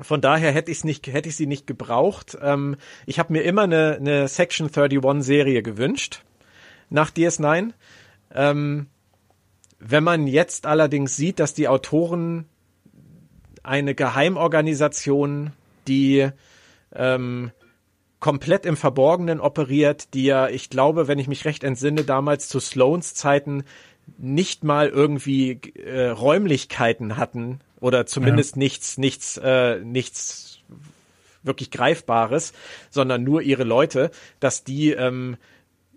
Von 0.00 0.20
daher 0.20 0.52
hätte 0.52 0.70
ich 0.70 0.84
nicht, 0.84 1.06
hätte 1.06 1.28
ich 1.28 1.36
sie 1.36 1.46
nicht 1.46 1.66
gebraucht. 1.66 2.36
Ähm, 2.40 2.76
ich 3.06 3.18
habe 3.18 3.32
mir 3.32 3.42
immer 3.42 3.62
eine, 3.62 3.96
eine 4.00 4.28
Section 4.28 4.70
31 4.74 5.24
Serie 5.24 5.62
gewünscht 5.62 6.22
nach 6.90 7.10
DS9. 7.10 7.72
Ähm, 8.34 8.86
wenn 9.78 10.04
man 10.04 10.26
jetzt 10.26 10.66
allerdings 10.66 11.16
sieht, 11.16 11.40
dass 11.40 11.54
die 11.54 11.68
Autoren 11.68 12.46
eine 13.62 13.94
Geheimorganisation, 13.94 15.52
die 15.88 16.28
ähm, 16.94 17.50
komplett 18.20 18.66
im 18.66 18.76
Verborgenen 18.76 19.40
operiert, 19.40 20.14
die 20.14 20.24
ja, 20.24 20.48
ich 20.48 20.70
glaube, 20.70 21.08
wenn 21.08 21.18
ich 21.18 21.28
mich 21.28 21.44
recht 21.44 21.64
entsinne, 21.64 22.04
damals 22.04 22.48
zu 22.48 22.60
Sloans 22.60 23.14
Zeiten 23.14 23.64
nicht 24.18 24.64
mal 24.64 24.88
irgendwie 24.88 25.60
äh, 25.74 26.08
Räumlichkeiten 26.08 27.16
hatten 27.16 27.60
oder 27.82 28.06
zumindest 28.06 28.56
nichts, 28.56 28.96
nichts, 28.96 29.36
äh, 29.42 29.80
nichts 29.80 30.60
wirklich 31.42 31.70
Greifbares, 31.70 32.52
sondern 32.90 33.24
nur 33.24 33.42
ihre 33.42 33.64
Leute, 33.64 34.12
dass 34.38 34.62
die 34.62 34.92
ähm, 34.92 35.36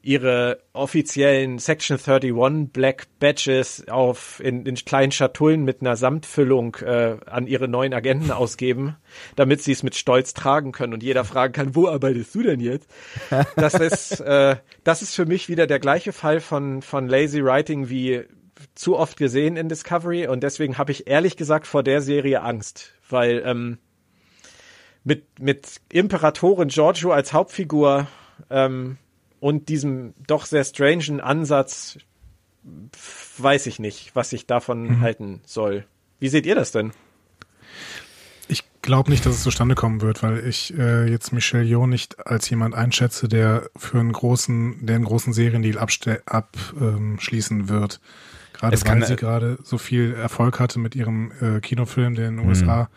ihre 0.02 0.60
offiziellen 0.74 1.58
Section 1.58 1.98
31 1.98 2.72
Black 2.72 3.08
Badges 3.20 3.88
auf 3.88 4.40
in, 4.44 4.66
in 4.66 4.76
kleinen 4.76 5.12
Schatullen 5.12 5.64
mit 5.64 5.82
einer 5.82 5.96
Samtfüllung 5.96 6.76
äh, 6.76 7.18
an 7.26 7.48
ihre 7.48 7.68
neuen 7.68 7.94
Agenten 7.94 8.32
ausgeben, 8.32 8.98
damit 9.36 9.64
sie 9.64 9.72
es 9.72 9.82
mit 9.82 9.96
Stolz 9.96 10.34
tragen 10.34 10.72
können 10.72 10.94
und 10.94 11.02
jeder 11.02 11.24
fragen 11.24 11.54
kann, 11.54 11.76
wo 11.76 11.88
arbeitest 11.88 12.34
du 12.36 12.44
denn 12.44 12.60
jetzt? 12.60 12.90
Das 13.56 13.76
ist 13.76 14.20
äh, 14.22 14.58
das 14.84 15.02
ist 15.02 15.16
für 15.16 15.26
mich 15.26 15.50
wieder 15.50 15.68
der 15.68 15.80
gleiche 15.80 16.14
Fall 16.14 16.40
von 16.40 16.82
von 16.82 17.08
lazy 17.08 17.44
writing 17.44 17.90
wie 17.90 18.26
zu 18.74 18.98
oft 18.98 19.18
gesehen 19.18 19.58
in 19.58 19.70
Discovery 19.70 20.28
und 20.28 20.42
deswegen 20.42 20.78
habe 20.78 20.92
ich 20.92 21.08
ehrlich 21.08 21.38
gesagt 21.38 21.68
vor 21.68 21.84
der 21.84 22.02
Serie 22.02 22.42
Angst, 22.42 22.94
weil 23.10 23.42
ähm, 23.46 23.78
mit 25.04 25.40
mit 25.40 25.82
Imperatorin 25.92 26.70
Giorgio 26.70 27.12
als 27.12 27.34
Hauptfigur 27.34 28.08
ähm, 28.50 28.98
und 29.40 29.70
diesem 29.70 30.14
doch 30.28 30.46
sehr 30.46 30.64
strangen 30.64 31.20
Ansatz 31.20 32.00
weiß 33.38 33.68
ich 33.68 33.80
nicht, 33.80 34.16
was 34.16 34.34
ich 34.34 34.48
davon 34.48 35.02
halten 35.02 35.42
soll. 35.46 35.86
Wie 36.20 36.30
seht 36.30 36.46
ihr 36.46 36.56
das 36.56 36.72
denn? 36.72 36.92
Ich 38.48 38.64
glaube 38.82 39.12
nicht, 39.12 39.26
dass 39.26 39.36
es 39.36 39.44
zustande 39.44 39.76
kommen 39.76 40.02
wird, 40.02 40.24
weil 40.24 40.48
ich 40.48 40.74
äh, 40.78 41.10
jetzt 41.10 41.32
Michelle 41.32 41.64
Yeoh 41.64 41.88
nicht 41.88 42.26
als 42.26 42.50
jemand 42.50 42.76
einschätze, 42.76 43.28
der 43.28 43.70
für 43.76 44.00
einen 44.00 44.14
großen, 44.14 44.86
der 44.86 44.96
einen 44.96 45.06
großen 45.06 45.34
Seriendeal 45.34 45.78
abschließen 45.78 47.60
ähm, 47.60 47.70
wird. 47.70 48.00
Gerade 48.72 49.02
weil 49.02 49.08
sie 49.08 49.16
gerade 49.16 49.58
so 49.64 49.78
viel 49.78 50.14
Erfolg 50.14 50.60
hatte 50.60 50.80
mit 50.80 50.96
ihrem 50.96 51.32
äh, 51.42 51.60
Kinofilm, 51.60 52.16
der 52.16 52.28
in 52.30 52.38
den 52.38 52.48
USA 52.48 52.90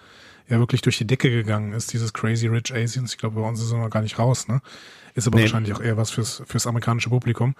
ja 0.48 0.58
wirklich 0.58 0.80
durch 0.80 0.96
die 0.98 1.06
Decke 1.06 1.30
gegangen 1.30 1.72
ist, 1.72 1.92
dieses 1.92 2.12
Crazy 2.12 2.46
Rich 2.46 2.72
Asians. 2.74 3.12
Ich 3.12 3.18
glaube, 3.18 3.40
bei 3.40 3.46
uns 3.46 3.60
ist 3.62 3.70
er 3.72 3.78
noch 3.78 3.90
gar 3.90 4.02
nicht 4.02 4.18
raus, 4.18 4.48
ne? 4.48 4.60
Ist 5.14 5.26
aber 5.26 5.36
Nee. 5.36 5.42
wahrscheinlich 5.42 5.74
auch 5.74 5.80
eher 5.80 5.96
was 5.96 6.10
fürs, 6.10 6.42
fürs 6.46 6.66
amerikanische 6.66 7.10
Publikum. 7.10 7.54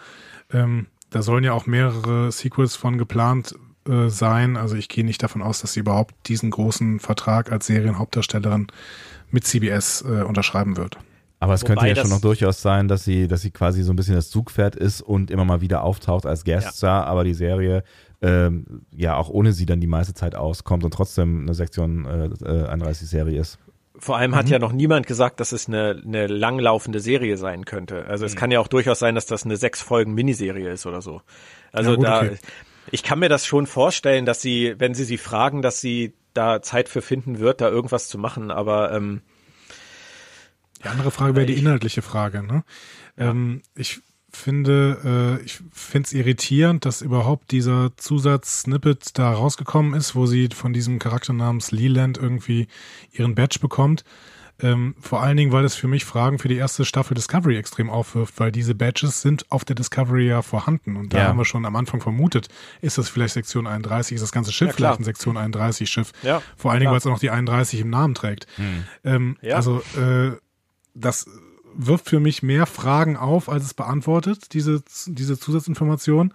Ähm, 0.52 0.86
da 1.11 1.22
sollen 1.22 1.44
ja 1.44 1.52
auch 1.52 1.66
mehrere 1.66 2.30
Sequels 2.32 2.76
von 2.76 2.96
geplant 2.98 3.54
äh, 3.88 4.09
sein. 4.09 4.56
Also 4.56 4.76
ich 4.76 4.88
gehe 4.88 5.04
nicht 5.04 5.22
davon 5.22 5.42
aus, 5.42 5.61
dass 5.61 5.72
sie 5.74 5.80
überhaupt 5.80 6.14
diesen 6.28 6.50
großen 6.50 7.00
Vertrag 7.00 7.52
als 7.52 7.66
Serienhauptdarstellerin 7.66 8.68
mit 9.30 9.44
CBS 9.46 10.02
äh, 10.02 10.22
unterschreiben 10.22 10.76
wird. 10.76 10.98
Aber 11.41 11.55
es 11.55 11.62
Wobei 11.62 11.74
könnte 11.74 11.89
ja 11.89 11.97
schon 11.97 12.11
noch 12.11 12.20
durchaus 12.20 12.62
sein, 12.62 12.89
dass 12.89 13.05
sie, 13.05 13.28
dass 13.28 13.43
sie 13.43 13.51
quasi 13.51 13.82
so 13.82 13.93
ein 13.93 13.97
bisschen 13.97 14.16
das 14.16 14.28
Zugpferd 14.28 14.74
ist 14.74 15.01
und 15.01 15.30
immer 15.30 15.45
mal 15.45 15.61
wieder 15.61 15.84
auftaucht 15.84 16.26
als 16.26 16.45
Gueststar, 16.45 17.03
ja. 17.03 17.07
aber 17.07 17.22
die 17.22 17.34
Serie 17.34 17.84
ähm, 18.20 18.82
ja 18.91 19.16
auch 19.16 19.28
ohne 19.28 19.53
sie 19.53 19.66
dann 19.66 19.80
die 19.80 19.86
meiste 19.86 20.14
Zeit 20.14 20.34
auskommt 20.34 20.84
und 20.84 20.93
trotzdem 20.93 21.43
eine 21.43 21.55
Sektion 21.55 22.05
äh, 22.07 22.66
31 22.66 23.03
äh, 23.03 23.07
Serie 23.07 23.41
ist. 23.41 23.59
Vor 23.97 24.16
allem 24.16 24.34
hat 24.34 24.47
mhm. 24.47 24.53
ja 24.53 24.59
noch 24.59 24.72
niemand 24.72 25.07
gesagt, 25.07 25.41
dass 25.41 25.53
es 25.53 25.68
eine, 25.68 26.01
eine 26.05 26.26
langlaufende 26.26 27.01
Serie 27.01 27.36
sein 27.36 27.64
könnte. 27.64 28.07
Also 28.07 28.24
es 28.24 28.34
mhm. 28.34 28.39
kann 28.39 28.51
ja 28.51 28.61
auch 28.61 28.68
durchaus 28.68 28.99
sein, 28.99 29.14
dass 29.14 29.26
das 29.26 29.45
eine 29.45 29.57
sechs 29.57 29.82
Folgen 29.82 30.14
Miniserie 30.14 30.70
ist 30.70 30.86
oder 30.86 31.03
so. 31.03 31.22
Also 31.72 31.91
ja, 31.91 31.97
gut, 31.97 32.07
da, 32.07 32.18
okay. 32.22 32.36
ich 32.91 33.03
kann 33.03 33.18
mir 33.18 33.28
das 33.28 33.47
schon 33.47 33.66
vorstellen, 33.66 34.24
dass 34.24 34.41
sie, 34.41 34.74
wenn 34.78 34.95
sie 34.95 35.05
sie 35.05 35.18
fragen, 35.18 35.62
dass 35.62 35.80
sie 35.80 36.14
da 36.32 36.62
Zeit 36.62 36.89
für 36.89 37.03
finden 37.03 37.41
wird, 37.41 37.61
da 37.61 37.68
irgendwas 37.68 38.09
zu 38.09 38.18
machen. 38.18 38.51
Aber 38.53 38.93
ähm, 38.93 39.22
die 40.83 40.89
andere 40.89 41.11
Frage 41.11 41.35
wäre 41.35 41.47
die 41.47 41.59
inhaltliche 41.59 42.03
Frage. 42.03 42.43
Ne? 42.43 42.64
Ähm, 43.16 43.62
ich 43.74 44.01
finde, 44.31 45.39
äh, 45.41 45.45
ich 45.45 45.61
finde 45.72 46.07
es 46.07 46.12
irritierend, 46.12 46.85
dass 46.85 47.03
überhaupt 47.03 47.51
dieser 47.51 47.97
Zusatz-Snippet 47.97 49.18
da 49.18 49.33
rausgekommen 49.33 49.95
ist, 49.95 50.14
wo 50.14 50.26
sie 50.26 50.49
von 50.55 50.72
diesem 50.72 50.99
Charakter 50.99 51.33
namens 51.33 51.70
Leland 51.70 52.18
irgendwie 52.18 52.68
ihren 53.12 53.35
Badge 53.35 53.59
bekommt. 53.61 54.05
Ähm, 54.61 54.97
vor 54.99 55.22
allen 55.22 55.37
Dingen, 55.37 55.53
weil 55.53 55.64
es 55.64 55.76
für 55.76 55.87
mich 55.87 56.05
Fragen 56.05 56.41
für 56.41 56.49
die 56.49 56.57
erste 56.57 56.85
Staffel 56.85 57.14
Discovery 57.14 57.57
extrem 57.57 57.91
aufwirft, 57.91 58.41
weil 58.41 58.51
diese 58.51 58.74
Badges 58.74 59.22
sind 59.22 59.47
auf 59.53 59.64
der 59.64 59.76
Discovery 59.76 60.26
ja 60.26 60.43
vorhanden. 60.43 60.97
Und 60.97 61.14
da 61.14 61.18
ja. 61.18 61.24
haben 61.29 61.39
wir 61.39 61.45
schon 61.45 61.64
am 61.64 61.76
Anfang 61.76 62.01
vermutet, 62.01 62.49
ist 62.81 62.99
das 62.99 63.09
vielleicht 63.09 63.35
Sektion 63.35 63.68
31, 63.68 64.16
ist 64.16 64.22
das 64.22 64.33
ganze 64.33 64.51
Schiff 64.51 64.70
ja, 64.70 64.74
vielleicht 64.74 65.01
ein 65.01 65.05
Sektion 65.05 65.37
31 65.37 65.89
Schiff. 65.89 66.12
Ja, 66.22 66.43
vor 66.57 66.72
allen 66.72 66.81
Dingen, 66.81 66.91
weil 66.91 66.99
es 66.99 67.07
auch 67.07 67.12
noch 67.12 67.20
die 67.20 67.31
31 67.31 67.81
im 67.81 67.91
Namen 67.91 68.14
trägt. 68.14 68.49
Hm. 68.57 68.85
Ähm, 69.05 69.37
ja. 69.43 69.55
Also 69.55 69.81
äh, 69.97 70.33
das 70.99 71.26
wirft 71.74 72.09
für 72.09 72.20
mich 72.20 72.42
mehr 72.42 72.66
Fragen 72.66 73.16
auf, 73.16 73.49
als 73.49 73.64
es 73.64 73.74
beantwortet, 73.74 74.53
diese, 74.53 74.82
diese 75.07 75.38
Zusatzinformation. 75.38 76.34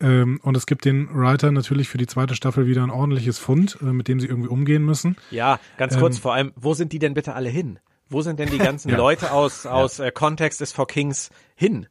Ähm, 0.00 0.40
und 0.42 0.56
es 0.56 0.66
gibt 0.66 0.84
den 0.84 1.08
Writer 1.14 1.52
natürlich 1.52 1.88
für 1.88 1.98
die 1.98 2.06
zweite 2.06 2.34
Staffel 2.34 2.66
wieder 2.66 2.82
ein 2.82 2.90
ordentliches 2.90 3.38
Fund, 3.38 3.78
äh, 3.80 3.86
mit 3.86 4.08
dem 4.08 4.20
sie 4.20 4.26
irgendwie 4.26 4.48
umgehen 4.48 4.84
müssen. 4.84 5.16
Ja, 5.30 5.60
ganz 5.76 5.98
kurz 5.98 6.16
ähm, 6.16 6.22
vor 6.22 6.34
allem, 6.34 6.52
wo 6.56 6.74
sind 6.74 6.92
die 6.92 6.98
denn 6.98 7.14
bitte 7.14 7.34
alle 7.34 7.48
hin? 7.48 7.78
Wo 8.08 8.22
sind 8.22 8.38
denn 8.38 8.50
die 8.50 8.58
ganzen 8.70 8.90
ja. 8.90 8.96
Leute 8.96 9.32
aus, 9.32 9.66
aus 9.66 9.98
ja. 9.98 10.06
äh, 10.06 10.12
Context 10.12 10.60
is 10.60 10.72
for 10.72 10.86
Kings 10.86 11.30
hin? 11.54 11.86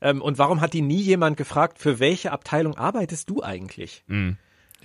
Ähm, 0.00 0.20
und 0.20 0.38
warum 0.38 0.60
hat 0.60 0.74
die 0.74 0.82
nie 0.82 1.00
jemand 1.00 1.36
gefragt, 1.36 1.78
für 1.78 1.98
welche 1.98 2.32
Abteilung 2.32 2.76
arbeitest 2.76 3.30
du 3.30 3.42
eigentlich? 3.42 4.04
Mhm. 4.06 4.36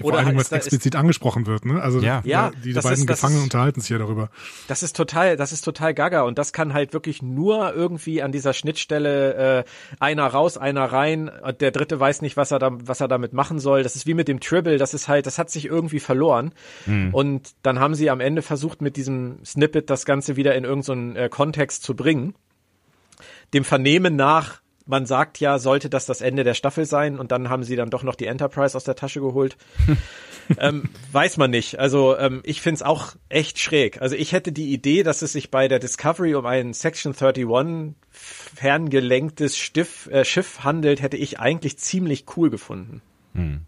Ja, 0.04 0.12
vor 0.12 0.20
allem, 0.20 0.38
was 0.38 0.52
explizit 0.52 0.96
angesprochen 0.96 1.48
wird, 1.48 1.66
ne? 1.66 1.82
Also 1.82 2.00
ja, 2.00 2.22
ja 2.26 2.52
die, 2.64 2.74
die 2.74 2.80
beiden 2.80 2.92
ist, 2.92 3.08
Gefangenen 3.08 3.42
ist, 3.42 3.46
unterhalten 3.46 3.82
sich 3.82 3.90
ja 3.90 3.98
darüber. 3.98 4.30
Das 4.68 4.84
ist 4.84 4.96
total, 4.96 5.38
das 5.38 5.52
ist 5.52 5.62
total 5.62 5.94
gaga 5.94 6.24
und 6.24 6.38
das 6.38 6.54
kann 6.54 6.74
halt 6.74 6.94
wirklich 6.94 7.22
nur 7.22 7.74
irgendwie 7.74 8.22
an 8.22 8.32
dieser 8.32 8.54
Schnittstelle 8.54 9.60
äh, 9.60 9.64
einer 10.00 10.28
raus, 10.28 10.58
einer 10.58 10.86
rein, 10.86 11.32
der 11.60 11.72
dritte 11.72 12.00
weiß 12.00 12.22
nicht, 12.22 12.38
was 12.38 12.52
er 12.52 12.60
da, 12.60 12.72
was 12.74 13.02
er 13.02 13.08
damit 13.08 13.34
machen 13.34 13.60
soll. 13.60 13.84
Das 13.84 13.96
ist 13.96 14.08
wie 14.08 14.14
mit 14.14 14.28
dem 14.28 14.40
Tribble, 14.40 14.78
das 14.78 14.94
ist 14.94 15.08
halt, 15.08 15.26
das 15.26 15.38
hat 15.38 15.50
sich 15.50 15.66
irgendwie 15.66 16.00
verloren. 16.00 16.54
Mhm. 16.86 17.14
Und 17.14 17.52
dann 17.64 17.80
haben 17.80 17.96
sie 17.96 18.10
am 18.10 18.20
Ende 18.20 18.42
versucht, 18.42 18.82
mit 18.82 18.98
diesem 18.98 19.44
Snippet 19.46 19.90
das 19.90 20.06
Ganze 20.06 20.36
wieder 20.36 20.56
in 20.56 20.64
irgendeinen 20.64 21.14
so 21.16 21.20
äh, 21.20 21.30
Kontext 21.30 21.84
zu 21.84 21.96
bringen. 21.96 22.36
Dem 23.54 23.64
Vernehmen 23.64 24.16
nach 24.16 24.62
man 24.86 25.06
sagt 25.06 25.40
ja, 25.40 25.60
sollte 25.60 25.90
das 25.90 26.06
das 26.06 26.22
Ende 26.22 26.44
der 26.44 26.54
Staffel 26.54 26.86
sein 26.86 27.20
und 27.20 27.32
dann 27.32 27.50
haben 27.50 27.64
sie 27.64 27.76
dann 27.76 27.90
doch 27.90 28.04
noch 28.04 28.16
die 28.16 28.26
Enterprise 28.26 28.76
aus 28.76 28.84
der 28.84 28.96
Tasche 28.96 29.22
geholt. 29.22 29.58
ähm, 30.58 30.90
weiß 31.12 31.38
man 31.38 31.52
nicht. 31.52 31.80
Also 31.80 32.18
ähm, 32.18 32.42
ich 32.44 32.62
find's 32.62 32.82
auch 32.82 33.16
echt 33.30 33.60
schräg. 33.60 34.02
Also 34.02 34.16
ich 34.16 34.32
hätte 34.32 34.52
die 34.52 34.74
Idee, 34.74 35.04
dass 35.04 35.22
es 35.22 35.34
sich 35.34 35.52
bei 35.52 35.68
der 35.68 35.80
Discovery 35.80 36.36
um 36.36 36.46
ein 36.46 36.74
Section 36.74 37.14
31 37.14 37.96
ferngelenktes 38.12 39.58
Stiff, 39.58 40.08
äh, 40.08 40.26
Schiff 40.26 40.64
handelt, 40.64 41.02
hätte 41.02 41.18
ich 41.18 41.40
eigentlich 41.40 41.78
ziemlich 41.78 42.26
cool 42.36 42.50
gefunden. 42.50 43.02
Hm. 43.34 43.62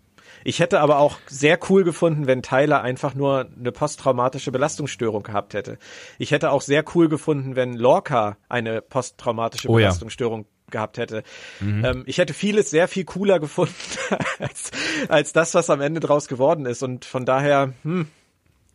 Ich 0.45 0.59
hätte 0.59 0.81
aber 0.81 0.97
auch 0.97 1.17
sehr 1.27 1.57
cool 1.69 1.85
gefunden, 1.85 2.27
wenn 2.27 2.43
Tyler 2.43 2.81
einfach 2.81 3.15
nur 3.15 3.47
eine 3.57 3.71
posttraumatische 3.71 4.51
Belastungsstörung 4.51 5.23
gehabt 5.23 5.53
hätte. 5.53 5.77
Ich 6.17 6.31
hätte 6.31 6.51
auch 6.51 6.61
sehr 6.61 6.83
cool 6.95 7.07
gefunden, 7.07 7.55
wenn 7.55 7.73
Lorca 7.73 8.37
eine 8.49 8.81
posttraumatische 8.81 9.69
oh, 9.69 9.75
Belastungsstörung 9.75 10.41
ja 10.41 10.47
gehabt 10.73 10.97
hätte. 10.97 11.23
Mhm. 11.61 11.85
Ähm, 11.85 12.03
ich 12.05 12.17
hätte 12.17 12.33
vieles 12.33 12.69
sehr 12.69 12.89
viel 12.89 13.05
cooler 13.05 13.39
gefunden 13.39 13.73
als, 14.39 14.71
als 15.07 15.31
das, 15.31 15.53
was 15.53 15.69
am 15.69 15.79
Ende 15.79 16.01
draus 16.01 16.27
geworden 16.27 16.65
ist. 16.65 16.83
Und 16.83 17.05
von 17.05 17.25
daher, 17.25 17.73
hm, 17.83 18.07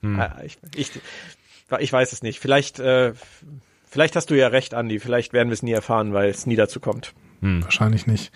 mhm. 0.01 0.19
äh, 0.19 0.47
ich, 0.47 0.59
ich, 0.75 0.91
ich 1.79 1.93
weiß 1.93 2.13
es 2.15 2.23
nicht. 2.23 2.41
Vielleicht, 2.41 2.79
äh, 2.79 3.13
vielleicht 3.87 4.17
hast 4.17 4.31
du 4.31 4.35
ja 4.35 4.49
recht, 4.49 4.73
Andi. 4.73 4.99
Vielleicht 4.99 5.35
werden 5.35 5.51
wir 5.51 5.55
es 5.55 5.63
nie 5.63 5.73
erfahren, 5.73 6.15
weil 6.15 6.31
es 6.31 6.47
nie 6.47 6.57
dazu 6.57 6.81
kommt. 6.81 7.13
Mhm. 7.43 7.63
Wahrscheinlich 7.63 8.07
nicht. 8.07 8.33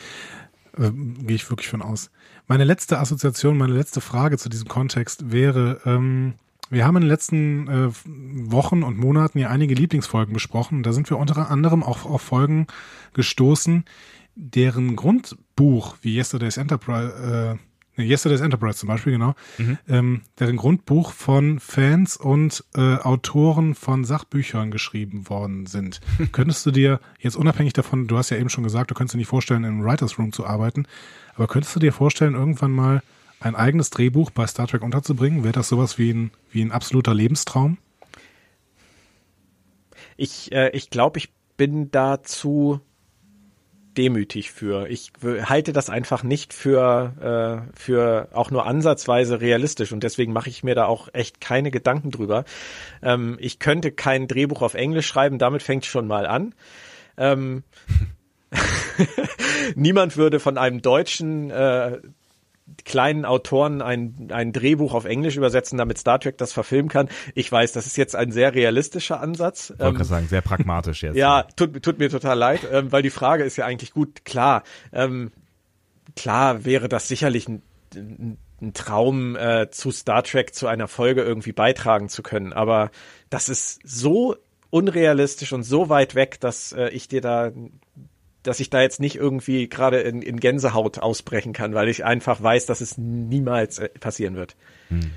Äh, 0.77 0.91
Gehe 0.91 1.37
ich 1.37 1.49
wirklich 1.49 1.69
von 1.69 1.81
aus. 1.81 2.11
Meine 2.47 2.65
letzte 2.65 2.99
Assoziation, 2.99 3.57
meine 3.57 3.73
letzte 3.73 4.01
Frage 4.01 4.37
zu 4.37 4.49
diesem 4.49 4.69
Kontext 4.69 5.33
wäre, 5.33 5.81
ähm, 5.87 6.35
wir 6.73 6.87
haben 6.87 6.97
in 6.97 7.03
den 7.03 7.09
letzten 7.09 7.68
äh, 7.68 7.91
Wochen 8.51 8.83
und 8.83 8.99
Monaten 8.99 9.39
ja 9.39 9.51
einige 9.51 9.75
Lieblingsfolgen 9.75 10.33
besprochen. 10.33 10.83
Da 10.83 10.93
sind 10.93 11.11
wir 11.11 11.18
unter 11.18 11.51
anderem 11.51 11.83
auch 11.83 12.07
auf 12.07 12.23
Folgen 12.23 12.66
gestoßen, 13.12 13.85
deren 14.35 14.97
Grundbuch, 14.97 15.97
wie 16.01 16.16
Yesterday's 16.16 16.57
Enterprise, 16.57 17.59
äh, 17.99 18.03
Yesterday's 18.03 18.41
Enterprise 18.41 18.79
zum 18.79 18.87
Beispiel, 18.87 19.12
genau, 19.12 19.35
mhm. 19.59 19.79
ähm, 19.87 20.20
deren 20.39 20.57
Grundbuch 20.57 21.12
von 21.12 21.61
Fans 21.61 22.16
und 22.16 22.64
äh, 22.75 22.97
Autoren 22.97 23.75
von 23.75 24.05
Sachbüchern 24.05 24.70
geschrieben 24.70 25.29
worden 25.29 25.66
sind. 25.66 26.01
könntest 26.33 26.64
du 26.64 26.70
dir, 26.70 27.01
jetzt 27.18 27.37
unabhängig 27.37 27.75
davon, 27.75 28.07
du 28.07 28.16
hast 28.16 28.31
ja 28.31 28.39
eben 28.39 28.49
schon 28.49 28.64
gesagt, 28.64 28.91
du 28.91 28.95
könntest 28.95 29.12
dir 29.12 29.18
nicht 29.18 29.29
vorstellen, 29.29 29.64
in 29.64 29.73
einem 29.73 29.85
Writers 29.85 30.18
Room 30.18 30.33
zu 30.33 30.47
arbeiten, 30.47 30.87
aber 31.35 31.49
könntest 31.49 31.77
du 31.77 31.81
dir 31.81 31.93
vorstellen, 31.93 32.35
irgendwann 32.35 32.73
mal 32.73 33.03
ein 33.43 33.57
eigenes 33.57 33.90
Drehbuch 33.90 34.30
bei 34.30 34.47
Star 34.47 34.66
Trek 34.66 34.82
unterzubringen? 34.82 35.45
Wäre 35.45 35.53
das 35.53 35.68
sowas 35.68 35.99
wie 35.99 36.12
ein, 36.12 36.30
wie 36.51 36.62
ein 36.62 36.72
absoluter 36.72 37.14
Lebenstraum? 37.14 37.78
Ich, 40.16 40.53
äh, 40.53 40.70
ich 40.70 40.90
glaube, 40.90 41.18
ich 41.18 41.32
bin 41.57 41.90
dazu 41.90 42.80
demütig 43.97 44.51
für. 44.53 44.88
Ich 44.88 45.12
halte 45.22 45.72
das 45.72 45.90
einfach 45.90 46.22
nicht 46.22 46.55
für, 46.55 47.66
äh, 47.68 47.78
für 47.78 48.28
auch 48.32 48.51
nur 48.51 48.66
ansatzweise 48.66 49.40
realistisch 49.40 49.93
und 49.93 50.03
deswegen 50.03 50.32
mache 50.32 50.49
ich 50.49 50.64
mir 50.64 50.74
da 50.74 50.86
auch 50.86 51.09
echt 51.12 51.40
keine 51.40 51.70
Gedanken 51.70 52.11
drüber. 52.11 52.45
Ähm, 53.03 53.36
ich 53.38 53.59
könnte 53.59 53.93
kein 53.93 54.28
Drehbuch 54.28 54.62
auf 54.62 54.74
Englisch 54.74 55.07
schreiben, 55.07 55.39
damit 55.39 55.62
fängt 55.62 55.85
schon 55.85 56.06
mal 56.06 56.27
an. 56.27 56.55
Ähm, 57.19 57.64
Niemand 59.74 60.16
würde 60.16 60.40
von 60.40 60.59
einem 60.59 60.82
Deutschen 60.82 61.51
äh, 61.51 61.98
kleinen 62.85 63.24
Autoren 63.24 63.82
ein, 63.82 64.28
ein 64.31 64.53
Drehbuch 64.53 64.94
auf 64.94 65.05
Englisch 65.05 65.36
übersetzen, 65.36 65.78
damit 65.78 65.99
Star 65.99 66.19
Trek 66.20 66.39
das 66.39 66.53
verfilmen 66.53 66.89
kann. 66.89 67.09
Ich 67.35 67.51
weiß, 67.51 67.73
das 67.73 67.86
ist 67.86 67.97
jetzt 67.97 68.16
ein 68.16 68.32
sehr 68.32 68.55
realistischer 68.55 69.20
Ansatz. 69.20 69.70
Ich 69.70 69.81
wollte 69.81 69.99
ähm, 69.99 70.05
sagen, 70.05 70.28
sehr 70.28 70.40
pragmatisch 70.40 71.03
jetzt. 71.03 71.16
ja, 71.16 71.44
tut, 71.57 71.82
tut 71.82 71.99
mir 71.99 72.11
total 72.11 72.39
leid, 72.39 72.61
ähm, 72.70 72.93
weil 72.93 73.03
die 73.03 73.11
Frage 73.11 73.44
ist 73.44 73.57
ja 73.57 73.66
eigentlich 73.66 73.93
gut, 73.93 74.24
klar, 74.24 74.62
ähm, 74.93 75.32
klar 76.16 76.65
wäre 76.65 76.89
das 76.89 77.09
sicherlich 77.09 77.49
ein, 77.49 77.62
ein 77.94 78.74
Traum, 78.74 79.36
äh, 79.36 79.70
zu 79.70 79.90
Star 79.90 80.23
Trek 80.23 80.55
zu 80.55 80.66
einer 80.66 80.89
Folge 80.89 81.23
irgendwie 81.23 81.53
beitragen 81.53 82.09
zu 82.09 82.23
können, 82.23 82.53
aber 82.53 82.90
das 83.31 83.49
ist 83.49 83.81
so 83.85 84.36
unrealistisch 84.70 85.53
und 85.53 85.65
so 85.65 85.90
weit 85.90 86.15
weg, 86.15 86.40
dass 86.40 86.73
äh, 86.73 86.89
ich 86.89 87.07
dir 87.07 87.20
da 87.20 87.53
dass 88.43 88.60
ich 88.60 88.70
da 88.70 88.81
jetzt 88.81 89.01
nicht 89.01 89.16
irgendwie 89.16 89.69
gerade 89.69 90.01
in, 90.01 90.23
in 90.23 90.40
Gänsehaut 90.40 90.98
ausbrechen 90.98 91.52
kann, 91.52 91.74
weil 91.74 91.89
ich 91.89 92.05
einfach 92.05 92.43
weiß, 92.43 92.66
dass 92.66 92.81
es 92.81 92.98
niemals 92.98 93.78
äh, 93.78 93.89
passieren 93.89 94.36
wird. 94.36 94.56
Hm. 94.89 95.10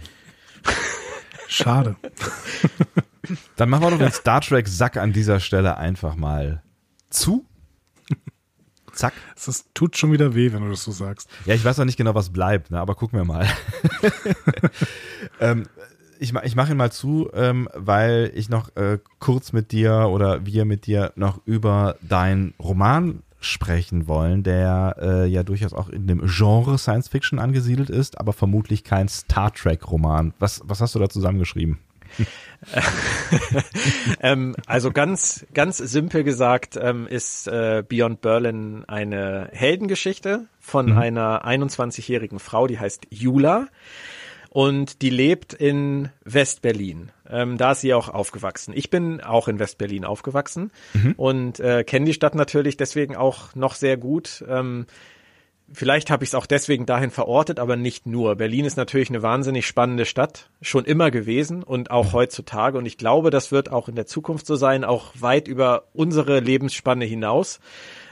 Schade. 1.48 1.96
Dann 3.56 3.70
machen 3.70 3.84
wir 3.84 3.92
doch 3.92 3.98
den 3.98 4.12
Star 4.12 4.42
Trek 4.42 4.68
Sack 4.68 4.98
an 4.98 5.14
dieser 5.14 5.40
Stelle 5.40 5.78
einfach 5.78 6.16
mal 6.16 6.62
zu. 7.10 7.46
Zack. 8.96 9.14
Das 9.34 9.66
tut 9.74 9.98
schon 9.98 10.12
wieder 10.12 10.36
weh, 10.36 10.54
wenn 10.54 10.64
du 10.64 10.70
das 10.70 10.84
so 10.84 10.92
sagst. 10.92 11.30
Ja, 11.46 11.54
ich 11.54 11.66
weiß 11.66 11.78
noch 11.78 11.86
nicht 11.86 11.98
genau, 11.98 12.16
was 12.16 12.32
bleibt, 12.32 12.72
ne, 12.72 12.80
aber 12.80 12.96
gucken 12.96 13.20
wir 13.20 13.26
mal. 13.26 13.48
ähm, 15.42 15.68
ich, 16.20 16.34
ich 16.44 16.56
mache 16.56 16.72
ihn 16.72 16.78
mal 16.78 16.92
zu, 16.92 17.30
ähm, 17.34 17.70
weil 17.74 18.32
ich 18.36 18.50
noch 18.50 18.76
äh, 18.76 19.00
kurz 19.20 19.54
mit 19.54 19.72
dir 19.72 20.10
oder 20.10 20.46
wir 20.46 20.66
mit 20.66 20.86
dir 20.86 21.14
noch 21.16 21.40
über 21.46 21.96
deinen 22.02 22.54
Roman 22.60 23.24
sprechen 23.40 24.08
wollen, 24.08 24.44
der 24.44 24.96
äh, 25.00 25.26
ja 25.28 25.44
durchaus 25.44 25.74
auch 25.74 25.90
in 25.90 26.08
dem 26.08 26.26
Genre 26.26 26.78
Science 26.78 27.08
Fiction 27.08 27.40
angesiedelt 27.40 27.90
ist, 27.90 28.20
aber 28.20 28.34
vermutlich 28.34 28.84
kein 28.84 29.08
Star 29.08 29.54
Trek 29.54 29.92
Roman. 29.92 30.34
Was, 30.40 30.62
was 30.66 30.82
hast 30.82 30.96
du 30.96 31.00
da 31.00 31.10
zusammengeschrieben? 31.10 31.80
ähm, 34.22 34.56
also 34.66 34.92
ganz, 34.92 35.46
ganz 35.54 35.78
simpel 35.78 36.24
gesagt 36.24 36.78
ähm, 36.82 37.08
ist 37.08 37.48
äh, 37.48 37.84
Beyond 37.88 38.22
Berlin 38.22 38.86
eine 38.88 39.50
Heldengeschichte 39.52 40.46
von 40.60 40.92
mhm. 40.92 40.98
einer 40.98 41.46
21-jährigen 41.46 42.40
Frau, 42.40 42.68
die 42.68 42.80
heißt 42.80 43.08
Jula. 43.10 43.68
Und 44.56 45.02
die 45.02 45.10
lebt 45.10 45.54
in 45.54 46.08
West-Berlin. 46.24 47.12
Ähm, 47.30 47.58
da 47.58 47.74
ist 47.74 47.82
sie 47.82 47.94
auch 47.94 48.08
aufgewachsen. 48.08 48.72
Ich 48.74 48.90
bin 48.90 49.20
auch 49.20 49.50
in 49.50 49.60
West-Berlin 49.60 50.06
aufgewachsen 50.06 50.72
mhm. 50.94 51.12
und 51.18 51.60
äh, 51.60 51.84
kenne 51.84 52.06
die 52.06 52.14
Stadt 52.14 52.36
natürlich 52.36 52.78
deswegen 52.78 53.18
auch 53.18 53.54
noch 53.54 53.76
sehr 53.76 53.98
gut. 53.98 54.46
Ähm, 54.48 54.86
vielleicht 55.74 56.10
habe 56.10 56.24
ich 56.24 56.30
es 56.30 56.36
auch 56.36 56.46
deswegen 56.46 56.86
dahin 56.86 57.12
verortet, 57.12 57.60
aber 57.60 57.76
nicht 57.76 58.06
nur. 58.06 58.38
Berlin 58.38 58.64
ist 58.64 58.78
natürlich 58.78 59.10
eine 59.10 59.22
wahnsinnig 59.22 59.68
spannende 59.68 60.06
Stadt, 60.06 60.50
schon 60.62 60.86
immer 60.86 61.12
gewesen 61.12 61.62
und 61.62 61.92
auch 61.92 62.14
heutzutage. 62.14 62.78
Und 62.78 62.86
ich 62.86 62.98
glaube, 62.98 63.32
das 63.32 63.52
wird 63.52 63.70
auch 63.74 63.90
in 63.90 63.96
der 63.96 64.06
Zukunft 64.06 64.46
so 64.46 64.56
sein, 64.56 64.86
auch 64.86 65.12
weit 65.20 65.50
über 65.50 65.90
unsere 65.92 66.40
Lebensspanne 66.40 67.04
hinaus. 67.04 67.60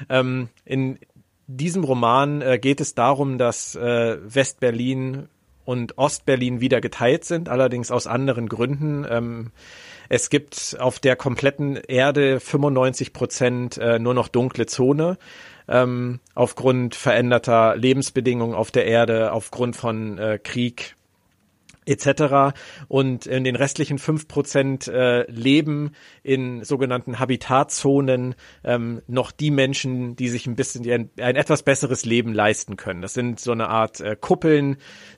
Ähm, 0.10 0.50
in 0.66 1.00
diesem 1.48 1.86
Roman 1.86 2.42
äh, 2.42 2.60
geht 2.60 2.82
es 2.82 2.96
darum, 2.96 3.38
dass 3.38 3.78
äh, 3.78 4.18
West-Berlin 4.22 5.30
und 5.66 5.98
Ostberlin 5.98 6.62
wieder 6.62 6.82
geteilt 6.82 7.26
sind, 7.26 7.50
allerdings 7.50 7.92
aus 7.92 8.08
anderen 8.08 8.48
Gründen. 8.50 9.06
Ähm, 9.10 9.52
es 10.10 10.30
gibt 10.30 10.78
auf 10.80 11.00
der 11.00 11.16
kompletten 11.16 11.76
Erde 11.76 12.40
95 12.40 13.14
Prozent 13.14 13.78
äh, 13.78 14.00
nur 14.00 14.14
noch 14.14 14.28
dunkle 14.28 14.66
Zone. 14.66 15.18
Ähm, 15.68 16.20
aufgrund 16.36 16.96
veränderter 16.96 17.76
Lebensbedingungen 17.78 18.54
auf 18.54 18.70
der 18.70 18.86
Erde, 18.86 19.32
aufgrund 19.32 19.78
von 19.78 20.18
äh, 20.18 20.38
Krieg, 20.44 20.96
etc. 21.86 22.56
Und 22.88 23.26
in 23.26 23.44
den 23.44 23.56
restlichen 23.56 24.00
fünf 24.00 24.28
Prozent 24.28 24.88
äh, 24.88 25.30
leben 25.32 25.92
in 26.24 26.64
sogenannten 26.64 27.20
Habitatzonen 27.20 28.36
ähm, 28.64 29.02
noch 29.08 29.32
die 29.32 29.52
Menschen, 29.52 30.16
die 30.16 30.30
sich 30.30 30.48
ein 30.48 30.56
bisschen 30.56 30.90
ein, 30.90 31.10
ein, 31.20 31.36
etwas 31.36 31.64
besseres 31.64 32.06
Leben 32.06 32.34
leisten 32.34 32.78
können. 32.78 33.02
Das 33.02 33.14
sind 33.14 33.40
so 33.40 33.52
eine 33.52 33.70
Art 33.70 34.00
äh, 34.00 34.16
Kuppeln, 34.20 34.78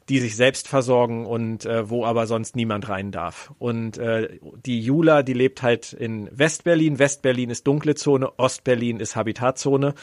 die 0.10 0.20
sich 0.20 0.36
selbst 0.36 0.68
versorgen 0.68 1.26
und 1.26 1.66
äh, 1.66 1.90
wo 1.90 2.06
aber 2.06 2.28
sonst 2.28 2.56
niemand 2.56 2.90
rein 2.90 3.12
darf. 3.12 3.54
Und 3.58 3.98
äh, 3.98 4.40
die 4.66 4.80
Jula, 4.80 5.24
die 5.24 5.34
lebt 5.34 5.62
halt 5.62 5.94
in 5.94 6.30
Westberlin. 6.32 7.00
Westberlin 7.00 7.50
ist 7.50 7.66
dunkle 7.68 7.96
Zone, 7.96 8.32
Ostberlin 8.38 9.00
ist 9.00 9.16
Habitatzone. 9.16 9.94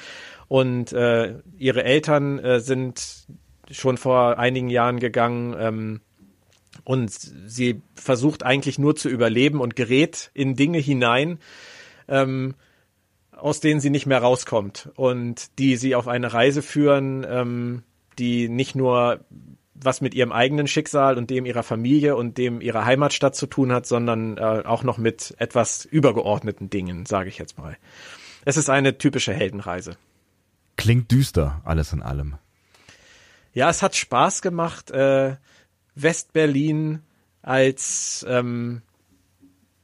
Und 0.48 0.92
äh, 0.92 1.36
ihre 1.56 1.84
Eltern 1.84 2.38
äh, 2.38 2.60
sind 2.60 3.26
schon 3.70 3.96
vor 3.96 4.38
einigen 4.38 4.68
Jahren 4.68 4.98
gegangen. 4.98 5.56
Ähm, 5.58 6.00
und 6.84 7.10
sie 7.10 7.82
versucht 7.94 8.42
eigentlich 8.42 8.78
nur 8.78 8.96
zu 8.96 9.08
überleben 9.08 9.60
und 9.60 9.76
gerät 9.76 10.30
in 10.34 10.56
Dinge 10.56 10.78
hinein, 10.78 11.38
ähm, 12.08 12.54
aus 13.30 13.60
denen 13.60 13.80
sie 13.80 13.90
nicht 13.90 14.06
mehr 14.06 14.20
rauskommt 14.20 14.90
und 14.96 15.58
die 15.58 15.76
sie 15.76 15.94
auf 15.94 16.08
eine 16.08 16.32
Reise 16.32 16.62
führen, 16.62 17.26
ähm, 17.28 17.82
die 18.18 18.48
nicht 18.48 18.74
nur 18.74 19.24
was 19.74 20.00
mit 20.00 20.14
ihrem 20.14 20.32
eigenen 20.32 20.66
Schicksal 20.66 21.18
und 21.18 21.30
dem 21.30 21.44
ihrer 21.44 21.62
Familie 21.62 22.16
und 22.16 22.38
dem 22.38 22.60
ihrer 22.60 22.84
Heimatstadt 22.84 23.34
zu 23.34 23.46
tun 23.46 23.72
hat, 23.72 23.86
sondern 23.86 24.36
äh, 24.36 24.62
auch 24.64 24.84
noch 24.84 24.98
mit 24.98 25.34
etwas 25.38 25.84
übergeordneten 25.84 26.70
Dingen, 26.70 27.06
sage 27.06 27.28
ich 27.28 27.38
jetzt 27.38 27.58
mal. 27.58 27.76
Es 28.44 28.56
ist 28.56 28.70
eine 28.70 28.98
typische 28.98 29.32
Heldenreise. 29.32 29.96
Klingt 30.76 31.10
düster, 31.10 31.60
alles 31.64 31.92
in 31.92 32.02
allem. 32.02 32.36
Ja, 33.54 33.68
es 33.70 33.82
hat 33.82 33.96
Spaß 33.96 34.42
gemacht. 34.42 34.90
Äh, 34.90 35.36
Westberlin 35.94 37.00
als 37.42 38.24
ähm, 38.28 38.82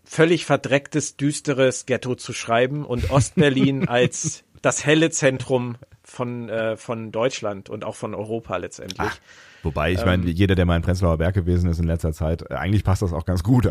völlig 0.04 0.46
verdrecktes, 0.46 1.16
düsteres 1.16 1.86
Ghetto 1.86 2.14
zu 2.14 2.32
schreiben 2.32 2.84
und 2.84 3.10
Ostberlin 3.10 3.88
als 3.88 4.44
das 4.62 4.86
helle 4.86 5.10
Zentrum 5.10 5.76
von, 6.02 6.48
äh, 6.48 6.76
von 6.76 7.12
Deutschland 7.12 7.68
und 7.68 7.84
auch 7.84 7.94
von 7.94 8.14
Europa 8.14 8.56
letztendlich. 8.56 9.00
Ach, 9.00 9.18
wobei, 9.62 9.92
ich 9.92 10.00
ähm, 10.00 10.06
meine, 10.06 10.30
jeder, 10.30 10.54
der 10.54 10.64
mal 10.64 10.76
in 10.76 10.82
Prenzlauer 10.82 11.18
Berg 11.18 11.34
gewesen 11.34 11.68
ist 11.70 11.78
in 11.78 11.86
letzter 11.86 12.12
Zeit, 12.12 12.42
äh, 12.50 12.54
eigentlich 12.54 12.84
passt 12.84 13.02
das 13.02 13.12
auch 13.12 13.26
ganz 13.26 13.42
gut. 13.42 13.66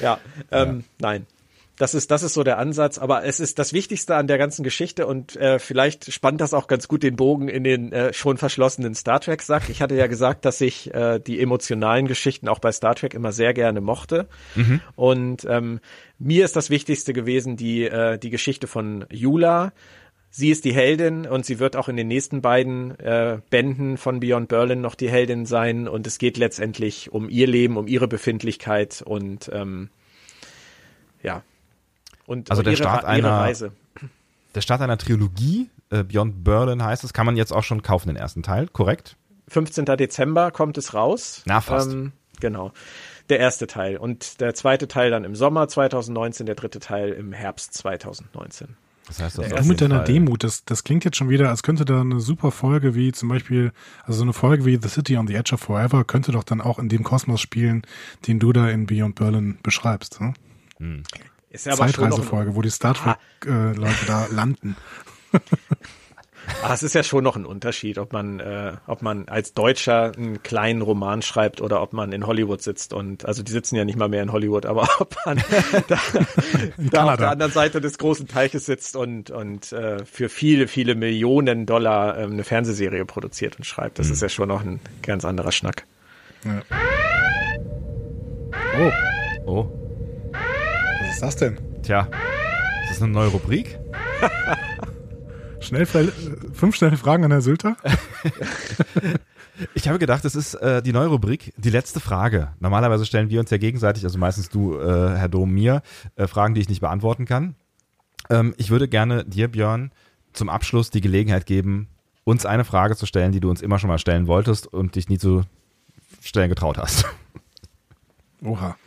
ja, 0.00 0.18
ähm, 0.50 0.80
ja, 0.80 0.84
nein. 0.98 1.26
Das 1.80 1.94
ist, 1.94 2.10
das 2.10 2.22
ist 2.22 2.34
so 2.34 2.44
der 2.44 2.58
Ansatz. 2.58 2.98
Aber 2.98 3.24
es 3.24 3.40
ist 3.40 3.58
das 3.58 3.72
Wichtigste 3.72 4.14
an 4.14 4.26
der 4.26 4.36
ganzen 4.36 4.62
Geschichte 4.62 5.06
und 5.06 5.36
äh, 5.36 5.58
vielleicht 5.58 6.12
spannt 6.12 6.42
das 6.42 6.52
auch 6.52 6.66
ganz 6.66 6.88
gut 6.88 7.02
den 7.02 7.16
Bogen 7.16 7.48
in 7.48 7.64
den 7.64 7.90
äh, 7.90 8.12
schon 8.12 8.36
verschlossenen 8.36 8.94
Star 8.94 9.18
Trek 9.18 9.40
Sack. 9.40 9.70
Ich 9.70 9.80
hatte 9.80 9.94
ja 9.94 10.06
gesagt, 10.06 10.44
dass 10.44 10.60
ich 10.60 10.92
äh, 10.92 11.18
die 11.20 11.40
emotionalen 11.40 12.06
Geschichten 12.06 12.48
auch 12.48 12.58
bei 12.58 12.70
Star 12.70 12.94
Trek 12.96 13.14
immer 13.14 13.32
sehr 13.32 13.54
gerne 13.54 13.80
mochte. 13.80 14.28
Mhm. 14.56 14.82
Und 14.94 15.46
ähm, 15.48 15.80
mir 16.18 16.44
ist 16.44 16.54
das 16.54 16.68
Wichtigste 16.68 17.14
gewesen 17.14 17.56
die 17.56 17.84
äh, 17.84 18.18
die 18.18 18.28
Geschichte 18.28 18.66
von 18.66 19.06
Yula. 19.10 19.72
Sie 20.28 20.50
ist 20.50 20.66
die 20.66 20.74
Heldin 20.74 21.24
und 21.24 21.46
sie 21.46 21.60
wird 21.60 21.76
auch 21.76 21.88
in 21.88 21.96
den 21.96 22.08
nächsten 22.08 22.42
beiden 22.42 22.90
äh, 23.00 23.38
Bänden 23.48 23.96
von 23.96 24.20
Beyond 24.20 24.48
Berlin 24.48 24.82
noch 24.82 24.96
die 24.96 25.08
Heldin 25.08 25.46
sein. 25.46 25.88
Und 25.88 26.06
es 26.06 26.18
geht 26.18 26.36
letztendlich 26.36 27.10
um 27.10 27.30
ihr 27.30 27.46
Leben, 27.46 27.78
um 27.78 27.86
ihre 27.86 28.06
Befindlichkeit 28.06 29.00
und 29.00 29.50
ähm, 29.54 29.88
ja, 31.22 31.42
und 32.30 32.50
also 32.50 32.62
der 32.62 32.72
ihre, 32.72 32.82
Start 32.82 33.04
einer, 33.04 33.30
Reise. 33.30 33.72
Der 34.54 34.60
Start 34.60 34.80
einer 34.80 34.96
Trilogie, 34.96 35.68
äh, 35.90 36.04
Beyond 36.04 36.44
Berlin 36.44 36.82
heißt 36.82 37.02
es, 37.02 37.12
kann 37.12 37.26
man 37.26 37.36
jetzt 37.36 37.52
auch 37.52 37.64
schon 37.64 37.82
kaufen, 37.82 38.08
den 38.08 38.16
ersten 38.16 38.44
Teil, 38.44 38.68
korrekt? 38.68 39.16
15. 39.48 39.84
Dezember 39.84 40.52
kommt 40.52 40.78
es 40.78 40.94
raus. 40.94 41.42
Na, 41.44 41.60
fast. 41.60 41.90
Ähm, 41.90 42.12
genau. 42.38 42.72
Der 43.30 43.40
erste 43.40 43.66
Teil. 43.66 43.96
Und 43.96 44.40
der 44.40 44.54
zweite 44.54 44.86
Teil 44.86 45.10
dann 45.10 45.24
im 45.24 45.34
Sommer 45.34 45.66
2019, 45.66 46.46
der 46.46 46.54
dritte 46.54 46.78
Teil 46.78 47.10
im 47.10 47.32
Herbst 47.32 47.74
2019. 47.74 48.76
Das 49.08 49.18
heißt, 49.18 49.38
das 49.38 49.48
du 49.48 49.64
mit 49.64 49.80
deiner 49.80 49.96
Fall. 49.96 50.04
Demut, 50.04 50.44
das, 50.44 50.64
das 50.64 50.84
klingt 50.84 51.04
jetzt 51.04 51.16
schon 51.16 51.30
wieder, 51.30 51.48
als 51.48 51.64
könnte 51.64 51.84
da 51.84 52.00
eine 52.00 52.20
super 52.20 52.52
Folge 52.52 52.94
wie 52.94 53.10
zum 53.10 53.28
Beispiel, 53.28 53.72
also 54.04 54.18
so 54.18 54.22
eine 54.22 54.32
Folge 54.32 54.64
wie 54.64 54.78
The 54.80 54.88
City 54.88 55.16
on 55.16 55.26
the 55.26 55.34
Edge 55.34 55.52
of 55.52 55.60
Forever 55.60 56.04
könnte 56.04 56.30
doch 56.30 56.44
dann 56.44 56.60
auch 56.60 56.78
in 56.78 56.88
dem 56.88 57.02
Kosmos 57.02 57.40
spielen, 57.40 57.82
den 58.28 58.38
du 58.38 58.52
da 58.52 58.68
in 58.68 58.86
Beyond 58.86 59.16
Berlin 59.16 59.58
beschreibst. 59.64 60.20
Ne? 60.20 60.34
Hm. 60.78 61.02
Ist 61.50 61.66
ja 61.66 61.74
Zeitreisefolge, 61.74 62.54
wo 62.54 62.62
die 62.62 62.70
Star 62.70 62.94
Trek-Leute 62.94 63.80
äh, 63.80 64.06
da 64.06 64.26
landen. 64.30 64.76
Ah, 66.62 66.74
es 66.74 66.82
ist 66.82 66.94
ja 66.94 67.02
schon 67.02 67.24
noch 67.24 67.36
ein 67.36 67.46
Unterschied, 67.46 67.98
ob 67.98 68.12
man, 68.12 68.40
äh, 68.40 68.72
ob 68.86 69.02
man 69.02 69.28
als 69.28 69.54
Deutscher 69.54 70.12
einen 70.16 70.42
kleinen 70.42 70.82
Roman 70.82 71.22
schreibt 71.22 71.60
oder 71.60 71.80
ob 71.80 71.92
man 71.92 72.12
in 72.12 72.26
Hollywood 72.26 72.62
sitzt 72.62 72.92
und 72.92 73.24
also 73.24 73.42
die 73.42 73.52
sitzen 73.52 73.76
ja 73.76 73.84
nicht 73.84 73.98
mal 73.98 74.08
mehr 74.08 74.22
in 74.22 74.32
Hollywood, 74.32 74.66
aber 74.66 74.88
ob 74.98 75.16
man 75.24 75.42
da, 75.88 75.98
da 76.78 77.04
auf 77.04 77.16
der 77.18 77.30
anderen 77.30 77.52
Seite 77.52 77.80
des 77.80 77.98
großen 77.98 78.28
Teiches 78.28 78.66
sitzt 78.66 78.96
und 78.96 79.30
und 79.30 79.72
äh, 79.72 80.04
für 80.04 80.28
viele 80.28 80.68
viele 80.68 80.94
Millionen 80.94 81.66
Dollar 81.66 82.18
äh, 82.18 82.22
eine 82.24 82.44
Fernsehserie 82.44 83.04
produziert 83.04 83.56
und 83.56 83.64
schreibt, 83.64 83.98
das 83.98 84.08
mhm. 84.08 84.12
ist 84.14 84.22
ja 84.22 84.28
schon 84.28 84.48
noch 84.48 84.62
ein 84.62 84.80
ganz 85.02 85.24
anderer 85.24 85.52
Schnack. 85.52 85.84
Ja. 86.44 86.62
Oh. 88.78 88.90
Oh. 89.46 89.79
Was 91.20 91.34
ist 91.34 91.42
das 91.42 91.50
denn? 91.50 91.82
Tja, 91.82 92.08
ist 92.84 92.92
das 92.92 93.02
eine 93.02 93.12
neue 93.12 93.28
Rubrik? 93.28 93.78
Schnell, 95.60 95.84
fünf 95.84 96.76
schnelle 96.76 96.96
Fragen 96.96 97.24
an 97.24 97.30
Herr 97.30 97.42
Sülter. 97.42 97.76
Ich 99.74 99.88
habe 99.88 99.98
gedacht, 99.98 100.24
das 100.24 100.34
ist 100.34 100.54
äh, 100.54 100.80
die 100.80 100.94
neue 100.94 101.08
Rubrik, 101.08 101.52
die 101.58 101.68
letzte 101.68 102.00
Frage. 102.00 102.54
Normalerweise 102.60 103.04
stellen 103.04 103.28
wir 103.28 103.40
uns 103.40 103.50
ja 103.50 103.58
gegenseitig, 103.58 104.04
also 104.04 104.18
meistens 104.18 104.48
du, 104.48 104.80
äh, 104.80 105.18
Herr 105.18 105.28
Dom, 105.28 105.52
mir, 105.52 105.82
äh, 106.16 106.26
Fragen, 106.26 106.54
die 106.54 106.62
ich 106.62 106.70
nicht 106.70 106.80
beantworten 106.80 107.26
kann. 107.26 107.56
Ähm, 108.30 108.54
ich 108.56 108.70
würde 108.70 108.88
gerne 108.88 109.22
dir, 109.26 109.48
Björn, 109.48 109.92
zum 110.32 110.48
Abschluss 110.48 110.88
die 110.88 111.02
Gelegenheit 111.02 111.44
geben, 111.44 111.88
uns 112.24 112.46
eine 112.46 112.64
Frage 112.64 112.96
zu 112.96 113.04
stellen, 113.04 113.32
die 113.32 113.40
du 113.40 113.50
uns 113.50 113.60
immer 113.60 113.78
schon 113.78 113.88
mal 113.88 113.98
stellen 113.98 114.26
wolltest 114.28 114.66
und 114.66 114.94
dich 114.94 115.10
nie 115.10 115.18
zu 115.18 115.42
stellen 116.22 116.48
getraut 116.48 116.78
hast. 116.78 117.04
Oha. 118.42 118.78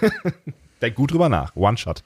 Denk 0.82 0.96
gut 0.96 1.12
drüber 1.12 1.28
nach. 1.28 1.54
One 1.54 1.76
Shot. 1.76 2.02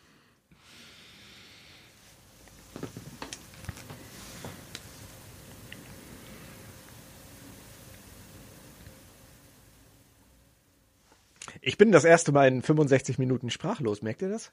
Ich 11.62 11.78
bin 11.78 11.90
das 11.90 12.05
erste 12.05 12.31
Mal 12.31 12.47
in 12.47 12.62
65 12.62 13.19
Minuten 13.19 13.51
sprachlos. 13.51 14.01
Merkt 14.01 14.23
ihr 14.23 14.28
das? 14.28 14.53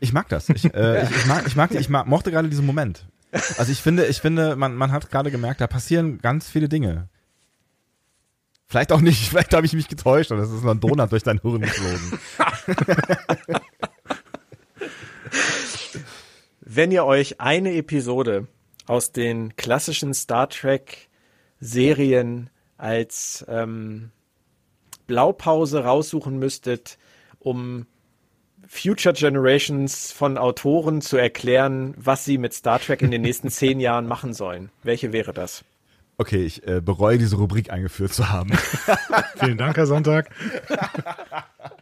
Ich 0.00 0.14
mag 0.14 0.30
das. 0.30 0.48
Ich, 0.48 0.72
äh, 0.72 1.02
ich, 1.10 1.10
ich, 1.10 1.26
mag, 1.26 1.46
ich, 1.46 1.56
mag, 1.56 1.74
ich 1.74 1.88
mag, 1.90 2.06
mochte 2.06 2.30
gerade 2.30 2.48
diesen 2.48 2.64
Moment. 2.64 3.04
Also 3.58 3.70
ich 3.70 3.82
finde, 3.82 4.06
ich 4.06 4.20
finde, 4.20 4.56
man, 4.56 4.74
man 4.74 4.90
hat 4.90 5.10
gerade 5.10 5.30
gemerkt, 5.30 5.60
da 5.60 5.66
passieren 5.66 6.18
ganz 6.18 6.48
viele 6.48 6.70
Dinge. 6.70 7.08
Vielleicht 8.66 8.92
auch 8.92 9.00
nicht, 9.00 9.28
vielleicht 9.30 9.52
habe 9.52 9.66
ich 9.66 9.72
mich 9.72 9.88
getäuscht 9.88 10.30
und 10.30 10.38
es 10.38 10.50
ist 10.50 10.62
nur 10.62 10.72
ein 10.72 10.80
Donut 10.80 11.12
durch 11.12 11.22
dein 11.22 11.38
Hirn 11.40 11.60
geflogen. 11.60 12.18
Wenn 16.60 16.92
ihr 16.92 17.04
euch 17.04 17.40
eine 17.40 17.74
Episode 17.74 18.46
aus 18.86 19.12
den 19.12 19.56
klassischen 19.56 20.14
Star 20.14 20.48
Trek 20.48 21.08
Serien 21.60 22.50
als 22.76 23.44
ähm, 23.48 24.10
Blaupause 25.06 25.84
raussuchen 25.84 26.38
müsstet, 26.38 26.98
um 27.38 27.86
Future 28.66 29.14
Generations 29.14 30.12
von 30.12 30.36
Autoren 30.36 31.00
zu 31.00 31.16
erklären, 31.16 31.94
was 31.96 32.24
sie 32.24 32.36
mit 32.38 32.52
Star 32.52 32.78
Trek 32.78 33.00
in 33.02 33.10
den 33.10 33.22
nächsten 33.22 33.50
zehn 33.50 33.80
Jahren 33.80 34.06
machen 34.06 34.34
sollen, 34.34 34.70
welche 34.82 35.12
wäre 35.12 35.32
das? 35.32 35.64
Okay, 36.18 36.44
ich 36.44 36.66
äh, 36.66 36.80
bereue 36.80 37.16
diese 37.16 37.36
Rubrik 37.36 37.70
eingeführt 37.70 38.12
zu 38.12 38.28
haben. 38.28 38.50
Vielen 39.36 39.56
Dank, 39.56 39.76
Herr 39.76 39.86
Sonntag. 39.86 40.30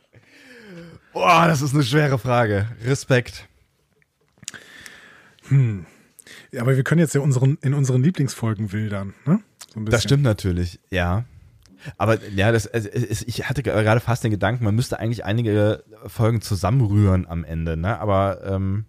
Boah, 1.16 1.46
das 1.46 1.62
ist 1.62 1.72
eine 1.72 1.82
schwere 1.82 2.18
Frage. 2.18 2.68
Respekt. 2.84 3.48
Hm. 5.48 5.86
Ja, 6.52 6.60
aber 6.60 6.76
wir 6.76 6.84
können 6.84 6.98
jetzt 6.98 7.14
ja 7.14 7.22
unseren, 7.22 7.56
in 7.62 7.72
unseren 7.72 8.02
Lieblingsfolgen 8.02 8.70
wildern, 8.70 9.14
ne? 9.24 9.40
So 9.72 9.80
das 9.80 10.02
stimmt 10.02 10.24
natürlich, 10.24 10.78
ja. 10.90 11.24
Aber 11.96 12.22
ja, 12.34 12.52
das, 12.52 12.66
also, 12.66 12.90
ich 12.92 13.48
hatte 13.48 13.62
gerade 13.62 14.00
fast 14.00 14.24
den 14.24 14.30
Gedanken, 14.30 14.62
man 14.62 14.74
müsste 14.74 14.98
eigentlich 15.00 15.24
einige 15.24 15.84
Folgen 16.06 16.42
zusammenrühren 16.42 17.26
am 17.26 17.44
Ende, 17.44 17.78
ne? 17.78 17.98
Aber 17.98 18.44
ähm, 18.44 18.84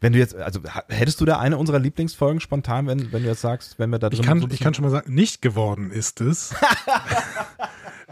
wenn 0.00 0.12
du 0.12 0.18
jetzt, 0.18 0.34
also 0.34 0.58
hättest 0.88 1.20
du 1.20 1.24
da 1.24 1.38
eine 1.38 1.56
unserer 1.56 1.78
Lieblingsfolgen 1.78 2.40
spontan, 2.40 2.88
wenn, 2.88 3.12
wenn 3.12 3.22
du 3.22 3.28
jetzt 3.28 3.42
sagst, 3.42 3.78
wenn 3.78 3.90
wir 3.90 4.00
da 4.00 4.08
drin 4.08 4.18
ich 4.18 4.26
kann, 4.26 4.40
so 4.40 4.48
ich 4.50 4.58
kann 4.58 4.74
schon 4.74 4.86
mal 4.86 4.90
sagen, 4.90 5.14
nicht 5.14 5.40
geworden 5.40 5.92
ist 5.92 6.20
es. 6.20 6.52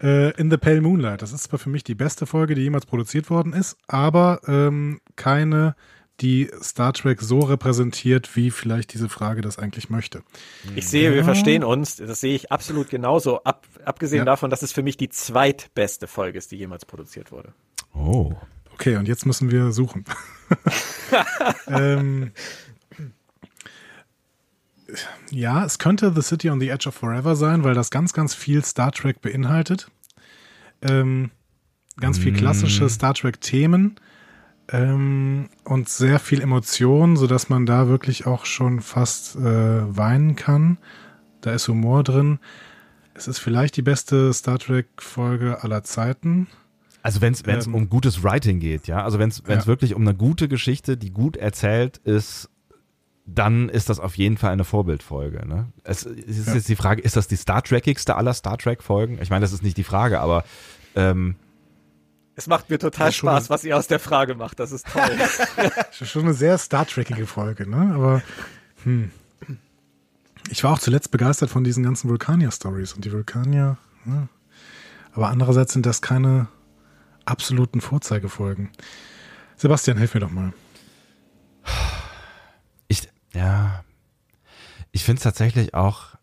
äh, 0.02 0.30
In 0.40 0.50
the 0.50 0.56
Pale 0.56 0.80
Moonlight. 0.80 1.22
Das 1.22 1.32
ist 1.32 1.44
zwar 1.44 1.58
für 1.58 1.70
mich 1.70 1.84
die 1.84 1.94
beste 1.94 2.26
Folge, 2.26 2.54
die 2.54 2.62
jemals 2.62 2.86
produziert 2.86 3.30
worden 3.30 3.52
ist, 3.52 3.76
aber 3.86 4.40
ähm, 4.46 5.00
keine, 5.16 5.74
die 6.20 6.50
Star 6.62 6.92
Trek 6.92 7.20
so 7.20 7.40
repräsentiert, 7.40 8.34
wie 8.36 8.50
vielleicht 8.50 8.92
diese 8.92 9.08
Frage 9.08 9.40
das 9.40 9.58
eigentlich 9.58 9.88
möchte. 9.88 10.22
Ich 10.74 10.88
sehe, 10.88 11.14
wir 11.14 11.24
verstehen 11.24 11.62
uns. 11.62 11.96
Das 11.96 12.20
sehe 12.20 12.34
ich 12.34 12.50
absolut 12.50 12.90
genauso. 12.90 13.42
Ab, 13.44 13.66
abgesehen 13.84 14.20
ja. 14.20 14.24
davon, 14.24 14.50
dass 14.50 14.62
es 14.62 14.72
für 14.72 14.82
mich 14.82 14.96
die 14.96 15.08
zweitbeste 15.08 16.06
Folge 16.06 16.38
ist, 16.38 16.50
die 16.50 16.56
jemals 16.56 16.84
produziert 16.84 17.30
wurde. 17.30 17.52
Oh. 17.94 18.34
Okay, 18.74 18.96
und 18.96 19.08
jetzt 19.08 19.26
müssen 19.26 19.50
wir 19.50 19.72
suchen. 19.72 20.04
ähm, 21.66 22.32
ja, 25.30 25.64
es 25.64 25.78
könnte 25.78 26.12
The 26.14 26.22
City 26.22 26.50
on 26.50 26.60
the 26.60 26.68
Edge 26.68 26.88
of 26.88 26.94
Forever 26.94 27.36
sein, 27.36 27.64
weil 27.64 27.74
das 27.74 27.90
ganz, 27.90 28.12
ganz 28.12 28.34
viel 28.34 28.64
Star 28.64 28.92
Trek 28.92 29.20
beinhaltet. 29.20 29.90
Ähm, 30.82 31.30
ganz 32.00 32.18
viel 32.18 32.32
klassische 32.32 32.84
mm. 32.84 32.88
Star 32.88 33.14
Trek-Themen 33.14 33.96
ähm, 34.70 35.48
und 35.64 35.88
sehr 35.88 36.18
viel 36.18 36.40
Emotion, 36.40 37.16
sodass 37.16 37.48
man 37.48 37.66
da 37.66 37.88
wirklich 37.88 38.26
auch 38.26 38.44
schon 38.44 38.80
fast 38.80 39.36
äh, 39.36 39.40
weinen 39.96 40.36
kann. 40.36 40.78
Da 41.40 41.52
ist 41.52 41.68
Humor 41.68 42.04
drin. 42.04 42.38
Es 43.14 43.28
ist 43.28 43.38
vielleicht 43.38 43.76
die 43.76 43.82
beste 43.82 44.32
Star 44.32 44.58
Trek-Folge 44.58 45.62
aller 45.62 45.82
Zeiten. 45.82 46.46
Also 47.02 47.20
wenn 47.20 47.32
es 47.32 47.66
ähm, 47.66 47.74
um 47.74 47.88
gutes 47.88 48.22
Writing 48.22 48.60
geht, 48.60 48.86
ja, 48.86 49.02
also 49.02 49.18
wenn 49.18 49.30
es 49.30 49.42
ja. 49.46 49.66
wirklich 49.66 49.94
um 49.94 50.02
eine 50.02 50.14
gute 50.14 50.48
Geschichte, 50.48 50.96
die 50.96 51.10
gut 51.10 51.36
erzählt 51.36 51.98
ist, 51.98 52.50
dann 53.34 53.68
ist 53.68 53.90
das 53.90 54.00
auf 54.00 54.16
jeden 54.16 54.38
Fall 54.38 54.52
eine 54.52 54.64
Vorbildfolge. 54.64 55.46
Ne? 55.46 55.66
Es, 55.84 56.06
es 56.06 56.38
ist 56.38 56.48
ja. 56.48 56.54
jetzt 56.54 56.68
die 56.68 56.76
Frage, 56.76 57.02
ist 57.02 57.16
das 57.16 57.28
die 57.28 57.36
Star 57.36 57.62
Trekigste 57.62 58.16
aller 58.16 58.32
Star 58.32 58.56
Trek 58.56 58.82
Folgen? 58.82 59.18
Ich 59.20 59.30
meine, 59.30 59.42
das 59.42 59.52
ist 59.52 59.62
nicht 59.62 59.76
die 59.76 59.84
Frage, 59.84 60.20
aber 60.20 60.44
ähm, 60.96 61.36
es 62.38 62.46
macht 62.46 62.70
mir 62.70 62.78
total 62.78 63.10
Spaß, 63.10 63.50
was 63.50 63.64
ihr 63.64 63.76
aus 63.76 63.88
der 63.88 63.98
Frage 63.98 64.36
macht. 64.36 64.60
Das 64.60 64.72
ist 64.72 64.86
toll. 64.86 65.10
das 65.56 66.00
ist 66.00 66.08
schon 66.08 66.22
eine 66.22 66.34
sehr 66.34 66.56
Star 66.56 66.86
Trekige 66.86 67.26
Folge, 67.26 67.68
ne? 67.68 67.92
Aber 67.94 68.22
hm. 68.84 69.10
ich 70.48 70.64
war 70.64 70.72
auch 70.72 70.78
zuletzt 70.78 71.10
begeistert 71.10 71.50
von 71.50 71.64
diesen 71.64 71.82
ganzen 71.82 72.08
Vulkanier-Stories 72.08 72.92
und 72.92 73.04
die 73.04 73.12
Vulkanier. 73.12 73.76
Ne? 74.04 74.28
Aber 75.12 75.28
andererseits 75.28 75.72
sind 75.72 75.84
das 75.84 76.00
keine 76.00 76.46
absoluten 77.24 77.80
Vorzeigefolgen. 77.80 78.70
Sebastian, 79.56 79.98
hilf 79.98 80.14
mir 80.14 80.20
doch 80.20 80.30
mal. 80.30 80.52
Ja, 83.34 83.84
ich 84.92 85.04
finde 85.04 85.18
es 85.18 85.24
tatsächlich 85.24 85.74
auch 85.74 86.16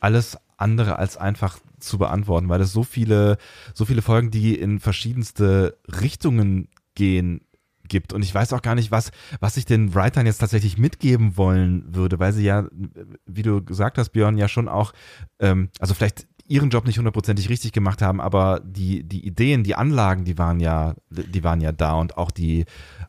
alles 0.00 0.38
andere 0.56 0.98
als 0.98 1.16
einfach 1.16 1.58
zu 1.78 1.98
beantworten, 1.98 2.48
weil 2.48 2.60
es 2.60 2.72
so 2.72 2.82
viele, 2.82 3.38
so 3.74 3.84
viele 3.84 4.02
Folgen, 4.02 4.30
die 4.30 4.54
in 4.54 4.80
verschiedenste 4.80 5.76
Richtungen 6.00 6.68
gehen, 6.94 7.42
gibt. 7.88 8.12
Und 8.12 8.22
ich 8.22 8.34
weiß 8.34 8.52
auch 8.52 8.62
gar 8.62 8.74
nicht, 8.74 8.90
was, 8.90 9.10
was 9.40 9.56
ich 9.56 9.66
den 9.66 9.94
Writern 9.94 10.26
jetzt 10.26 10.38
tatsächlich 10.38 10.78
mitgeben 10.78 11.36
wollen 11.36 11.94
würde, 11.94 12.18
weil 12.18 12.32
sie 12.32 12.44
ja, 12.44 12.66
wie 13.26 13.42
du 13.42 13.62
gesagt 13.62 13.98
hast, 13.98 14.10
Björn, 14.10 14.38
ja 14.38 14.48
schon 14.48 14.68
auch, 14.68 14.92
ähm, 15.38 15.68
also 15.78 15.94
vielleicht 15.94 16.26
ihren 16.46 16.70
Job 16.70 16.86
nicht 16.86 16.98
hundertprozentig 16.98 17.48
richtig 17.48 17.72
gemacht 17.72 18.02
haben, 18.02 18.20
aber 18.20 18.60
die, 18.64 19.02
die 19.02 19.26
Ideen, 19.26 19.64
die 19.64 19.74
Anlagen, 19.74 20.24
die 20.24 20.38
waren 20.38 20.60
ja, 20.60 20.94
die 21.10 21.42
waren 21.42 21.60
ja 21.60 21.72
da 21.72 21.94
und 21.94 22.18
auch 22.18 22.30
die, 22.30 22.66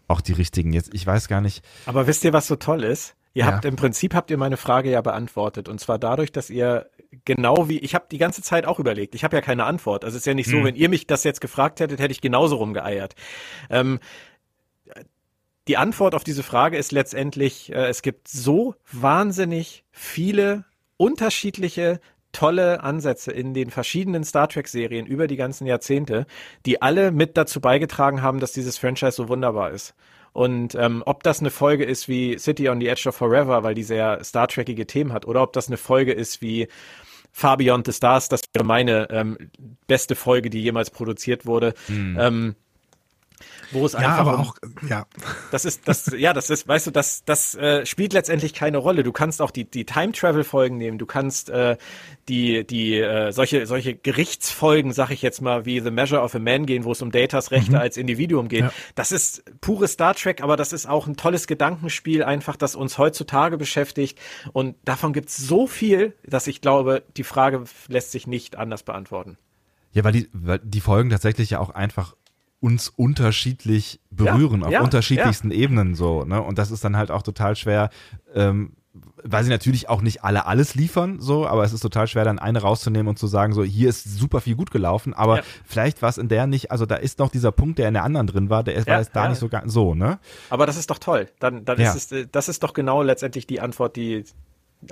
auch 0.07 0.21
die 0.21 0.33
richtigen. 0.33 0.71
Jetzt, 0.73 0.93
ich 0.93 1.05
weiß 1.05 1.27
gar 1.27 1.41
nicht. 1.41 1.63
Aber 1.85 2.07
wisst 2.07 2.23
ihr, 2.23 2.33
was 2.33 2.47
so 2.47 2.55
toll 2.55 2.83
ist? 2.83 3.15
Ihr 3.33 3.45
ja. 3.45 3.51
habt 3.51 3.65
im 3.65 3.75
Prinzip 3.75 4.15
habt 4.15 4.31
ihr 4.31 4.37
meine 4.37 4.55
Frage 4.55 4.89
ja 4.89 5.01
beantwortet 5.01 5.67
und 5.67 5.79
zwar 5.79 5.99
dadurch, 5.99 6.31
dass 6.31 6.49
ihr 6.49 6.89
genau 7.25 7.67
wie 7.67 7.79
ich 7.79 7.93
habe 7.93 8.05
die 8.09 8.17
ganze 8.17 8.41
Zeit 8.41 8.65
auch 8.65 8.79
überlegt. 8.79 9.13
Ich 9.13 9.25
habe 9.25 9.35
ja 9.35 9.41
keine 9.41 9.65
Antwort. 9.65 10.05
Also 10.05 10.15
es 10.15 10.21
ist 10.21 10.25
ja 10.25 10.33
nicht 10.33 10.49
so, 10.49 10.57
hm. 10.57 10.63
wenn 10.63 10.75
ihr 10.75 10.87
mich 10.87 11.05
das 11.05 11.25
jetzt 11.25 11.41
gefragt 11.41 11.81
hättet, 11.81 11.99
hätte 11.99 12.13
ich 12.13 12.21
genauso 12.21 12.55
rumgeeiert. 12.55 13.15
Ähm, 13.69 13.99
die 15.67 15.77
Antwort 15.77 16.15
auf 16.15 16.23
diese 16.23 16.43
Frage 16.43 16.77
ist 16.77 16.91
letztendlich, 16.91 17.71
äh, 17.73 17.87
es 17.87 18.01
gibt 18.01 18.27
so 18.27 18.75
wahnsinnig 18.91 19.83
viele 19.91 20.63
unterschiedliche 20.97 21.99
tolle 22.35 22.83
Ansätze 22.83 23.31
in 23.31 23.53
den 23.53 23.71
verschiedenen 23.71 24.25
Star 24.25 24.49
Trek-Serien 24.49 25.05
über 25.05 25.27
die 25.27 25.37
ganzen 25.37 25.65
Jahrzehnte, 25.65 26.25
die 26.65 26.81
alle 26.81 27.11
mit 27.11 27.37
dazu 27.37 27.61
beigetragen 27.61 28.21
haben, 28.21 28.41
dass 28.41 28.51
dieses 28.51 28.77
Franchise 28.77 29.13
so 29.13 29.29
wunderbar 29.29 29.71
ist. 29.71 29.95
Und 30.33 30.75
ähm, 30.75 31.01
ob 31.05 31.23
das 31.23 31.39
eine 31.39 31.49
Folge 31.49 31.85
ist 31.85 32.09
wie 32.09 32.37
City 32.37 32.67
on 32.67 32.81
the 32.81 32.89
Edge 32.89 33.07
of 33.07 33.15
Forever, 33.15 33.63
weil 33.63 33.73
die 33.73 33.83
sehr 33.83 34.21
Star 34.21 34.49
Trekige 34.49 34.85
Themen 34.85 35.13
hat, 35.13 35.25
oder 35.25 35.41
ob 35.41 35.53
das 35.53 35.67
eine 35.67 35.77
Folge 35.77 36.11
ist 36.11 36.41
wie 36.41 36.67
Far 37.31 37.55
Beyond 37.57 37.85
the 37.85 37.93
Stars, 37.93 38.27
das 38.27 38.41
wäre 38.53 38.65
meine 38.65 39.09
ähm, 39.11 39.37
beste 39.87 40.15
Folge, 40.15 40.49
die 40.49 40.61
jemals 40.61 40.89
produziert 40.89 41.45
wurde. 41.45 41.73
Hm. 41.87 42.17
Ähm, 42.19 42.55
wo 43.71 43.85
es 43.85 43.93
ja, 43.93 43.99
einfach 43.99 44.17
aber 44.19 44.35
um, 44.35 44.41
auch 44.41 44.55
ja. 44.87 45.05
Das 45.51 45.65
ist 45.65 45.87
das 45.87 46.11
ja 46.17 46.33
das 46.33 46.49
ist 46.49 46.67
weißt 46.67 46.87
du 46.87 46.91
das 46.91 47.23
das 47.25 47.55
äh, 47.55 47.85
spielt 47.85 48.13
letztendlich 48.13 48.53
keine 48.53 48.77
Rolle. 48.77 49.03
Du 49.03 49.11
kannst 49.11 49.41
auch 49.41 49.51
die 49.51 49.65
die 49.65 49.85
Time 49.85 50.11
Travel 50.11 50.43
Folgen 50.43 50.77
nehmen. 50.77 50.97
Du 50.97 51.05
kannst 51.05 51.49
äh, 51.49 51.77
die 52.27 52.65
die 52.65 52.99
äh, 52.99 53.31
solche 53.31 53.65
solche 53.65 53.95
Gerichtsfolgen 53.95 54.93
sag 54.93 55.09
ich 55.11 55.21
jetzt 55.21 55.41
mal 55.41 55.65
wie 55.65 55.79
The 55.79 55.91
Measure 55.91 56.21
of 56.21 56.35
a 56.35 56.39
Man 56.39 56.65
gehen 56.65 56.83
wo 56.83 56.91
es 56.91 57.01
um 57.01 57.11
Datas 57.11 57.51
Rechte 57.51 57.71
mhm. 57.71 57.77
als 57.77 57.97
Individuum 57.97 58.47
geht. 58.47 58.61
Ja. 58.61 58.71
das 58.95 59.11
ist 59.11 59.43
pure 59.61 59.87
Star 59.87 60.15
Trek 60.15 60.41
aber 60.41 60.57
das 60.57 60.73
ist 60.73 60.87
auch 60.87 61.07
ein 61.07 61.15
tolles 61.15 61.47
Gedankenspiel 61.47 62.23
einfach 62.23 62.55
das 62.55 62.75
uns 62.75 62.97
heutzutage 62.97 63.57
beschäftigt. 63.57 64.19
Und 64.53 64.75
davon 64.85 65.13
gibt's 65.13 65.37
so 65.37 65.67
viel 65.67 66.13
dass 66.25 66.47
ich 66.47 66.61
glaube 66.61 67.03
die 67.17 67.23
Frage 67.23 67.63
lässt 67.87 68.11
sich 68.11 68.27
nicht 68.27 68.57
anders 68.57 68.83
beantworten. 68.83 69.37
Ja, 69.95 70.03
weil 70.03 70.11
die, 70.11 70.29
weil 70.33 70.59
die 70.59 70.81
Folgen 70.81 71.09
tatsächlich 71.09 71.51
ja 71.51 71.59
auch 71.59 71.69
einfach 71.69 72.15
uns 72.59 72.89
unterschiedlich 72.89 73.99
berühren, 74.09 74.61
ja, 74.61 74.67
auf 74.67 74.71
ja, 74.73 74.81
unterschiedlichsten 74.81 75.51
ja. 75.51 75.57
Ebenen 75.57 75.95
so. 75.95 76.23
Ne? 76.23 76.41
Und 76.41 76.57
das 76.57 76.71
ist 76.71 76.83
dann 76.83 76.97
halt 76.97 77.11
auch 77.11 77.21
total 77.21 77.55
schwer, 77.55 77.89
ähm, 78.33 78.73
weil 79.23 79.43
sie 79.43 79.49
natürlich 79.49 79.89
auch 79.89 80.01
nicht 80.01 80.23
alle 80.23 80.45
alles 80.45 80.75
liefern, 80.75 81.19
so, 81.19 81.47
aber 81.47 81.63
es 81.63 81.73
ist 81.73 81.81
total 81.81 82.07
schwer, 82.07 82.23
dann 82.23 82.39
eine 82.39 82.61
rauszunehmen 82.61 83.07
und 83.07 83.19
zu 83.19 83.27
sagen, 83.27 83.53
so, 83.53 83.63
hier 83.63 83.89
ist 83.89 84.03
super 84.17 84.39
viel 84.39 84.55
gut 84.55 84.71
gelaufen, 84.71 85.13
aber 85.13 85.41
vielleicht 85.65 86.01
war 86.01 86.09
es 86.09 86.17
in 86.17 86.27
der 86.27 86.47
nicht, 86.47 86.71
also 86.71 86.85
da 86.85 86.95
ist 86.95 87.19
noch 87.19 87.29
dieser 87.29 87.51
Punkt, 87.51 87.79
der 87.79 87.87
in 87.87 87.93
der 87.93 88.03
anderen 88.03 88.27
drin 88.27 88.49
war, 88.49 88.63
der 88.63 88.75
ist, 88.75 88.87
war 88.87 88.99
jetzt 88.99 89.15
da 89.15 89.27
nicht 89.27 89.39
so, 89.39 89.49
so, 89.65 89.95
ne? 89.95 90.19
Aber 90.49 90.65
das 90.65 90.77
ist 90.77 90.89
doch 90.89 90.99
toll. 90.99 91.27
Dann, 91.39 91.65
dann 91.65 91.77
ist 91.77 91.95
es, 91.95 92.11
äh, 92.11 92.27
das 92.31 92.47
ist 92.47 92.63
doch 92.63 92.73
genau 92.73 93.01
letztendlich 93.01 93.47
die 93.47 93.59
Antwort, 93.59 93.95
die, 93.95 94.23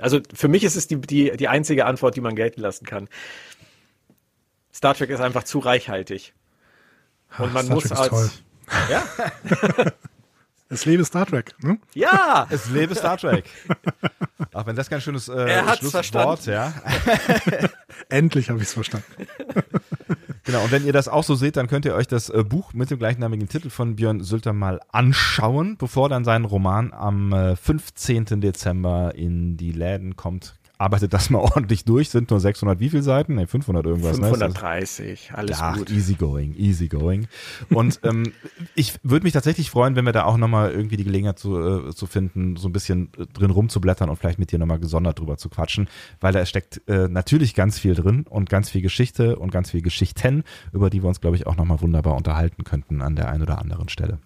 also 0.00 0.20
für 0.34 0.48
mich 0.48 0.64
ist 0.64 0.76
es 0.76 0.86
die, 0.86 1.00
die, 1.00 1.36
die 1.36 1.48
einzige 1.48 1.86
Antwort, 1.86 2.16
die 2.16 2.20
man 2.20 2.34
gelten 2.34 2.60
lassen 2.60 2.84
kann. 2.84 3.08
Star 4.72 4.94
Trek 4.94 5.10
ist 5.10 5.20
einfach 5.20 5.44
zu 5.44 5.60
reichhaltig. 5.60 6.34
Und 7.38 7.52
man 7.52 7.64
Star 7.64 7.74
muss 7.74 7.84
Trek 7.84 7.98
als. 7.98 8.08
Toll. 8.08 8.30
Ja? 8.90 9.02
Es 10.70 10.86
lebe 10.86 11.04
Star 11.04 11.26
Trek, 11.26 11.54
ne? 11.62 11.78
Ja! 11.94 12.46
Es 12.50 12.68
lebe 12.68 12.94
Star 12.94 13.16
Trek. 13.16 13.44
Auch 14.52 14.66
wenn 14.66 14.74
das 14.74 14.88
kein 14.88 15.00
schönes 15.00 15.28
äh, 15.28 15.34
er 15.34 15.66
hat's 15.66 15.78
Schlusswort, 15.78 16.46
ja. 16.46 16.72
Endlich 18.08 18.48
habe 18.48 18.58
ich 18.58 18.66
es 18.66 18.72
verstanden. 18.72 19.06
Genau, 20.44 20.64
und 20.64 20.72
wenn 20.72 20.84
ihr 20.84 20.92
das 20.92 21.06
auch 21.06 21.22
so 21.22 21.34
seht, 21.34 21.56
dann 21.56 21.68
könnt 21.68 21.84
ihr 21.84 21.94
euch 21.94 22.08
das 22.08 22.28
äh, 22.28 22.42
Buch 22.42 22.72
mit 22.72 22.90
dem 22.90 22.98
gleichnamigen 22.98 23.48
Titel 23.48 23.70
von 23.70 23.96
Björn 23.96 24.20
Sülter 24.22 24.52
mal 24.52 24.80
anschauen, 24.90 25.76
bevor 25.76 26.08
dann 26.08 26.24
sein 26.24 26.44
Roman 26.44 26.92
am 26.92 27.32
äh, 27.32 27.56
15. 27.56 28.40
Dezember 28.40 29.14
in 29.14 29.56
die 29.56 29.72
Läden 29.72 30.16
kommt 30.16 30.54
arbeitet 30.84 31.14
das 31.14 31.30
mal 31.30 31.38
ordentlich 31.40 31.84
durch, 31.84 32.10
sind 32.10 32.30
nur 32.30 32.38
600 32.38 32.78
wie 32.78 32.90
viele 32.90 33.02
Seiten? 33.02 33.34
Ne, 33.34 33.46
500 33.46 33.86
irgendwas. 33.86 34.18
530, 34.18 35.30
ne? 35.30 35.38
alles 35.38 35.58
ja, 35.58 35.74
gut. 35.74 35.90
easy 35.90 36.14
going, 36.14 36.54
easy 36.56 36.88
going. 36.88 37.26
Und 37.70 38.00
ähm, 38.04 38.32
ich 38.74 38.94
würde 39.02 39.24
mich 39.24 39.32
tatsächlich 39.32 39.70
freuen, 39.70 39.96
wenn 39.96 40.04
wir 40.04 40.12
da 40.12 40.24
auch 40.24 40.36
nochmal 40.36 40.70
irgendwie 40.70 40.96
die 40.96 41.04
Gelegenheit 41.04 41.38
zu, 41.38 41.88
äh, 41.88 41.94
zu 41.94 42.06
finden, 42.06 42.56
so 42.56 42.68
ein 42.68 42.72
bisschen 42.72 43.08
äh, 43.18 43.26
drin 43.26 43.50
rumzublättern 43.50 44.10
und 44.10 44.16
vielleicht 44.16 44.38
mit 44.38 44.52
dir 44.52 44.58
nochmal 44.58 44.78
gesondert 44.78 45.18
drüber 45.18 45.38
zu 45.38 45.48
quatschen, 45.48 45.88
weil 46.20 46.32
da 46.32 46.44
steckt 46.44 46.82
äh, 46.86 47.08
natürlich 47.08 47.54
ganz 47.54 47.78
viel 47.78 47.94
drin 47.94 48.26
und 48.28 48.50
ganz 48.50 48.70
viel 48.70 48.82
Geschichte 48.82 49.36
und 49.36 49.50
ganz 49.50 49.70
viel 49.70 49.82
Geschichten, 49.82 50.44
über 50.72 50.90
die 50.90 51.02
wir 51.02 51.08
uns, 51.08 51.20
glaube 51.20 51.36
ich, 51.36 51.46
auch 51.46 51.56
nochmal 51.56 51.80
wunderbar 51.80 52.14
unterhalten 52.14 52.64
könnten 52.64 53.00
an 53.00 53.16
der 53.16 53.30
einen 53.30 53.42
oder 53.42 53.58
anderen 53.58 53.88
Stelle. 53.88 54.18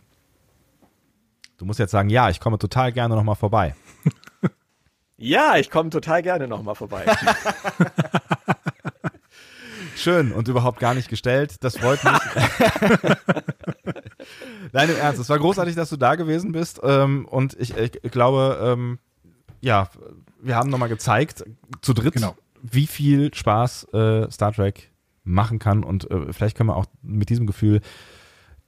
Du 1.56 1.64
musst 1.64 1.78
jetzt 1.80 1.90
sagen, 1.90 2.08
ja, 2.08 2.30
ich 2.30 2.40
komme 2.40 2.58
total 2.58 2.92
gerne 2.92 3.14
nochmal 3.16 3.34
vorbei. 3.34 3.74
Ja, 5.18 5.56
ich 5.56 5.68
komme 5.70 5.90
total 5.90 6.22
gerne 6.22 6.46
nochmal 6.46 6.74
vorbei. 6.76 7.04
Schön 9.96 10.30
und 10.32 10.46
überhaupt 10.46 10.78
gar 10.78 10.94
nicht 10.94 11.08
gestellt. 11.08 11.56
Das 11.64 11.76
freut 11.76 12.02
mich. 12.04 12.12
Nein, 14.72 14.90
im 14.90 14.96
Ernst. 14.96 15.20
Es 15.20 15.28
war 15.28 15.38
großartig, 15.38 15.74
dass 15.74 15.90
du 15.90 15.96
da 15.96 16.14
gewesen 16.14 16.52
bist. 16.52 16.78
Ähm, 16.84 17.24
und 17.26 17.56
ich, 17.58 17.76
ich 17.76 17.92
glaube, 18.12 18.58
ähm, 18.62 18.98
ja, 19.60 19.88
wir 20.40 20.54
haben 20.54 20.70
nochmal 20.70 20.88
gezeigt, 20.88 21.44
zu 21.82 21.94
dritt, 21.94 22.14
Genau. 22.14 22.36
wie 22.62 22.86
viel 22.86 23.34
Spaß 23.34 23.88
äh, 23.92 24.30
Star 24.30 24.52
Trek 24.52 24.92
machen 25.24 25.58
kann. 25.58 25.82
Und 25.82 26.08
äh, 26.12 26.32
vielleicht 26.32 26.56
können 26.56 26.68
wir 26.68 26.76
auch 26.76 26.86
mit 27.02 27.28
diesem 27.28 27.48
Gefühl 27.48 27.80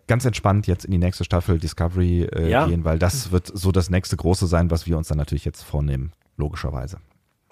ganz 0.08 0.24
entspannt 0.24 0.66
jetzt 0.66 0.84
in 0.84 0.90
die 0.90 0.98
nächste 0.98 1.22
Staffel 1.22 1.60
Discovery 1.60 2.22
äh, 2.24 2.50
Ja. 2.50 2.66
gehen, 2.66 2.82
weil 2.84 2.98
das 2.98 3.30
wird 3.30 3.46
so 3.54 3.70
das 3.70 3.88
nächste 3.88 4.16
große 4.16 4.48
sein, 4.48 4.68
was 4.72 4.86
wir 4.88 4.96
uns 4.98 5.06
dann 5.06 5.18
natürlich 5.18 5.44
jetzt 5.44 5.62
vornehmen, 5.62 6.10
logischerweise. 6.40 6.98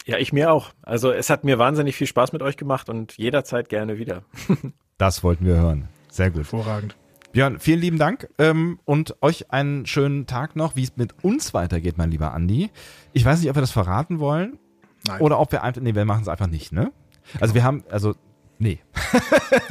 Ja, 0.04 0.16
ich 0.18 0.32
mir 0.32 0.50
auch. 0.52 0.72
Also 0.82 1.12
es 1.12 1.30
hat 1.30 1.44
mir 1.44 1.58
wahnsinnig 1.58 1.94
viel 1.94 2.06
Spaß 2.06 2.32
mit 2.32 2.42
euch 2.42 2.56
gemacht 2.56 2.88
und 2.88 3.16
jederzeit 3.16 3.68
gerne 3.68 3.98
wieder. 3.98 4.24
Das 4.98 5.22
wollten 5.22 5.46
wir 5.46 5.54
hören. 5.54 5.88
Sehr 6.10 6.30
gut. 6.30 6.38
Hervorragend. 6.38 6.96
Björn, 7.30 7.60
vielen 7.60 7.80
lieben 7.80 7.98
Dank 7.98 8.28
ähm, 8.38 8.80
und 8.84 9.22
euch 9.22 9.52
einen 9.52 9.86
schönen 9.86 10.26
Tag 10.26 10.56
noch, 10.56 10.74
wie 10.74 10.82
es 10.82 10.96
mit 10.96 11.22
uns 11.22 11.54
weitergeht, 11.54 11.98
mein 11.98 12.10
lieber 12.10 12.32
Andi. 12.34 12.70
Ich 13.12 13.24
weiß 13.24 13.38
nicht, 13.38 13.48
ob 13.48 13.56
wir 13.56 13.60
das 13.60 13.70
verraten 13.70 14.18
wollen 14.18 14.58
Nein. 15.06 15.20
oder 15.20 15.38
ob 15.38 15.52
wir 15.52 15.62
einfach, 15.62 15.80
nee, 15.80 15.94
wir 15.94 16.04
machen 16.04 16.22
es 16.22 16.28
einfach 16.28 16.48
nicht, 16.48 16.72
ne? 16.72 16.90
Also 17.38 17.54
wir 17.54 17.62
haben, 17.62 17.84
also, 17.90 18.16
nee. 18.58 18.80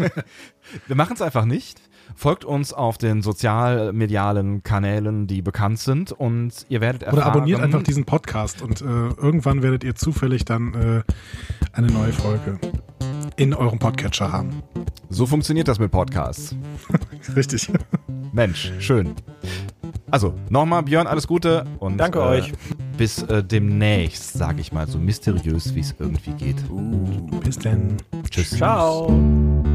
wir 0.88 0.95
machen 0.95 1.15
es 1.15 1.22
einfach 1.22 1.44
nicht. 1.44 1.81
Folgt 2.15 2.45
uns 2.45 2.73
auf 2.73 2.97
den 2.97 3.21
sozialmedialen 3.21 4.63
Kanälen, 4.63 5.27
die 5.27 5.41
bekannt 5.41 5.79
sind 5.79 6.11
und 6.11 6.65
ihr 6.69 6.81
werdet 6.81 7.03
erfahren. 7.03 7.19
Oder 7.19 7.27
abonniert 7.27 7.61
einfach 7.61 7.84
diesen 7.84 8.05
Podcast 8.05 8.61
und 8.61 8.81
äh, 8.81 8.85
irgendwann 8.85 9.61
werdet 9.61 9.84
ihr 9.84 9.95
zufällig 9.95 10.45
dann 10.45 10.73
äh, 10.73 11.03
eine 11.73 11.88
neue 11.88 12.13
Folge 12.13 12.59
in 13.35 13.53
eurem 13.53 13.79
Podcatcher 13.79 14.31
haben. 14.31 14.63
So 15.09 15.25
funktioniert 15.25 15.67
das 15.67 15.79
mit 15.79 15.91
Podcasts. 15.91 16.55
Richtig. 17.35 17.71
Mensch, 18.34 18.73
schön. 18.79 19.13
Also, 20.09 20.34
nochmal, 20.49 20.84
Björn, 20.84 21.05
alles 21.05 21.27
Gute 21.27 21.65
und 21.79 21.97
Danke 21.97 22.19
äh, 22.19 22.23
euch. 22.23 22.53
bis 22.97 23.23
äh, 23.23 23.43
demnächst, 23.43 24.34
sag 24.34 24.59
ich 24.59 24.71
mal, 24.71 24.88
so 24.88 24.97
mysteriös, 24.97 25.75
wie 25.75 25.81
es 25.81 25.95
irgendwie 25.99 26.31
geht. 26.31 26.63
Bis 27.43 27.59
denn. 27.59 27.97
Tschüss. 28.29 28.51
Ciao. 28.51 29.65